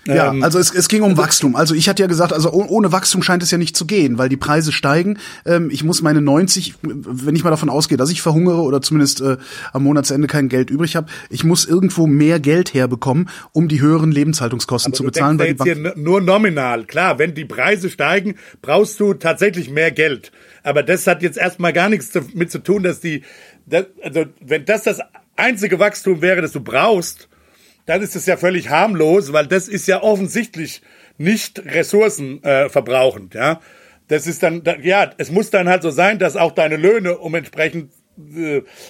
Ja, 0.06 0.32
Ähm, 0.32 0.44
also 0.44 0.58
es, 0.60 0.74
es 0.74 0.88
ging 0.88 1.04
um 1.04 1.18
Wachstum. 1.18 1.56
Also 1.56 1.76
ich 1.76 1.88
hatte 1.88 2.02
ja 2.02 2.08
gesagt, 2.08 2.34
also 2.34 2.52
oh- 2.52 2.66
ohne 2.68 2.92
Wachstum 2.92 3.22
scheint 3.22 3.44
es 3.44 3.52
ja 3.52 3.58
nicht 3.58 3.76
zu 3.76 3.86
gehen, 3.86 4.18
weil 4.18 4.30
die 4.30 4.38
Preise 4.38 4.72
steigen. 4.72 5.18
Ähm, 5.46 5.70
ich 5.72 5.84
muss 5.84 6.02
meine 6.02 6.22
90, 6.22 6.76
wenn 6.82 7.36
ich 7.36 7.44
mal 7.44 7.52
davon 7.52 7.70
ausgehe, 7.70 7.98
dass 7.98 8.12
ich 8.12 8.22
verhungere 8.22 8.62
oder 8.62 8.82
zumindest 8.82 9.22
äh, 9.22 9.38
am 9.74 9.84
Monatsende 9.84 10.28
kein 10.28 10.50
Geld 10.50 10.70
übrig 10.70 10.96
habe, 10.96 11.08
ich 11.30 11.44
muss 11.44 11.66
irgendwo 11.66 12.08
mehr 12.08 12.40
Geld 12.40 12.74
herbekommen, 12.74 13.30
um 13.54 13.68
die 13.68 13.82
höheren 13.82 14.12
Lebenshaltungskosten 14.12 14.94
zu 14.94 15.04
bezahlen. 15.04 15.38
denkst 15.38 15.60
Weil 15.60 15.68
jetzt 15.68 15.78
hier 15.78 15.94
nur 15.96 16.22
nominal. 16.22 16.86
Klar, 16.86 17.20
wenn 17.20 17.34
die 17.34 17.46
Preise 17.46 17.90
steigen, 17.90 18.36
brauchst 18.62 19.00
du 19.00 19.14
tatsächlich 19.14 19.70
mehr 19.70 19.92
Geld. 19.92 20.32
Aber 20.64 20.84
das 20.84 21.08
hat 21.08 21.24
jetzt 21.24 21.38
erstmal 21.38 21.74
gar 21.74 21.90
nichts 21.90 22.12
damit 22.12 22.52
zu 22.52 22.60
tun, 22.60 22.84
dass 22.84 23.00
die, 23.00 23.24
das, 23.66 23.86
also 24.02 24.26
wenn 24.40 24.66
das 24.66 24.84
das 24.84 25.00
einzige 25.36 25.80
Wachstum 25.80 26.22
wäre, 26.22 26.42
das 26.42 26.52
du 26.52 26.62
brauchst, 26.62 27.30
dann 27.86 28.02
ist 28.02 28.16
es 28.16 28.26
ja 28.28 28.38
völlig 28.38 28.70
harmlos, 28.70 29.34
weil 29.34 29.48
das 29.48 29.68
ist 29.68 29.88
ja 29.88 30.04
offensichtlich 30.04 30.82
nicht 31.18 31.64
ressourcenverbrauchend, 31.66 33.36
äh, 33.36 33.38
ja. 33.38 33.62
Das 34.08 34.28
ist 34.28 34.44
dann, 34.44 34.64
da- 34.64 34.78
ja, 34.78 35.10
es 35.18 35.32
muss 35.32 35.52
dann 35.52 35.70
halt 35.70 35.84
so 35.84 35.90
sein, 35.90 36.20
dass 36.20 36.36
auch 36.36 36.52
deine 36.52 36.76
Löhne 36.76 37.18
um 37.18 37.34
entsprechend 37.34 37.92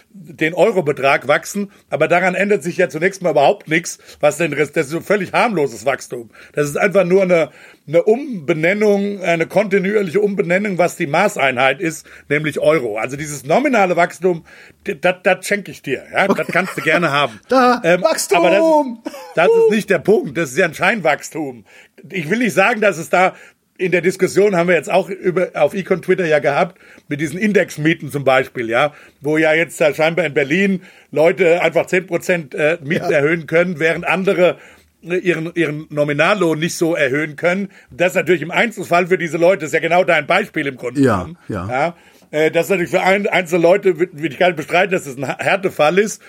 den 0.10 0.54
Eurobetrag 0.54 1.28
wachsen, 1.28 1.72
aber 1.90 2.08
daran 2.08 2.36
ändert 2.36 2.64
sich 2.64 2.78
ja 2.78 2.90
zunächst 2.90 3.22
mal 3.22 3.32
überhaupt 3.32 3.68
nichts, 3.68 4.00
was 4.20 4.38
den 4.38 4.54
Rest, 4.54 4.76
das 4.78 4.88
ist 4.88 4.94
ein 4.94 5.02
völlig 5.04 5.34
harmloses 5.34 5.86
Wachstum. 5.86 6.30
Das 6.54 6.68
ist 6.68 6.78
einfach 6.78 7.04
nur 7.04 7.24
eine, 7.24 7.50
eine 7.88 8.04
Umbenennung, 8.04 9.22
eine 9.22 9.48
kontinuierliche 9.48 10.22
Umbenennung, 10.22 10.78
was 10.78 10.96
die 10.96 11.08
Maßeinheit 11.08 11.80
ist, 11.80 12.06
nämlich 12.30 12.60
Euro. 12.60 12.98
Also 12.98 13.18
dieses 13.18 13.46
nominale 13.46 13.96
Wachstum, 13.96 14.46
das, 14.84 15.46
schenke 15.46 15.72
ich 15.72 15.82
dir, 15.82 16.04
ja, 16.12 16.28
das 16.28 16.48
kannst 16.48 16.78
du 16.78 16.82
gerne 16.82 17.12
haben. 17.12 17.40
Da, 17.52 17.82
Ähm, 17.84 18.02
Wachstum! 18.02 18.38
Aber 18.38 19.02
das, 19.36 19.48
das 19.48 19.48
ist 19.48 19.72
nicht 19.72 19.90
der 19.90 20.00
Punkt, 20.00 20.38
das 20.38 20.52
ist 20.52 20.58
ja 20.58 20.66
ein 20.66 20.74
Scheinwachstum. 20.74 21.66
Ich 22.10 22.30
will 22.30 22.40
nicht 22.40 22.54
sagen, 22.54 22.82
dass 22.82 22.98
es 22.98 23.10
da 23.10 23.36
in 23.82 23.92
der 23.92 24.02
Diskussion 24.02 24.56
haben 24.56 24.68
wir 24.68 24.76
jetzt 24.76 24.92
auch 24.92 25.10
über, 25.10 25.50
auf 25.56 25.74
Econ 25.74 26.02
Twitter 26.02 26.26
ja 26.26 26.40
gehabt, 26.40 26.80
mit 27.08 27.20
diesen 27.20 27.40
Indexmieten 27.40 28.12
zum 28.12 28.24
Beispiel, 28.24 28.70
ja, 28.70 28.94
wo 29.22 29.38
ja 29.38 29.54
jetzt 29.54 29.82
da 29.82 29.94
scheinbar 29.94 30.26
in 30.26 30.34
Berlin 30.34 30.82
Leute 31.12 31.62
einfach 31.62 31.88
10% 31.88 32.56
äh, 32.56 32.78
Mieten 32.84 33.12
erhöhen 33.12 33.48
können, 33.48 33.80
während 33.80 34.06
andere 34.08 34.58
äh, 35.04 35.18
ihren, 35.18 35.52
ihren 35.56 35.88
Nominallohn 35.90 36.60
nicht 36.60 36.76
so 36.76 36.96
erhöhen 36.96 37.36
können. 37.36 37.70
Das 37.90 38.10
ist 38.10 38.16
natürlich 38.16 38.44
im 38.44 38.52
Einzelfall 38.52 39.08
für 39.08 39.18
diese 39.18 39.38
Leute, 39.38 39.62
das 39.62 39.70
ist 39.70 39.74
ja 39.74 39.80
genau 39.80 40.04
dein 40.04 40.28
Beispiel 40.28 40.68
im 40.68 40.78
Grunde 40.78 41.02
Ja, 41.02 41.28
ja. 41.48 41.68
ja. 41.68 41.96
Äh, 42.32 42.52
Das 42.52 42.66
ist 42.66 42.70
natürlich 42.70 42.92
für 42.92 43.02
ein, 43.02 43.28
einzelne 43.28 43.62
Leute, 43.62 44.00
will 44.00 44.10
will 44.14 44.32
ich 44.32 44.38
gar 44.38 44.48
nicht 44.48 44.58
bestreiten, 44.58 44.92
dass 44.92 45.06
das 45.06 45.18
ein 45.18 45.26
Härtefall 45.26 45.98
ist. 45.98 46.22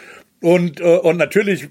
Und, 0.42 0.80
äh, 0.80 0.98
und 0.98 1.16
natürlich 1.16 1.68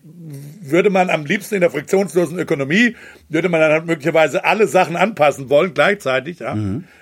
würde 0.62 0.90
man 0.90 1.10
am 1.10 1.26
liebsten 1.26 1.56
in 1.56 1.62
der 1.62 1.70
friktionslosen 1.70 2.40
Ökonomie, 2.40 2.96
würde 3.30 3.50
man 3.50 3.60
dann 3.60 3.72
halt 3.72 3.86
möglicherweise 3.86 4.46
alle 4.46 4.68
Sachen 4.68 4.96
anpassen 4.96 5.50
wollen 5.50 5.74
gleichzeitig, 5.74 6.40
ja. 6.40 6.54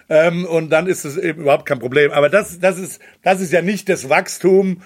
Ähm, 0.10 0.46
und 0.46 0.72
dann 0.72 0.88
ist 0.88 1.06
es 1.06 1.18
eben 1.18 1.42
überhaupt 1.42 1.66
kein 1.66 1.80
Problem. 1.80 2.12
Aber 2.12 2.30
das, 2.30 2.60
das 2.60 2.80
ist, 2.80 3.00
das 3.22 3.42
ist 3.42 3.54
ja 3.54 3.62
nicht 3.62 3.88
das 3.88 4.10
Wachstum, 4.10 4.82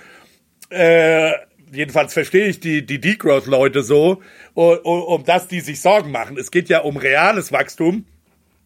äh, 0.69 1.31
jedenfalls 1.71 2.13
verstehe 2.13 2.47
ich 2.47 2.59
die, 2.59 2.85
die 2.85 2.99
Degrowth-Leute 2.99 3.83
so, 3.83 4.21
um, 4.53 4.77
um 4.83 5.23
das 5.23 5.47
die 5.47 5.61
sich 5.61 5.81
Sorgen 5.81 6.11
machen. 6.11 6.37
Es 6.37 6.51
geht 6.51 6.69
ja 6.69 6.79
um 6.79 6.97
reales 6.97 7.51
Wachstum. 7.51 8.05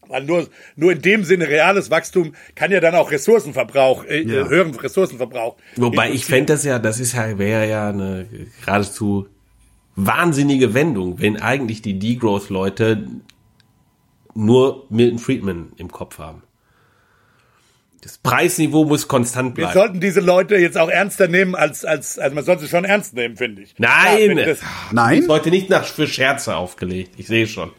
Weil 0.08 0.24
nur, 0.24 0.48
nur 0.76 0.92
in 0.92 1.02
dem 1.02 1.24
Sinne 1.24 1.48
reales 1.48 1.90
Wachstum 1.90 2.34
kann 2.54 2.70
ja 2.70 2.80
dann 2.80 2.94
auch 2.94 3.10
Ressourcenverbrauch, 3.10 4.04
äh, 4.04 4.22
Ja. 4.22 4.48
höheren 4.48 4.74
Ressourcenverbrauch. 4.74 5.56
Wobei 5.76 6.10
ich 6.10 6.24
fände 6.24 6.52
das 6.52 6.64
ja, 6.64 6.78
das 6.78 6.98
ist 7.00 7.12
ja, 7.14 7.38
wäre 7.38 7.68
ja 7.68 7.88
eine 7.90 8.26
geradezu 8.64 9.28
wahnsinnige 9.96 10.74
Wendung, 10.74 11.20
wenn 11.20 11.36
eigentlich 11.40 11.82
die 11.82 11.98
Degrowth-Leute 11.98 13.08
nur 14.34 14.86
Milton 14.90 15.18
Friedman 15.18 15.72
im 15.76 15.90
Kopf 15.90 16.18
haben. 16.18 16.42
Das 18.02 18.16
Preisniveau 18.18 18.84
muss 18.84 19.08
konstant 19.08 19.56
Wir 19.56 19.64
bleiben. 19.64 19.72
sollten 19.78 20.00
diese 20.00 20.20
Leute 20.20 20.54
jetzt 20.56 20.78
auch 20.78 20.88
ernster 20.88 21.26
nehmen 21.26 21.56
als, 21.56 21.84
als, 21.84 22.16
also 22.18 22.32
man 22.36 22.44
sollte 22.44 22.62
sie 22.62 22.68
schon 22.68 22.84
ernst 22.84 23.14
nehmen, 23.14 23.36
finde 23.36 23.62
ich. 23.62 23.74
Nein! 23.78 24.38
Ja, 24.38 24.44
das, 24.46 24.60
Nein? 24.92 25.18
Ist 25.18 25.28
heute 25.28 25.50
nicht 25.50 25.68
nach 25.68 25.84
für 25.84 26.06
Scherze 26.06 26.54
aufgelegt. 26.56 27.14
Ich 27.16 27.26
sehe 27.26 27.48
schon. 27.48 27.72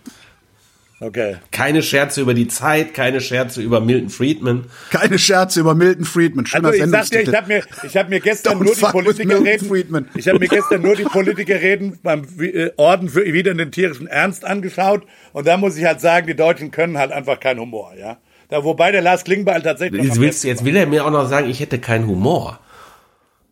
Okay. 0.99 1.37
Keine 1.51 1.81
Scherze 1.83 2.21
über 2.21 2.33
die 2.33 2.47
Zeit, 2.47 2.93
keine 2.93 3.21
Scherze 3.21 3.61
über 3.61 3.81
Milton 3.81 4.09
Friedman. 4.09 4.65
Keine 4.91 5.19
Scherze 5.19 5.59
über 5.59 5.75
Milton 5.75 6.05
Friedman. 6.05 6.45
Schöner 6.45 6.69
Also 6.69 6.83
ich 6.83 6.89
sag 6.89 7.09
dir, 7.09 7.21
ich 7.21 7.35
habe 7.35 7.47
mir, 7.47 7.63
ich 7.83 7.97
habe 7.97 8.09
mir 8.09 8.19
gestern 8.19 8.57
Don't 8.57 8.63
nur 8.63 8.75
die 8.75 8.81
Politiker 8.81 9.43
reden. 9.43 9.67
Friedman. 9.67 10.09
Ich 10.15 10.27
habe 10.27 10.39
mir 10.39 10.47
gestern 10.47 10.81
nur 10.81 10.95
die 10.95 11.03
Politiker 11.03 11.61
reden 11.61 11.99
beim 12.03 12.25
äh, 12.39 12.71
Orden 12.77 13.09
für 13.09 13.25
wieder 13.25 13.53
den 13.53 13.71
tierischen 13.71 14.07
Ernst 14.07 14.45
angeschaut 14.45 15.03
und 15.33 15.47
da 15.47 15.57
muss 15.57 15.77
ich 15.77 15.85
halt 15.85 16.01
sagen, 16.01 16.27
die 16.27 16.35
Deutschen 16.35 16.71
können 16.71 16.97
halt 16.97 17.11
einfach 17.11 17.39
keinen 17.39 17.59
Humor, 17.59 17.93
ja. 17.97 18.17
Da, 18.49 18.63
wobei 18.63 18.91
der 18.91 19.01
Lars 19.01 19.23
Klingbeil 19.23 19.61
tatsächlich. 19.61 20.01
noch 20.01 20.07
Jetzt, 20.07 20.19
willst, 20.19 20.43
jetzt 20.43 20.65
will 20.65 20.75
er 20.75 20.87
mir 20.87 21.05
auch 21.05 21.11
noch 21.11 21.29
sagen, 21.29 21.49
ich 21.49 21.59
hätte 21.59 21.79
keinen 21.79 22.07
Humor. 22.07 22.59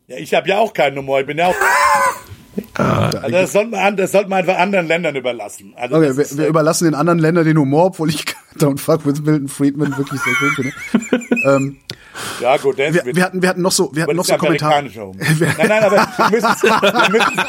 Ja, 0.08 0.18
ich 0.18 0.34
habe 0.34 0.50
ja 0.50 0.58
auch 0.58 0.74
keinen 0.74 0.98
Humor. 0.98 1.20
Ich 1.20 1.28
bin 1.28 1.38
ja 1.38 1.48
auch. 1.48 1.56
also 2.74 3.30
das 3.30 3.52
sollte 3.54 3.72
man, 3.72 3.80
an- 3.80 3.98
das 3.98 4.12
sollte 4.12 4.30
man 4.30 4.40
einfach 4.40 4.58
anderen 4.58 4.88
Ländern 4.88 5.16
überlassen. 5.16 5.74
Also 5.76 5.96
Okay, 5.96 6.16
wir, 6.16 6.24
ist, 6.24 6.38
wir 6.38 6.48
überlassen 6.48 6.86
den 6.86 6.96
anderen 6.96 7.20
Ländern 7.20 7.46
den 7.46 7.58
Humor, 7.58 7.86
obwohl 7.88 8.10
ich 8.10 8.26
Don't 8.58 8.80
fuck 8.80 9.06
with 9.06 9.22
Milton 9.22 9.48
Friedman 9.48 9.96
wirklich 9.98 10.20
sehr 10.22 10.34
schön 10.36 10.52
finde. 10.56 11.26
ähm, 11.46 11.78
ja 12.42 12.58
gut, 12.58 12.78
wir, 12.78 12.94
wir 12.94 13.24
hatten, 13.24 13.42
wir 13.42 13.50
hatten 13.50 13.62
noch 13.62 13.72
so, 13.72 13.92
wir 13.94 14.04
hatten 14.04 14.16
noch 14.16 14.26
so 14.26 14.32
ja 14.34 14.38
Kommentare. 14.40 14.84
Nein, 14.86 15.54
nein, 15.68 15.84
aber 15.84 15.98
wir 15.98 17.12
müssen 17.12 17.42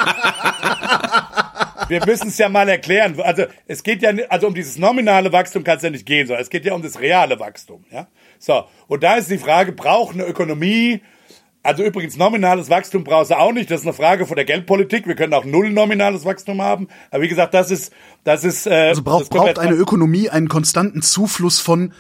wir 1.88 2.04
müssen 2.06 2.28
es 2.28 2.38
ja 2.38 2.48
mal 2.48 2.68
erklären. 2.68 3.18
Also 3.22 3.44
es 3.66 3.82
geht 3.82 4.02
ja 4.02 4.10
also 4.28 4.46
um 4.46 4.54
dieses 4.54 4.78
nominale 4.78 5.32
Wachstum 5.32 5.64
kann 5.64 5.78
es 5.78 5.82
ja 5.82 5.90
nicht 5.90 6.06
gehen, 6.06 6.26
sondern 6.26 6.42
es 6.42 6.50
geht 6.50 6.64
ja 6.64 6.74
um 6.74 6.82
das 6.82 7.00
reale 7.00 7.40
Wachstum. 7.40 7.84
Ja, 7.90 8.08
so 8.38 8.64
und 8.88 9.02
da 9.02 9.14
ist 9.16 9.30
die 9.30 9.38
Frage: 9.38 9.72
Braucht 9.72 10.14
eine 10.14 10.24
Ökonomie 10.24 11.00
also 11.62 11.82
übrigens, 11.84 12.16
nominales 12.16 12.70
Wachstum 12.70 13.04
brauchst 13.04 13.30
du 13.30 13.38
auch 13.38 13.52
nicht. 13.52 13.70
Das 13.70 13.80
ist 13.80 13.86
eine 13.86 13.92
Frage 13.92 14.26
von 14.26 14.36
der 14.36 14.44
Geldpolitik. 14.44 15.06
Wir 15.06 15.14
können 15.16 15.34
auch 15.34 15.44
null 15.44 15.70
nominales 15.70 16.24
Wachstum 16.24 16.62
haben. 16.62 16.88
Aber 17.10 17.22
wie 17.22 17.28
gesagt, 17.28 17.52
das 17.54 17.70
ist, 17.70 17.92
das 18.24 18.44
ist. 18.44 18.66
Äh, 18.66 18.88
Also 18.88 19.02
braucht, 19.02 19.28
braucht 19.30 19.58
eine 19.58 19.74
Ökonomie 19.74 20.30
einen 20.30 20.48
konstanten 20.48 21.02
Zufluss 21.02 21.60
von 21.60 21.92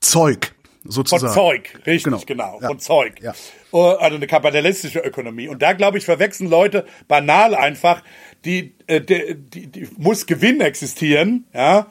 Zeug, 0.00 0.54
Von 0.82 0.90
sozusagen. 0.92 1.32
Zeug, 1.32 1.72
richtig, 1.86 2.04
Genau. 2.04 2.20
genau, 2.26 2.58
Ja. 2.60 2.68
von 2.68 2.78
Zeug. 2.78 3.14
Ja. 3.22 3.32
Oh, 3.70 3.82
Also 3.98 4.16
eine 4.16 4.26
kapitalistische 4.26 5.00
Ökonomie. 5.00 5.48
Und 5.48 5.62
da, 5.62 5.72
glaube 5.72 5.98
ich, 5.98 6.04
verwechseln 6.04 6.48
Leute 6.50 6.84
banal 7.08 7.54
einfach, 7.54 8.02
die, 8.44 8.74
äh, 8.86 9.00
die, 9.00 9.34
die, 9.36 9.66
die 9.66 9.88
muss 9.96 10.26
Gewinn 10.26 10.60
existieren, 10.60 11.46
ja, 11.54 11.86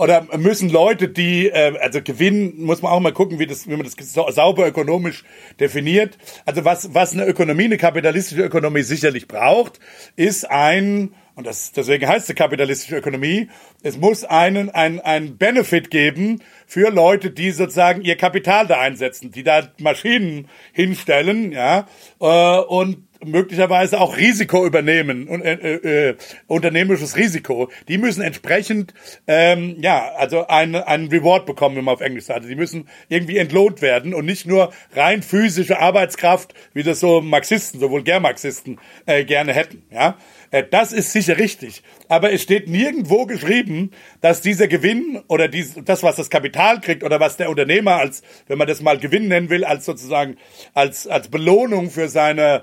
oder 0.00 0.26
müssen 0.38 0.70
Leute, 0.70 1.08
die, 1.08 1.48
äh, 1.48 1.76
also 1.78 2.00
Gewinn, 2.00 2.62
muss 2.62 2.80
man 2.80 2.90
auch 2.90 3.00
mal 3.00 3.12
gucken, 3.12 3.38
wie, 3.38 3.46
das, 3.46 3.68
wie 3.68 3.76
man 3.76 3.82
das 3.84 3.92
sau- 4.14 4.30
sauber 4.30 4.66
ökonomisch 4.66 5.24
definiert. 5.60 6.16
Also 6.46 6.64
was, 6.64 6.94
was 6.94 7.12
eine 7.12 7.26
Ökonomie, 7.26 7.64
eine 7.64 7.76
kapitalistische 7.76 8.40
Ökonomie 8.42 8.80
sicherlich 8.80 9.28
braucht, 9.28 9.78
ist 10.16 10.50
ein, 10.50 11.12
und 11.34 11.46
das, 11.46 11.72
deswegen 11.72 12.08
heißt 12.08 12.28
sie 12.28 12.34
kapitalistische 12.34 12.96
Ökonomie, 12.96 13.50
es 13.82 13.98
muss 13.98 14.24
einen, 14.24 14.70
ein, 14.70 15.00
ein 15.00 15.36
Benefit 15.36 15.90
geben 15.90 16.40
für 16.66 16.88
Leute, 16.90 17.30
die 17.30 17.50
sozusagen 17.50 18.00
ihr 18.00 18.16
Kapital 18.16 18.66
da 18.66 18.80
einsetzen, 18.80 19.32
die 19.32 19.42
da 19.42 19.68
Maschinen 19.80 20.48
hinstellen, 20.72 21.52
ja, 21.52 21.86
äh, 22.20 22.58
und 22.60 23.09
möglicherweise 23.24 24.00
auch 24.00 24.16
Risiko 24.16 24.66
übernehmen 24.66 25.28
und 25.28 25.42
äh, 25.42 26.08
äh, 26.08 26.16
unternehmerisches 26.46 27.16
Risiko. 27.16 27.70
Die 27.88 27.98
müssen 27.98 28.22
entsprechend 28.22 28.94
ähm, 29.26 29.76
ja 29.80 30.12
also 30.16 30.46
einen 30.46 30.76
einen 30.76 31.08
Reward 31.08 31.46
bekommen, 31.46 31.76
wenn 31.76 31.84
man 31.84 31.94
auf 31.94 32.00
Englisch 32.00 32.24
sagt. 32.24 32.46
Die 32.46 32.54
müssen 32.54 32.88
irgendwie 33.08 33.38
entlohnt 33.38 33.82
werden 33.82 34.14
und 34.14 34.24
nicht 34.24 34.46
nur 34.46 34.72
rein 34.94 35.22
physische 35.22 35.80
Arbeitskraft, 35.80 36.54
wie 36.72 36.82
das 36.82 37.00
so 37.00 37.20
Marxisten, 37.20 37.80
so 37.80 37.90
Vulgärmarxisten 37.90 38.78
äh, 39.06 39.24
gerne 39.24 39.52
hätten. 39.52 39.82
Ja, 39.90 40.16
äh, 40.50 40.64
das 40.68 40.92
ist 40.92 41.12
sicher 41.12 41.38
richtig. 41.38 41.82
Aber 42.08 42.32
es 42.32 42.42
steht 42.42 42.68
nirgendwo 42.68 43.26
geschrieben, 43.26 43.90
dass 44.20 44.40
dieser 44.40 44.68
Gewinn 44.68 45.20
oder 45.28 45.48
dies, 45.48 45.74
das, 45.84 46.02
was 46.02 46.16
das 46.16 46.30
Kapital 46.30 46.80
kriegt 46.80 47.04
oder 47.04 47.20
was 47.20 47.36
der 47.36 47.50
Unternehmer 47.50 47.96
als, 47.96 48.22
wenn 48.48 48.58
man 48.58 48.66
das 48.68 48.80
mal 48.80 48.98
Gewinn 48.98 49.28
nennen 49.28 49.50
will, 49.50 49.64
als 49.64 49.84
sozusagen 49.84 50.36
als 50.74 51.06
als 51.06 51.28
Belohnung 51.28 51.90
für 51.90 52.08
seine 52.08 52.62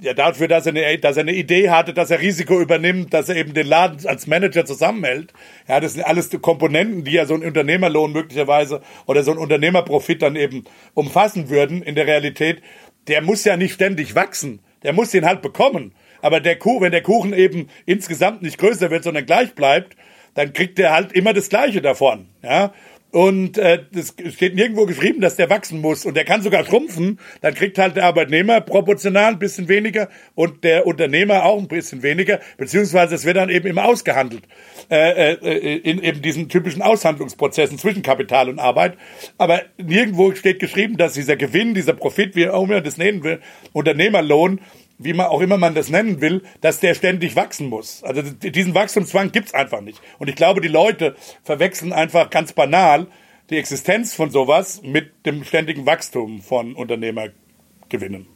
ja, 0.00 0.14
dafür, 0.14 0.48
dass 0.48 0.66
er, 0.66 0.74
eine, 0.74 0.98
dass 0.98 1.16
er 1.16 1.22
eine 1.22 1.34
Idee 1.34 1.70
hatte, 1.70 1.92
dass 1.92 2.10
er 2.10 2.20
Risiko 2.20 2.60
übernimmt, 2.60 3.12
dass 3.12 3.28
er 3.28 3.36
eben 3.36 3.54
den 3.54 3.66
Laden 3.66 4.06
als 4.06 4.26
Manager 4.26 4.64
zusammenhält. 4.64 5.32
Ja, 5.68 5.80
das 5.80 5.94
sind 5.94 6.04
alles 6.04 6.28
die 6.28 6.38
Komponenten, 6.38 7.04
die 7.04 7.12
ja 7.12 7.26
so 7.26 7.34
ein 7.34 7.44
Unternehmerlohn 7.44 8.12
möglicherweise 8.12 8.80
oder 9.06 9.22
so 9.22 9.30
ein 9.30 9.38
Unternehmerprofit 9.38 10.22
dann 10.22 10.36
eben 10.36 10.64
umfassen 10.94 11.50
würden 11.50 11.82
in 11.82 11.94
der 11.94 12.06
Realität. 12.06 12.62
Der 13.08 13.22
muss 13.22 13.44
ja 13.44 13.56
nicht 13.56 13.74
ständig 13.74 14.14
wachsen. 14.14 14.60
Der 14.82 14.92
muss 14.92 15.10
den 15.10 15.26
halt 15.26 15.42
bekommen. 15.42 15.94
Aber 16.22 16.40
der 16.40 16.56
Kuchen, 16.56 16.82
wenn 16.82 16.92
der 16.92 17.02
Kuchen 17.02 17.32
eben 17.32 17.68
insgesamt 17.86 18.42
nicht 18.42 18.58
größer 18.58 18.90
wird, 18.90 19.04
sondern 19.04 19.26
gleich 19.26 19.54
bleibt, 19.54 19.96
dann 20.34 20.52
kriegt 20.52 20.78
der 20.78 20.92
halt 20.92 21.12
immer 21.12 21.32
das 21.32 21.48
Gleiche 21.48 21.82
davon. 21.82 22.28
Ja, 22.42 22.72
und 23.12 23.58
äh, 23.58 23.80
das 23.92 24.14
steht 24.34 24.54
nirgendwo 24.54 24.86
geschrieben, 24.86 25.20
dass 25.20 25.34
der 25.34 25.50
wachsen 25.50 25.80
muss. 25.80 26.06
Und 26.06 26.16
der 26.16 26.24
kann 26.24 26.42
sogar 26.42 26.64
schrumpfen. 26.64 27.18
Dann 27.40 27.54
kriegt 27.54 27.76
halt 27.78 27.96
der 27.96 28.04
Arbeitnehmer 28.04 28.60
proportional 28.60 29.32
ein 29.32 29.38
bisschen 29.38 29.68
weniger 29.68 30.08
und 30.36 30.62
der 30.62 30.86
Unternehmer 30.86 31.44
auch 31.44 31.58
ein 31.58 31.66
bisschen 31.66 32.02
weniger. 32.02 32.38
Beziehungsweise 32.56 33.16
es 33.16 33.24
wird 33.24 33.36
dann 33.36 33.48
eben 33.48 33.66
immer 33.66 33.84
ausgehandelt. 33.84 34.44
Äh, 34.90 35.32
äh, 35.34 35.76
in 35.78 36.02
eben 36.02 36.22
diesen 36.22 36.48
typischen 36.48 36.82
Aushandlungsprozessen 36.82 37.78
zwischen 37.78 38.02
Kapital 38.02 38.48
und 38.48 38.60
Arbeit. 38.60 38.96
Aber 39.38 39.62
nirgendwo 39.76 40.32
steht 40.34 40.60
geschrieben, 40.60 40.96
dass 40.96 41.14
dieser 41.14 41.36
Gewinn, 41.36 41.74
dieser 41.74 41.94
Profit, 41.94 42.36
wie 42.36 42.48
auch 42.48 42.62
immer 42.62 42.80
das 42.80 42.96
nennen 42.96 43.24
will, 43.24 43.40
Unternehmerlohn, 43.72 44.60
wie 45.02 45.14
man 45.14 45.26
auch 45.26 45.40
immer 45.40 45.56
man 45.56 45.74
das 45.74 45.88
nennen 45.88 46.20
will, 46.20 46.42
dass 46.60 46.78
der 46.78 46.94
ständig 46.94 47.34
wachsen 47.34 47.68
muss. 47.68 48.04
Also 48.04 48.22
diesen 48.22 48.74
Wachstumszwang 48.74 49.32
gibt's 49.32 49.54
einfach 49.54 49.80
nicht. 49.80 50.00
Und 50.18 50.28
ich 50.28 50.36
glaube, 50.36 50.60
die 50.60 50.68
Leute 50.68 51.16
verwechseln 51.42 51.92
einfach 51.92 52.28
ganz 52.28 52.52
banal 52.52 53.06
die 53.48 53.56
Existenz 53.56 54.14
von 54.14 54.30
sowas 54.30 54.82
mit 54.82 55.26
dem 55.26 55.42
ständigen 55.44 55.86
Wachstum 55.86 56.42
von 56.42 56.74
Unternehmergewinnen. 56.74 58.26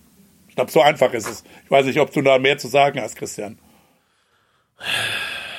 Ich 0.49 0.55
glaube, 0.55 0.71
so 0.71 0.81
einfach 0.81 1.13
ist 1.13 1.29
es. 1.29 1.45
Ich 1.65 1.71
weiß 1.71 1.85
nicht, 1.87 2.01
ob 2.01 2.13
du 2.13 2.23
da 2.23 2.39
mehr 2.39 2.57
zu 2.57 2.69
sagen 2.69 3.01
hast, 3.01 3.17
Christian. 3.17 3.59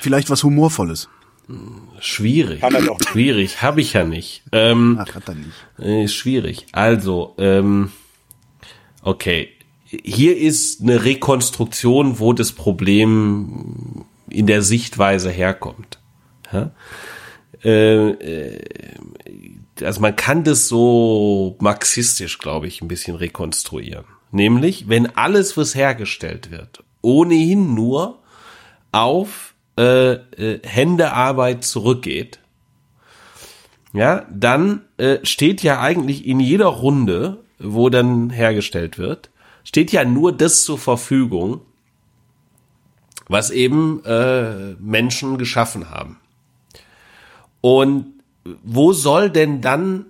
Vielleicht 0.00 0.28
was 0.28 0.42
Humorvolles. 0.42 1.08
Schwierig. 2.00 2.60
Kann 2.60 2.74
er 2.74 2.82
doch. 2.82 2.98
Schwierig, 3.08 3.62
habe 3.62 3.80
ich 3.80 3.92
ja 3.92 4.04
nicht. 4.04 4.42
Ähm, 4.50 4.98
Ach, 5.00 5.14
hat 5.14 5.28
er 5.28 5.34
nicht. 5.34 5.78
Äh, 5.78 6.08
schwierig. 6.08 6.66
Also, 6.72 7.34
ähm, 7.38 7.92
okay, 9.02 9.55
hier 9.86 10.36
ist 10.36 10.82
eine 10.82 11.04
Rekonstruktion, 11.04 12.18
wo 12.18 12.32
das 12.32 12.52
Problem 12.52 14.04
in 14.28 14.46
der 14.46 14.62
Sichtweise 14.62 15.30
herkommt. 15.30 15.98
Ja? 16.52 16.72
Äh, 17.64 18.10
äh, 18.10 18.60
also 19.82 20.00
man 20.00 20.16
kann 20.16 20.44
das 20.44 20.68
so 20.68 21.56
marxistisch, 21.60 22.38
glaube 22.38 22.66
ich, 22.66 22.82
ein 22.82 22.88
bisschen 22.88 23.16
rekonstruieren. 23.16 24.04
Nämlich, 24.32 24.88
wenn 24.88 25.16
alles, 25.16 25.56
was 25.56 25.74
hergestellt 25.74 26.50
wird, 26.50 26.82
ohnehin 27.02 27.74
nur 27.74 28.18
auf 28.92 29.54
äh, 29.78 30.12
äh, 30.12 30.60
Händearbeit 30.64 31.64
zurückgeht, 31.64 32.40
ja, 33.92 34.26
dann 34.30 34.82
äh, 34.98 35.18
steht 35.22 35.62
ja 35.62 35.80
eigentlich 35.80 36.26
in 36.26 36.40
jeder 36.40 36.66
Runde, 36.66 37.44
wo 37.58 37.88
dann 37.88 38.30
hergestellt 38.30 38.98
wird, 38.98 39.30
steht 39.66 39.90
ja 39.90 40.04
nur 40.04 40.30
das 40.30 40.62
zur 40.62 40.78
Verfügung, 40.78 41.60
was 43.28 43.50
eben 43.50 44.02
äh, 44.04 44.74
Menschen 44.78 45.38
geschaffen 45.38 45.90
haben. 45.90 46.20
Und 47.60 48.06
wo 48.62 48.92
soll 48.92 49.28
denn 49.28 49.60
dann 49.60 50.06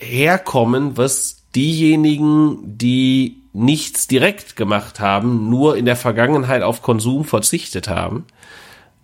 herkommen, 0.00 0.96
was 0.96 1.44
diejenigen, 1.54 2.78
die 2.78 3.42
nichts 3.52 4.06
direkt 4.06 4.56
gemacht 4.56 5.00
haben, 5.00 5.50
nur 5.50 5.76
in 5.76 5.84
der 5.84 5.96
Vergangenheit 5.96 6.62
auf 6.62 6.80
Konsum 6.80 7.24
verzichtet 7.24 7.88
haben, 7.88 8.24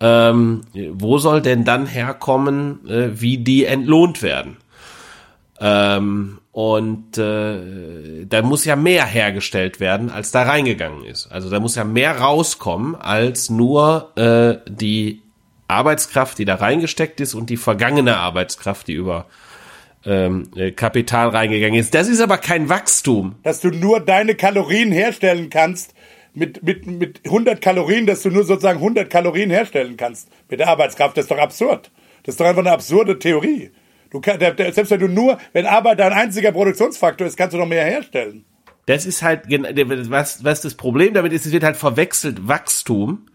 ähm, 0.01 0.63
wo 0.93 1.19
soll 1.19 1.43
denn 1.43 1.65
dann 1.67 1.85
herkommen, 1.85 2.89
äh, 2.89 3.21
wie 3.21 3.37
die 3.37 3.67
entlohnt 3.67 4.23
werden? 4.23 4.57
Ähm, 5.61 6.41
und 6.53 7.19
äh, 7.19 8.27
da 8.27 8.43
muss 8.43 8.65
ja 8.65 8.77
mehr 8.77 9.07
hergestellt 9.07 9.81
werden, 9.81 10.11
als 10.11 10.31
da 10.31 10.43
reingegangen 10.43 11.05
ist. 11.05 11.31
Also 11.33 11.51
da 11.51 11.61
muss 11.61 11.75
ja 11.75 11.85
mehr 11.85 12.19
rauskommen, 12.19 12.95
als 12.95 13.51
nur 13.51 14.13
äh, 14.17 14.59
die 14.71 15.23
Arbeitskraft, 15.69 16.39
die 16.39 16.45
da 16.45 16.57
reingesteckt 16.57 17.21
ist 17.21 17.35
und 17.35 17.51
die 17.51 17.57
vergangene 17.57 18.19
Arbeitskraft, 18.19 18.89
die 18.89 18.93
über 18.93 19.27
ähm, 20.05 20.51
äh, 20.55 20.71
Kapital 20.71 21.29
reingegangen 21.29 21.79
ist. 21.79 21.95
Das 21.95 22.09
ist 22.09 22.21
aber 22.21 22.39
kein 22.39 22.69
Wachstum. 22.69 23.37
Dass 23.43 23.61
du 23.61 23.71
nur 23.71 24.01
deine 24.01 24.35
Kalorien 24.35 24.93
herstellen 24.93 25.51
kannst, 25.51 25.95
mit, 26.35 26.63
mit, 26.63 26.87
mit 26.87 27.21
100 27.25 27.61
Kalorien, 27.61 28.07
dass 28.07 28.23
du 28.23 28.31
nur 28.31 28.45
sozusagen 28.45 28.79
100 28.79 29.09
Kalorien 29.09 29.51
herstellen 29.51 29.97
kannst 29.97 30.29
mit 30.51 30.61
der 30.61 30.69
Arbeitskraft, 30.69 31.17
das 31.17 31.25
ist 31.25 31.31
doch 31.31 31.39
absurd. 31.39 31.91
Das 32.25 32.35
ist 32.35 32.41
doch 32.41 32.47
einfach 32.47 32.63
eine 32.63 32.73
absurde 32.73 33.19
Theorie. 33.19 33.71
Du 34.15 34.21
kannst, 34.21 34.41
selbst 34.41 34.91
wenn 34.91 35.01
du 35.01 35.09
nur, 35.09 35.39
wenn 35.53 35.67
Arbeit 35.67 35.99
dein 35.99 36.13
einziger 36.13 36.53
Produktionsfaktor 36.53 37.27
ist, 37.27 37.37
kannst 37.37 37.53
du 37.53 37.59
noch 37.59 37.67
mehr 37.67 37.85
herstellen. 37.85 38.45
Das 38.87 39.07
ist 39.07 39.25
halt, 39.25 39.47
was, 39.49 40.45
was 40.45 40.61
das 40.61 40.77
Problem 40.77 41.15
damit 41.15 41.33
ist, 41.33 41.47
es 41.47 41.51
wird 41.51 41.65
halt 41.65 41.77
verwechselt 41.77 42.47
Wachstum 42.47 43.27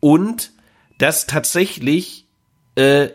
und 0.00 0.50
dass 0.98 1.26
tatsächlich 1.26 2.26
äh, 2.74 3.10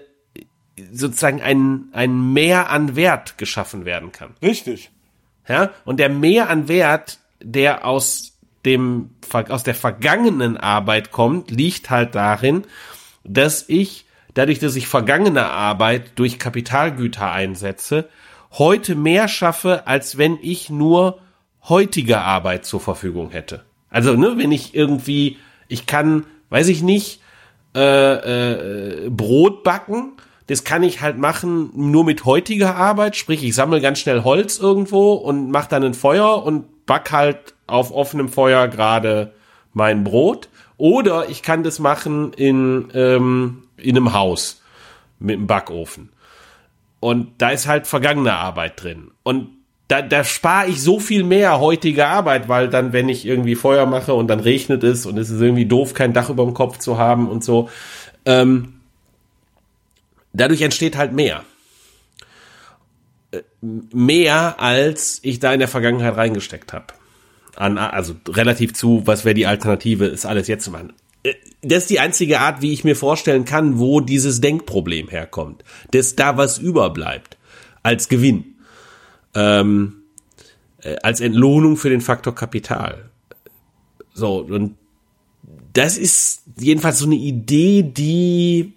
sozusagen 0.94 1.42
ein, 1.42 1.90
ein 1.92 2.32
Mehr 2.32 2.70
an 2.70 2.96
Wert 2.96 3.38
geschaffen 3.38 3.84
werden 3.84 4.14
kann. 4.14 4.36
Richtig. 4.42 4.90
Ja, 5.50 5.72
und 5.84 6.00
der 6.00 6.08
Mehr 6.08 6.50
an 6.50 6.70
Wert, 6.70 7.20
der 7.42 7.84
aus 7.84 8.38
dem, 8.64 9.10
aus 9.34 9.64
der 9.64 9.76
vergangenen 9.76 10.56
Arbeit 10.56 11.12
kommt, 11.12 11.52
liegt 11.52 11.90
halt 11.90 12.16
darin, 12.16 12.64
dass 13.26 13.66
ich 13.68 14.06
dadurch, 14.34 14.60
dass 14.60 14.76
ich 14.76 14.88
vergangene 14.88 15.46
Arbeit 15.46 16.14
durch 16.16 16.40
Kapitalgüter 16.40 17.32
einsetze, 17.32 18.10
heute 18.52 18.96
mehr 18.96 19.28
schaffe, 19.28 19.88
als 19.88 20.18
wenn 20.18 20.38
ich 20.42 20.70
nur 20.70 21.20
heutige 21.68 22.20
Arbeit 22.20 22.66
zur 22.66 22.82
Verfügung 22.82 23.32
hätte. 23.32 23.64
Also, 23.90 24.16
ne, 24.16 24.38
wenn 24.38 24.52
ich 24.52 24.74
irgendwie, 24.74 25.38
ich 25.68 25.86
kann, 25.86 26.26
weiß 26.50 26.70
ich 26.70 26.82
nicht, 26.82 27.22
äh, 27.76 29.06
äh, 29.06 29.10
Brot 29.10 29.64
backen, 29.64 30.14
das 30.48 30.64
kann 30.66 30.84
ich 30.84 31.02
halt 31.02 31.18
machen 31.18 31.72
nur 31.74 32.04
mit 32.04 32.26
heutiger 32.26 32.76
Arbeit, 32.76 33.16
sprich 33.16 33.44
ich 33.44 33.56
sammle 33.56 33.80
ganz 33.80 34.00
schnell 34.00 34.24
Holz 34.24 34.60
irgendwo 34.60 35.14
und 35.14 35.50
mache 35.50 35.70
dann 35.70 35.84
ein 35.84 35.94
Feuer 35.94 36.44
und 36.44 36.86
back 36.86 37.12
halt 37.12 37.54
auf 37.68 37.94
offenem 37.94 38.28
Feuer 38.28 38.68
gerade 38.68 39.34
mein 39.74 40.04
Brot. 40.04 40.50
Oder 40.82 41.30
ich 41.30 41.44
kann 41.44 41.62
das 41.62 41.78
machen 41.78 42.34
in 42.34 42.88
ähm, 42.96 43.68
in 43.78 43.96
einem 43.96 44.14
Haus 44.14 44.64
mit 45.20 45.38
einem 45.38 45.46
Backofen. 45.46 46.10
Und 47.00 47.34
da 47.38 47.52
ist 47.52 47.68
halt 47.68 47.86
vergangene 47.86 48.34
Arbeit 48.34 48.82
drin. 48.82 49.12
Und 49.22 49.50
da, 49.90 50.02
da 50.02 50.24
spare 50.24 50.70
ich 50.70 50.82
so 50.82 51.00
viel 51.00 51.24
mehr 51.24 51.60
heutige 51.60 52.08
Arbeit, 52.08 52.50
weil 52.50 52.68
dann, 52.68 52.94
wenn 52.94 53.10
ich 53.10 53.28
irgendwie 53.28 53.54
Feuer 53.54 53.86
mache 53.86 54.16
und 54.16 54.28
dann 54.28 54.40
regnet 54.40 54.84
es 54.84 55.06
und 55.06 55.20
es 55.20 55.30
ist 55.30 55.40
irgendwie 55.40 55.68
doof, 55.68 55.94
kein 55.94 56.14
Dach 56.14 56.32
über 56.32 56.46
dem 56.46 56.56
Kopf 56.56 56.80
zu 56.80 56.98
haben 56.98 57.30
und 57.30 57.44
so, 57.44 57.70
ähm, 58.26 58.74
dadurch 60.34 60.64
entsteht 60.64 60.98
halt 60.98 61.14
mehr. 61.14 61.44
Äh, 63.30 63.42
mehr, 63.62 64.60
als 64.60 65.20
ich 65.22 65.38
da 65.38 65.54
in 65.54 65.60
der 65.60 65.68
Vergangenheit 65.68 66.18
reingesteckt 66.18 66.74
habe. 66.74 66.88
An, 67.56 67.78
also 67.78 68.16
relativ 68.28 68.74
zu, 68.74 69.04
was 69.06 69.26
wäre 69.26 69.36
die 69.36 69.46
Alternative, 69.46 70.06
ist 70.06 70.26
alles 70.26 70.48
jetzt 70.48 70.64
zu 70.64 70.72
machen 70.72 70.94
das 71.62 71.84
ist 71.84 71.90
die 71.90 72.00
einzige 72.00 72.40
Art, 72.40 72.62
wie 72.62 72.74
ich 72.74 72.84
mir 72.84 72.96
vorstellen 72.96 73.46
kann, 73.46 73.78
wo 73.78 74.02
dieses 74.02 74.42
Denkproblem 74.42 75.10
herkommt. 75.10 75.64
Dass 75.92 76.16
da 76.16 76.38
was 76.38 76.58
überbleibt 76.58 77.38
als 77.84 78.10
Gewinn. 78.10 78.56
Ähm, 79.36 80.02
äh, 80.82 80.96
als 81.04 81.22
Entlohnung 81.22 81.78
für 81.78 81.90
den 81.90 82.02
Faktor 82.02 82.34
Kapital. 82.34 83.10
So, 84.14 84.40
und 84.40 84.76
das 85.74 85.98
ist 85.98 86.42
jedenfalls 86.60 87.00
so 87.00 87.06
eine 87.06 87.16
Idee, 87.16 87.84
die 87.84 88.74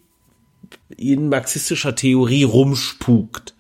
in 0.96 1.28
marxistischer 1.28 1.96
Theorie 1.96 2.44
rumspukt. 2.44 3.53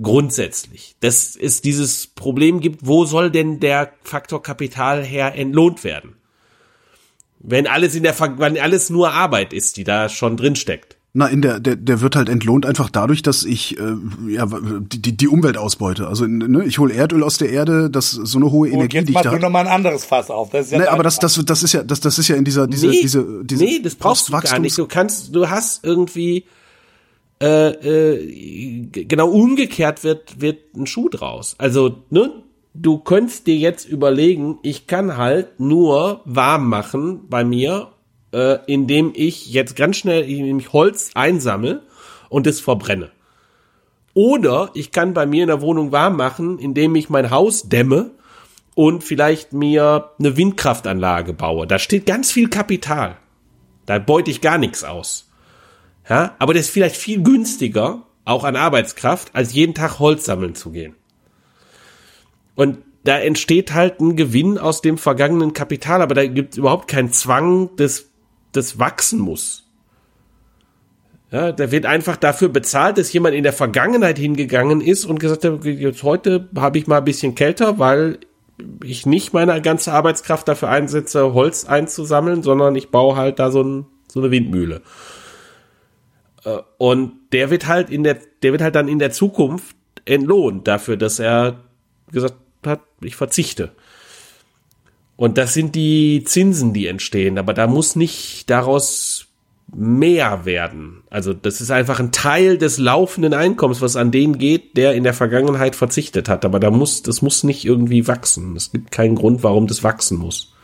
Grundsätzlich. 0.00 0.96
Dass 1.00 1.36
es 1.36 1.60
dieses 1.60 2.06
Problem 2.06 2.60
gibt, 2.60 2.86
wo 2.86 3.04
soll 3.04 3.30
denn 3.30 3.60
der 3.60 3.92
Faktor 4.02 4.42
Kapital 4.42 5.04
her 5.04 5.34
entlohnt 5.34 5.84
werden? 5.84 6.16
Wenn 7.38 7.66
alles 7.66 7.94
in 7.94 8.02
der, 8.02 8.18
wenn 8.38 8.58
alles 8.58 8.90
nur 8.90 9.12
Arbeit 9.12 9.52
ist, 9.52 9.76
die 9.76 9.84
da 9.84 10.08
schon 10.08 10.36
drin 10.36 10.56
steckt. 10.56 10.96
Na, 11.18 11.28
in 11.28 11.40
der, 11.40 11.60
der, 11.60 11.76
der 11.76 12.02
wird 12.02 12.14
halt 12.14 12.28
entlohnt 12.28 12.66
einfach 12.66 12.90
dadurch, 12.90 13.22
dass 13.22 13.42
ich 13.44 13.78
äh, 13.78 13.94
ja, 14.28 14.46
die, 14.46 15.16
die 15.16 15.28
Umwelt 15.28 15.56
ausbeute. 15.56 16.08
Also 16.08 16.26
ne, 16.26 16.64
ich 16.64 16.78
hole 16.78 16.92
Erdöl 16.92 17.22
aus 17.22 17.38
der 17.38 17.48
Erde, 17.48 17.88
das 17.88 18.10
so 18.10 18.38
eine 18.38 18.50
hohe 18.50 18.68
Energie, 18.68 18.98
jetzt 18.98 19.24
da 19.24 19.30
du 19.30 19.38
noch 19.38 19.48
mal 19.48 19.60
ein 19.60 19.66
anderes 19.66 20.04
Fass 20.04 20.30
auf. 20.30 20.50
Das 20.50 20.66
ist 20.66 20.72
ja 20.72 20.78
nee, 20.78 20.86
aber 20.86 21.02
das, 21.02 21.18
das, 21.18 21.42
das 21.42 21.62
ist 21.62 21.72
ja, 21.72 21.82
das, 21.84 22.00
das 22.00 22.18
ist 22.18 22.28
ja 22.28 22.36
in 22.36 22.44
dieser, 22.44 22.66
diese, 22.66 22.88
nee, 22.88 23.00
diese, 23.00 23.44
diese 23.44 23.64
nee, 23.64 23.80
das 23.82 23.94
brauchst 23.94 24.28
du 24.28 24.32
gar 24.32 24.58
nicht. 24.58 24.76
Du 24.76 24.86
kannst, 24.86 25.34
du 25.34 25.48
hast 25.48 25.84
irgendwie 25.84 26.44
äh, 27.40 27.68
äh, 27.68 28.86
genau 28.90 29.28
umgekehrt 29.28 30.04
wird 30.04 30.40
wird 30.40 30.74
ein 30.74 30.86
Schuh 30.86 31.08
draus. 31.08 31.54
Also 31.58 32.02
ne, 32.10 32.42
du 32.74 32.98
könntest 32.98 33.46
dir 33.46 33.56
jetzt 33.56 33.86
überlegen, 33.86 34.58
ich 34.62 34.86
kann 34.86 35.16
halt 35.16 35.60
nur 35.60 36.22
warm 36.24 36.68
machen 36.68 37.28
bei 37.28 37.44
mir 37.44 37.88
äh, 38.36 38.58
indem 38.66 39.12
ich 39.14 39.50
jetzt 39.52 39.76
ganz 39.76 39.96
schnell 39.96 40.28
ich 40.28 40.72
Holz 40.72 41.10
einsammle 41.14 41.82
und 42.28 42.46
es 42.46 42.60
verbrenne. 42.60 43.10
Oder 44.14 44.70
ich 44.74 44.92
kann 44.92 45.14
bei 45.14 45.26
mir 45.26 45.42
in 45.42 45.48
der 45.48 45.60
Wohnung 45.60 45.92
warm 45.92 46.16
machen, 46.16 46.58
indem 46.58 46.94
ich 46.96 47.10
mein 47.10 47.30
Haus 47.30 47.68
dämme 47.68 48.10
und 48.74 49.04
vielleicht 49.04 49.52
mir 49.52 50.10
eine 50.18 50.36
Windkraftanlage 50.36 51.32
baue. 51.32 51.66
Da 51.66 51.78
steht 51.78 52.06
ganz 52.06 52.30
viel 52.30 52.48
Kapital. 52.48 53.16
Da 53.84 53.98
beute 53.98 54.30
ich 54.30 54.40
gar 54.40 54.58
nichts 54.58 54.84
aus. 54.84 55.25
Ja, 56.08 56.34
aber 56.38 56.54
das 56.54 56.66
ist 56.66 56.70
vielleicht 56.70 56.96
viel 56.96 57.22
günstiger, 57.22 58.02
auch 58.24 58.44
an 58.44 58.56
Arbeitskraft, 58.56 59.34
als 59.34 59.52
jeden 59.52 59.74
Tag 59.74 59.98
Holz 59.98 60.24
sammeln 60.24 60.54
zu 60.54 60.70
gehen. 60.70 60.94
Und 62.54 62.78
da 63.04 63.18
entsteht 63.18 63.72
halt 63.72 64.00
ein 64.00 64.16
Gewinn 64.16 64.58
aus 64.58 64.82
dem 64.82 64.98
vergangenen 64.98 65.52
Kapital, 65.52 66.02
aber 66.02 66.14
da 66.14 66.26
gibt 66.26 66.52
es 66.52 66.58
überhaupt 66.58 66.88
keinen 66.88 67.12
Zwang 67.12 67.76
des 67.76 68.10
das 68.52 68.78
wachsen 68.78 69.20
muss. 69.20 69.64
Ja, 71.30 71.52
da 71.52 71.70
wird 71.70 71.86
einfach 71.86 72.16
dafür 72.16 72.48
bezahlt, 72.48 72.98
dass 72.98 73.12
jemand 73.12 73.34
in 73.34 73.42
der 73.42 73.52
Vergangenheit 73.52 74.18
hingegangen 74.18 74.80
ist 74.80 75.04
und 75.04 75.18
gesagt 75.18 75.44
hat, 75.44 75.64
jetzt 75.64 76.02
heute 76.02 76.48
habe 76.56 76.78
ich 76.78 76.86
mal 76.86 76.98
ein 76.98 77.04
bisschen 77.04 77.34
kälter, 77.34 77.78
weil 77.78 78.18
ich 78.82 79.06
nicht 79.06 79.34
meine 79.34 79.60
ganze 79.60 79.92
Arbeitskraft 79.92 80.48
dafür 80.48 80.70
einsetze, 80.70 81.34
Holz 81.34 81.66
einzusammeln, 81.66 82.42
sondern 82.42 82.74
ich 82.74 82.90
baue 82.90 83.16
halt 83.16 83.38
da 83.38 83.50
so, 83.50 83.62
ein, 83.62 83.86
so 84.08 84.20
eine 84.20 84.30
Windmühle. 84.30 84.82
Äh, 86.46 86.58
und 86.78 87.12
der 87.32 87.50
wird 87.50 87.66
halt 87.66 87.90
in 87.90 88.04
der, 88.04 88.18
der 88.42 88.52
wird 88.52 88.62
halt 88.62 88.74
dann 88.74 88.88
in 88.88 88.98
der 88.98 89.10
Zukunft 89.10 89.76
entlohnt 90.06 90.66
dafür, 90.66 90.96
dass 90.96 91.18
er 91.18 91.60
gesagt 92.10 92.36
hat, 92.64 92.80
ich 93.02 93.16
verzichte. 93.16 93.72
Und 95.16 95.38
das 95.38 95.54
sind 95.54 95.74
die 95.74 96.24
Zinsen, 96.24 96.72
die 96.72 96.86
entstehen. 96.86 97.38
Aber 97.38 97.52
da 97.54 97.66
muss 97.66 97.96
nicht 97.96 98.48
daraus 98.48 99.26
mehr 99.74 100.44
werden. 100.44 101.02
Also 101.10 101.32
das 101.32 101.60
ist 101.60 101.70
einfach 101.70 101.98
ein 101.98 102.12
Teil 102.12 102.58
des 102.58 102.78
laufenden 102.78 103.34
Einkommens, 103.34 103.80
was 103.80 103.96
an 103.96 104.12
den 104.12 104.38
geht, 104.38 104.76
der 104.76 104.94
in 104.94 105.04
der 105.04 105.14
Vergangenheit 105.14 105.74
verzichtet 105.74 106.28
hat. 106.28 106.44
Aber 106.44 106.60
da 106.60 106.70
muss, 106.70 107.02
das 107.02 107.22
muss 107.22 107.42
nicht 107.44 107.64
irgendwie 107.64 108.06
wachsen. 108.06 108.54
Es 108.56 108.70
gibt 108.70 108.92
keinen 108.92 109.16
Grund, 109.16 109.42
warum 109.42 109.66
das 109.66 109.82
wachsen 109.82 110.18
muss. 110.18 110.54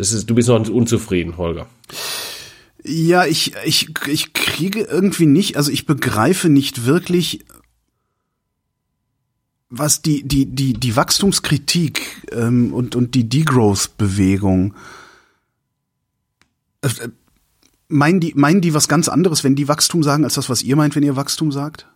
Ist, 0.00 0.28
du 0.28 0.34
bist 0.34 0.48
noch 0.48 0.68
unzufrieden, 0.68 1.36
Holger. 1.36 1.66
Ja, 2.82 3.26
ich, 3.26 3.52
ich, 3.64 3.90
ich 4.06 4.32
kriege 4.32 4.80
irgendwie 4.80 5.26
nicht, 5.26 5.56
also 5.56 5.70
ich 5.70 5.86
begreife 5.86 6.48
nicht 6.48 6.86
wirklich, 6.86 7.44
was 9.68 10.02
die 10.02 10.24
die 10.24 10.46
die 10.46 10.72
die 10.72 10.96
Wachstumskritik 10.96 12.00
ähm, 12.32 12.72
und 12.72 12.96
und 12.96 13.14
die 13.14 13.28
Degrowth-Bewegung 13.28 14.74
äh, 16.82 16.88
meinen 17.88 18.20
die 18.20 18.32
meinen 18.34 18.60
die 18.60 18.74
was 18.74 18.88
ganz 18.88 19.08
anderes, 19.08 19.44
wenn 19.44 19.54
die 19.54 19.68
Wachstum 19.68 20.02
sagen, 20.02 20.24
als 20.24 20.34
das, 20.34 20.48
was 20.48 20.62
ihr 20.62 20.74
meint, 20.74 20.96
wenn 20.96 21.04
ihr 21.04 21.16
Wachstum 21.16 21.52
sagt? 21.52 21.86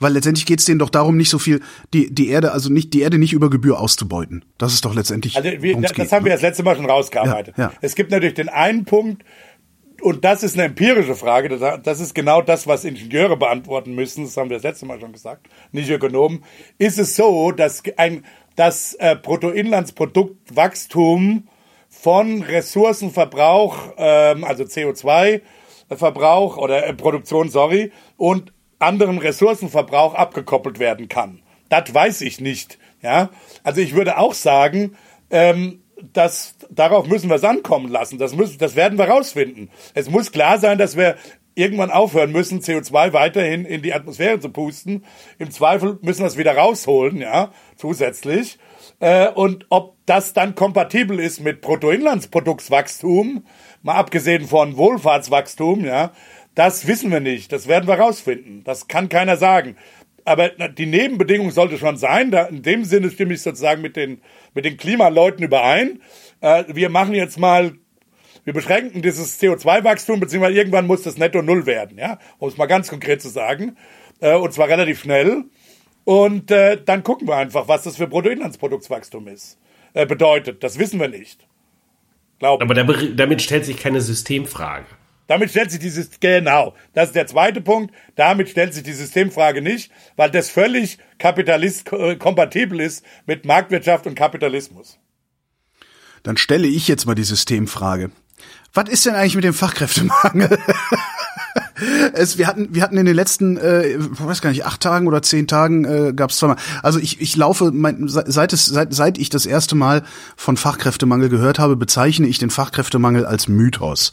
Weil 0.00 0.14
letztendlich 0.14 0.46
geht 0.46 0.58
es 0.58 0.64
denen 0.64 0.80
doch 0.80 0.90
darum, 0.90 1.16
nicht 1.16 1.30
so 1.30 1.38
viel 1.38 1.60
die 1.94 2.12
die 2.12 2.28
Erde 2.28 2.52
also 2.52 2.72
nicht 2.72 2.92
die 2.94 3.02
Erde 3.02 3.18
nicht 3.18 3.32
über 3.32 3.50
Gebühr 3.50 3.78
auszubeuten. 3.78 4.44
Das 4.58 4.72
ist 4.72 4.84
doch 4.84 4.94
letztendlich. 4.94 5.36
Also 5.36 5.62
wir, 5.62 5.80
das 5.80 5.94
geht, 5.94 6.10
haben 6.10 6.24
wir 6.24 6.30
ne? 6.30 6.36
das 6.36 6.42
letzte 6.42 6.62
Mal 6.62 6.76
schon 6.76 6.86
rausgearbeitet. 6.86 7.54
Ja, 7.56 7.64
ja. 7.64 7.72
Es 7.80 7.94
gibt 7.94 8.10
natürlich 8.10 8.34
den 8.34 8.48
einen 8.48 8.84
Punkt, 8.84 9.24
und 10.00 10.24
das 10.24 10.42
ist 10.42 10.54
eine 10.54 10.64
empirische 10.64 11.14
Frage. 11.14 11.78
Das 11.82 12.00
ist 12.00 12.14
genau 12.14 12.40
das, 12.42 12.66
was 12.66 12.84
Ingenieure 12.84 13.36
beantworten 13.36 13.94
müssen. 13.94 14.24
Das 14.24 14.36
haben 14.36 14.50
wir 14.50 14.56
das 14.56 14.64
letzte 14.64 14.86
Mal 14.86 14.98
schon 15.00 15.12
gesagt, 15.12 15.46
nicht 15.72 15.88
Ökonomen. 15.90 16.44
Ist 16.78 16.98
es 16.98 17.14
so, 17.16 17.52
dass 17.52 17.82
ein 17.96 18.24
das 18.56 18.94
äh, 18.94 19.14
Bruttoinlandsproduktwachstum 19.16 21.46
von 21.88 22.42
Ressourcenverbrauch, 22.42 23.94
ähm, 23.96 24.42
also 24.44 24.64
CO2-Verbrauch 24.64 26.56
oder 26.56 26.84
äh, 26.86 26.94
Produktion, 26.94 27.48
sorry, 27.48 27.92
und 28.16 28.52
anderen 28.80 29.18
Ressourcenverbrauch 29.18 30.14
abgekoppelt 30.14 30.78
werden 30.78 31.08
kann. 31.08 31.42
Das 31.68 31.94
weiß 31.94 32.22
ich 32.22 32.40
nicht. 32.40 32.78
Ja, 33.02 33.30
also 33.62 33.80
ich 33.80 33.94
würde 33.94 34.18
auch 34.18 34.34
sagen, 34.34 34.96
ähm, 35.30 35.82
das, 36.12 36.54
darauf 36.70 37.06
müssen 37.06 37.28
wir 37.28 37.36
es 37.36 37.44
ankommen 37.44 37.88
lassen. 37.88 38.18
Das, 38.18 38.34
müssen, 38.34 38.58
das 38.58 38.76
werden 38.76 38.98
wir 38.98 39.08
rausfinden. 39.08 39.70
Es 39.94 40.10
muss 40.10 40.32
klar 40.32 40.58
sein, 40.58 40.78
dass 40.78 40.96
wir 40.96 41.16
irgendwann 41.54 41.90
aufhören 41.90 42.32
müssen, 42.32 42.60
CO2 42.60 43.12
weiterhin 43.12 43.64
in 43.64 43.82
die 43.82 43.92
Atmosphäre 43.92 44.40
zu 44.40 44.50
pusten. 44.50 45.04
Im 45.38 45.50
Zweifel 45.50 45.98
müssen 46.02 46.20
wir 46.20 46.26
es 46.26 46.38
wieder 46.38 46.56
rausholen, 46.56 47.18
ja, 47.18 47.52
zusätzlich. 47.76 48.58
Äh, 49.00 49.28
und 49.28 49.66
ob 49.68 49.96
das 50.06 50.32
dann 50.32 50.54
kompatibel 50.54 51.18
ist 51.18 51.40
mit 51.40 51.60
Bruttoinlandsproduktswachstum, 51.60 53.44
mal 53.82 53.94
abgesehen 53.94 54.46
von 54.46 54.76
Wohlfahrtswachstum, 54.76 55.84
ja, 55.84 56.12
das 56.54 56.86
wissen 56.86 57.10
wir 57.10 57.20
nicht. 57.20 57.52
Das 57.52 57.68
werden 57.68 57.88
wir 57.88 57.94
rausfinden. 57.94 58.64
Das 58.64 58.88
kann 58.88 59.08
keiner 59.08 59.36
sagen. 59.36 59.76
Aber 60.24 60.48
die 60.50 60.86
Nebenbedingung 60.86 61.50
sollte 61.50 61.78
schon 61.78 61.96
sein. 61.96 62.30
Da, 62.30 62.44
in 62.44 62.62
dem 62.62 62.84
Sinne 62.84 63.10
stimme 63.10 63.34
ich 63.34 63.42
sozusagen 63.42 63.82
mit 63.82 63.96
den 63.96 64.20
mit 64.54 64.64
den 64.64 64.76
Klimaleuten 64.76 65.44
überein. 65.44 66.02
Äh, 66.40 66.64
wir 66.68 66.88
machen 66.88 67.14
jetzt 67.14 67.38
mal, 67.38 67.72
wir 68.44 68.52
beschränken 68.52 69.02
dieses 69.02 69.40
CO2-Wachstum, 69.40 70.20
beziehungsweise 70.20 70.56
irgendwann 70.56 70.86
muss 70.86 71.02
das 71.02 71.18
netto 71.18 71.42
null 71.42 71.66
werden, 71.66 71.98
ja, 71.98 72.18
um 72.38 72.48
es 72.48 72.56
mal 72.56 72.66
ganz 72.66 72.88
konkret 72.88 73.22
zu 73.22 73.28
sagen. 73.28 73.76
Äh, 74.20 74.34
und 74.34 74.52
zwar 74.52 74.68
relativ 74.68 75.00
schnell. 75.00 75.44
Und 76.04 76.50
äh, 76.50 76.82
dann 76.82 77.02
gucken 77.02 77.28
wir 77.28 77.36
einfach, 77.36 77.68
was 77.68 77.82
das 77.82 77.96
für 77.96 78.06
Bruttoinlandsproduktswachstum 78.06 79.28
ist, 79.28 79.58
äh, 79.94 80.06
bedeutet. 80.06 80.64
Das 80.64 80.78
wissen 80.78 80.98
wir 80.98 81.08
nicht. 81.08 81.46
Glaube 82.38 82.64
Aber 82.64 82.74
damit 82.74 83.42
stellt 83.42 83.66
sich 83.66 83.76
keine 83.76 84.00
Systemfrage. 84.00 84.86
Damit 85.30 85.50
stellt 85.50 85.70
sich 85.70 85.78
dieses, 85.78 86.18
genau, 86.18 86.74
das 86.92 87.10
ist 87.10 87.14
der 87.14 87.28
zweite 87.28 87.60
Punkt, 87.60 87.94
damit 88.16 88.48
stellt 88.48 88.74
sich 88.74 88.82
die 88.82 88.92
Systemfrage 88.92 89.62
nicht, 89.62 89.92
weil 90.16 90.28
das 90.28 90.50
völlig 90.50 90.98
kapitalist 91.20 91.92
äh, 91.92 92.16
kompatibel 92.16 92.80
ist 92.80 93.04
mit 93.26 93.44
Marktwirtschaft 93.44 94.08
und 94.08 94.16
Kapitalismus. 94.16 94.98
Dann 96.24 96.36
stelle 96.36 96.66
ich 96.66 96.88
jetzt 96.88 97.06
mal 97.06 97.14
die 97.14 97.22
Systemfrage. 97.22 98.10
Was 98.74 98.88
ist 98.88 99.06
denn 99.06 99.14
eigentlich 99.14 99.36
mit 99.36 99.44
dem 99.44 99.54
Fachkräftemangel? 99.54 100.58
es, 102.12 102.36
wir 102.36 102.48
hatten, 102.48 102.74
wir 102.74 102.82
hatten 102.82 102.96
in 102.96 103.06
den 103.06 103.14
letzten, 103.14 103.56
äh, 103.56 103.86
ich 103.86 103.98
weiß 104.18 104.42
gar 104.42 104.50
nicht, 104.50 104.66
acht 104.66 104.80
Tagen 104.80 105.06
oder 105.06 105.22
zehn 105.22 105.46
Tagen 105.46 105.84
äh, 105.84 106.12
gab 106.12 106.30
es 106.30 106.38
zweimal. 106.38 106.56
Also 106.82 106.98
ich, 106.98 107.20
ich 107.20 107.36
laufe, 107.36 107.70
mein, 107.72 108.08
seit 108.08 108.52
es, 108.52 108.66
seit, 108.66 108.92
seit 108.92 109.16
ich 109.16 109.30
das 109.30 109.46
erste 109.46 109.76
Mal 109.76 110.02
von 110.36 110.56
Fachkräftemangel 110.56 111.28
gehört 111.28 111.60
habe, 111.60 111.76
bezeichne 111.76 112.26
ich 112.26 112.38
den 112.38 112.50
Fachkräftemangel 112.50 113.26
als 113.26 113.46
Mythos 113.46 114.12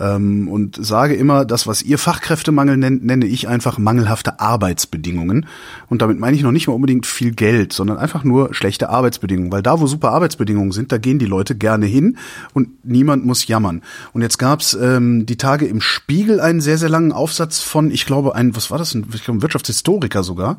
ähm, 0.00 0.48
und 0.48 0.76
sage 0.84 1.14
immer, 1.14 1.44
das, 1.44 1.66
was 1.66 1.82
ihr 1.82 1.98
Fachkräftemangel 1.98 2.76
nennt, 2.76 3.04
nenne 3.04 3.26
ich 3.26 3.46
einfach 3.46 3.78
mangelhafte 3.78 4.40
Arbeitsbedingungen. 4.40 5.46
Und 5.88 6.02
damit 6.02 6.18
meine 6.18 6.36
ich 6.36 6.42
noch 6.42 6.52
nicht 6.52 6.66
mal 6.66 6.72
unbedingt 6.72 7.06
viel 7.06 7.32
Geld, 7.32 7.72
sondern 7.72 7.98
einfach 7.98 8.24
nur 8.24 8.54
schlechte 8.54 8.88
Arbeitsbedingungen. 8.88 9.52
Weil 9.52 9.62
da, 9.62 9.78
wo 9.80 9.86
super 9.86 10.10
Arbeitsbedingungen 10.10 10.72
sind, 10.72 10.90
da 10.90 10.98
gehen 10.98 11.18
die 11.18 11.26
Leute 11.26 11.54
gerne 11.54 11.86
hin 11.86 12.16
und 12.54 12.68
niemand 12.84 13.26
muss 13.26 13.46
jammern. 13.46 13.82
Und 14.12 14.22
jetzt 14.22 14.38
gab's 14.38 14.74
ähm, 14.74 15.26
die 15.26 15.36
Tage 15.36 15.66
im 15.66 15.80
Spiegel 15.80 16.40
einen 16.40 16.60
sehr, 16.60 16.78
sehr 16.78 16.88
langen 16.88 17.12
Aufsatz 17.12 17.60
von, 17.60 17.90
ich 17.90 18.06
glaube, 18.06 18.34
ein, 18.34 18.56
was 18.56 18.70
war 18.70 18.78
das, 18.78 18.94
ein, 18.94 19.06
ein 19.28 19.42
Wirtschaftshistoriker 19.42 20.22
sogar, 20.22 20.58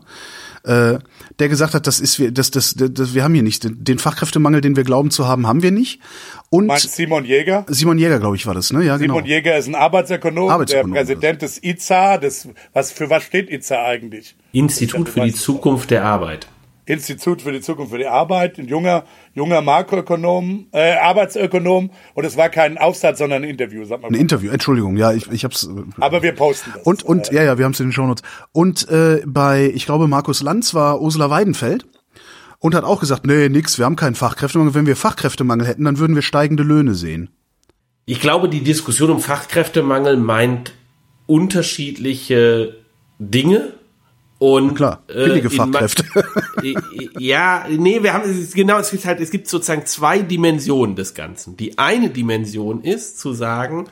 äh, 0.63 0.99
der 1.39 1.49
gesagt 1.49 1.73
hat, 1.73 1.88
das 1.88 1.99
ist 1.99 2.19
wir, 2.19 2.31
das, 2.31 2.51
das, 2.51 2.75
das, 2.75 2.93
das, 2.93 3.13
wir 3.13 3.23
haben 3.23 3.33
hier 3.33 3.43
nicht 3.43 3.63
den, 3.63 3.83
den 3.83 3.99
Fachkräftemangel, 3.99 4.61
den 4.61 4.75
wir 4.75 4.83
glauben 4.83 5.11
zu 5.11 5.27
haben, 5.27 5.47
haben 5.47 5.63
wir 5.63 5.71
nicht. 5.71 5.99
Und 6.49 6.67
Meinst 6.67 6.93
Simon 6.93 7.25
Jäger? 7.25 7.65
Simon 7.67 7.97
Jäger, 7.97 8.19
glaube 8.19 8.35
ich, 8.35 8.45
war 8.45 8.53
das, 8.53 8.71
ne? 8.71 8.83
Ja, 8.83 8.97
Simon 8.97 9.17
genau. 9.23 9.27
Jäger 9.27 9.57
ist 9.57 9.67
ein 9.67 9.75
Arbeitsökonom, 9.75 10.49
Arbeitsökonom 10.49 10.93
der 10.93 10.99
Präsident 10.99 11.41
des 11.41 11.63
IZA. 11.63 12.17
Das, 12.17 12.47
was 12.73 12.91
für 12.91 13.09
was 13.09 13.23
steht 13.23 13.49
IZA 13.49 13.83
eigentlich? 13.83 14.35
Institut 14.51 15.09
für 15.09 15.21
die 15.21 15.33
Zukunft 15.33 15.91
der 15.91 16.03
Arbeit. 16.03 16.47
Institut 16.91 17.41
für 17.41 17.51
die 17.51 17.61
Zukunft 17.61 17.91
für 17.91 17.97
die 17.97 18.07
Arbeit, 18.07 18.59
ein 18.59 18.68
junger, 18.68 19.05
junger 19.34 19.61
Makroökonom, 19.61 20.68
äh, 20.73 20.95
Arbeitsökonom 20.97 21.91
und 22.13 22.26
es 22.26 22.35
war 22.35 22.49
kein 22.49 22.77
Aufsatz, 22.77 23.19
sondern 23.19 23.43
ein 23.43 23.49
Interview, 23.49 23.85
sag 23.85 24.01
mal. 24.01 24.09
Ein 24.09 24.15
Interview, 24.15 24.51
Entschuldigung, 24.51 24.97
ja, 24.97 25.13
ich, 25.13 25.31
ich 25.31 25.43
hab's. 25.43 25.63
Äh, 25.63 25.84
Aber 26.01 26.22
wir 26.22 26.34
posten 26.34 26.72
das. 26.73 26.84
Und, 26.84 27.03
und, 27.03 27.31
ja, 27.31 27.43
ja, 27.43 27.57
wir 27.57 27.65
haben 27.65 27.72
es 27.72 27.80
in 27.80 27.88
den 27.88 27.93
Shownotes. 27.93 28.23
Und 28.51 28.89
äh, 28.89 29.22
bei, 29.26 29.72
ich 29.73 29.85
glaube, 29.85 30.07
Markus 30.07 30.43
Lanz 30.43 30.73
war 30.73 31.01
Ursula 31.01 31.30
Weidenfeld 31.30 31.85
und 32.59 32.76
hat 32.76 32.84
auch 32.84 32.99
gesagt, 32.99 33.26
nee, 33.26 33.47
nix, 33.47 33.77
wir 33.77 33.85
haben 33.85 33.95
keinen 33.95 34.15
Fachkräftemangel. 34.15 34.73
Wenn 34.73 34.85
wir 34.85 34.95
Fachkräftemangel 34.95 35.68
hätten, 35.68 35.85
dann 35.85 35.97
würden 35.97 36.15
wir 36.15 36.22
steigende 36.22 36.63
Löhne 36.63 36.93
sehen. 36.93 37.30
Ich 38.05 38.19
glaube, 38.19 38.49
die 38.49 38.63
Diskussion 38.63 39.11
um 39.11 39.19
Fachkräftemangel 39.22 40.18
meint 40.18 40.73
unterschiedliche 41.26 42.76
Dinge 43.19 43.73
und 44.41 44.73
klar, 44.73 45.03
äh, 45.07 45.26
billige 45.26 45.49
äh, 45.49 45.51
Fachkräfte. 45.51 46.03
ja, 47.19 47.68
nee, 47.69 48.01
wir 48.01 48.11
haben 48.11 48.27
es 48.27 48.53
genau, 48.55 48.80
es 48.80 48.89
gibt 48.89 49.05
halt, 49.05 49.19
es 49.19 49.30
gibt 49.30 49.47
sozusagen 49.47 49.85
zwei 49.85 50.23
Dimensionen 50.23 50.95
des 50.95 51.13
Ganzen. 51.13 51.57
Die 51.57 51.77
eine 51.77 52.09
Dimension 52.09 52.81
ist 52.81 53.19
zu 53.19 53.34
sagen, 53.34 53.88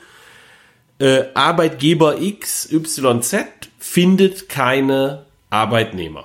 äh, 0.97 1.25
Arbeitgeber 1.35 2.15
XYZ 2.15 3.35
findet 3.77 4.49
keine 4.49 5.27
Arbeitnehmer. 5.51 6.23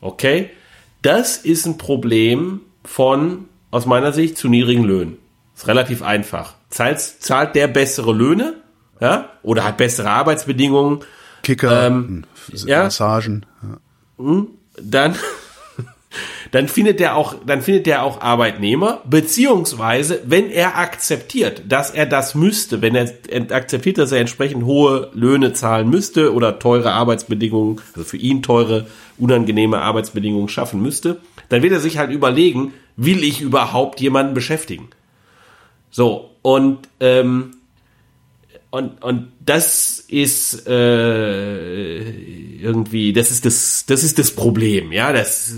Okay? 0.00 0.48
Das 1.02 1.36
ist 1.36 1.66
ein 1.66 1.76
Problem 1.76 2.62
von, 2.82 3.44
aus 3.70 3.84
meiner 3.84 4.14
Sicht, 4.14 4.38
zu 4.38 4.48
niedrigen 4.48 4.84
Löhnen. 4.84 5.18
Ist 5.54 5.68
relativ 5.68 6.00
einfach. 6.00 6.54
Zahlt, 6.70 6.98
zahlt 6.98 7.56
der 7.56 7.68
bessere 7.68 8.14
Löhne, 8.14 8.54
ja, 9.02 9.28
oder 9.42 9.64
hat 9.64 9.76
bessere 9.76 10.08
Arbeitsbedingungen, 10.08 11.04
Kicker, 11.42 11.86
ähm, 11.86 12.24
ja, 12.52 12.84
Massagen. 12.84 13.46
Ja. 13.62 14.24
Hm? 14.24 14.48
Dann, 14.80 15.16
dann 16.50 16.68
findet 16.68 17.00
er 17.00 17.16
auch, 17.16 17.34
dann 17.46 17.62
findet 17.62 17.86
er 17.86 18.02
auch 18.02 18.20
Arbeitnehmer, 18.20 19.00
beziehungsweise, 19.04 20.20
wenn 20.24 20.50
er 20.50 20.78
akzeptiert, 20.78 21.62
dass 21.68 21.90
er 21.90 22.06
das 22.06 22.34
müsste, 22.34 22.82
wenn 22.82 22.94
er 22.94 23.10
akzeptiert, 23.50 23.98
dass 23.98 24.12
er 24.12 24.20
entsprechend 24.20 24.64
hohe 24.64 25.10
Löhne 25.14 25.52
zahlen 25.52 25.90
müsste 25.90 26.32
oder 26.32 26.58
teure 26.58 26.92
Arbeitsbedingungen, 26.92 27.80
also 27.94 28.04
für 28.04 28.16
ihn 28.16 28.42
teure, 28.42 28.86
unangenehme 29.18 29.80
Arbeitsbedingungen 29.80 30.48
schaffen 30.48 30.82
müsste, 30.82 31.20
dann 31.48 31.62
wird 31.62 31.72
er 31.72 31.80
sich 31.80 31.98
halt 31.98 32.10
überlegen, 32.10 32.72
will 32.96 33.22
ich 33.22 33.40
überhaupt 33.40 34.00
jemanden 34.00 34.34
beschäftigen? 34.34 34.88
So, 35.90 36.30
und 36.42 36.88
ähm, 37.00 37.52
und, 38.72 39.04
und 39.04 39.32
das 39.44 39.98
ist 40.08 40.66
äh, 40.66 42.00
irgendwie, 42.00 43.12
das 43.12 43.30
ist 43.30 43.44
das, 43.44 43.84
das 43.86 44.02
ist 44.02 44.18
das 44.18 44.30
Problem, 44.30 44.92
ja. 44.92 45.12
Das 45.12 45.52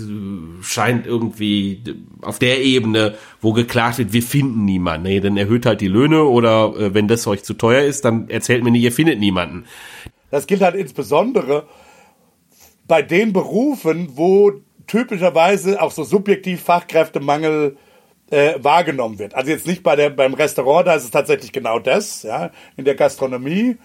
scheint 0.59 1.07
irgendwie 1.07 1.81
auf 2.21 2.39
der 2.39 2.61
Ebene, 2.61 3.15
wo 3.39 3.53
geklagt 3.53 3.99
wird, 3.99 4.11
wir 4.11 4.21
finden 4.21 4.65
niemanden. 4.65 5.03
Nee, 5.03 5.21
dann 5.21 5.37
erhöht 5.37 5.65
halt 5.65 5.79
die 5.79 5.87
Löhne 5.87 6.25
oder 6.25 6.75
äh, 6.77 6.93
wenn 6.93 7.07
das 7.07 7.25
euch 7.25 7.45
zu 7.45 7.53
teuer 7.53 7.83
ist, 7.83 8.03
dann 8.03 8.29
erzählt 8.29 8.65
mir 8.65 8.71
nicht, 8.71 8.83
ihr 8.83 8.91
findet 8.91 9.17
niemanden. 9.17 9.63
Das 10.29 10.45
gilt 10.45 10.59
halt 10.59 10.75
insbesondere 10.75 11.67
bei 12.85 13.01
den 13.01 13.31
Berufen, 13.31 14.09
wo 14.17 14.51
typischerweise 14.87 15.81
auch 15.81 15.91
so 15.91 16.03
subjektiv 16.03 16.61
Fachkräftemangel 16.63 17.77
äh, 18.29 18.55
wahrgenommen 18.57 19.19
wird. 19.19 19.35
Also 19.35 19.51
jetzt 19.51 19.67
nicht 19.67 19.83
bei 19.83 19.95
der, 19.95 20.09
beim 20.09 20.33
Restaurant, 20.33 20.87
da 20.87 20.95
ist 20.95 21.03
es 21.03 21.11
tatsächlich 21.11 21.51
genau 21.51 21.79
das, 21.79 22.23
ja, 22.23 22.51
in 22.75 22.85
der 22.85 22.95
Gastronomie, 22.95 23.77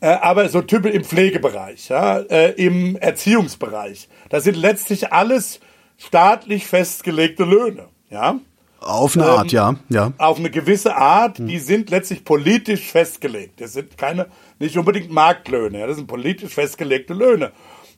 äh, 0.00 0.08
aber 0.08 0.48
so 0.48 0.62
typisch 0.62 0.92
im 0.92 1.04
Pflegebereich, 1.04 1.88
ja, 1.88 2.18
äh, 2.18 2.52
im 2.52 2.96
Erziehungsbereich. 2.96 4.08
Das 4.30 4.44
sind 4.44 4.56
letztlich 4.56 5.12
alles 5.12 5.60
staatlich 5.98 6.66
festgelegte 6.66 7.44
Löhne, 7.44 7.88
ja. 8.10 8.40
Auf 8.80 9.16
eine 9.16 9.24
ähm, 9.24 9.30
Art, 9.30 9.52
ja, 9.52 9.74
ja. 9.88 10.12
Auf 10.18 10.38
eine 10.38 10.50
gewisse 10.50 10.94
Art, 10.96 11.38
die 11.38 11.58
sind 11.58 11.88
letztlich 11.88 12.22
politisch 12.24 12.90
festgelegt. 12.90 13.62
Das 13.62 13.72
sind 13.72 13.96
keine, 13.96 14.26
nicht 14.58 14.76
unbedingt 14.76 15.10
Marktlöhne, 15.10 15.80
ja, 15.80 15.86
das 15.86 15.96
sind 15.96 16.06
politisch 16.06 16.52
festgelegte 16.52 17.14
Löhne. 17.14 17.52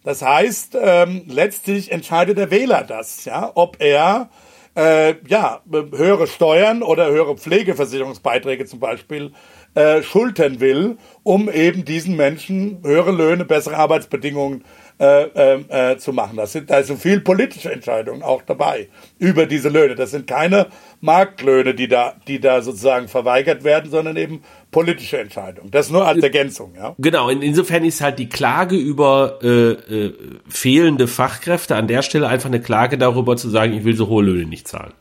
Das 0.04 0.22
heißt, 0.22 0.78
ähm, 0.80 1.24
letztlich 1.26 1.90
entscheidet 1.90 2.38
der 2.38 2.52
Wähler 2.52 2.84
das, 2.84 3.24
ja, 3.24 3.50
ob 3.56 3.78
er 3.80 4.28
äh, 4.76 5.14
ja, 5.26 5.62
höhere 5.70 6.26
Steuern 6.26 6.82
oder 6.82 7.10
höhere 7.10 7.36
Pflegeversicherungsbeiträge 7.36 8.66
zum 8.66 8.78
Beispiel 8.78 9.32
äh, 9.74 10.02
schultern 10.02 10.60
will, 10.60 10.98
um 11.22 11.50
eben 11.50 11.84
diesen 11.84 12.16
Menschen 12.16 12.82
höhere 12.82 13.10
Löhne, 13.10 13.44
bessere 13.44 13.76
Arbeitsbedingungen 13.76 14.60
äh, 14.60 14.64
äh, 14.98 15.92
äh, 15.92 15.98
zu 15.98 16.12
machen. 16.12 16.36
Das 16.36 16.52
sind, 16.52 16.70
da 16.70 16.82
sind 16.82 17.00
viel 17.00 17.20
politische 17.20 17.70
Entscheidungen 17.70 18.22
auch 18.22 18.42
dabei 18.42 18.88
über 19.18 19.44
diese 19.44 19.68
Löhne. 19.68 19.94
Das 19.94 20.10
sind 20.10 20.26
keine 20.26 20.68
Marktlöhne, 21.00 21.74
die 21.74 21.86
da, 21.86 22.14
die 22.26 22.40
da 22.40 22.62
sozusagen 22.62 23.06
verweigert 23.08 23.62
werden, 23.62 23.90
sondern 23.90 24.16
eben 24.16 24.42
politische 24.70 25.18
Entscheidungen. 25.18 25.70
Das 25.70 25.90
nur 25.90 26.06
als 26.06 26.22
Ergänzung, 26.22 26.74
ja. 26.76 26.94
Genau, 26.98 27.28
in, 27.28 27.42
insofern 27.42 27.84
ist 27.84 28.00
halt 28.00 28.18
die 28.18 28.28
Klage 28.28 28.76
über 28.76 29.38
äh, 29.42 29.48
äh, 29.48 30.14
fehlende 30.48 31.08
Fachkräfte 31.08 31.76
an 31.76 31.88
der 31.88 32.02
Stelle 32.02 32.28
einfach 32.28 32.48
eine 32.48 32.60
Klage 32.62 32.96
darüber 32.96 33.36
zu 33.36 33.50
sagen, 33.50 33.74
ich 33.74 33.84
will 33.84 33.96
so 33.96 34.08
hohe 34.08 34.24
Löhne 34.24 34.46
nicht 34.46 34.66
zahlen. 34.66 34.94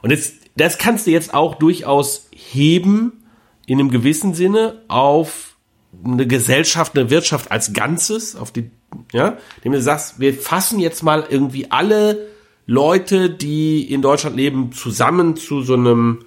Und 0.00 0.10
jetzt, 0.10 0.36
das 0.56 0.78
kannst 0.78 1.06
du 1.06 1.10
jetzt 1.10 1.34
auch 1.34 1.56
durchaus 1.56 2.28
heben 2.32 3.24
in 3.66 3.78
einem 3.78 3.90
gewissen 3.90 4.34
Sinne 4.34 4.82
auf 4.88 5.56
eine 6.04 6.26
Gesellschaft, 6.26 6.96
eine 6.96 7.10
Wirtschaft 7.10 7.50
als 7.50 7.72
Ganzes, 7.74 8.36
auf 8.36 8.50
die 8.50 8.70
ja, 9.12 9.36
indem 9.56 9.72
du 9.72 9.82
sagst, 9.82 10.20
wir 10.20 10.34
fassen 10.34 10.78
jetzt 10.78 11.02
mal 11.02 11.24
irgendwie 11.28 11.70
alle 11.70 12.28
Leute, 12.66 13.30
die 13.30 13.90
in 13.92 14.02
Deutschland 14.02 14.36
leben, 14.36 14.72
zusammen 14.72 15.36
zu 15.36 15.62
so 15.62 15.74
einem 15.74 16.24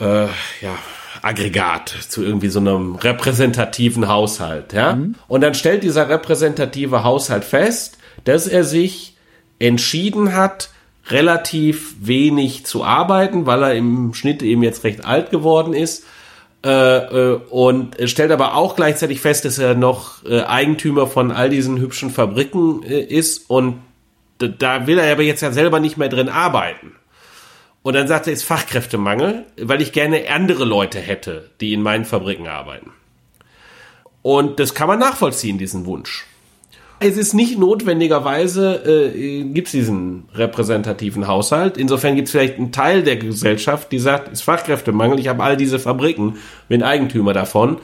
äh, 0.00 0.24
ja, 0.26 0.78
Aggregat, 1.22 1.88
zu 2.08 2.22
irgendwie 2.22 2.48
so 2.48 2.60
einem 2.60 2.94
repräsentativen 2.94 4.08
Haushalt, 4.08 4.72
ja. 4.72 4.96
Mhm. 4.96 5.16
Und 5.28 5.40
dann 5.40 5.54
stellt 5.54 5.82
dieser 5.82 6.08
repräsentative 6.08 7.04
Haushalt 7.04 7.44
fest, 7.44 7.98
dass 8.24 8.46
er 8.46 8.64
sich 8.64 9.16
entschieden 9.58 10.34
hat, 10.34 10.70
relativ 11.08 11.94
wenig 12.00 12.66
zu 12.66 12.84
arbeiten, 12.84 13.46
weil 13.46 13.62
er 13.62 13.74
im 13.74 14.12
Schnitt 14.14 14.42
eben 14.42 14.62
jetzt 14.62 14.84
recht 14.84 15.04
alt 15.04 15.30
geworden 15.30 15.72
ist 15.72 16.04
äh, 16.66 16.96
äh, 16.98 17.40
und 17.50 17.94
stellt 18.06 18.32
aber 18.32 18.56
auch 18.56 18.74
gleichzeitig 18.74 19.20
fest, 19.20 19.44
dass 19.44 19.58
er 19.58 19.76
noch 19.76 20.24
äh, 20.24 20.42
Eigentümer 20.42 21.06
von 21.06 21.30
all 21.30 21.48
diesen 21.48 21.78
hübschen 21.78 22.10
Fabriken 22.10 22.82
ist 22.82 23.48
und 23.48 23.78
da 24.38 24.88
will 24.88 24.98
er 24.98 25.12
aber 25.12 25.22
jetzt 25.22 25.42
ja 25.42 25.52
selber 25.52 25.78
nicht 25.78 25.96
mehr 25.96 26.08
drin 26.08 26.28
arbeiten. 26.28 26.96
Und 27.82 27.94
dann 27.94 28.08
sagt 28.08 28.26
er, 28.26 28.32
es 28.32 28.40
ist 28.40 28.48
Fachkräftemangel, 28.48 29.44
weil 29.62 29.80
ich 29.80 29.92
gerne 29.92 30.28
andere 30.28 30.64
Leute 30.64 30.98
hätte, 30.98 31.50
die 31.60 31.72
in 31.72 31.82
meinen 31.82 32.04
Fabriken 32.04 32.48
arbeiten. 32.48 32.90
Und 34.22 34.58
das 34.58 34.74
kann 34.74 34.88
man 34.88 34.98
nachvollziehen, 34.98 35.58
diesen 35.58 35.86
Wunsch. 35.86 36.26
Es 36.98 37.18
ist 37.18 37.34
nicht 37.34 37.58
notwendigerweise, 37.58 38.76
äh, 38.86 39.42
gibt 39.44 39.68
es 39.68 39.72
diesen 39.72 40.24
repräsentativen 40.34 41.26
Haushalt. 41.26 41.76
Insofern 41.76 42.16
gibt 42.16 42.28
es 42.28 42.32
vielleicht 42.32 42.56
einen 42.56 42.72
Teil 42.72 43.02
der 43.02 43.16
Gesellschaft, 43.16 43.92
die 43.92 43.98
sagt, 43.98 44.28
es 44.28 44.40
ist 44.40 44.42
Fachkräftemangel, 44.42 45.18
ich 45.18 45.28
habe 45.28 45.42
all 45.42 45.58
diese 45.58 45.78
Fabriken, 45.78 46.36
bin 46.68 46.82
Eigentümer 46.82 47.34
davon. 47.34 47.78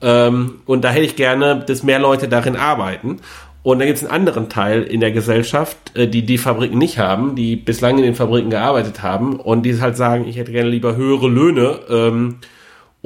Ähm, 0.00 0.60
und 0.66 0.82
da 0.82 0.90
hätte 0.90 1.04
ich 1.04 1.14
gerne, 1.14 1.62
dass 1.64 1.84
mehr 1.84 2.00
Leute 2.00 2.26
darin 2.28 2.56
arbeiten. 2.56 3.20
Und 3.62 3.78
dann 3.78 3.86
gibt 3.86 3.98
es 3.98 4.04
einen 4.04 4.12
anderen 4.12 4.48
Teil 4.48 4.82
in 4.82 5.00
der 5.00 5.12
Gesellschaft, 5.12 5.76
äh, 5.94 6.08
die 6.08 6.22
die 6.22 6.38
Fabriken 6.38 6.78
nicht 6.78 6.98
haben, 6.98 7.36
die 7.36 7.54
bislang 7.54 7.98
in 7.98 8.04
den 8.04 8.14
Fabriken 8.16 8.50
gearbeitet 8.50 9.02
haben 9.02 9.38
und 9.38 9.62
die 9.62 9.80
halt 9.80 9.96
sagen, 9.96 10.26
ich 10.26 10.36
hätte 10.36 10.52
gerne 10.52 10.70
lieber 10.70 10.96
höhere 10.96 11.28
Löhne. 11.28 11.80
Ähm, 11.88 12.36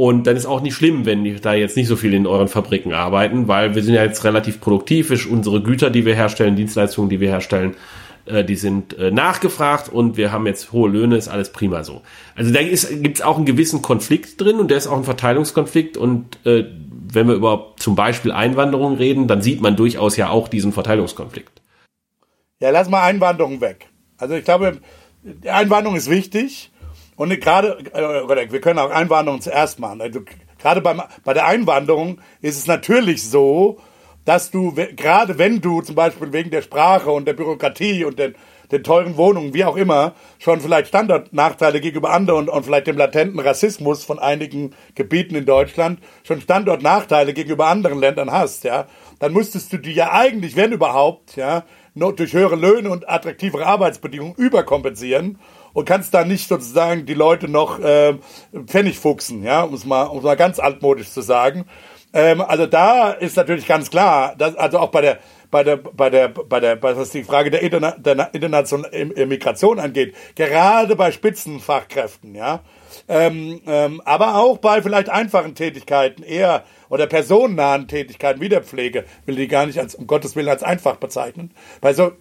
und 0.02 0.26
dann 0.26 0.34
ist 0.34 0.46
auch 0.46 0.62
nicht 0.62 0.74
schlimm, 0.74 1.06
wenn 1.06 1.22
die 1.22 1.36
da 1.36 1.54
jetzt 1.54 1.76
nicht 1.76 1.86
so 1.86 1.94
viel 1.94 2.12
in 2.12 2.26
euren 2.26 2.48
Fabriken 2.48 2.92
arbeiten, 2.92 3.46
weil 3.46 3.76
wir 3.76 3.84
sind 3.84 3.94
ja 3.94 4.02
jetzt 4.02 4.24
relativ 4.24 4.60
produktiv. 4.60 5.12
Unsere 5.30 5.62
Güter, 5.62 5.90
die 5.90 6.04
wir 6.04 6.16
herstellen, 6.16 6.56
Dienstleistungen, 6.56 7.08
die 7.08 7.20
wir 7.20 7.28
herstellen, 7.28 7.76
äh, 8.26 8.42
die 8.42 8.56
sind 8.56 8.98
äh, 8.98 9.12
nachgefragt 9.12 9.88
und 9.88 10.16
wir 10.16 10.32
haben 10.32 10.44
jetzt 10.48 10.72
hohe 10.72 10.90
Löhne, 10.90 11.16
ist 11.16 11.28
alles 11.28 11.52
prima 11.52 11.84
so. 11.84 12.02
Also 12.34 12.52
da 12.52 12.64
gibt 12.64 13.14
es 13.14 13.22
auch 13.22 13.36
einen 13.36 13.46
gewissen 13.46 13.80
Konflikt 13.80 14.40
drin 14.40 14.58
und 14.58 14.72
der 14.72 14.78
ist 14.78 14.88
auch 14.88 14.96
ein 14.96 15.04
Verteilungskonflikt 15.04 15.96
und 15.96 16.36
äh, 16.44 16.64
wenn 16.90 17.28
wir 17.28 17.36
über 17.36 17.74
zum 17.78 17.94
Beispiel 17.94 18.32
Einwanderung 18.32 18.96
reden, 18.96 19.28
dann 19.28 19.40
sieht 19.40 19.60
man 19.60 19.76
durchaus 19.76 20.16
ja 20.16 20.30
auch 20.30 20.48
diesen 20.48 20.72
Verteilungskonflikt. 20.72 21.62
Ja, 22.58 22.70
lass 22.70 22.88
mal 22.88 23.04
Einwanderung 23.04 23.60
weg. 23.60 23.86
Also 24.18 24.34
ich 24.34 24.42
glaube, 24.44 24.78
Einwanderung 25.46 25.94
ist 25.94 26.10
wichtig. 26.10 26.71
Und 27.22 27.40
gerade, 27.40 27.78
äh, 27.94 28.50
wir 28.50 28.60
können 28.60 28.80
auch 28.80 28.90
Einwanderung 28.90 29.40
zuerst 29.40 29.78
machen. 29.78 30.00
Also 30.00 30.22
gerade 30.58 30.80
beim, 30.80 31.02
bei 31.22 31.32
der 31.32 31.46
Einwanderung 31.46 32.20
ist 32.40 32.58
es 32.58 32.66
natürlich 32.66 33.30
so, 33.30 33.78
dass 34.24 34.50
du, 34.50 34.74
gerade 34.96 35.38
wenn 35.38 35.60
du 35.60 35.82
zum 35.82 35.94
Beispiel 35.94 36.32
wegen 36.32 36.50
der 36.50 36.62
Sprache 36.62 37.12
und 37.12 37.26
der 37.26 37.34
Bürokratie 37.34 38.04
und 38.04 38.18
den, 38.18 38.34
den 38.72 38.82
teuren 38.82 39.16
Wohnungen, 39.16 39.54
wie 39.54 39.64
auch 39.64 39.76
immer, 39.76 40.14
schon 40.40 40.60
vielleicht 40.60 40.88
Standortnachteile 40.88 41.80
gegenüber 41.80 42.10
anderen 42.10 42.40
und, 42.40 42.48
und 42.48 42.64
vielleicht 42.64 42.88
dem 42.88 42.96
latenten 42.96 43.38
Rassismus 43.38 44.02
von 44.02 44.18
einigen 44.18 44.74
Gebieten 44.96 45.36
in 45.36 45.46
Deutschland 45.46 46.00
schon 46.24 46.40
Standortnachteile 46.40 47.34
gegenüber 47.34 47.68
anderen 47.68 48.00
Ländern 48.00 48.32
hast, 48.32 48.64
ja, 48.64 48.88
dann 49.20 49.32
müsstest 49.32 49.72
du 49.72 49.76
die 49.76 49.92
ja 49.92 50.10
eigentlich, 50.10 50.56
wenn 50.56 50.72
überhaupt, 50.72 51.36
ja, 51.36 51.62
nur 51.94 52.16
durch 52.16 52.32
höhere 52.32 52.56
Löhne 52.56 52.90
und 52.90 53.08
attraktivere 53.08 53.64
Arbeitsbedingungen 53.64 54.34
überkompensieren 54.34 55.38
und 55.72 55.84
kannst 55.84 56.14
da 56.14 56.24
nicht 56.24 56.48
sozusagen 56.48 57.06
die 57.06 57.14
Leute 57.14 57.48
noch 57.48 57.78
äh, 57.80 58.14
Pfennig 58.66 58.98
fuchsen, 58.98 59.42
ja, 59.42 59.62
um 59.62 59.74
es 59.74 59.84
mal, 59.84 60.04
um 60.04 60.18
es 60.18 60.24
mal 60.24 60.36
ganz 60.36 60.58
altmodisch 60.58 61.10
zu 61.10 61.22
sagen. 61.22 61.66
Ähm, 62.12 62.40
also 62.40 62.66
da 62.66 63.10
ist 63.12 63.36
natürlich 63.36 63.66
ganz 63.66 63.90
klar, 63.90 64.34
dass, 64.36 64.54
also 64.56 64.78
auch 64.78 64.90
bei 64.90 65.00
der 65.00 65.18
bei 65.50 65.64
der 65.64 65.76
bei 65.76 66.10
der 66.10 66.28
bei 66.28 66.60
der 66.60 66.82
was 66.82 67.10
die 67.10 67.24
Frage 67.24 67.50
der, 67.50 67.62
Interna 67.62 67.92
der 67.92 68.34
internationalen 68.34 69.28
Migration 69.28 69.78
angeht, 69.78 70.14
gerade 70.34 70.96
bei 70.96 71.12
Spitzenfachkräften, 71.12 72.34
ja, 72.34 72.60
ähm, 73.08 73.60
ähm, 73.66 74.02
aber 74.04 74.36
auch 74.36 74.58
bei 74.58 74.82
vielleicht 74.82 75.08
einfachen 75.08 75.54
Tätigkeiten 75.54 76.22
eher 76.22 76.64
oder 76.88 77.06
personennahen 77.06 77.88
Tätigkeiten 77.88 78.40
wie 78.40 78.50
der 78.50 78.62
Pflege, 78.62 79.04
will 79.24 79.36
die 79.36 79.48
gar 79.48 79.64
nicht 79.64 79.78
als, 79.78 79.94
um 79.94 80.06
Gottes 80.06 80.36
Willen 80.36 80.48
als 80.48 80.62
einfach 80.62 80.96
bezeichnen. 80.96 81.52
Weil 81.80 81.94
so 81.94 82.12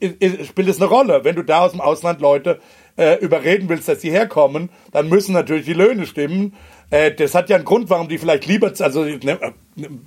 spielt 0.45 0.69
es 0.69 0.77
eine 0.77 0.89
Rolle. 0.89 1.25
Wenn 1.25 1.35
du 1.35 1.43
da 1.43 1.59
aus 1.59 1.71
dem 1.71 1.81
Ausland 1.81 2.21
Leute 2.21 2.59
äh, 2.97 3.17
überreden 3.19 3.69
willst, 3.69 3.87
dass 3.87 4.01
sie 4.01 4.11
herkommen, 4.11 4.69
dann 4.91 5.09
müssen 5.09 5.33
natürlich 5.33 5.65
die 5.65 5.73
Löhne 5.73 6.05
stimmen. 6.05 6.53
Äh, 6.89 7.11
das 7.11 7.35
hat 7.35 7.49
ja 7.49 7.55
einen 7.55 7.65
Grund, 7.65 7.89
warum 7.89 8.07
die 8.07 8.17
vielleicht 8.17 8.45
lieber, 8.45 8.71
also 8.79 9.03
ne, 9.03 9.39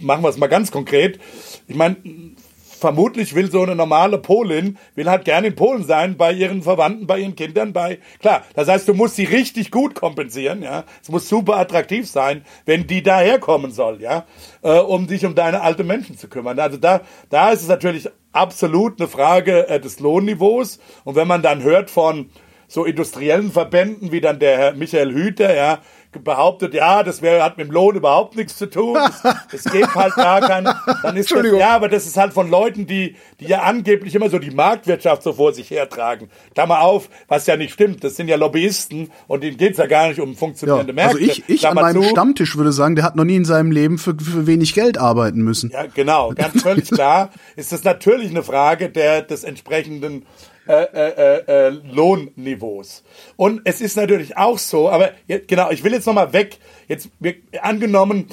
machen 0.00 0.22
wir 0.22 0.28
es 0.28 0.36
mal 0.36 0.48
ganz 0.48 0.70
konkret. 0.70 1.18
Ich 1.66 1.76
meine, 1.76 1.96
vermutlich 2.84 3.34
will 3.34 3.50
so 3.50 3.62
eine 3.62 3.74
normale 3.74 4.18
Polin, 4.18 4.76
will 4.94 5.08
halt 5.08 5.24
gerne 5.24 5.46
in 5.46 5.54
Polen 5.54 5.84
sein, 5.84 6.18
bei 6.18 6.32
ihren 6.32 6.62
Verwandten, 6.62 7.06
bei 7.06 7.18
ihren 7.18 7.34
Kindern, 7.34 7.72
bei, 7.72 7.98
klar, 8.20 8.42
das 8.54 8.68
heißt, 8.68 8.86
du 8.86 8.92
musst 8.92 9.16
sie 9.16 9.24
richtig 9.24 9.70
gut 9.70 9.94
kompensieren, 9.94 10.62
ja, 10.62 10.84
es 11.02 11.08
muss 11.08 11.26
super 11.26 11.56
attraktiv 11.56 12.06
sein, 12.06 12.44
wenn 12.66 12.86
die 12.86 13.02
daherkommen 13.02 13.70
soll, 13.70 14.02
ja, 14.02 14.26
äh, 14.60 14.78
um 14.78 15.08
sich 15.08 15.24
um 15.24 15.34
deine 15.34 15.62
alten 15.62 15.86
Menschen 15.86 16.18
zu 16.18 16.28
kümmern. 16.28 16.58
Also 16.58 16.76
da, 16.76 17.00
da 17.30 17.52
ist 17.52 17.62
es 17.62 17.68
natürlich 17.68 18.10
absolut 18.32 19.00
eine 19.00 19.08
Frage 19.08 19.66
äh, 19.66 19.80
des 19.80 20.00
Lohnniveaus 20.00 20.78
und 21.04 21.16
wenn 21.16 21.26
man 21.26 21.40
dann 21.40 21.62
hört 21.62 21.88
von 21.88 22.28
so 22.74 22.84
industriellen 22.84 23.52
Verbänden 23.52 24.10
wie 24.10 24.20
dann 24.20 24.40
der 24.40 24.58
Herr 24.58 24.74
Michael 24.74 25.12
Hüter, 25.12 25.54
ja, 25.54 25.78
behauptet, 26.24 26.74
ja, 26.74 27.04
das 27.04 27.22
wäre, 27.22 27.42
hat 27.44 27.56
mit 27.56 27.68
dem 27.68 27.72
Lohn 27.72 27.94
überhaupt 27.94 28.36
nichts 28.36 28.56
zu 28.56 28.68
tun. 28.68 28.98
Es 29.52 29.64
geht 29.64 29.94
halt 29.94 30.14
gar 30.16 30.40
keine. 30.40 30.76
Dann 31.02 31.16
ist 31.16 31.30
das, 31.30 31.44
ja, 31.56 31.70
aber 31.70 31.88
das 31.88 32.04
ist 32.06 32.16
halt 32.16 32.32
von 32.32 32.50
Leuten, 32.50 32.86
die, 32.86 33.14
die 33.38 33.46
ja 33.46 33.62
angeblich 33.62 34.14
immer 34.16 34.28
so 34.28 34.40
die 34.40 34.50
Marktwirtschaft 34.50 35.22
so 35.22 35.34
vor 35.34 35.52
sich 35.52 35.70
hertragen. 35.70 36.28
Klammer 36.54 36.80
auf, 36.80 37.08
was 37.28 37.46
ja 37.46 37.56
nicht 37.56 37.74
stimmt. 37.74 38.02
Das 38.02 38.16
sind 38.16 38.26
ja 38.26 38.36
Lobbyisten 38.36 39.12
und 39.28 39.44
denen 39.44 39.56
geht's 39.56 39.78
ja 39.78 39.86
gar 39.86 40.08
nicht 40.08 40.20
um 40.20 40.36
funktionierende 40.36 40.92
ja, 40.92 40.94
Märkte. 40.94 41.18
Also 41.18 41.30
ich, 41.30 41.48
ich 41.48 41.68
an 41.68 41.76
meinem 41.76 42.02
zu. 42.02 42.08
Stammtisch 42.08 42.56
würde 42.56 42.72
sagen, 42.72 42.96
der 42.96 43.04
hat 43.04 43.14
noch 43.14 43.24
nie 43.24 43.36
in 43.36 43.44
seinem 43.44 43.70
Leben 43.70 43.98
für, 43.98 44.16
für 44.18 44.48
wenig 44.48 44.74
Geld 44.74 44.98
arbeiten 44.98 45.42
müssen. 45.42 45.70
Ja, 45.70 45.86
genau. 45.86 46.32
Ganz 46.34 46.62
völlig 46.62 46.90
klar 46.90 47.30
ist 47.54 47.72
das 47.72 47.84
natürlich 47.84 48.30
eine 48.30 48.42
Frage 48.42 48.90
der, 48.90 49.22
des 49.22 49.44
entsprechenden 49.44 50.24
äh, 50.66 50.82
äh, 50.82 51.44
äh, 51.46 51.68
Lohnniveaus. 51.68 53.04
Und 53.36 53.60
es 53.64 53.80
ist 53.80 53.96
natürlich 53.96 54.36
auch 54.36 54.58
so, 54.58 54.88
aber 54.88 55.12
genau, 55.46 55.70
ich 55.70 55.84
will 55.84 55.92
jetzt 55.92 56.06
nochmal 56.06 56.32
weg. 56.32 56.58
Jetzt 56.88 57.10
wir, 57.20 57.34
angenommen, 57.60 58.28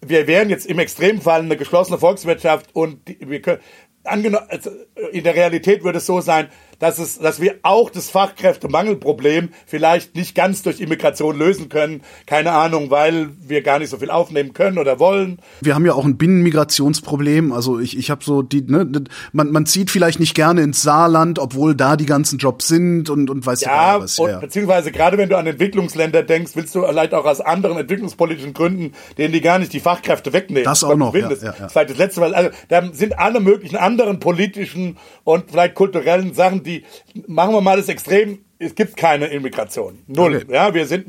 wir 0.00 0.26
wären 0.26 0.48
jetzt 0.48 0.66
im 0.66 0.78
Extremfall 0.78 1.40
eine 1.40 1.56
geschlossene 1.56 1.98
Volkswirtschaft 1.98 2.70
und 2.74 3.06
die, 3.08 3.18
wir 3.20 3.42
können, 3.42 3.60
angenommen, 4.04 4.46
also 4.48 4.70
in 5.12 5.24
der 5.24 5.34
Realität 5.34 5.84
würde 5.84 5.98
es 5.98 6.06
so 6.06 6.20
sein, 6.20 6.48
dass 6.78 6.98
es, 6.98 7.18
dass 7.18 7.40
wir 7.40 7.56
auch 7.62 7.90
das 7.90 8.10
Fachkräftemangelproblem 8.10 9.50
vielleicht 9.66 10.14
nicht 10.14 10.34
ganz 10.34 10.62
durch 10.62 10.80
Immigration 10.80 11.38
lösen 11.38 11.68
können. 11.68 12.02
Keine 12.26 12.52
Ahnung, 12.52 12.90
weil 12.90 13.30
wir 13.40 13.62
gar 13.62 13.78
nicht 13.78 13.90
so 13.90 13.98
viel 13.98 14.10
aufnehmen 14.10 14.52
können 14.52 14.78
oder 14.78 14.98
wollen. 14.98 15.38
Wir 15.60 15.74
haben 15.74 15.86
ja 15.86 15.94
auch 15.94 16.04
ein 16.04 16.16
Binnenmigrationsproblem. 16.16 17.52
Also 17.52 17.78
ich, 17.78 17.96
ich 17.96 18.10
habe 18.10 18.24
so 18.24 18.42
die, 18.42 18.62
ne, 18.62 18.86
man, 19.32 19.50
man 19.50 19.66
zieht 19.66 19.90
vielleicht 19.90 20.20
nicht 20.20 20.34
gerne 20.34 20.62
ins 20.62 20.82
Saarland, 20.82 21.38
obwohl 21.38 21.74
da 21.74 21.96
die 21.96 22.06
ganzen 22.06 22.38
Jobs 22.38 22.68
sind 22.68 23.10
und, 23.10 23.30
und 23.30 23.46
weiß 23.46 23.62
ja, 23.62 24.00
was. 24.00 24.18
Und, 24.18 24.30
ja, 24.30 24.38
beziehungsweise 24.38 24.92
gerade 24.92 25.18
wenn 25.18 25.28
du 25.28 25.36
an 25.36 25.46
Entwicklungsländer 25.46 26.22
denkst, 26.22 26.52
willst 26.54 26.74
du 26.74 26.86
vielleicht 26.86 27.14
auch 27.14 27.24
aus 27.24 27.40
anderen 27.40 27.78
entwicklungspolitischen 27.78 28.52
Gründen, 28.52 28.92
denen 29.18 29.32
die 29.32 29.40
gar 29.40 29.58
nicht 29.58 29.72
die 29.72 29.80
Fachkräfte 29.80 30.32
wegnehmen. 30.32 30.64
Das 30.64 30.84
auch 30.84 30.96
noch. 30.96 31.14
Ja, 31.14 31.30
ja, 31.30 31.54
ja. 31.58 31.68
Vielleicht 31.68 31.90
das 31.90 31.98
letzte 31.98 32.20
Mal. 32.20 32.34
Also 32.34 32.50
da 32.68 32.82
sind 32.92 33.18
alle 33.18 33.40
möglichen 33.40 33.76
anderen 33.76 34.20
politischen 34.20 34.98
und 35.24 35.50
vielleicht 35.50 35.74
kulturellen 35.74 36.34
Sachen, 36.34 36.62
die, 36.66 36.84
machen 37.26 37.54
wir 37.54 37.60
mal 37.60 37.76
das 37.76 37.88
Extrem, 37.88 38.44
es 38.58 38.74
gibt 38.74 38.96
keine 38.96 39.26
Immigration. 39.26 40.02
Null. 40.06 40.42
Okay. 40.44 40.54
Ja, 40.54 40.74
wir 40.74 40.86
sind, 40.86 41.06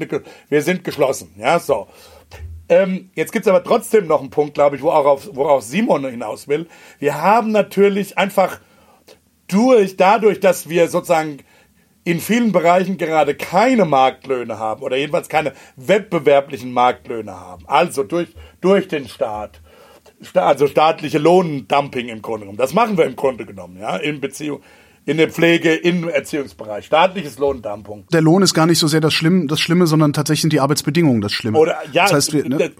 wir 0.49 0.61
sind 0.61 0.83
geschlossen. 0.83 1.33
Ja, 1.37 1.59
so. 1.59 1.87
Ähm, 2.69 3.09
jetzt 3.15 3.31
gibt's 3.31 3.47
aber 3.47 3.63
trotzdem 3.63 4.07
noch 4.07 4.19
einen 4.19 4.29
Punkt, 4.29 4.53
glaube 4.53 4.75
ich, 4.75 4.81
wo 4.81 4.89
auch 4.89 5.05
auf, 5.05 5.29
worauf 5.33 5.63
Simon 5.63 6.05
hinaus 6.05 6.47
will. 6.47 6.67
Wir 6.99 7.21
haben 7.21 7.51
natürlich 7.51 8.17
einfach 8.17 8.59
durch, 9.47 9.95
dadurch, 9.95 10.39
dass 10.39 10.67
wir 10.67 10.89
sozusagen 10.89 11.39
in 12.03 12.19
vielen 12.19 12.51
Bereichen 12.53 12.97
gerade 12.97 13.35
keine 13.35 13.85
Marktlöhne 13.85 14.59
haben 14.59 14.81
oder 14.81 14.95
jedenfalls 14.95 15.27
keine 15.29 15.53
wettbewerblichen 15.75 16.71
Marktlöhne 16.71 17.37
haben. 17.37 17.65
Also 17.67 18.03
durch, 18.03 18.29
durch 18.61 18.87
den 18.87 19.07
Staat. 19.07 19.61
Also 20.33 20.67
staatliche 20.67 21.19
Lohndumping 21.19 22.09
im 22.09 22.21
Grunde 22.21 22.45
genommen. 22.45 22.57
Das 22.57 22.73
machen 22.73 22.97
wir 22.97 23.05
im 23.05 23.15
Grunde 23.15 23.45
genommen, 23.45 23.77
ja, 23.79 23.97
in 23.97 24.19
Beziehung, 24.19 24.61
in 25.07 25.15
der 25.15 25.29
Pflege, 25.29 25.73
im 25.73 26.09
Erziehungsbereich. 26.09 26.85
Staatliches 26.85 27.39
Lohndumping. 27.39 28.05
Der 28.11 28.21
Lohn 28.21 28.43
ist 28.43 28.53
gar 28.53 28.65
nicht 28.65 28.77
so 28.77 28.87
sehr 28.87 28.99
das, 28.99 29.13
Schlimm, 29.13 29.47
das 29.47 29.61
Schlimme, 29.61 29.87
sondern 29.87 30.11
tatsächlich 30.11 30.41
sind 30.41 30.51
die 30.51 30.59
Arbeitsbedingungen 30.59 31.21
das 31.21 31.31
Schlimme. 31.31 31.57
Oder, 31.57 31.77
ja, 31.93 32.03
das 32.03 32.13
heißt, 32.13 32.33
wir, 32.33 32.47
ne? 32.47 32.71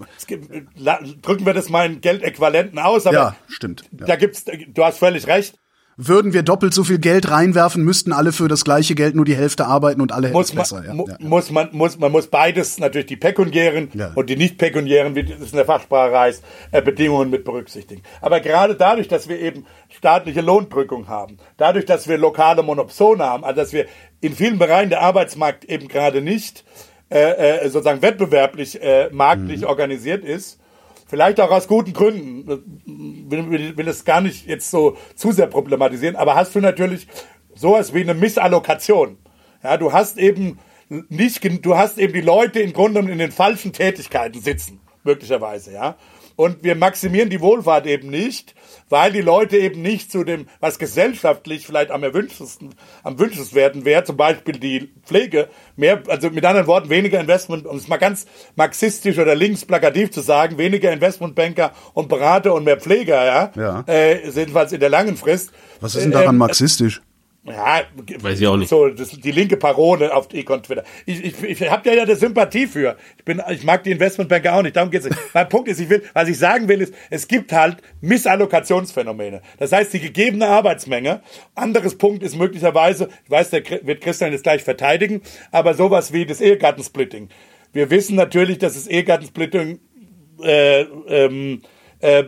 drücken 1.22 1.46
wir 1.46 1.54
das 1.54 1.70
mal 1.70 1.90
in 1.90 2.02
Geldäquivalenten 2.02 2.78
aus, 2.78 3.06
aber 3.06 3.16
ja, 3.16 3.36
stimmt. 3.48 3.84
Ja. 3.98 4.06
Da 4.06 4.16
gibt's, 4.16 4.44
du 4.44 4.84
hast 4.84 4.98
völlig 4.98 5.26
recht 5.26 5.58
würden 6.00 6.32
wir 6.32 6.44
doppelt 6.44 6.72
so 6.72 6.84
viel 6.84 7.00
Geld 7.00 7.28
reinwerfen, 7.28 7.82
müssten 7.82 8.12
alle 8.12 8.30
für 8.30 8.46
das 8.46 8.64
gleiche 8.64 8.94
Geld 8.94 9.16
nur 9.16 9.24
die 9.24 9.34
Hälfte 9.34 9.66
arbeiten 9.66 10.00
und 10.00 10.12
alle 10.12 10.30
man, 10.30 10.44
besser. 10.54 10.84
Ja, 10.86 10.94
mu 10.94 11.06
ja, 11.08 11.16
Muss 11.18 11.50
man, 11.50 11.70
muss, 11.72 11.98
man 11.98 12.12
muss 12.12 12.28
beides, 12.28 12.78
natürlich 12.78 13.08
die 13.08 13.16
pekuniären 13.16 13.90
und 14.14 14.30
die 14.30 14.36
nicht 14.36 14.58
pekuniären, 14.58 15.16
wie 15.16 15.20
es 15.20 15.50
in 15.50 15.56
der 15.56 15.64
Fachsprache 15.66 16.16
heißt, 16.16 16.44
äh, 16.70 16.80
Bedingungen 16.80 17.30
mit 17.30 17.44
berücksichtigen. 17.44 18.02
Aber 18.20 18.38
gerade 18.38 18.76
dadurch, 18.76 19.08
dass 19.08 19.28
wir 19.28 19.40
eben 19.40 19.66
staatliche 19.88 20.40
Lohndrückung 20.40 21.08
haben, 21.08 21.38
dadurch, 21.56 21.84
dass 21.84 22.06
wir 22.06 22.16
lokale 22.16 22.62
Monopsone 22.62 23.24
haben, 23.24 23.44
also 23.44 23.60
dass 23.60 23.72
wir 23.72 23.86
in 24.20 24.34
vielen 24.34 24.58
Bereichen 24.58 24.90
der 24.90 25.02
Arbeitsmarkt 25.02 25.64
eben 25.64 25.88
gerade 25.88 26.22
nicht 26.22 26.64
äh, 27.10 27.64
äh, 27.64 27.68
sozusagen 27.70 28.02
wettbewerblich, 28.02 28.80
äh, 28.80 29.08
marktlich 29.10 29.62
mhm. 29.62 29.66
organisiert 29.66 30.24
ist, 30.24 30.60
Vielleicht 31.08 31.40
auch 31.40 31.50
aus 31.50 31.66
guten 31.66 31.94
Gründen. 31.94 32.46
Will, 32.46 33.50
will, 33.50 33.76
will 33.76 33.88
es 33.88 34.04
gar 34.04 34.20
nicht 34.20 34.46
jetzt 34.46 34.70
so 34.70 34.96
zu 35.14 35.32
sehr 35.32 35.46
problematisieren. 35.46 36.16
Aber 36.16 36.34
hast 36.34 36.54
du 36.54 36.60
natürlich 36.60 37.08
sowas 37.54 37.94
wie 37.94 38.02
eine 38.02 38.14
Missallokation. 38.14 39.16
Ja, 39.64 39.78
du 39.78 39.92
hast 39.92 40.18
eben 40.18 40.58
nicht, 41.08 41.64
du 41.64 41.76
hast 41.76 41.98
eben 41.98 42.12
die 42.12 42.20
Leute 42.20 42.60
im 42.60 42.74
Grunde 42.74 43.00
in 43.00 43.18
den 43.18 43.32
falschen 43.32 43.72
Tätigkeiten 43.72 44.40
sitzen. 44.40 44.80
Möglicherweise, 45.02 45.72
ja. 45.72 45.96
Und 46.38 46.62
wir 46.62 46.76
maximieren 46.76 47.30
die 47.30 47.40
Wohlfahrt 47.40 47.84
eben 47.86 48.10
nicht, 48.10 48.54
weil 48.88 49.10
die 49.10 49.22
Leute 49.22 49.56
eben 49.56 49.82
nicht 49.82 50.12
zu 50.12 50.22
dem, 50.22 50.46
was 50.60 50.78
gesellschaftlich 50.78 51.66
vielleicht 51.66 51.90
am 51.90 52.04
erwünschtesten, 52.04 52.76
am 53.02 53.18
wünschenswerten 53.18 53.84
wäre, 53.84 54.04
zum 54.04 54.16
Beispiel 54.16 54.56
die 54.56 54.88
Pflege, 55.04 55.48
mehr, 55.74 56.00
also 56.06 56.30
mit 56.30 56.44
anderen 56.44 56.68
Worten, 56.68 56.90
weniger 56.90 57.18
Investment, 57.18 57.66
um 57.66 57.76
es 57.76 57.88
mal 57.88 57.96
ganz 57.96 58.26
marxistisch 58.54 59.18
oder 59.18 59.34
links 59.34 59.64
plakativ 59.64 60.12
zu 60.12 60.20
sagen, 60.20 60.58
weniger 60.58 60.92
Investmentbanker 60.92 61.72
und 61.92 62.08
Berater 62.08 62.54
und 62.54 62.62
mehr 62.62 62.78
Pfleger, 62.78 63.24
ja, 63.24 63.52
ja. 63.56 63.84
Äh, 63.88 64.30
jedenfalls 64.30 64.70
in 64.70 64.78
der 64.78 64.90
langen 64.90 65.16
Frist. 65.16 65.50
Was 65.80 65.96
ist 65.96 66.04
denn 66.04 66.12
daran 66.12 66.36
äh, 66.36 66.38
marxistisch? 66.38 67.02
Ja, 67.50 67.82
weiß 68.20 68.40
ich 68.40 68.46
auch 68.46 68.56
nicht. 68.56 68.68
So, 68.68 68.88
das, 68.88 69.10
die 69.10 69.30
linke 69.30 69.56
Parole 69.56 70.14
auf 70.14 70.32
Econ 70.32 70.62
Twitter. 70.62 70.84
Ich, 71.06 71.24
ich, 71.24 71.42
ich 71.42 71.70
habe 71.70 71.88
ja 71.88 71.94
ja 71.94 72.02
eine 72.02 72.16
Sympathie 72.16 72.66
für. 72.66 72.96
Ich 73.16 73.24
bin, 73.24 73.42
ich 73.50 73.64
mag 73.64 73.82
die 73.84 73.90
Investmentbanker 73.90 74.54
auch 74.54 74.62
nicht. 74.62 74.76
Darum 74.76 74.90
geht's 74.90 75.04
nicht. 75.04 75.18
mein 75.34 75.48
Punkt 75.48 75.68
ist, 75.68 75.80
ich 75.80 75.88
will, 75.88 76.02
was 76.14 76.28
ich 76.28 76.38
sagen 76.38 76.68
will, 76.68 76.80
ist, 76.80 76.94
es 77.10 77.28
gibt 77.28 77.52
halt 77.52 77.78
Missallokationsphänomene. 78.00 79.42
Das 79.58 79.72
heißt, 79.72 79.92
die 79.92 80.00
gegebene 80.00 80.46
Arbeitsmenge. 80.46 81.22
Anderes 81.54 81.96
Punkt 81.96 82.22
ist 82.22 82.36
möglicherweise, 82.36 83.08
ich 83.24 83.30
weiß, 83.30 83.50
der 83.50 83.62
wird 83.82 84.00
Christian 84.00 84.32
jetzt 84.32 84.42
gleich 84.42 84.62
verteidigen, 84.62 85.22
aber 85.50 85.74
sowas 85.74 86.12
wie 86.12 86.26
das 86.26 86.40
Ehegattensplitting. 86.40 87.28
Wir 87.72 87.90
wissen 87.90 88.16
natürlich, 88.16 88.58
dass 88.58 88.74
das 88.74 88.86
Ehegattensplitting 88.86 89.80
äh, 90.42 90.82
ähm, 91.08 91.62
äh, 92.00 92.24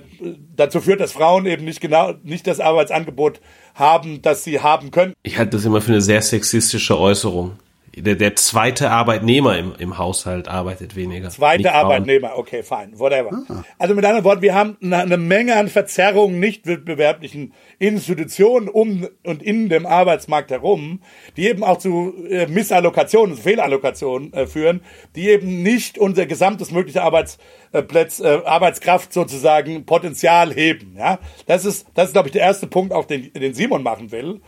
dazu 0.57 0.81
führt, 0.81 1.01
dass 1.01 1.13
Frauen 1.13 1.47
eben 1.47 1.65
nicht 1.65 1.81
genau 1.81 2.15
nicht 2.23 2.47
das 2.47 2.61
Arbeitsangebot 2.61 3.41
haben, 3.75 4.23
das 4.23 4.45
sie 4.45 4.61
haben 4.61 4.91
können. 4.91 5.15
Ich 5.23 5.39
halte 5.39 5.57
das 5.57 5.65
immer 5.65 5.81
für 5.81 5.93
eine 5.93 6.01
sehr 6.01 6.23
sexistische 6.23 6.99
Äußerung. 6.99 7.57
Der, 7.97 8.15
der 8.15 8.37
zweite 8.37 8.91
Arbeitnehmer 8.91 9.59
im, 9.59 9.75
im 9.77 9.99
Haushalt 9.99 10.47
arbeitet 10.47 10.95
weniger. 10.95 11.29
Zweite. 11.31 11.73
Arbeitnehmer, 11.73 12.37
okay, 12.37 12.63
fine, 12.63 12.99
whatever. 12.99 13.43
Also 13.79 13.95
mit 13.95 14.05
anderen 14.05 14.25
Worten, 14.25 14.43
wir 14.43 14.55
haben 14.55 14.77
eine, 14.81 15.17
Menge 15.17 15.57
an 15.57 15.69
Verzerrungen 15.69 16.39
nicht 16.39 16.67
wettbewerblichen 16.67 17.53
Institutionen 17.81 18.69
um 18.69 19.09
und 19.25 19.43
in 19.43 19.69
dem 19.69 19.87
Arbeitsmarkt 19.87 20.53
herum, 20.53 21.01
die 21.37 21.49
eben 21.49 21.65
auch 21.65 21.79
zu 21.79 22.15
äh, 22.29 22.47
Missallokationen, 22.47 23.37
Fehlallokationen 23.37 24.33
äh, 24.35 24.47
führen, 24.47 24.83
die 25.17 25.29
eben 25.29 25.65
nicht 25.65 25.99
unser 25.99 26.27
gesamtes 26.27 26.71
mögliche 26.71 27.03
Arbeitsplatz, 27.03 28.21
äh, 28.21 28.41
Arbeitskraft 28.45 29.13
sozusagen 29.13 29.85
Potenzial 29.85 30.55
heben. 30.55 30.95
Ja, 30.97 31.19
das 31.47 31.65
ist, 31.65 31.89
das 31.95 32.09
ist 32.09 32.13
glaube 32.13 32.29
ich 32.29 32.33
der 32.33 32.43
erste 32.43 32.69
Punkt, 32.69 32.93
auf 32.93 33.09
den, 33.09 33.33
den 33.33 33.55
Simon 33.55 33.83
machen 33.83 34.13
will. 34.13 34.41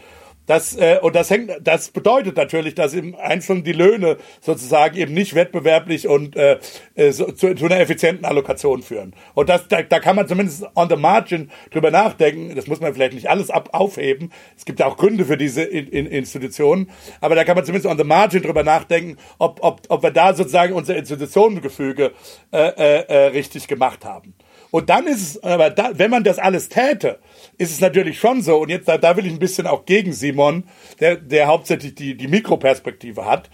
Das, 0.46 0.76
äh, 0.76 0.98
und 1.00 1.14
das 1.14 1.30
hängt, 1.30 1.52
das 1.62 1.90
bedeutet 1.90 2.36
natürlich, 2.36 2.74
dass 2.74 2.94
im 2.94 3.14
Einzelnen 3.14 3.62
die 3.62 3.72
Löhne 3.72 4.16
sozusagen 4.40 4.96
eben 4.96 5.14
nicht 5.14 5.34
wettbewerblich 5.34 6.08
und 6.08 6.34
äh, 6.34 6.58
äh, 6.94 7.12
so, 7.12 7.30
zu, 7.30 7.54
zu 7.54 7.64
einer 7.66 7.78
effizienten 7.78 8.24
Allokation 8.24 8.82
führen. 8.82 9.14
Und 9.34 9.48
das, 9.48 9.68
da, 9.68 9.82
da 9.82 10.00
kann 10.00 10.16
man 10.16 10.26
zumindest 10.26 10.64
on 10.74 10.88
the 10.88 10.96
margin 10.96 11.50
drüber 11.70 11.90
nachdenken. 11.90 12.54
Das 12.56 12.66
muss 12.66 12.80
man 12.80 12.92
vielleicht 12.92 13.14
nicht 13.14 13.30
alles 13.30 13.50
ab, 13.50 13.68
aufheben. 13.72 14.32
Es 14.56 14.64
gibt 14.64 14.80
ja 14.80 14.86
auch 14.86 14.96
Gründe 14.96 15.24
für 15.24 15.36
diese 15.36 15.62
in, 15.62 15.86
in 15.88 16.06
Institutionen. 16.06 16.90
Aber 17.20 17.36
da 17.36 17.44
kann 17.44 17.54
man 17.56 17.64
zumindest 17.64 17.90
on 17.90 17.98
the 17.98 18.04
margin 18.04 18.42
drüber 18.42 18.64
nachdenken, 18.64 19.18
ob, 19.38 19.62
ob, 19.62 19.82
ob 19.88 20.02
wir 20.02 20.10
da 20.10 20.34
sozusagen 20.34 20.74
unser 20.74 20.96
Institutionengefüge 20.96 22.12
äh, 22.52 22.58
äh, 22.58 23.04
äh, 23.06 23.16
richtig 23.28 23.68
gemacht 23.68 24.04
haben. 24.04 24.34
Und 24.72 24.88
dann 24.88 25.06
ist 25.06 25.20
es, 25.20 25.42
aber 25.44 25.68
da, 25.68 25.90
wenn 25.98 26.10
man 26.10 26.24
das 26.24 26.38
alles 26.38 26.70
täte, 26.70 27.18
ist 27.58 27.72
es 27.72 27.80
natürlich 27.80 28.18
schon 28.18 28.40
so, 28.40 28.56
und 28.56 28.70
jetzt 28.70 28.88
da, 28.88 28.96
da 28.96 29.18
will 29.18 29.26
ich 29.26 29.32
ein 29.32 29.38
bisschen 29.38 29.66
auch 29.66 29.84
gegen 29.84 30.14
Simon, 30.14 30.64
der, 30.98 31.16
der 31.16 31.46
hauptsächlich 31.46 31.94
die, 31.94 32.16
die 32.16 32.26
Mikroperspektive 32.26 33.26
hat. 33.26 33.50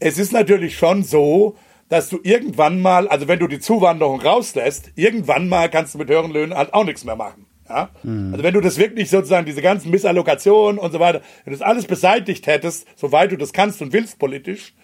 Es 0.00 0.18
ist 0.18 0.32
natürlich 0.32 0.76
schon 0.76 1.04
so, 1.04 1.54
dass 1.88 2.08
du 2.08 2.18
irgendwann 2.24 2.82
mal, 2.82 3.06
also 3.06 3.28
wenn 3.28 3.38
du 3.38 3.46
die 3.46 3.60
Zuwanderung 3.60 4.20
rauslässt, 4.20 4.90
irgendwann 4.96 5.48
mal 5.48 5.70
kannst 5.70 5.94
du 5.94 5.98
mit 5.98 6.10
höheren 6.10 6.32
Löhnen 6.32 6.52
halt 6.52 6.74
auch 6.74 6.84
nichts 6.84 7.04
mehr 7.04 7.16
machen. 7.16 7.46
Ja? 7.68 7.90
Also 8.02 8.42
wenn 8.42 8.54
du 8.54 8.60
das 8.60 8.78
wirklich 8.78 9.10
sozusagen, 9.10 9.46
diese 9.46 9.62
ganzen 9.62 9.92
Missallokationen 9.92 10.80
und 10.80 10.90
so 10.90 10.98
weiter, 10.98 11.20
wenn 11.44 11.52
du 11.52 11.58
das 11.58 11.66
alles 11.66 11.86
beseitigt 11.86 12.48
hättest, 12.48 12.84
soweit 12.96 13.30
du 13.30 13.36
das 13.36 13.52
kannst 13.52 13.80
und 13.80 13.92
willst 13.92 14.18
politisch, 14.18 14.74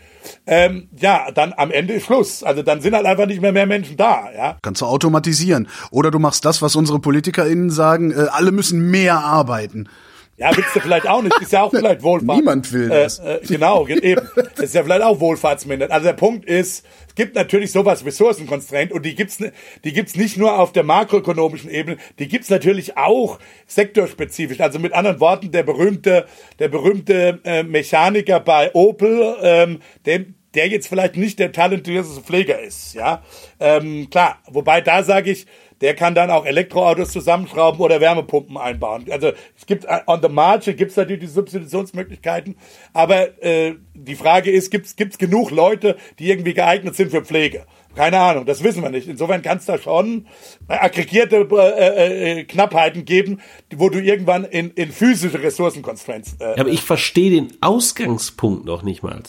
ähm, 0.46 0.88
ja, 0.98 1.30
dann 1.32 1.52
am 1.56 1.70
Ende 1.70 1.94
ist 1.94 2.06
Schluss. 2.06 2.42
Also 2.42 2.62
dann 2.62 2.80
sind 2.80 2.94
halt 2.94 3.06
einfach 3.06 3.26
nicht 3.26 3.40
mehr 3.40 3.52
mehr 3.52 3.66
Menschen 3.66 3.96
da, 3.96 4.28
ja. 4.34 4.56
Kannst 4.62 4.80
du 4.80 4.86
automatisieren. 4.86 5.68
Oder 5.90 6.10
du 6.10 6.18
machst 6.18 6.44
das, 6.44 6.62
was 6.62 6.76
unsere 6.76 6.98
PolitikerInnen 6.98 7.70
sagen, 7.70 8.10
äh, 8.10 8.26
alle 8.30 8.52
müssen 8.52 8.90
mehr 8.90 9.18
arbeiten. 9.18 9.88
Ja, 10.36 10.56
willst 10.56 10.74
du 10.74 10.80
vielleicht 10.80 11.06
auch 11.06 11.22
nicht. 11.22 11.40
Ist 11.40 11.52
ja 11.52 11.62
auch 11.62 11.70
vielleicht 11.74 12.02
Wohlfahrt. 12.02 12.38
Niemand 12.38 12.72
will 12.72 12.88
das. 12.88 13.20
Äh, 13.20 13.36
äh, 13.36 13.46
genau, 13.46 13.86
eben. 13.86 14.28
Das 14.34 14.58
ist 14.64 14.74
ja 14.74 14.82
vielleicht 14.82 15.02
auch 15.02 15.20
wohlfahrtsmindert. 15.20 15.90
Also 15.92 16.06
der 16.06 16.14
Punkt 16.14 16.44
ist, 16.44 16.84
es 17.06 17.14
gibt 17.14 17.36
natürlich 17.36 17.70
sowas 17.70 18.04
Ressourcenconstraint 18.04 18.90
und 18.90 19.04
die 19.06 19.14
gibt's, 19.14 19.38
die 19.84 19.92
gibt's 19.92 20.16
nicht 20.16 20.36
nur 20.36 20.58
auf 20.58 20.72
der 20.72 20.82
makroökonomischen 20.82 21.70
Ebene, 21.70 21.98
die 22.18 22.26
gibt's 22.26 22.50
natürlich 22.50 22.96
auch 22.96 23.38
sektorspezifisch. 23.66 24.60
Also 24.60 24.80
mit 24.80 24.92
anderen 24.92 25.20
Worten, 25.20 25.52
der 25.52 25.62
berühmte, 25.62 26.26
der 26.58 26.68
berühmte 26.68 27.40
äh, 27.44 27.62
Mechaniker 27.62 28.40
bei 28.40 28.74
Opel, 28.74 29.36
ähm, 29.40 29.80
dem, 30.04 30.34
der 30.54 30.68
jetzt 30.68 30.88
vielleicht 30.88 31.16
nicht 31.16 31.38
der 31.38 31.52
talentierteste 31.52 32.22
Pfleger 32.22 32.60
ist, 32.60 32.94
ja. 32.94 33.22
Ähm, 33.60 34.08
klar, 34.10 34.38
wobei 34.50 34.80
da 34.80 35.02
sage 35.02 35.30
ich, 35.30 35.46
der 35.84 35.94
kann 35.94 36.14
dann 36.14 36.30
auch 36.30 36.46
Elektroautos 36.46 37.12
zusammenschrauben 37.12 37.78
oder 37.78 38.00
Wärmepumpen 38.00 38.56
einbauen. 38.56 39.04
Also 39.10 39.32
es 39.54 39.66
gibt 39.66 39.84
äh, 39.84 40.00
on 40.06 40.22
the 40.22 40.30
margin 40.30 40.74
gibt's 40.76 40.96
natürlich 40.96 41.20
die 41.20 41.26
Substitutionsmöglichkeiten, 41.26 42.56
aber 42.94 43.44
äh, 43.44 43.74
die 43.92 44.14
Frage 44.14 44.50
ist, 44.50 44.70
gibt's 44.70 44.96
gibt's 44.96 45.18
genug 45.18 45.50
Leute, 45.50 45.96
die 46.18 46.30
irgendwie 46.30 46.54
geeignet 46.54 46.96
sind 46.96 47.10
für 47.10 47.22
Pflege? 47.22 47.66
Keine 47.94 48.18
Ahnung, 48.18 48.46
das 48.46 48.64
wissen 48.64 48.82
wir 48.82 48.88
nicht. 48.88 49.08
Insofern 49.08 49.42
kann 49.42 49.58
es 49.58 49.66
da 49.66 49.76
schon 49.76 50.26
aggregierte 50.68 51.46
äh, 51.52 52.40
äh, 52.40 52.44
Knappheiten 52.44 53.04
geben, 53.04 53.42
wo 53.76 53.90
du 53.90 54.00
irgendwann 54.00 54.44
in, 54.44 54.70
in 54.70 54.90
physische 54.90 55.42
Ressourcenconstraints. 55.42 56.36
Äh, 56.40 56.58
aber 56.58 56.70
ich 56.70 56.80
verstehe 56.80 57.30
den 57.30 57.52
Ausgangspunkt 57.60 58.64
noch 58.64 58.82
nicht 58.82 59.02
mal. 59.02 59.22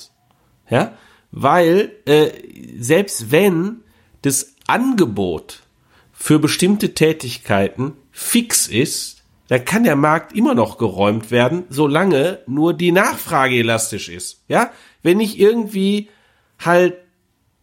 Ja, 0.69 0.93
weil 1.31 1.91
äh, 2.05 2.29
selbst 2.79 3.29
wenn 3.29 3.81
das 4.21 4.55
Angebot 4.67 5.64
für 6.25 6.39
bestimmte 6.39 6.95
Tätigkeiten 6.95 7.93
fix 8.11 8.65
ist, 8.65 9.21
dann 9.47 9.63
kann 9.63 9.83
der 9.83 9.95
Markt 9.95 10.35
immer 10.35 10.55
noch 10.55 10.79
geräumt 10.79 11.29
werden, 11.29 11.65
solange 11.69 12.39
nur 12.47 12.73
die 12.73 12.91
Nachfrage 12.91 13.59
elastisch 13.59 14.09
ist. 14.09 14.41
Ja, 14.47 14.71
wenn 15.03 15.19
ich 15.19 15.39
irgendwie 15.39 16.09
halt, 16.57 16.95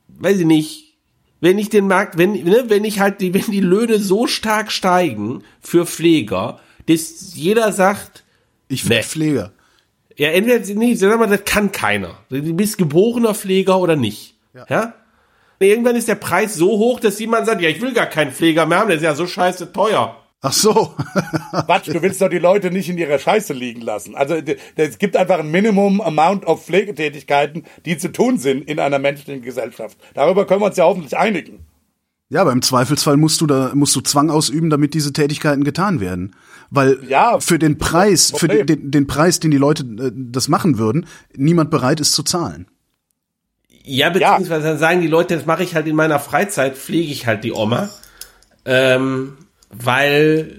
weiß 0.06 0.38
ich 0.38 0.46
nicht, 0.46 0.94
wenn 1.40 1.58
ich 1.58 1.70
den 1.70 1.88
Markt, 1.88 2.18
wenn, 2.18 2.34
ne, 2.34 2.66
wenn 2.68 2.84
ich 2.84 3.00
halt 3.00 3.20
die, 3.20 3.34
wenn 3.34 3.50
die 3.50 3.58
Löhne 3.58 3.98
so 3.98 4.28
stark 4.28 4.70
steigen 4.70 5.42
für 5.60 5.84
Pfleger, 5.84 6.60
dass 6.86 7.34
jeder 7.34 7.72
sagt, 7.72 8.22
Ich 8.68 8.84
bin 8.84 8.98
Nee. 8.98 9.02
Pfleger. 9.02 9.52
ja, 10.16 10.28
entweder, 10.28 10.64
nee, 10.76 10.94
sag 10.94 11.18
mal, 11.18 11.26
das 11.26 11.44
kann 11.44 11.72
keiner. 11.72 12.16
Du 12.28 12.54
bist 12.54 12.78
geborener 12.78 13.34
Pfleger 13.34 13.80
oder 13.80 13.96
nicht. 13.96 14.36
Ja. 14.54 14.94
Irgendwann 15.68 15.96
ist 15.96 16.08
der 16.08 16.14
Preis 16.16 16.54
so 16.54 16.70
hoch, 16.70 17.00
dass 17.00 17.18
jemand 17.18 17.46
sagt, 17.46 17.60
ja, 17.60 17.68
ich 17.68 17.80
will 17.80 17.92
gar 17.92 18.06
keinen 18.06 18.32
Pfleger 18.32 18.66
mehr 18.66 18.78
haben, 18.78 18.88
der 18.88 18.96
ist 18.96 19.02
ja 19.02 19.14
so 19.14 19.26
scheiße 19.26 19.72
teuer. 19.72 20.16
Ach 20.44 20.52
so. 20.52 20.94
Quatsch, 21.52 21.88
du 21.88 22.02
willst 22.02 22.20
doch 22.20 22.28
die 22.28 22.40
Leute 22.40 22.72
nicht 22.72 22.88
in 22.88 22.98
ihrer 22.98 23.18
Scheiße 23.18 23.52
liegen 23.52 23.80
lassen. 23.80 24.16
Also 24.16 24.34
es 24.74 24.98
gibt 24.98 25.16
einfach 25.16 25.38
ein 25.38 25.50
Minimum 25.50 26.00
Amount 26.00 26.46
of 26.46 26.64
Pflegetätigkeiten, 26.64 27.64
die 27.86 27.96
zu 27.96 28.10
tun 28.10 28.38
sind 28.38 28.68
in 28.68 28.80
einer 28.80 28.98
menschlichen 28.98 29.42
Gesellschaft. 29.42 29.96
Darüber 30.14 30.44
können 30.44 30.60
wir 30.60 30.66
uns 30.66 30.76
ja 30.76 30.84
hoffentlich 30.84 31.16
einigen. 31.16 31.64
Ja, 32.28 32.40
aber 32.40 32.52
im 32.52 32.62
Zweifelsfall 32.62 33.18
musst 33.18 33.40
du 33.40 33.46
da 33.46 33.72
musst 33.74 33.94
du 33.94 34.00
Zwang 34.00 34.30
ausüben, 34.30 34.70
damit 34.70 34.94
diese 34.94 35.12
Tätigkeiten 35.12 35.64
getan 35.64 36.00
werden, 36.00 36.34
weil 36.70 36.98
Ja, 37.06 37.38
für 37.38 37.58
den 37.58 37.76
Preis, 37.76 38.32
für 38.34 38.48
den, 38.48 38.66
den, 38.66 38.90
den 38.90 39.06
Preis, 39.06 39.38
den 39.38 39.50
die 39.50 39.58
Leute 39.58 39.84
äh, 39.84 40.10
das 40.12 40.48
machen 40.48 40.78
würden, 40.78 41.06
niemand 41.36 41.70
bereit 41.70 42.00
ist 42.00 42.14
zu 42.14 42.22
zahlen. 42.22 42.66
Ja, 43.84 44.10
beziehungsweise 44.10 44.68
dann 44.68 44.78
sagen 44.78 45.00
die 45.00 45.08
Leute, 45.08 45.34
das 45.36 45.46
mache 45.46 45.62
ich 45.64 45.74
halt 45.74 45.86
in 45.86 45.96
meiner 45.96 46.18
Freizeit, 46.20 46.76
pflege 46.76 47.10
ich 47.12 47.26
halt 47.26 47.42
die 47.44 47.52
Oma, 47.52 47.90
ähm, 48.64 49.36
weil 49.70 50.54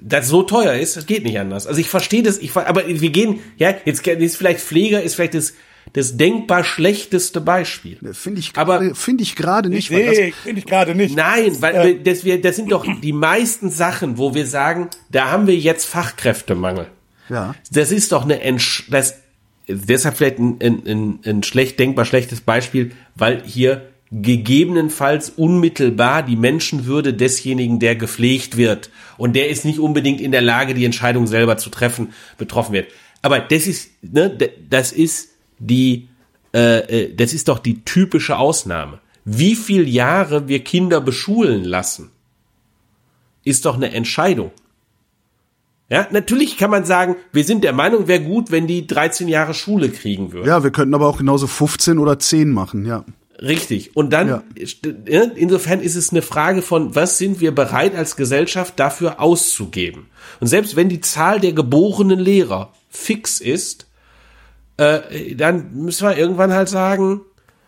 das 0.00 0.28
so 0.28 0.42
teuer 0.42 0.74
ist, 0.74 0.96
das 0.96 1.06
geht 1.06 1.24
nicht 1.24 1.38
anders. 1.38 1.66
Also 1.66 1.80
ich 1.80 1.88
verstehe 1.88 2.22
das, 2.22 2.38
ich, 2.38 2.54
aber 2.56 2.86
wir 2.86 3.10
gehen, 3.10 3.40
ja, 3.56 3.74
jetzt 3.84 4.06
ist 4.06 4.36
vielleicht 4.36 4.60
Pfleger, 4.60 5.02
ist 5.02 5.14
vielleicht 5.14 5.34
das, 5.34 5.54
das 5.92 6.16
denkbar 6.16 6.64
schlechteste 6.64 7.40
Beispiel. 7.40 7.98
Finde 8.12 8.40
ich 8.40 8.52
Aber- 8.56 8.94
finde 8.94 9.22
ich 9.22 9.36
gerade 9.36 9.68
nicht, 9.68 9.90
Nee, 9.90 10.32
finde 10.42 10.58
ich 10.60 10.66
gerade 10.66 10.94
nicht. 10.94 11.16
Nein, 11.16 11.56
weil 11.60 11.84
wir- 11.84 12.02
das, 12.02 12.24
wir, 12.24 12.40
das 12.40 12.56
sind 12.56 12.70
doch 12.72 12.86
die 13.02 13.12
meisten 13.12 13.70
Sachen, 13.70 14.18
wo 14.18 14.34
wir 14.34 14.46
sagen, 14.46 14.88
da 15.10 15.30
haben 15.30 15.46
wir 15.46 15.56
jetzt 15.56 15.84
Fachkräftemangel. 15.86 16.86
ja. 17.28 17.54
Das 17.70 17.90
ist 17.92 18.12
doch 18.12 18.24
eine 18.24 18.40
Entsch 18.42 18.84
das 18.90 19.16
deshalb 19.68 20.16
vielleicht 20.16 20.38
ein, 20.38 20.58
ein, 20.62 20.82
ein, 20.86 21.18
ein 21.24 21.42
schlecht 21.42 21.78
denkbar 21.78 22.04
schlechtes 22.04 22.40
Beispiel, 22.40 22.92
weil 23.14 23.42
hier 23.44 23.88
gegebenenfalls 24.10 25.30
unmittelbar 25.30 26.22
die 26.22 26.36
Menschenwürde 26.36 27.14
desjenigen, 27.14 27.80
der 27.80 27.96
gepflegt 27.96 28.56
wird 28.56 28.90
und 29.16 29.34
der 29.34 29.48
ist 29.48 29.64
nicht 29.64 29.78
unbedingt 29.78 30.20
in 30.20 30.30
der 30.30 30.42
Lage, 30.42 30.74
die 30.74 30.84
Entscheidung 30.84 31.26
selber 31.26 31.56
zu 31.56 31.70
treffen, 31.70 32.12
betroffen 32.38 32.74
wird. 32.74 32.88
Aber 33.22 33.40
das 33.40 33.66
ist, 33.66 33.90
ne, 34.02 34.36
das 34.68 34.92
ist 34.92 35.30
die, 35.58 36.08
äh, 36.52 37.06
äh, 37.06 37.14
das 37.14 37.32
ist 37.32 37.48
doch 37.48 37.58
die 37.58 37.84
typische 37.84 38.38
Ausnahme. 38.38 39.00
Wie 39.24 39.56
viel 39.56 39.88
Jahre 39.88 40.48
wir 40.48 40.62
Kinder 40.62 41.00
beschulen 41.00 41.64
lassen, 41.64 42.10
ist 43.42 43.64
doch 43.64 43.76
eine 43.76 43.92
Entscheidung. 43.92 44.52
Ja, 45.90 46.08
natürlich 46.10 46.56
kann 46.56 46.70
man 46.70 46.84
sagen, 46.84 47.16
wir 47.32 47.44
sind 47.44 47.62
der 47.62 47.72
Meinung, 47.74 48.08
wäre 48.08 48.22
gut, 48.22 48.50
wenn 48.50 48.66
die 48.66 48.86
13 48.86 49.28
Jahre 49.28 49.52
Schule 49.54 49.90
kriegen 49.90 50.32
würden. 50.32 50.48
ja, 50.48 50.64
wir 50.64 50.70
könnten 50.70 50.94
aber 50.94 51.06
auch 51.08 51.18
genauso 51.18 51.46
15 51.46 51.98
oder 51.98 52.18
10 52.18 52.50
machen, 52.50 52.86
ja. 52.86 53.04
Richtig. 53.40 53.96
Und 53.96 54.12
dann, 54.12 54.28
Ja. 54.28 54.42
ja, 55.06 55.22
insofern 55.34 55.80
ist 55.80 55.96
es 55.96 56.10
eine 56.10 56.22
Frage 56.22 56.62
von, 56.62 56.94
was 56.94 57.18
sind 57.18 57.40
wir 57.40 57.52
bereit 57.54 57.94
als 57.94 58.16
Gesellschaft 58.16 58.78
dafür 58.80 59.20
auszugeben? 59.20 60.06
Und 60.40 60.46
selbst 60.46 60.76
wenn 60.76 60.88
die 60.88 61.00
Zahl 61.00 61.40
der 61.40 61.52
geborenen 61.52 62.18
Lehrer 62.20 62.72
fix 62.88 63.40
ist, 63.40 63.86
äh, 64.76 65.34
dann 65.34 65.74
müssen 65.74 66.08
wir 66.08 66.16
irgendwann 66.16 66.52
halt 66.52 66.68
sagen, 66.68 67.20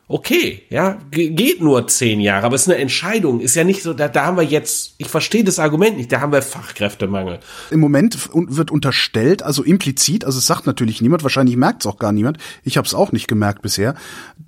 okay, 0.09 0.63
ja, 0.71 0.99
ge- 1.11 1.31
geht 1.31 1.61
nur 1.61 1.89
zehn 1.89 2.21
Jahre, 2.21 2.47
aber 2.47 2.55
es 2.55 2.63
ist 2.63 2.69
eine 2.69 2.79
Entscheidung, 2.81 3.41
ist 3.41 3.57
ja 3.57 3.65
nicht 3.65 3.83
so, 3.83 3.93
da, 3.93 4.07
da 4.09 4.27
haben 4.27 4.37
wir 4.37 4.45
jetzt, 4.45 4.95
ich 4.99 5.09
verstehe 5.09 5.43
das 5.43 5.59
Argument 5.59 5.97
nicht, 5.97 6.13
da 6.13 6.21
haben 6.21 6.33
wir 6.33 6.43
Fachkräftemangel. 6.43 7.41
Im 7.71 7.81
Moment 7.81 8.29
wird 8.33 8.71
unterstellt, 8.71 9.43
also 9.43 9.65
implizit, 9.65 10.25
also 10.25 10.39
es 10.39 10.47
sagt 10.47 10.67
natürlich 10.67 11.01
niemand, 11.01 11.23
wahrscheinlich 11.25 11.57
merkt 11.57 11.83
es 11.83 11.87
auch 11.87 11.99
gar 11.99 12.13
niemand, 12.13 12.39
ich 12.63 12.77
habe 12.77 12.87
es 12.87 12.95
auch 12.95 13.11
nicht 13.11 13.27
gemerkt 13.27 13.63
bisher, 13.63 13.95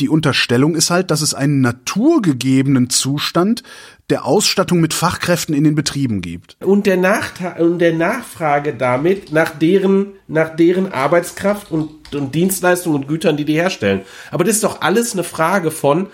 die 0.01 0.09
Unterstellung 0.09 0.75
ist 0.75 0.91
halt, 0.91 1.11
dass 1.11 1.23
es 1.23 1.35
einen 1.35 1.61
naturgegebenen 1.61 2.91
Zustand 2.91 3.63
der 4.11 4.25
Ausstattung 4.25 4.81
mit 4.81 4.95
Fachkräften 4.95 5.55
in 5.55 5.65
den 5.65 5.75
Betrieben 5.75 6.21
gibt. 6.21 6.57
Und 6.65 6.87
der, 6.87 6.97
Nachta 6.97 7.57
und 7.57 7.79
der 7.79 7.93
Nachfrage 7.93 8.75
damit 8.75 9.33
nach 9.33 9.51
deren, 9.51 10.15
nach 10.29 10.55
deren 10.55 10.93
Arbeitskraft 10.93 11.71
und, 11.71 12.15
und 12.15 12.35
Dienstleistungen 12.35 13.03
und 13.03 13.09
Gütern, 13.09 13.37
die 13.37 13.45
die 13.45 13.55
herstellen. 13.55 14.03
Aber 14.31 14.45
das 14.45 14.57
ist 14.57 14.65
doch 14.65 14.81
alles 14.81 15.13
eine 15.13 15.25
Frage 15.25 15.71
von 15.71 16.09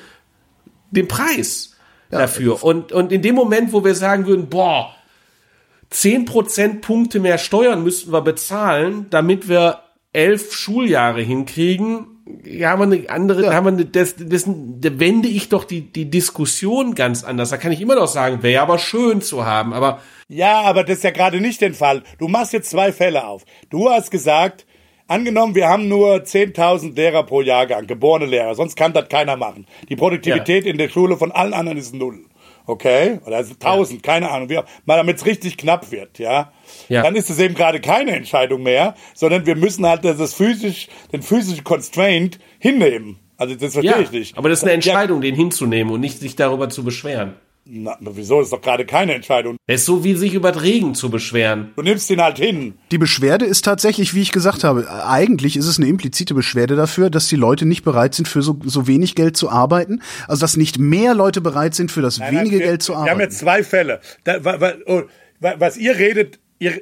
dem 0.91 1.09
Preis 1.09 1.75
dafür. 2.11 2.63
Und, 2.65 2.93
und 2.93 3.13
in 3.13 3.23
dem 3.23 3.35
Moment, 3.35 3.73
wo 3.73 3.85
wir 3.85 3.95
sagen 3.95 4.27
würden, 4.27 4.49
boah, 4.49 4.95
10 5.91 6.25
Prozentpunkte 6.25 7.21
mehr 7.21 7.39
Steuern 7.39 7.85
müssten 7.85 8.13
wir 8.13 8.23
bezahlen, 8.23 9.07
damit 9.11 9.49
wir 9.49 9.81
elf 10.13 10.53
Schuljahre 10.55 11.21
hinkriegen, 11.21 12.14
ja, 12.45 12.71
haben 12.71 12.91
wir 12.91 12.97
eine 12.99 13.11
andere, 13.11 13.45
Ja. 13.45 13.55
haben 13.55 13.65
wir 13.67 13.73
eine, 13.73 13.85
das, 13.85 14.15
das, 14.19 14.45
da 14.47 14.99
wende 14.99 15.29
ich 15.29 15.49
doch 15.49 15.65
die, 15.65 15.83
die 15.83 16.11
Diskussion 16.11 16.95
ganz 16.95 17.23
anders. 17.25 17.51
Da 17.51 17.57
kann 17.59 17.73
ich 17.73 17.81
immer 17.81 17.95
noch 17.97 18.07
sagen, 18.09 18.43
wäre 18.43 18.63
aber 18.63 18.79
schön 18.79 19.21
zu 19.21 19.45
haben, 19.45 19.73
aber 19.73 20.01
Ja, 20.29 20.63
aber 20.63 20.85
das 20.85 20.99
ist 20.99 21.05
ja 21.05 21.11
gerade 21.11 21.41
nicht 21.41 21.61
der 21.61 21.75
Fall. 21.75 22.03
Du 22.19 22.29
machst 22.29 22.53
jetzt 22.53 22.71
zwei 22.71 22.93
Fälle 22.93 23.27
auf. 23.27 23.45
Du 23.71 23.91
hast 23.91 24.11
gesagt, 24.11 24.65
angenommen, 25.07 25.55
wir 25.55 25.69
haben 25.69 25.87
nur 25.89 26.15
10.000 26.17 26.95
Lehrer 26.97 27.25
pro 27.25 27.43
Jahrgang, 27.43 27.87
geborene 27.87 28.25
Lehrer, 28.27 28.55
sonst 28.55 28.75
kann 28.77 28.95
das 28.95 29.09
keiner 29.11 29.37
machen. 29.37 29.67
Die 29.91 29.97
Produktivität 29.97 30.65
in 30.65 30.79
der 30.79 30.89
Schule 30.89 31.19
von 31.19 31.31
allen 31.31 31.53
anderen 31.53 31.77
ist 31.79 31.95
null. 31.95 32.25
Okay? 32.67 33.21
Oder 33.27 33.37
also 33.37 33.55
1000, 33.55 34.03
keine 34.03 34.31
Ahnung, 34.31 34.49
wie 34.49 34.59
auch- 34.59 34.65
mal 34.87 34.97
damit 34.97 35.17
es 35.19 35.27
richtig 35.27 35.57
knapp 35.59 35.91
wird, 35.93 36.19
ja? 36.19 36.53
Ja. 36.89 37.03
Dann 37.03 37.15
ist 37.15 37.29
es 37.29 37.39
eben 37.39 37.55
gerade 37.55 37.81
keine 37.81 38.13
Entscheidung 38.13 38.63
mehr, 38.63 38.95
sondern 39.15 39.45
wir 39.47 39.55
müssen 39.57 39.87
halt 39.87 40.05
das 40.05 40.33
physisch, 40.35 40.89
den 41.13 41.23
physischen 41.23 41.65
Constraint 41.65 42.39
hinnehmen. 42.59 43.19
Also 43.37 43.55
das 43.55 43.73
verstehe 43.73 43.91
ja, 43.93 44.01
ich 44.01 44.13
nicht. 44.13 44.39
aber 44.39 44.49
das 44.49 44.61
ist 44.61 44.63
eine 44.63 44.71
Ja, 44.73 44.77
Entscheidung, 44.77 45.21
den 45.21 45.35
hinzunehmen 45.35 45.93
und 45.93 46.01
nicht 46.01 46.21
sich 46.21 46.37
darüber 46.37 46.69
zu 46.71 46.85
beschweren. 46.85 47.35
Na, 47.67 47.97
wieso? 48.01 48.39
Das 48.39 48.49
ist 48.49 48.53
doch 48.53 48.61
gerade 48.61 48.85
keine 48.85 49.15
Entscheidung. 49.15 49.57
Es 49.67 49.81
ist 49.81 49.87
so 49.87 50.05
wie 50.05 50.15
sich 50.15 50.35
über 50.35 50.63
Regen 50.63 50.95
zu 50.95 51.11
beschweren. 51.11 51.73
Du 51.77 51.83
nimmst 51.83 52.11
ihn 52.11 52.21
halt 52.21 52.39
hin. 52.39 52.75
Die 52.91 52.99
Beschwerde 52.99 53.47
ist 53.47 53.65
tatsächlich, 53.65 54.15
wie 54.15 54.21
ich 54.21 54.33
gesagt 54.33 54.65
habe, 54.65 54.87
eigentlich 55.07 55.57
ist 55.57 55.67
es 55.67 55.79
eine 55.79 55.89
implizite 55.89 56.35
Beschwerde 56.35 56.77
dafür, 56.77 57.09
dass 57.09 57.29
die 57.29 57.37
Leute 57.37 57.65
nicht 57.65 57.83
bereit 57.83 58.15
sind, 58.15 58.29
für 58.29 58.43
so, 58.43 58.59
so 58.65 58.87
wenig 58.87 59.15
Geld 59.15 59.37
zu 59.37 59.49
arbeiten. 59.49 60.03
Also, 60.29 60.41
dass 60.43 60.57
nicht 60.57 60.79
mehr 60.79 61.15
Leute 61.15 61.41
bereit 61.41 61.75
sind, 61.75 61.91
für 61.91 62.03
das 62.03 62.19
Nein, 62.19 62.33
wenige 62.35 62.51
nein, 62.51 62.59
wir, 62.61 62.67
Geld 62.67 62.83
zu 62.83 62.93
Wir 62.93 62.97
haben 62.99 63.09
arbeiten. 63.09 63.21
jetzt 63.23 63.39
zwei 63.39 63.63
Fälle. 63.65 64.01
Da, 64.25 64.45
wa, 64.45 64.61
wa, 64.61 64.73
oh, 64.87 65.03
wa, 65.41 65.55
was 65.59 65.77
ihr 65.79 65.97
redet, 65.97 66.41
ihr, 66.59 66.81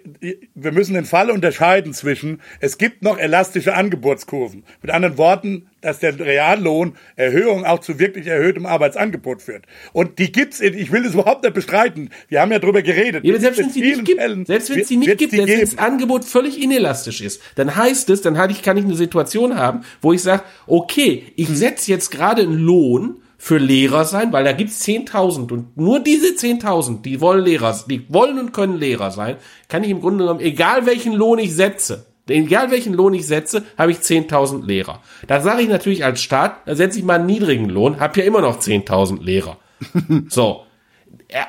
wir 0.55 0.73
müssen 0.73 0.95
den 0.95 1.05
Fall 1.05 1.31
unterscheiden 1.31 1.93
zwischen, 1.93 2.41
es 2.61 2.79
gibt 2.79 3.03
noch 3.03 3.19
elastische 3.19 3.75
Angebotskurven. 3.75 4.65
Mit 4.83 4.91
anderen 4.91 5.19
Worten, 5.19 5.67
dass 5.81 5.99
der 5.99 6.19
Reallohnerhöhung 6.19 7.65
auch 7.65 7.81
zu 7.81 7.99
wirklich 7.99 8.27
erhöhtem 8.27 8.67
Arbeitsangebot 8.67 9.43
führt. 9.43 9.65
Und 9.93 10.19
die 10.19 10.31
gibt's, 10.31 10.61
in, 10.61 10.75
ich 10.75 10.93
will 10.93 11.05
es 11.05 11.15
überhaupt 11.15 11.43
nicht 11.43 11.55
bestreiten. 11.55 12.11
Wir 12.29 12.41
haben 12.41 12.53
ja 12.53 12.59
drüber 12.59 12.83
geredet. 12.83 13.25
Ja, 13.25 13.39
selbst 13.39 13.59
wenn 13.59 13.71
sie 13.71 13.81
vielen 13.81 13.97
nicht 13.99 14.05
gibt, 14.07 14.21
Fällen 14.21 14.47
selbst 14.47 14.71
wenn 14.71 14.77
wird- 14.77 14.87
sie 14.87 14.97
nicht 14.97 15.19
gibt, 15.19 15.33
wenn 15.33 15.61
das 15.61 15.79
Angebot 15.79 16.25
völlig 16.25 16.63
inelastisch 16.63 17.21
ist, 17.21 17.41
dann 17.57 17.75
heißt 17.75 18.11
es, 18.11 18.23
dann 18.23 18.35
kann 18.35 18.51
ich 18.51 18.67
eine 18.69 18.95
Situation 18.95 19.57
haben, 19.57 19.81
wo 20.01 20.13
ich 20.13 20.23
sage, 20.23 20.43
okay, 20.67 21.25
ich 21.37 21.49
setze 21.49 21.91
jetzt 21.91 22.11
gerade 22.11 22.43
einen 22.43 22.59
Lohn 22.59 23.22
für 23.45 23.59
Lehrer 23.59 24.05
sein, 24.05 24.33
weil 24.33 24.45
da 24.45 24.53
gibt's 24.53 24.85
10.000 24.87 25.51
und 25.51 25.77
nur 25.77 25.99
diese 25.99 26.29
10.000, 26.29 27.03
die 27.03 27.21
wollen 27.21 27.45
Lehrer, 27.45 27.77
die 27.91 28.07
wollen 28.09 28.39
und 28.39 28.53
können 28.53 28.79
Lehrer 28.79 29.11
sein, 29.11 29.35
kann 29.67 29.83
ich 29.83 29.91
im 29.91 30.01
Grunde 30.01 30.23
genommen, 30.23 30.39
egal 30.39 30.87
welchen 30.87 31.13
Lohn 31.13 31.41
ich 31.41 31.53
setze, 31.53 32.07
egal 32.29 32.71
welchen 32.71 32.95
Lohn 32.95 33.15
ich 33.15 33.27
setze, 33.27 33.65
habe 33.77 33.91
ich 33.91 33.99
10.000 33.99 34.65
Lehrer. 34.65 35.03
Da 35.27 35.41
sage 35.41 35.63
ich 35.63 35.69
natürlich 35.69 36.05
als 36.05 36.23
Staat, 36.23 36.69
da 36.69 36.77
setze 36.77 37.01
ich 37.01 37.05
mal 37.05 37.17
einen 37.17 37.27
niedrigen 37.27 37.69
Lohn, 37.69 37.99
habe 37.99 38.21
ja 38.21 38.27
immer 38.27 38.43
noch 38.43 38.61
10.000 38.61 39.21
Lehrer. 39.21 39.59
So. 40.29 40.63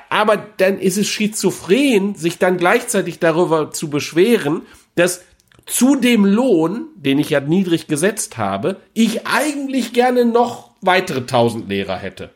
Aber 0.09 0.37
dann 0.57 0.79
ist 0.79 0.97
es 0.97 1.07
schizophren, 1.07 2.15
sich 2.15 2.39
dann 2.39 2.57
gleichzeitig 2.57 3.19
darüber 3.19 3.69
zu 3.69 3.91
beschweren, 3.91 4.63
dass 4.95 5.23
zu 5.67 5.95
dem 5.95 6.25
Lohn, 6.25 6.87
den 6.95 7.19
ich 7.19 7.29
ja 7.29 7.39
niedrig 7.39 7.85
gesetzt 7.85 8.39
habe, 8.39 8.77
ich 8.95 9.27
eigentlich 9.27 9.93
gerne 9.93 10.25
noch 10.25 10.72
weitere 10.85 11.19
1000 11.19 11.67
Lehrer 11.69 11.97
hätte. 11.97 12.31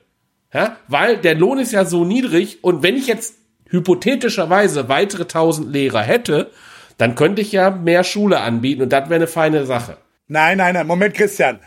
Ja? 0.53 0.77
Weil 0.87 1.17
der 1.17 1.35
Lohn 1.35 1.59
ist 1.59 1.71
ja 1.73 1.85
so 1.85 2.05
niedrig 2.05 2.63
und 2.63 2.83
wenn 2.83 2.95
ich 2.97 3.07
jetzt 3.07 3.35
hypothetischerweise 3.69 4.89
weitere 4.89 5.23
1000 5.23 5.71
Lehrer 5.71 6.01
hätte, 6.01 6.51
dann 6.97 7.15
könnte 7.15 7.41
ich 7.41 7.51
ja 7.51 7.69
mehr 7.69 8.03
Schule 8.03 8.39
anbieten 8.39 8.81
und 8.83 8.93
das 8.93 9.05
wäre 9.09 9.15
eine 9.15 9.27
feine 9.27 9.65
Sache. 9.65 9.97
Nein, 10.27 10.57
nein, 10.57 10.73
nein, 10.73 10.87
Moment, 10.87 11.13
Christian. 11.13 11.59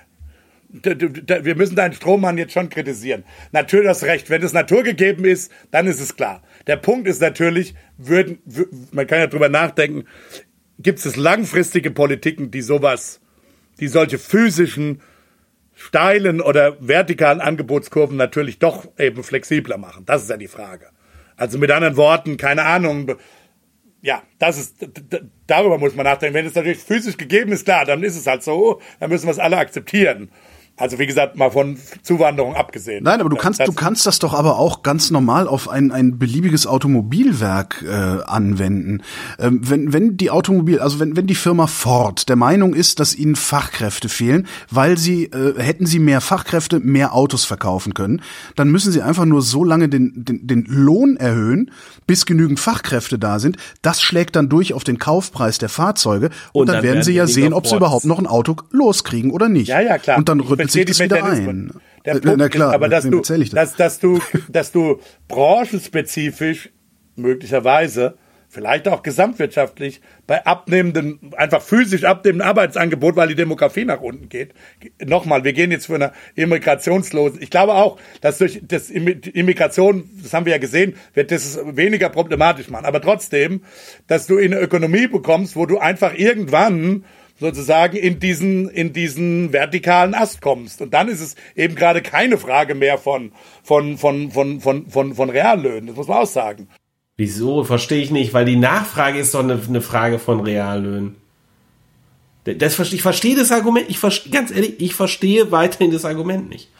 Wir 0.72 1.56
müssen 1.56 1.74
deinen 1.74 1.94
Strohmann 1.94 2.38
jetzt 2.38 2.52
schon 2.52 2.68
kritisieren. 2.68 3.24
Natürlich 3.50 3.88
hast 3.88 4.04
recht. 4.04 4.30
Wenn 4.30 4.42
es 4.42 4.52
naturgegeben 4.52 5.24
ist, 5.24 5.50
dann 5.72 5.88
ist 5.88 6.00
es 6.00 6.14
klar. 6.14 6.42
Der 6.68 6.76
Punkt 6.76 7.08
ist 7.08 7.20
natürlich, 7.20 7.74
würden, 7.98 8.38
wür- 8.48 8.68
man 8.92 9.06
kann 9.08 9.18
ja 9.18 9.26
drüber 9.26 9.48
nachdenken, 9.48 10.04
gibt 10.78 11.04
es 11.04 11.16
langfristige 11.16 11.90
Politiken, 11.90 12.52
die 12.52 12.62
sowas, 12.62 13.20
die 13.80 13.88
solche 13.88 14.18
physischen, 14.18 15.02
steilen 15.80 16.42
oder 16.42 16.76
vertikalen 16.78 17.40
Angebotskurven 17.40 18.16
natürlich 18.16 18.58
doch 18.58 18.86
eben 18.98 19.24
flexibler 19.24 19.78
machen. 19.78 20.04
Das 20.04 20.22
ist 20.22 20.28
ja 20.28 20.36
die 20.36 20.46
Frage. 20.46 20.88
Also 21.36 21.56
mit 21.56 21.70
anderen 21.70 21.96
Worten, 21.96 22.36
keine 22.36 22.64
Ahnung, 22.64 23.14
ja, 24.02 24.22
das 24.38 24.58
ist, 24.58 24.76
darüber 25.46 25.78
muss 25.78 25.94
man 25.94 26.04
nachdenken. 26.04 26.34
Wenn 26.34 26.44
es 26.44 26.54
natürlich 26.54 26.78
physisch 26.80 27.16
gegeben 27.16 27.52
ist, 27.52 27.64
klar, 27.64 27.86
dann 27.86 28.02
ist 28.02 28.16
es 28.16 28.26
halt 28.26 28.42
so, 28.42 28.82
dann 28.98 29.08
müssen 29.08 29.26
wir 29.26 29.32
es 29.32 29.38
alle 29.38 29.56
akzeptieren. 29.56 30.30
Also 30.80 30.98
wie 30.98 31.06
gesagt, 31.06 31.36
mal 31.36 31.50
von 31.50 31.76
Zuwanderung 32.02 32.54
abgesehen. 32.54 33.04
Nein, 33.04 33.20
aber 33.20 33.30
du 33.30 33.36
kannst, 33.36 33.60
Das- 33.60 33.66
du 33.68 33.72
kannst 33.74 34.06
das 34.06 34.18
doch 34.18 34.34
aber 34.34 34.58
auch 34.58 34.82
ganz 34.82 35.10
normal 35.10 35.46
auf 35.46 35.68
ein, 35.68 35.92
ein 35.92 36.18
beliebiges 36.18 36.66
Automobilwerk 36.66 37.84
äh, 37.86 38.22
anwenden. 38.26 39.02
Ähm, 39.38 39.60
wenn, 39.62 39.92
wenn 39.92 40.16
die 40.16 40.30
Automobil, 40.30 40.78
also 40.80 41.00
wenn, 41.00 41.16
wenn 41.16 41.26
die 41.26 41.34
Firma 41.34 41.66
Ford 41.66 42.28
der 42.28 42.36
Meinung 42.36 42.74
ist, 42.74 43.00
dass 43.00 43.14
ihnen 43.14 43.36
Fachkräfte 43.36 44.08
fehlen, 44.08 44.46
weil 44.70 44.96
sie, 44.98 45.24
äh, 45.24 45.60
hätten 45.60 45.86
sie 45.86 45.98
mehr 45.98 46.20
Fachkräfte, 46.20 46.80
mehr 46.80 47.14
Autos 47.14 47.44
verkaufen 47.44 47.94
können, 47.94 48.22
dann 48.56 48.70
müssen 48.70 48.92
sie 48.92 49.02
einfach 49.02 49.24
nur 49.24 49.42
so 49.42 49.64
lange 49.64 49.88
den, 49.88 50.12
den, 50.16 50.46
den 50.46 50.64
Lohn 50.68 51.16
erhöhen, 51.16 51.70
bis 52.06 52.26
genügend 52.26 52.60
Fachkräfte 52.60 53.18
da 53.18 53.38
sind. 53.38 53.56
Das 53.82 54.00
schlägt 54.02 54.36
dann 54.36 54.48
durch 54.48 54.72
auf 54.74 54.84
den 54.84 54.98
Kaufpreis 54.98 55.58
der 55.58 55.68
Fahrzeuge 55.68 56.26
und, 56.52 56.62
Und 56.62 56.66
dann, 56.68 56.76
dann 56.76 56.82
werden 56.84 56.90
werden 56.94 57.04
sie 57.04 57.12
ja 57.14 57.26
sehen, 57.26 57.52
ob 57.52 57.66
sie 57.66 57.76
überhaupt 57.76 58.04
noch 58.04 58.18
ein 58.18 58.26
Auto 58.26 58.56
loskriegen 58.70 59.30
oder 59.30 59.48
nicht. 59.48 59.68
Ja, 59.68 59.80
ja, 59.80 59.98
klar. 59.98 60.18
Und 60.18 60.28
dann 60.28 60.40
Ich 60.40 60.69
verstehe 60.72 60.94
sich 60.94 61.08
das 61.08 61.18
wieder 61.18 61.24
ein. 61.24 61.72
Der 62.04 62.14
Äh, 62.14 62.20
Punkt 62.20 62.38
Na 62.38 62.48
klar, 62.48 62.68
ist 62.70 62.74
aber, 62.74 62.88
dass 62.88 63.04
du, 63.08 63.20
das? 63.20 63.50
dass, 63.50 63.76
dass 63.76 63.98
du, 63.98 64.20
dass 64.48 64.72
du 64.72 65.00
branchenspezifisch 65.28 66.70
möglicherweise 67.16 68.16
vielleicht 68.50 68.88
auch 68.88 69.04
gesamtwirtschaftlich 69.04 70.00
bei 70.26 70.44
abnehmenden, 70.44 71.32
einfach 71.36 71.62
physisch 71.62 72.02
abnehmenden 72.02 72.46
Arbeitsangebot, 72.48 73.14
weil 73.14 73.28
die 73.28 73.36
Demografie 73.36 73.84
nach 73.84 74.00
unten 74.00 74.28
geht. 74.28 74.54
Nochmal, 75.04 75.44
wir 75.44 75.52
gehen 75.52 75.70
jetzt 75.70 75.86
für 75.86 75.94
eine 75.94 76.12
immigrationslosen. 76.34 77.40
Ich 77.40 77.50
glaube 77.50 77.74
auch, 77.74 77.98
dass 78.20 78.38
durch 78.38 78.60
das 78.66 78.90
Immigration, 78.90 80.10
das 80.20 80.34
haben 80.34 80.46
wir 80.46 80.52
ja 80.52 80.58
gesehen, 80.58 80.94
wird 81.14 81.30
das 81.30 81.60
weniger 81.64 82.08
problematisch 82.08 82.68
machen. 82.70 82.86
Aber 82.86 83.00
trotzdem, 83.00 83.62
dass 84.08 84.26
du 84.26 84.36
in 84.36 84.52
eine 84.52 84.62
Ökonomie 84.62 85.06
bekommst, 85.06 85.54
wo 85.54 85.64
du 85.66 85.78
einfach 85.78 86.14
irgendwann 86.18 87.04
sozusagen 87.40 87.96
in 87.96 88.20
diesen, 88.20 88.68
in 88.68 88.92
diesen 88.92 89.52
vertikalen 89.52 90.14
Ast 90.14 90.40
kommst. 90.40 90.82
Und 90.82 90.94
dann 90.94 91.08
ist 91.08 91.20
es 91.20 91.34
eben 91.56 91.74
gerade 91.74 92.02
keine 92.02 92.38
Frage 92.38 92.74
mehr 92.74 92.98
von, 92.98 93.32
von, 93.64 93.98
von, 93.98 94.30
von, 94.30 94.60
von, 94.60 94.88
von, 94.88 95.14
von 95.14 95.30
Reallöhnen. 95.30 95.88
Das 95.88 95.96
muss 95.96 96.08
man 96.08 96.18
auch 96.18 96.26
sagen. 96.26 96.68
Wieso? 97.16 97.64
Verstehe 97.64 98.02
ich 98.02 98.10
nicht, 98.10 98.32
weil 98.34 98.44
die 98.44 98.56
Nachfrage 98.56 99.18
ist 99.18 99.34
doch 99.34 99.40
eine, 99.40 99.60
eine 99.66 99.80
Frage 99.80 100.18
von 100.18 100.40
Reallöhnen. 100.40 101.16
Das, 102.44 102.78
ich 102.78 103.02
verstehe 103.02 103.36
das 103.36 103.52
Argument, 103.52 103.86
ich 103.88 103.98
verstehe, 103.98 104.32
ganz 104.32 104.50
ehrlich, 104.50 104.80
ich 104.80 104.94
verstehe 104.94 105.52
weiterhin 105.52 105.90
das 105.90 106.04
Argument 106.06 106.48
nicht. 106.48 106.70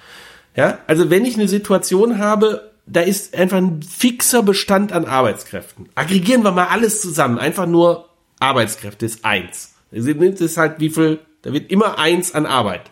Ja, 0.56 0.78
also 0.86 1.10
wenn 1.10 1.24
ich 1.24 1.34
eine 1.34 1.48
Situation 1.48 2.18
habe, 2.18 2.70
da 2.86 3.00
ist 3.00 3.36
einfach 3.36 3.58
ein 3.58 3.82
fixer 3.82 4.42
Bestand 4.42 4.92
an 4.92 5.04
Arbeitskräften. 5.04 5.88
Aggregieren 5.94 6.42
wir 6.42 6.52
mal 6.52 6.68
alles 6.68 7.02
zusammen, 7.02 7.38
einfach 7.38 7.66
nur 7.66 8.08
Arbeitskräfte 8.40 9.06
ist 9.06 9.24
eins. 9.24 9.69
Das 9.90 10.06
ist 10.06 10.56
halt 10.56 10.80
wie 10.80 10.90
viel, 10.90 11.20
da 11.42 11.52
wird 11.52 11.70
immer 11.70 11.98
eins 11.98 12.34
an 12.34 12.46
Arbeit 12.46 12.90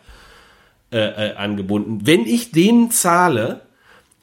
äh, 0.90 0.98
äh, 0.98 1.34
angebunden. 1.36 2.06
Wenn 2.06 2.26
ich 2.26 2.50
denen 2.50 2.90
zahle, 2.90 3.62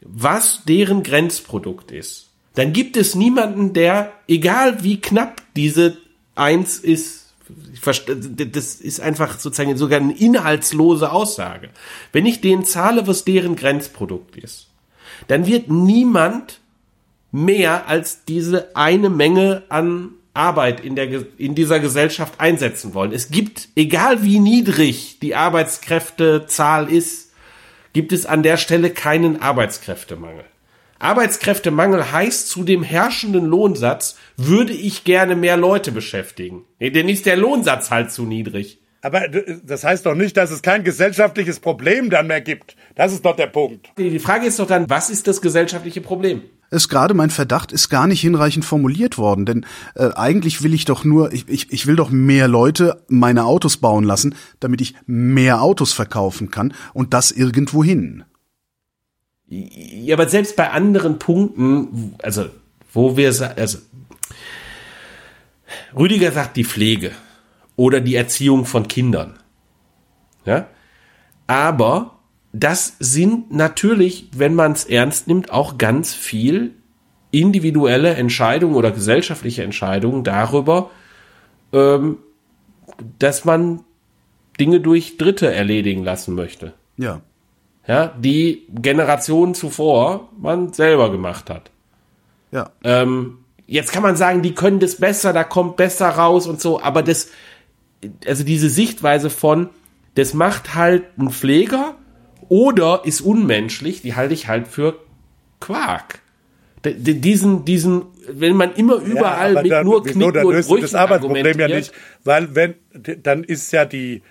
was 0.02 0.64
deren 0.66 1.04
Grenzprodukt 1.04 1.92
ist, 1.92 2.30
dann 2.56 2.74
gibt 2.74 2.98
es 2.98 3.16
niemanden, 3.16 3.74
der, 3.74 4.14
egal 4.28 4.84
wie 4.84 5.00
knapp 5.00 5.42
diese 5.56 5.98
Eins 6.36 6.80
ist, 6.80 7.34
das 7.86 8.76
ist 8.76 9.00
einfach 9.00 9.40
sozusagen 9.40 9.78
sogar 9.78 10.00
eine 10.00 10.18
inhaltslose 10.18 11.12
Aussage. 11.12 11.70
Wenn 12.12 12.26
ich 12.26 12.42
denen 12.42 12.66
zahle, 12.66 13.08
was 13.08 13.24
deren 13.24 13.56
Grenzprodukt 13.56 14.36
ist, 14.36 14.68
dann 15.28 15.46
wird 15.46 15.70
niemand 15.70 16.60
mehr 17.32 17.88
als 17.88 18.26
diese 18.26 18.76
eine 18.76 19.10
Menge 19.10 19.64
an 19.70 20.12
Arbeit 20.36 20.80
in, 20.80 20.96
der, 20.96 21.24
in 21.38 21.56
dieser 21.56 21.80
Gesellschaft 21.80 22.40
einsetzen 22.40 22.94
wollen. 22.94 23.12
Es 23.12 23.30
gibt, 23.30 23.70
egal 23.76 24.24
wie 24.24 24.40
niedrig 24.40 25.20
die 25.20 25.36
Arbeitskräftezahl 25.36 26.92
ist, 26.92 27.32
gibt 27.94 28.12
es 28.12 28.26
an 28.26 28.44
der 28.44 28.58
Stelle 28.58 28.90
keinen 28.90 29.42
Arbeitskräftemangel. 29.42 30.44
Arbeitskräftemangel 31.00 32.12
heißt 32.12 32.50
zu 32.50 32.64
dem 32.64 32.84
herrschenden 32.84 33.46
Lohnsatz 33.46 34.18
würde 34.38 34.74
ich 34.74 35.04
gerne 35.04 35.36
mehr 35.36 35.58
Leute 35.58 35.92
beschäftigen. 35.92 36.64
Nee, 36.80 36.90
denn 36.90 37.10
ist 37.10 37.26
der 37.26 37.38
Lohnsatz 37.38 37.92
halt 37.92 38.12
zu 38.12 38.24
niedrig. 38.24 38.80
Aber 39.02 39.28
das 39.28 39.84
heißt 39.84 40.06
doch 40.08 40.16
nicht, 40.16 40.36
dass 40.36 40.50
es 40.50 40.64
kein 40.64 40.84
gesellschaftliches 40.84 41.60
Problem 41.60 42.10
dann 42.10 42.26
mehr 42.26 42.42
gibt. 42.42 42.76
Das 42.96 43.14
ist 43.14 43.24
doch 43.24 43.36
der 43.36 43.48
Punkt. 43.48 43.88
Die 44.00 44.18
Frage 44.18 44.48
ist 44.48 44.58
doch 44.58 44.66
dann, 44.66 44.90
was 44.90 45.12
ist 45.12 45.28
das 45.28 45.42
gesellschaftliche 45.42 46.02
Problem? 46.02 46.42
Ist 46.76 46.90
gerade 46.90 47.14
mein 47.14 47.30
Verdacht 47.30 47.72
ist 47.72 47.90
gar 47.90 48.08
nicht 48.08 48.22
hinreichend 48.22 48.66
formuliert 48.66 49.18
worden, 49.18 49.46
denn 49.46 49.66
äh, 49.96 50.10
eigentlich 50.16 50.62
will 50.62 50.74
ich 50.74 50.86
doch 50.86 51.04
nur, 51.04 51.34
ich, 51.34 51.48
ich, 51.48 51.72
ich 51.72 51.88
will 51.88 51.96
doch 51.96 52.10
mehr 52.10 52.48
Leute 52.48 53.04
meine 53.08 53.46
Autos 53.46 53.78
bauen 53.78 54.04
lassen, 54.04 54.36
damit 54.60 54.82
ich 54.82 54.96
mehr 55.08 55.62
Autos 55.62 55.94
verkaufen 55.94 56.52
kann 56.52 56.74
und 56.94 57.14
das 57.14 57.32
irgendwohin. 57.32 58.24
Ja, 59.48 60.16
aber 60.16 60.28
selbst 60.28 60.56
bei 60.56 60.72
anderen 60.72 61.20
Punkten, 61.20 62.16
also 62.22 62.46
wo 62.92 63.16
wir, 63.18 63.28
also 63.58 63.78
Rüdiger 65.96 66.32
sagt 66.32 66.58
die 66.58 66.64
Pflege 66.64 67.12
oder 67.76 68.02
die 68.02 68.16
Erziehung 68.16 68.66
von 68.66 68.88
Kindern. 68.88 69.38
Ja? 70.46 70.68
Aber 71.48 72.15
das 72.58 72.96
sind 73.00 73.52
natürlich, 73.52 74.30
wenn 74.34 74.56
man 74.56 74.72
es 74.72 74.86
ernst 74.86 75.28
nimmt, 75.28 75.52
auch 75.52 75.78
ganz 75.78 76.14
viel 76.14 76.72
individuelle 77.32 78.14
Entscheidungen 78.14 78.76
oder 78.76 78.92
gesellschaftliche 78.92 79.62
Entscheidungen 79.62 80.24
darüber, 80.24 80.90
ähm, 81.74 82.20
dass 83.20 83.44
man 83.44 83.82
Dinge 84.58 84.80
durch 84.80 85.18
Dritte 85.18 85.54
erledigen 85.54 86.06
lassen 86.06 86.34
möchte. 86.34 86.74
Ja. 86.96 87.22
Ja, 87.88 88.08
die 88.18 88.66
Generationen 88.74 89.54
zuvor 89.54 90.30
man 90.40 90.72
selber 90.72 91.12
gemacht 91.12 91.50
hat. 91.50 91.72
Ja. 92.52 92.70
Ähm, 92.86 93.40
jetzt 93.68 93.92
kann 93.92 94.02
man 94.02 94.16
sagen, 94.16 94.42
die 94.42 94.56
können 94.56 94.80
das 94.80 94.96
besser, 94.96 95.34
da 95.34 95.44
kommt 95.44 95.76
besser 95.76 96.08
raus 96.08 96.48
und 96.48 96.62
so, 96.62 96.82
aber 96.82 97.04
das, 97.04 97.32
also 98.26 98.46
diese 98.46 98.70
Sichtweise 98.70 99.30
von, 99.30 99.70
das 100.16 100.34
macht 100.34 100.74
halt 100.74 101.04
ein 101.20 101.32
Pfleger 101.32 101.96
oder 102.50 103.02
ist 103.06 103.22
unmenschlich, 103.22 104.02
die 104.02 104.16
halte 104.16 104.34
ich 104.34 104.48
halt 104.48 104.68
für 104.68 105.00
Quark. 105.60 106.20
Diesen, 106.86 107.66
diesen, 107.66 108.04
wenn 108.28 108.56
man 108.56 108.76
immer 108.76 108.98
überall 108.98 109.56
ja, 109.56 109.62
mit 109.64 109.72
dann, 109.72 109.86
nur 109.86 110.04
Knicken 110.04 110.34
dann 110.34 110.46
und 110.46 110.68
Brüchen 110.68 110.82
das 110.82 110.94
Arbeitsproblem 110.94 111.60
ja 111.60 111.68
nicht, 111.68 111.92
weil 112.24 112.54
wenn, 112.54 112.76
dann 113.24 113.44
ist 113.44 113.72
ja 113.74 113.86
die, 113.86 114.22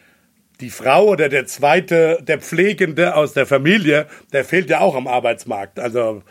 die 0.60 0.70
Frau 0.70 1.08
oder 1.08 1.28
der 1.28 1.46
zweite, 1.46 2.22
der 2.22 2.38
Pflegende 2.38 3.16
aus 3.16 3.32
der 3.32 3.46
Familie, 3.46 4.06
der 4.32 4.44
fehlt 4.44 4.70
ja 4.70 4.80
auch 4.80 4.94
am 4.94 5.08
Arbeitsmarkt. 5.08 5.80
Also, 5.80 6.22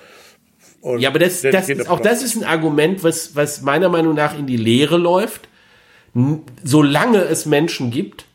ja, 0.97 1.09
aber 1.09 1.19
das, 1.19 1.41
das 1.41 1.69
ist, 1.69 1.89
auch 1.89 1.99
das 1.99 2.23
ist 2.23 2.35
ein 2.35 2.43
Argument, 2.43 3.03
was, 3.03 3.35
was 3.35 3.61
meiner 3.61 3.89
Meinung 3.89 4.15
nach 4.15 4.37
in 4.37 4.47
die 4.47 4.57
Lehre 4.57 4.97
läuft. 4.97 5.47
Solange 6.63 7.23
es 7.23 7.45
Menschen 7.45 7.89
gibt, 7.89 8.25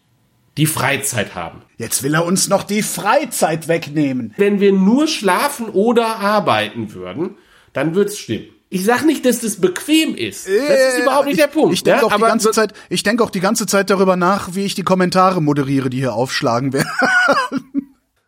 die 0.59 0.67
Freizeit 0.67 1.35
haben. 1.35 1.63
Jetzt 1.79 2.03
will 2.03 2.15
er 2.15 2.27
uns 2.27 2.49
noch 2.49 2.65
die 2.65 2.83
Freizeit 2.83 3.69
wegnehmen. 3.69 4.35
Wenn 4.37 4.61
wir 4.61 4.73
nur 4.73 5.07
schlafen 5.07 5.71
oder 5.71 6.17
arbeiten 6.17 6.93
würden, 6.93 7.37
dann 7.73 7.95
würde 7.95 8.11
es 8.11 8.19
stimmen. 8.19 8.49
Ich 8.69 8.85
sag 8.85 9.07
nicht, 9.07 9.25
dass 9.25 9.41
das 9.41 9.61
bequem 9.61 10.15
ist. 10.15 10.47
Das 10.47 10.55
ist 10.55 10.99
äh, 10.99 11.03
überhaupt 11.03 11.27
nicht 11.27 11.39
ich, 11.39 11.41
der 11.41 11.47
Punkt. 11.47 11.73
Ich 11.73 11.85
denke 11.85 12.01
ja, 12.01 12.07
auch 12.07 12.15
die 12.15 12.21
ganze 12.21 12.51
Zeit, 12.51 12.75
ich 12.91 13.03
denke 13.03 13.25
auch 13.25 13.31
die 13.31 13.41
ganze 13.41 13.67
Zeit 13.67 13.89
darüber 13.89 14.17
nach, 14.17 14.55
wie 14.55 14.67
ich 14.67 14.75
die 14.75 14.83
Kommentare 14.83 15.41
moderiere, 15.41 15.89
die 15.89 15.99
hier 15.99 16.13
aufschlagen 16.13 16.75
werden. 16.75 16.91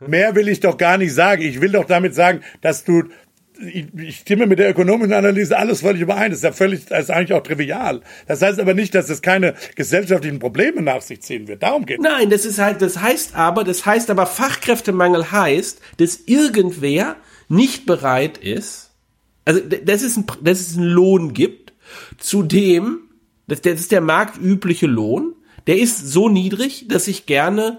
Mehr 0.07 0.35
will 0.35 0.49
ich 0.49 0.61
doch 0.61 0.79
gar 0.79 0.97
nicht 0.97 1.13
sagen. 1.13 1.43
Ich 1.43 1.61
will 1.61 1.73
doch 1.73 1.85
damit 1.85 2.15
sagen, 2.15 2.41
dass 2.63 2.85
du 2.85 3.03
ich, 3.61 4.17
stimme 4.17 4.47
mit 4.47 4.59
der 4.59 4.71
ökonomischen 4.71 5.13
Analyse 5.13 5.57
alles 5.59 5.81
völlig 5.81 6.03
überein. 6.03 6.31
Das 6.31 6.39
ist 6.39 6.45
ja 6.45 6.53
völlig, 6.53 6.87
das 6.87 7.05
ist 7.05 7.11
eigentlich 7.11 7.33
auch 7.33 7.43
trivial. 7.43 8.01
Das 8.27 8.43
heißt 8.43 8.59
aber 8.61 8.75
nicht, 8.75 8.95
dass 8.95 9.09
es 9.09 9.23
keine 9.23 9.55
gesellschaftlichen 9.77 10.39
Probleme 10.39 10.83
nach 10.83 11.03
sich 11.03 11.23
ziehen 11.23 11.49
wird. 11.49 11.63
Darum 11.63 11.87
geht 11.87 11.99
es. 11.99 12.05
Nein, 12.05 12.31
das 12.31 12.45
ist 12.45 12.59
halt, 12.59 12.83
das 12.83 13.01
heißt 13.01 13.35
aber, 13.35 13.65
das 13.65 13.85
heißt 13.87 14.11
aber 14.11 14.27
Fachkräftemangel 14.27 15.31
heißt, 15.31 15.81
dass 15.99 16.21
irgendwer 16.27 17.17
nicht 17.49 17.87
bereit 17.87 18.39
ist, 18.39 18.91
also 19.45 19.61
dass 19.61 20.03
es 20.03 20.17
ein, 20.17 20.27
dass 20.43 20.61
es 20.61 20.77
einen 20.77 20.87
Lohn 20.87 21.35
gibt, 21.35 21.73
zu 22.19 22.43
dem, 22.43 23.01
das, 23.49 23.63
das 23.63 23.81
ist 23.81 23.93
der 23.93 24.01
marktübliche 24.01 24.87
Lohn, 24.87 25.35
der 25.67 25.79
ist 25.79 26.09
so 26.09 26.29
niedrig, 26.29 26.87
dass 26.89 27.09
ich 27.09 27.27
gerne 27.27 27.79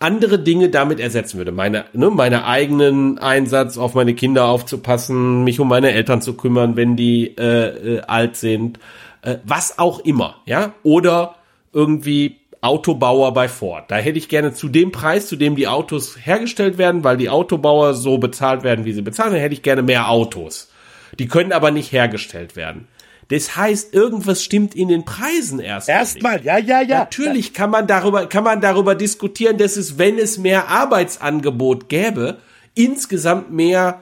andere 0.00 0.38
Dinge 0.38 0.70
damit 0.70 0.98
ersetzen 0.98 1.38
würde. 1.38 1.52
Meine, 1.52 1.84
ne, 1.92 2.10
meine 2.10 2.46
eigenen 2.46 3.18
Einsatz, 3.18 3.78
auf 3.78 3.94
meine 3.94 4.14
Kinder 4.14 4.46
aufzupassen, 4.46 5.44
mich 5.44 5.60
um 5.60 5.68
meine 5.68 5.92
Eltern 5.92 6.22
zu 6.22 6.34
kümmern, 6.34 6.74
wenn 6.74 6.96
die 6.96 7.36
äh, 7.36 7.96
äh, 7.96 8.00
alt 8.00 8.36
sind, 8.36 8.80
äh, 9.22 9.36
was 9.44 9.78
auch 9.78 10.00
immer, 10.00 10.36
ja, 10.46 10.72
oder 10.82 11.36
irgendwie 11.72 12.38
Autobauer 12.62 13.32
bei 13.34 13.48
Ford. 13.48 13.90
Da 13.90 13.96
hätte 13.96 14.18
ich 14.18 14.28
gerne 14.28 14.52
zu 14.54 14.68
dem 14.68 14.90
Preis, 14.90 15.28
zu 15.28 15.36
dem 15.36 15.54
die 15.54 15.68
Autos 15.68 16.16
hergestellt 16.20 16.78
werden, 16.78 17.04
weil 17.04 17.18
die 17.18 17.30
Autobauer 17.30 17.94
so 17.94 18.18
bezahlt 18.18 18.64
werden, 18.64 18.86
wie 18.86 18.92
sie 18.92 19.02
bezahlen, 19.02 19.32
dann 19.32 19.40
hätte 19.40 19.54
ich 19.54 19.62
gerne 19.62 19.82
mehr 19.82 20.10
Autos. 20.10 20.70
Die 21.18 21.28
können 21.28 21.52
aber 21.52 21.70
nicht 21.70 21.92
hergestellt 21.92 22.56
werden. 22.56 22.88
Das 23.30 23.56
heißt, 23.56 23.94
irgendwas 23.94 24.42
stimmt 24.42 24.74
in 24.74 24.88
den 24.88 25.04
Preisen 25.04 25.60
erst. 25.60 25.88
Erstmal, 25.88 26.44
ja, 26.44 26.58
ja, 26.58 26.82
ja. 26.82 26.98
Natürlich 26.98 27.54
kann 27.54 27.70
man 27.70 27.86
darüber, 27.86 28.26
kann 28.26 28.42
man 28.42 28.60
darüber 28.60 28.96
diskutieren, 28.96 29.56
dass 29.56 29.76
es, 29.76 29.98
wenn 29.98 30.18
es 30.18 30.36
mehr 30.36 30.68
Arbeitsangebot 30.68 31.88
gäbe, 31.88 32.38
insgesamt 32.74 33.52
mehr 33.52 34.00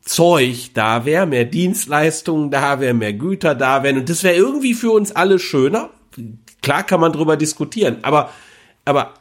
Zeug 0.00 0.70
da 0.74 1.04
wäre, 1.04 1.26
mehr 1.26 1.44
Dienstleistungen 1.44 2.50
da 2.52 2.78
wäre, 2.78 2.94
mehr 2.94 3.12
Güter 3.12 3.56
da 3.56 3.82
wären. 3.82 3.98
Und 3.98 4.08
das 4.08 4.22
wäre 4.22 4.36
irgendwie 4.36 4.74
für 4.74 4.92
uns 4.92 5.10
alle 5.10 5.40
schöner. 5.40 5.90
Klar 6.62 6.84
kann 6.84 7.00
man 7.00 7.12
darüber 7.12 7.36
diskutieren, 7.36 7.98
aber, 8.02 8.30
aber 8.84 9.14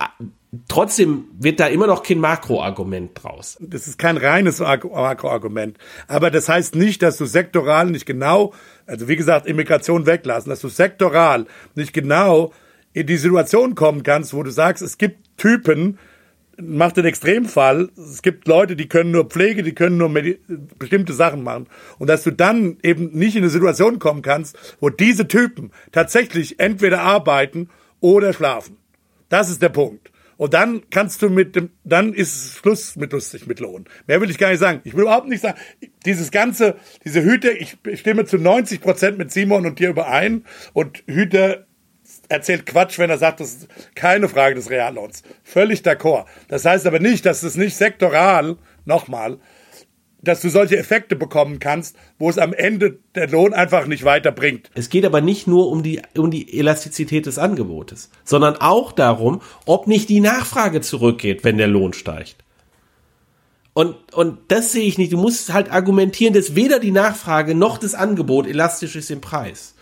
trotzdem 0.68 1.26
wird 1.40 1.60
da 1.60 1.68
immer 1.68 1.88
noch 1.88 2.04
kein 2.04 2.20
Makroargument 2.20 3.12
draus. 3.14 3.58
Das 3.62 3.88
ist 3.88 3.98
kein 3.98 4.18
reines 4.18 4.60
Makroargument. 4.60 5.78
Aber 6.08 6.30
das 6.30 6.50
heißt 6.50 6.76
nicht, 6.76 7.02
dass 7.02 7.18
du 7.18 7.26
sektoral 7.26 7.88
nicht 7.88 8.06
genau, 8.06 8.54
also 8.86 9.08
wie 9.08 9.16
gesagt, 9.16 9.48
Immigration 9.48 10.06
weglassen, 10.06 10.50
dass 10.50 10.60
du 10.60 10.68
sektoral 10.68 11.46
nicht 11.76 11.94
genau 11.94 12.52
in 12.94 13.08
die 13.08 13.18
Situation 13.18 13.76
kommen 13.76 14.04
kannst, 14.04 14.34
wo 14.34 14.44
du 14.44 14.52
sagst, 14.52 14.84
es 14.84 14.98
gibt 14.98 15.38
Typen, 15.38 15.98
macht 16.62 16.98
den 16.98 17.06
Extremfall, 17.06 17.90
es 17.98 18.22
gibt 18.22 18.48
Leute, 18.48 18.76
die 18.76 18.90
können 18.90 19.12
nur 19.12 19.26
Pflege, 19.26 19.64
die 19.64 19.74
können 19.74 19.98
nur 19.98 20.14
bestimmte 20.78 21.14
Sachen 21.14 21.44
machen. 21.44 21.68
Und 21.98 22.10
dass 22.10 22.24
du 22.24 22.32
dann 22.32 22.78
eben 22.84 23.12
nicht 23.12 23.38
in 23.38 23.44
eine 23.44 23.50
Situation 23.50 24.00
kommen 24.00 24.22
kannst, 24.22 24.58
wo 24.82 24.90
diese 24.90 25.30
Typen 25.30 25.72
tatsächlich 25.94 26.60
entweder 26.60 27.02
arbeiten 27.02 27.70
oder 28.02 28.34
schlafen. 28.34 28.78
Das 29.30 29.50
ist 29.50 29.62
der 29.62 29.70
Punkt. 29.70 30.11
Und 30.42 30.56
dann 30.56 30.90
kannst 30.90 31.22
du 31.22 31.30
mit 31.30 31.56
dem, 31.56 31.70
dann 31.84 32.16
ist 32.16 32.56
Schluss 32.58 32.96
mit 32.96 33.14
lustig 33.14 33.46
mit 33.46 33.60
Lohn. 33.60 33.86
Mehr 34.08 34.22
will 34.22 34.32
ich 34.32 34.40
gar 34.40 34.50
nicht 34.50 34.58
sagen. 34.58 34.82
Ich 34.86 34.96
will 34.96 35.04
überhaupt 35.04 35.28
nicht 35.28 35.42
sagen, 35.42 35.60
dieses 36.04 36.32
ganze, 36.32 36.78
diese 37.06 37.24
Hüte, 37.24 37.52
ich 37.52 37.78
stimme 37.94 38.26
zu 38.26 38.40
90 38.40 38.82
Prozent 38.82 39.20
mit 39.20 39.32
Simon 39.32 39.68
und 39.68 39.78
dir 39.78 39.90
überein. 39.90 40.44
Und 40.74 41.04
Hüte 41.06 41.68
erzählt 42.28 42.66
Quatsch, 42.66 42.98
wenn 42.98 43.12
er 43.12 43.20
sagt, 43.20 43.40
das 43.40 43.54
ist 43.54 43.68
keine 43.94 44.28
Frage 44.28 44.56
des 44.56 44.72
Reallohns. 44.72 45.22
Völlig 45.44 45.82
d'accord. 45.82 46.26
Das 46.48 46.66
heißt 46.66 46.88
aber 46.88 46.98
nicht, 46.98 47.24
dass 47.28 47.44
es 47.44 47.56
nicht 47.56 47.78
sektoral, 47.78 48.58
nochmal, 48.84 49.38
dass 50.22 50.42
du 50.42 50.50
solche 50.50 50.78
Effekte 50.78 51.16
bekommen 51.16 51.60
kannst, 51.60 51.96
wo 52.20 52.30
es 52.30 52.38
am 52.38 52.54
Ende 52.54 53.00
der 53.16 53.28
Lohn 53.28 53.54
einfach 53.54 53.88
nicht 53.88 54.04
weiterbringt. 54.04 54.70
Es 54.74 54.90
geht 54.90 55.06
aber 55.06 55.22
nicht 55.22 55.48
nur 55.48 55.70
um 55.70 55.84
die, 55.84 56.02
um 56.16 56.32
die 56.32 56.58
Elastizität 56.58 57.26
des 57.26 57.38
Angebotes, 57.38 58.10
sondern 58.24 58.56
auch 58.58 58.92
darum, 58.92 59.42
ob 59.66 59.88
nicht 59.88 60.10
die 60.10 60.20
Nachfrage 60.20 60.82
zurückgeht, 60.82 61.44
wenn 61.44 61.58
der 61.58 61.68
Lohn 61.68 61.94
steigt. 61.94 62.38
Und, 63.74 63.96
und 64.14 64.40
das 64.50 64.74
sehe 64.74 64.84
ich 64.84 64.98
nicht. 64.98 65.14
Du 65.14 65.18
musst 65.18 65.54
halt 65.54 65.72
argumentieren, 65.72 66.34
dass 66.34 66.56
weder 66.56 66.80
die 66.80 66.92
Nachfrage 66.92 67.56
noch 67.56 67.78
das 67.78 67.96
Angebot 67.96 68.46
elastisch 68.46 68.96
ist 68.96 69.10
im 69.12 69.22
Preis. 69.22 69.76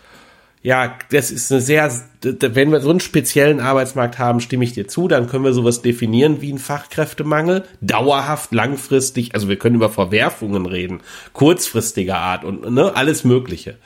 Ja, 0.62 0.98
das 1.10 1.30
ist 1.30 1.50
eine 1.50 1.62
sehr, 1.62 1.90
wenn 2.22 2.70
wir 2.70 2.80
so 2.80 2.90
einen 2.90 3.00
speziellen 3.00 3.60
Arbeitsmarkt 3.60 4.18
haben, 4.18 4.40
stimme 4.40 4.64
ich 4.64 4.74
dir 4.74 4.86
zu, 4.86 5.08
dann 5.08 5.26
können 5.26 5.44
wir 5.44 5.54
sowas 5.54 5.80
definieren 5.80 6.42
wie 6.42 6.52
ein 6.52 6.58
Fachkräftemangel, 6.58 7.64
dauerhaft, 7.80 8.52
langfristig, 8.52 9.34
also 9.34 9.48
wir 9.48 9.56
können 9.56 9.76
über 9.76 9.88
Verwerfungen 9.88 10.66
reden, 10.66 11.00
kurzfristiger 11.32 12.18
Art 12.18 12.44
und 12.44 12.70
ne, 12.70 12.94
alles 12.94 13.24
Mögliche. 13.24 13.78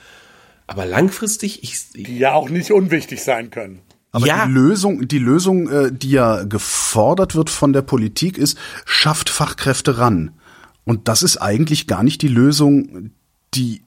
Aber 0.67 0.85
langfristig, 0.85 1.63
ich, 1.63 1.91
die 1.93 2.17
ja 2.17 2.33
auch 2.33 2.49
nicht 2.49 2.71
unwichtig 2.71 3.23
sein 3.23 3.51
können. 3.51 3.79
Aber 4.11 4.27
ja. 4.27 4.45
die 4.45 4.51
Lösung, 4.51 5.07
die 5.07 5.19
Lösung, 5.19 5.69
äh, 5.69 5.91
die 5.93 6.11
ja 6.11 6.43
gefordert 6.43 7.35
wird 7.35 7.49
von 7.49 7.71
der 7.71 7.83
Politik, 7.83 8.37
ist, 8.37 8.57
schafft 8.85 9.29
Fachkräfte 9.29 9.97
ran. 9.97 10.31
Und 10.83 11.07
das 11.07 11.23
ist 11.23 11.37
eigentlich 11.37 11.87
gar 11.87 12.03
nicht 12.03 12.21
die 12.21 12.27
Lösung, 12.27 13.11
die 13.53 13.84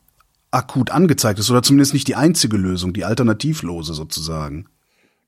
akut 0.50 0.90
angezeigt 0.90 1.38
ist 1.38 1.50
oder 1.50 1.62
zumindest 1.62 1.92
nicht 1.94 2.08
die 2.08 2.14
einzige 2.16 2.56
Lösung, 2.56 2.92
die 2.92 3.04
alternativlose 3.04 3.94
sozusagen. 3.94 4.66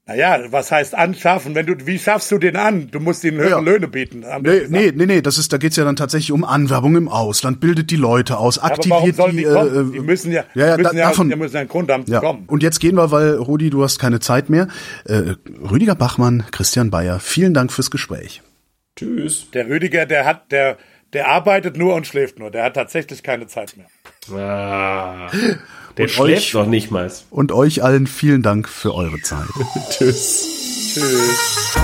Naja, 0.07 0.41
was 0.51 0.73
heißt 0.73 0.95
anschaffen? 0.97 1.55
Wenn 1.55 1.67
du, 1.67 1.87
wie 1.87 1.99
schaffst 1.99 2.33
du 2.33 2.39
den 2.39 2.57
an? 2.57 2.91
Du 2.91 2.99
musst 2.99 3.23
ihnen 3.23 3.37
höhere 3.37 3.51
Ja. 3.51 3.59
Löhne 3.61 3.87
bieten. 3.87 4.25
Nee, 4.41 4.63
nee, 4.69 4.93
nee, 4.93 5.07
nee, 5.07 5.23
das 5.23 5.39
ist, 5.39 5.53
da 5.53 5.57
geht's 5.59 5.77
ja 5.77 5.85
dann 5.85 5.95
tatsächlich 5.95 6.33
um 6.33 6.43
Anwerbung 6.43 6.97
im 6.97 7.09
Ausland, 7.09 7.61
bildet 7.61 7.93
die 7.93 7.97
Leute 7.97 8.39
aus, 8.39 8.59
Aber 8.59 8.73
aktiviert 8.75 8.91
warum 8.97 9.13
sollen 9.13 9.37
die 9.37 9.45
die, 9.45 9.49
äh, 9.49 9.93
die 9.93 10.01
müssen 10.01 10.33
ja, 10.33 10.45
ja, 10.55 10.67
ja, 10.69 10.77
müssen 10.79 10.97
da- 10.97 10.99
ja, 10.99 11.09
davon- 11.11 11.29
die 11.31 11.37
müssen 11.37 11.57
einen 11.59 11.69
Grund 11.69 11.93
haben 11.93 12.07
zu 12.07 12.13
Ja. 12.13 12.21
kommen. 12.21 12.45
Und 12.49 12.63
jetzt 12.65 12.81
gehen 12.81 12.97
wir, 12.97 13.13
weil 13.13 13.35
Rudi, 13.35 13.71
du 13.71 13.85
hast 13.85 14.01
keine 14.01 14.19
Zeit 14.19 14.51
mehr. 14.51 14.67
Äh, 15.05 15.35
Rüdiger 15.71 15.95
Bachmann, 15.95 16.45
Christian 16.51 16.91
Bayer, 16.91 17.21
vielen 17.21 17.55
Dank 17.55 17.71
fürs 17.71 17.91
Gespräch. 17.93 18.43
Tschüss. 18.97 19.47
Der 19.55 19.69
Rüdiger, 19.69 20.07
der 20.07 20.25
hat, 20.25 20.51
der, 20.51 20.77
der 21.13 21.29
arbeitet 21.29 21.77
nur 21.77 21.95
und 21.95 22.07
schläft 22.09 22.41
nur. 22.41 22.51
Der 22.51 22.65
hat 22.65 22.75
tatsächlich 22.75 23.23
keine 23.23 23.47
Zeit 23.47 23.77
mehr. 23.77 23.87
Ah, 24.31 25.31
der 25.97 26.05
Und 26.05 26.11
schläft 26.11 26.43
euch- 26.43 26.55
noch 26.55 26.67
nicht 26.67 26.91
mal. 26.91 27.11
Und 27.31 27.53
euch 27.53 27.83
allen 27.83 28.07
vielen 28.07 28.43
Dank 28.43 28.69
für 28.69 28.95
eure 28.95 29.21
Zeit. 29.23 29.47
Tschüss. 29.91 30.47
Tschüss. 30.95 31.77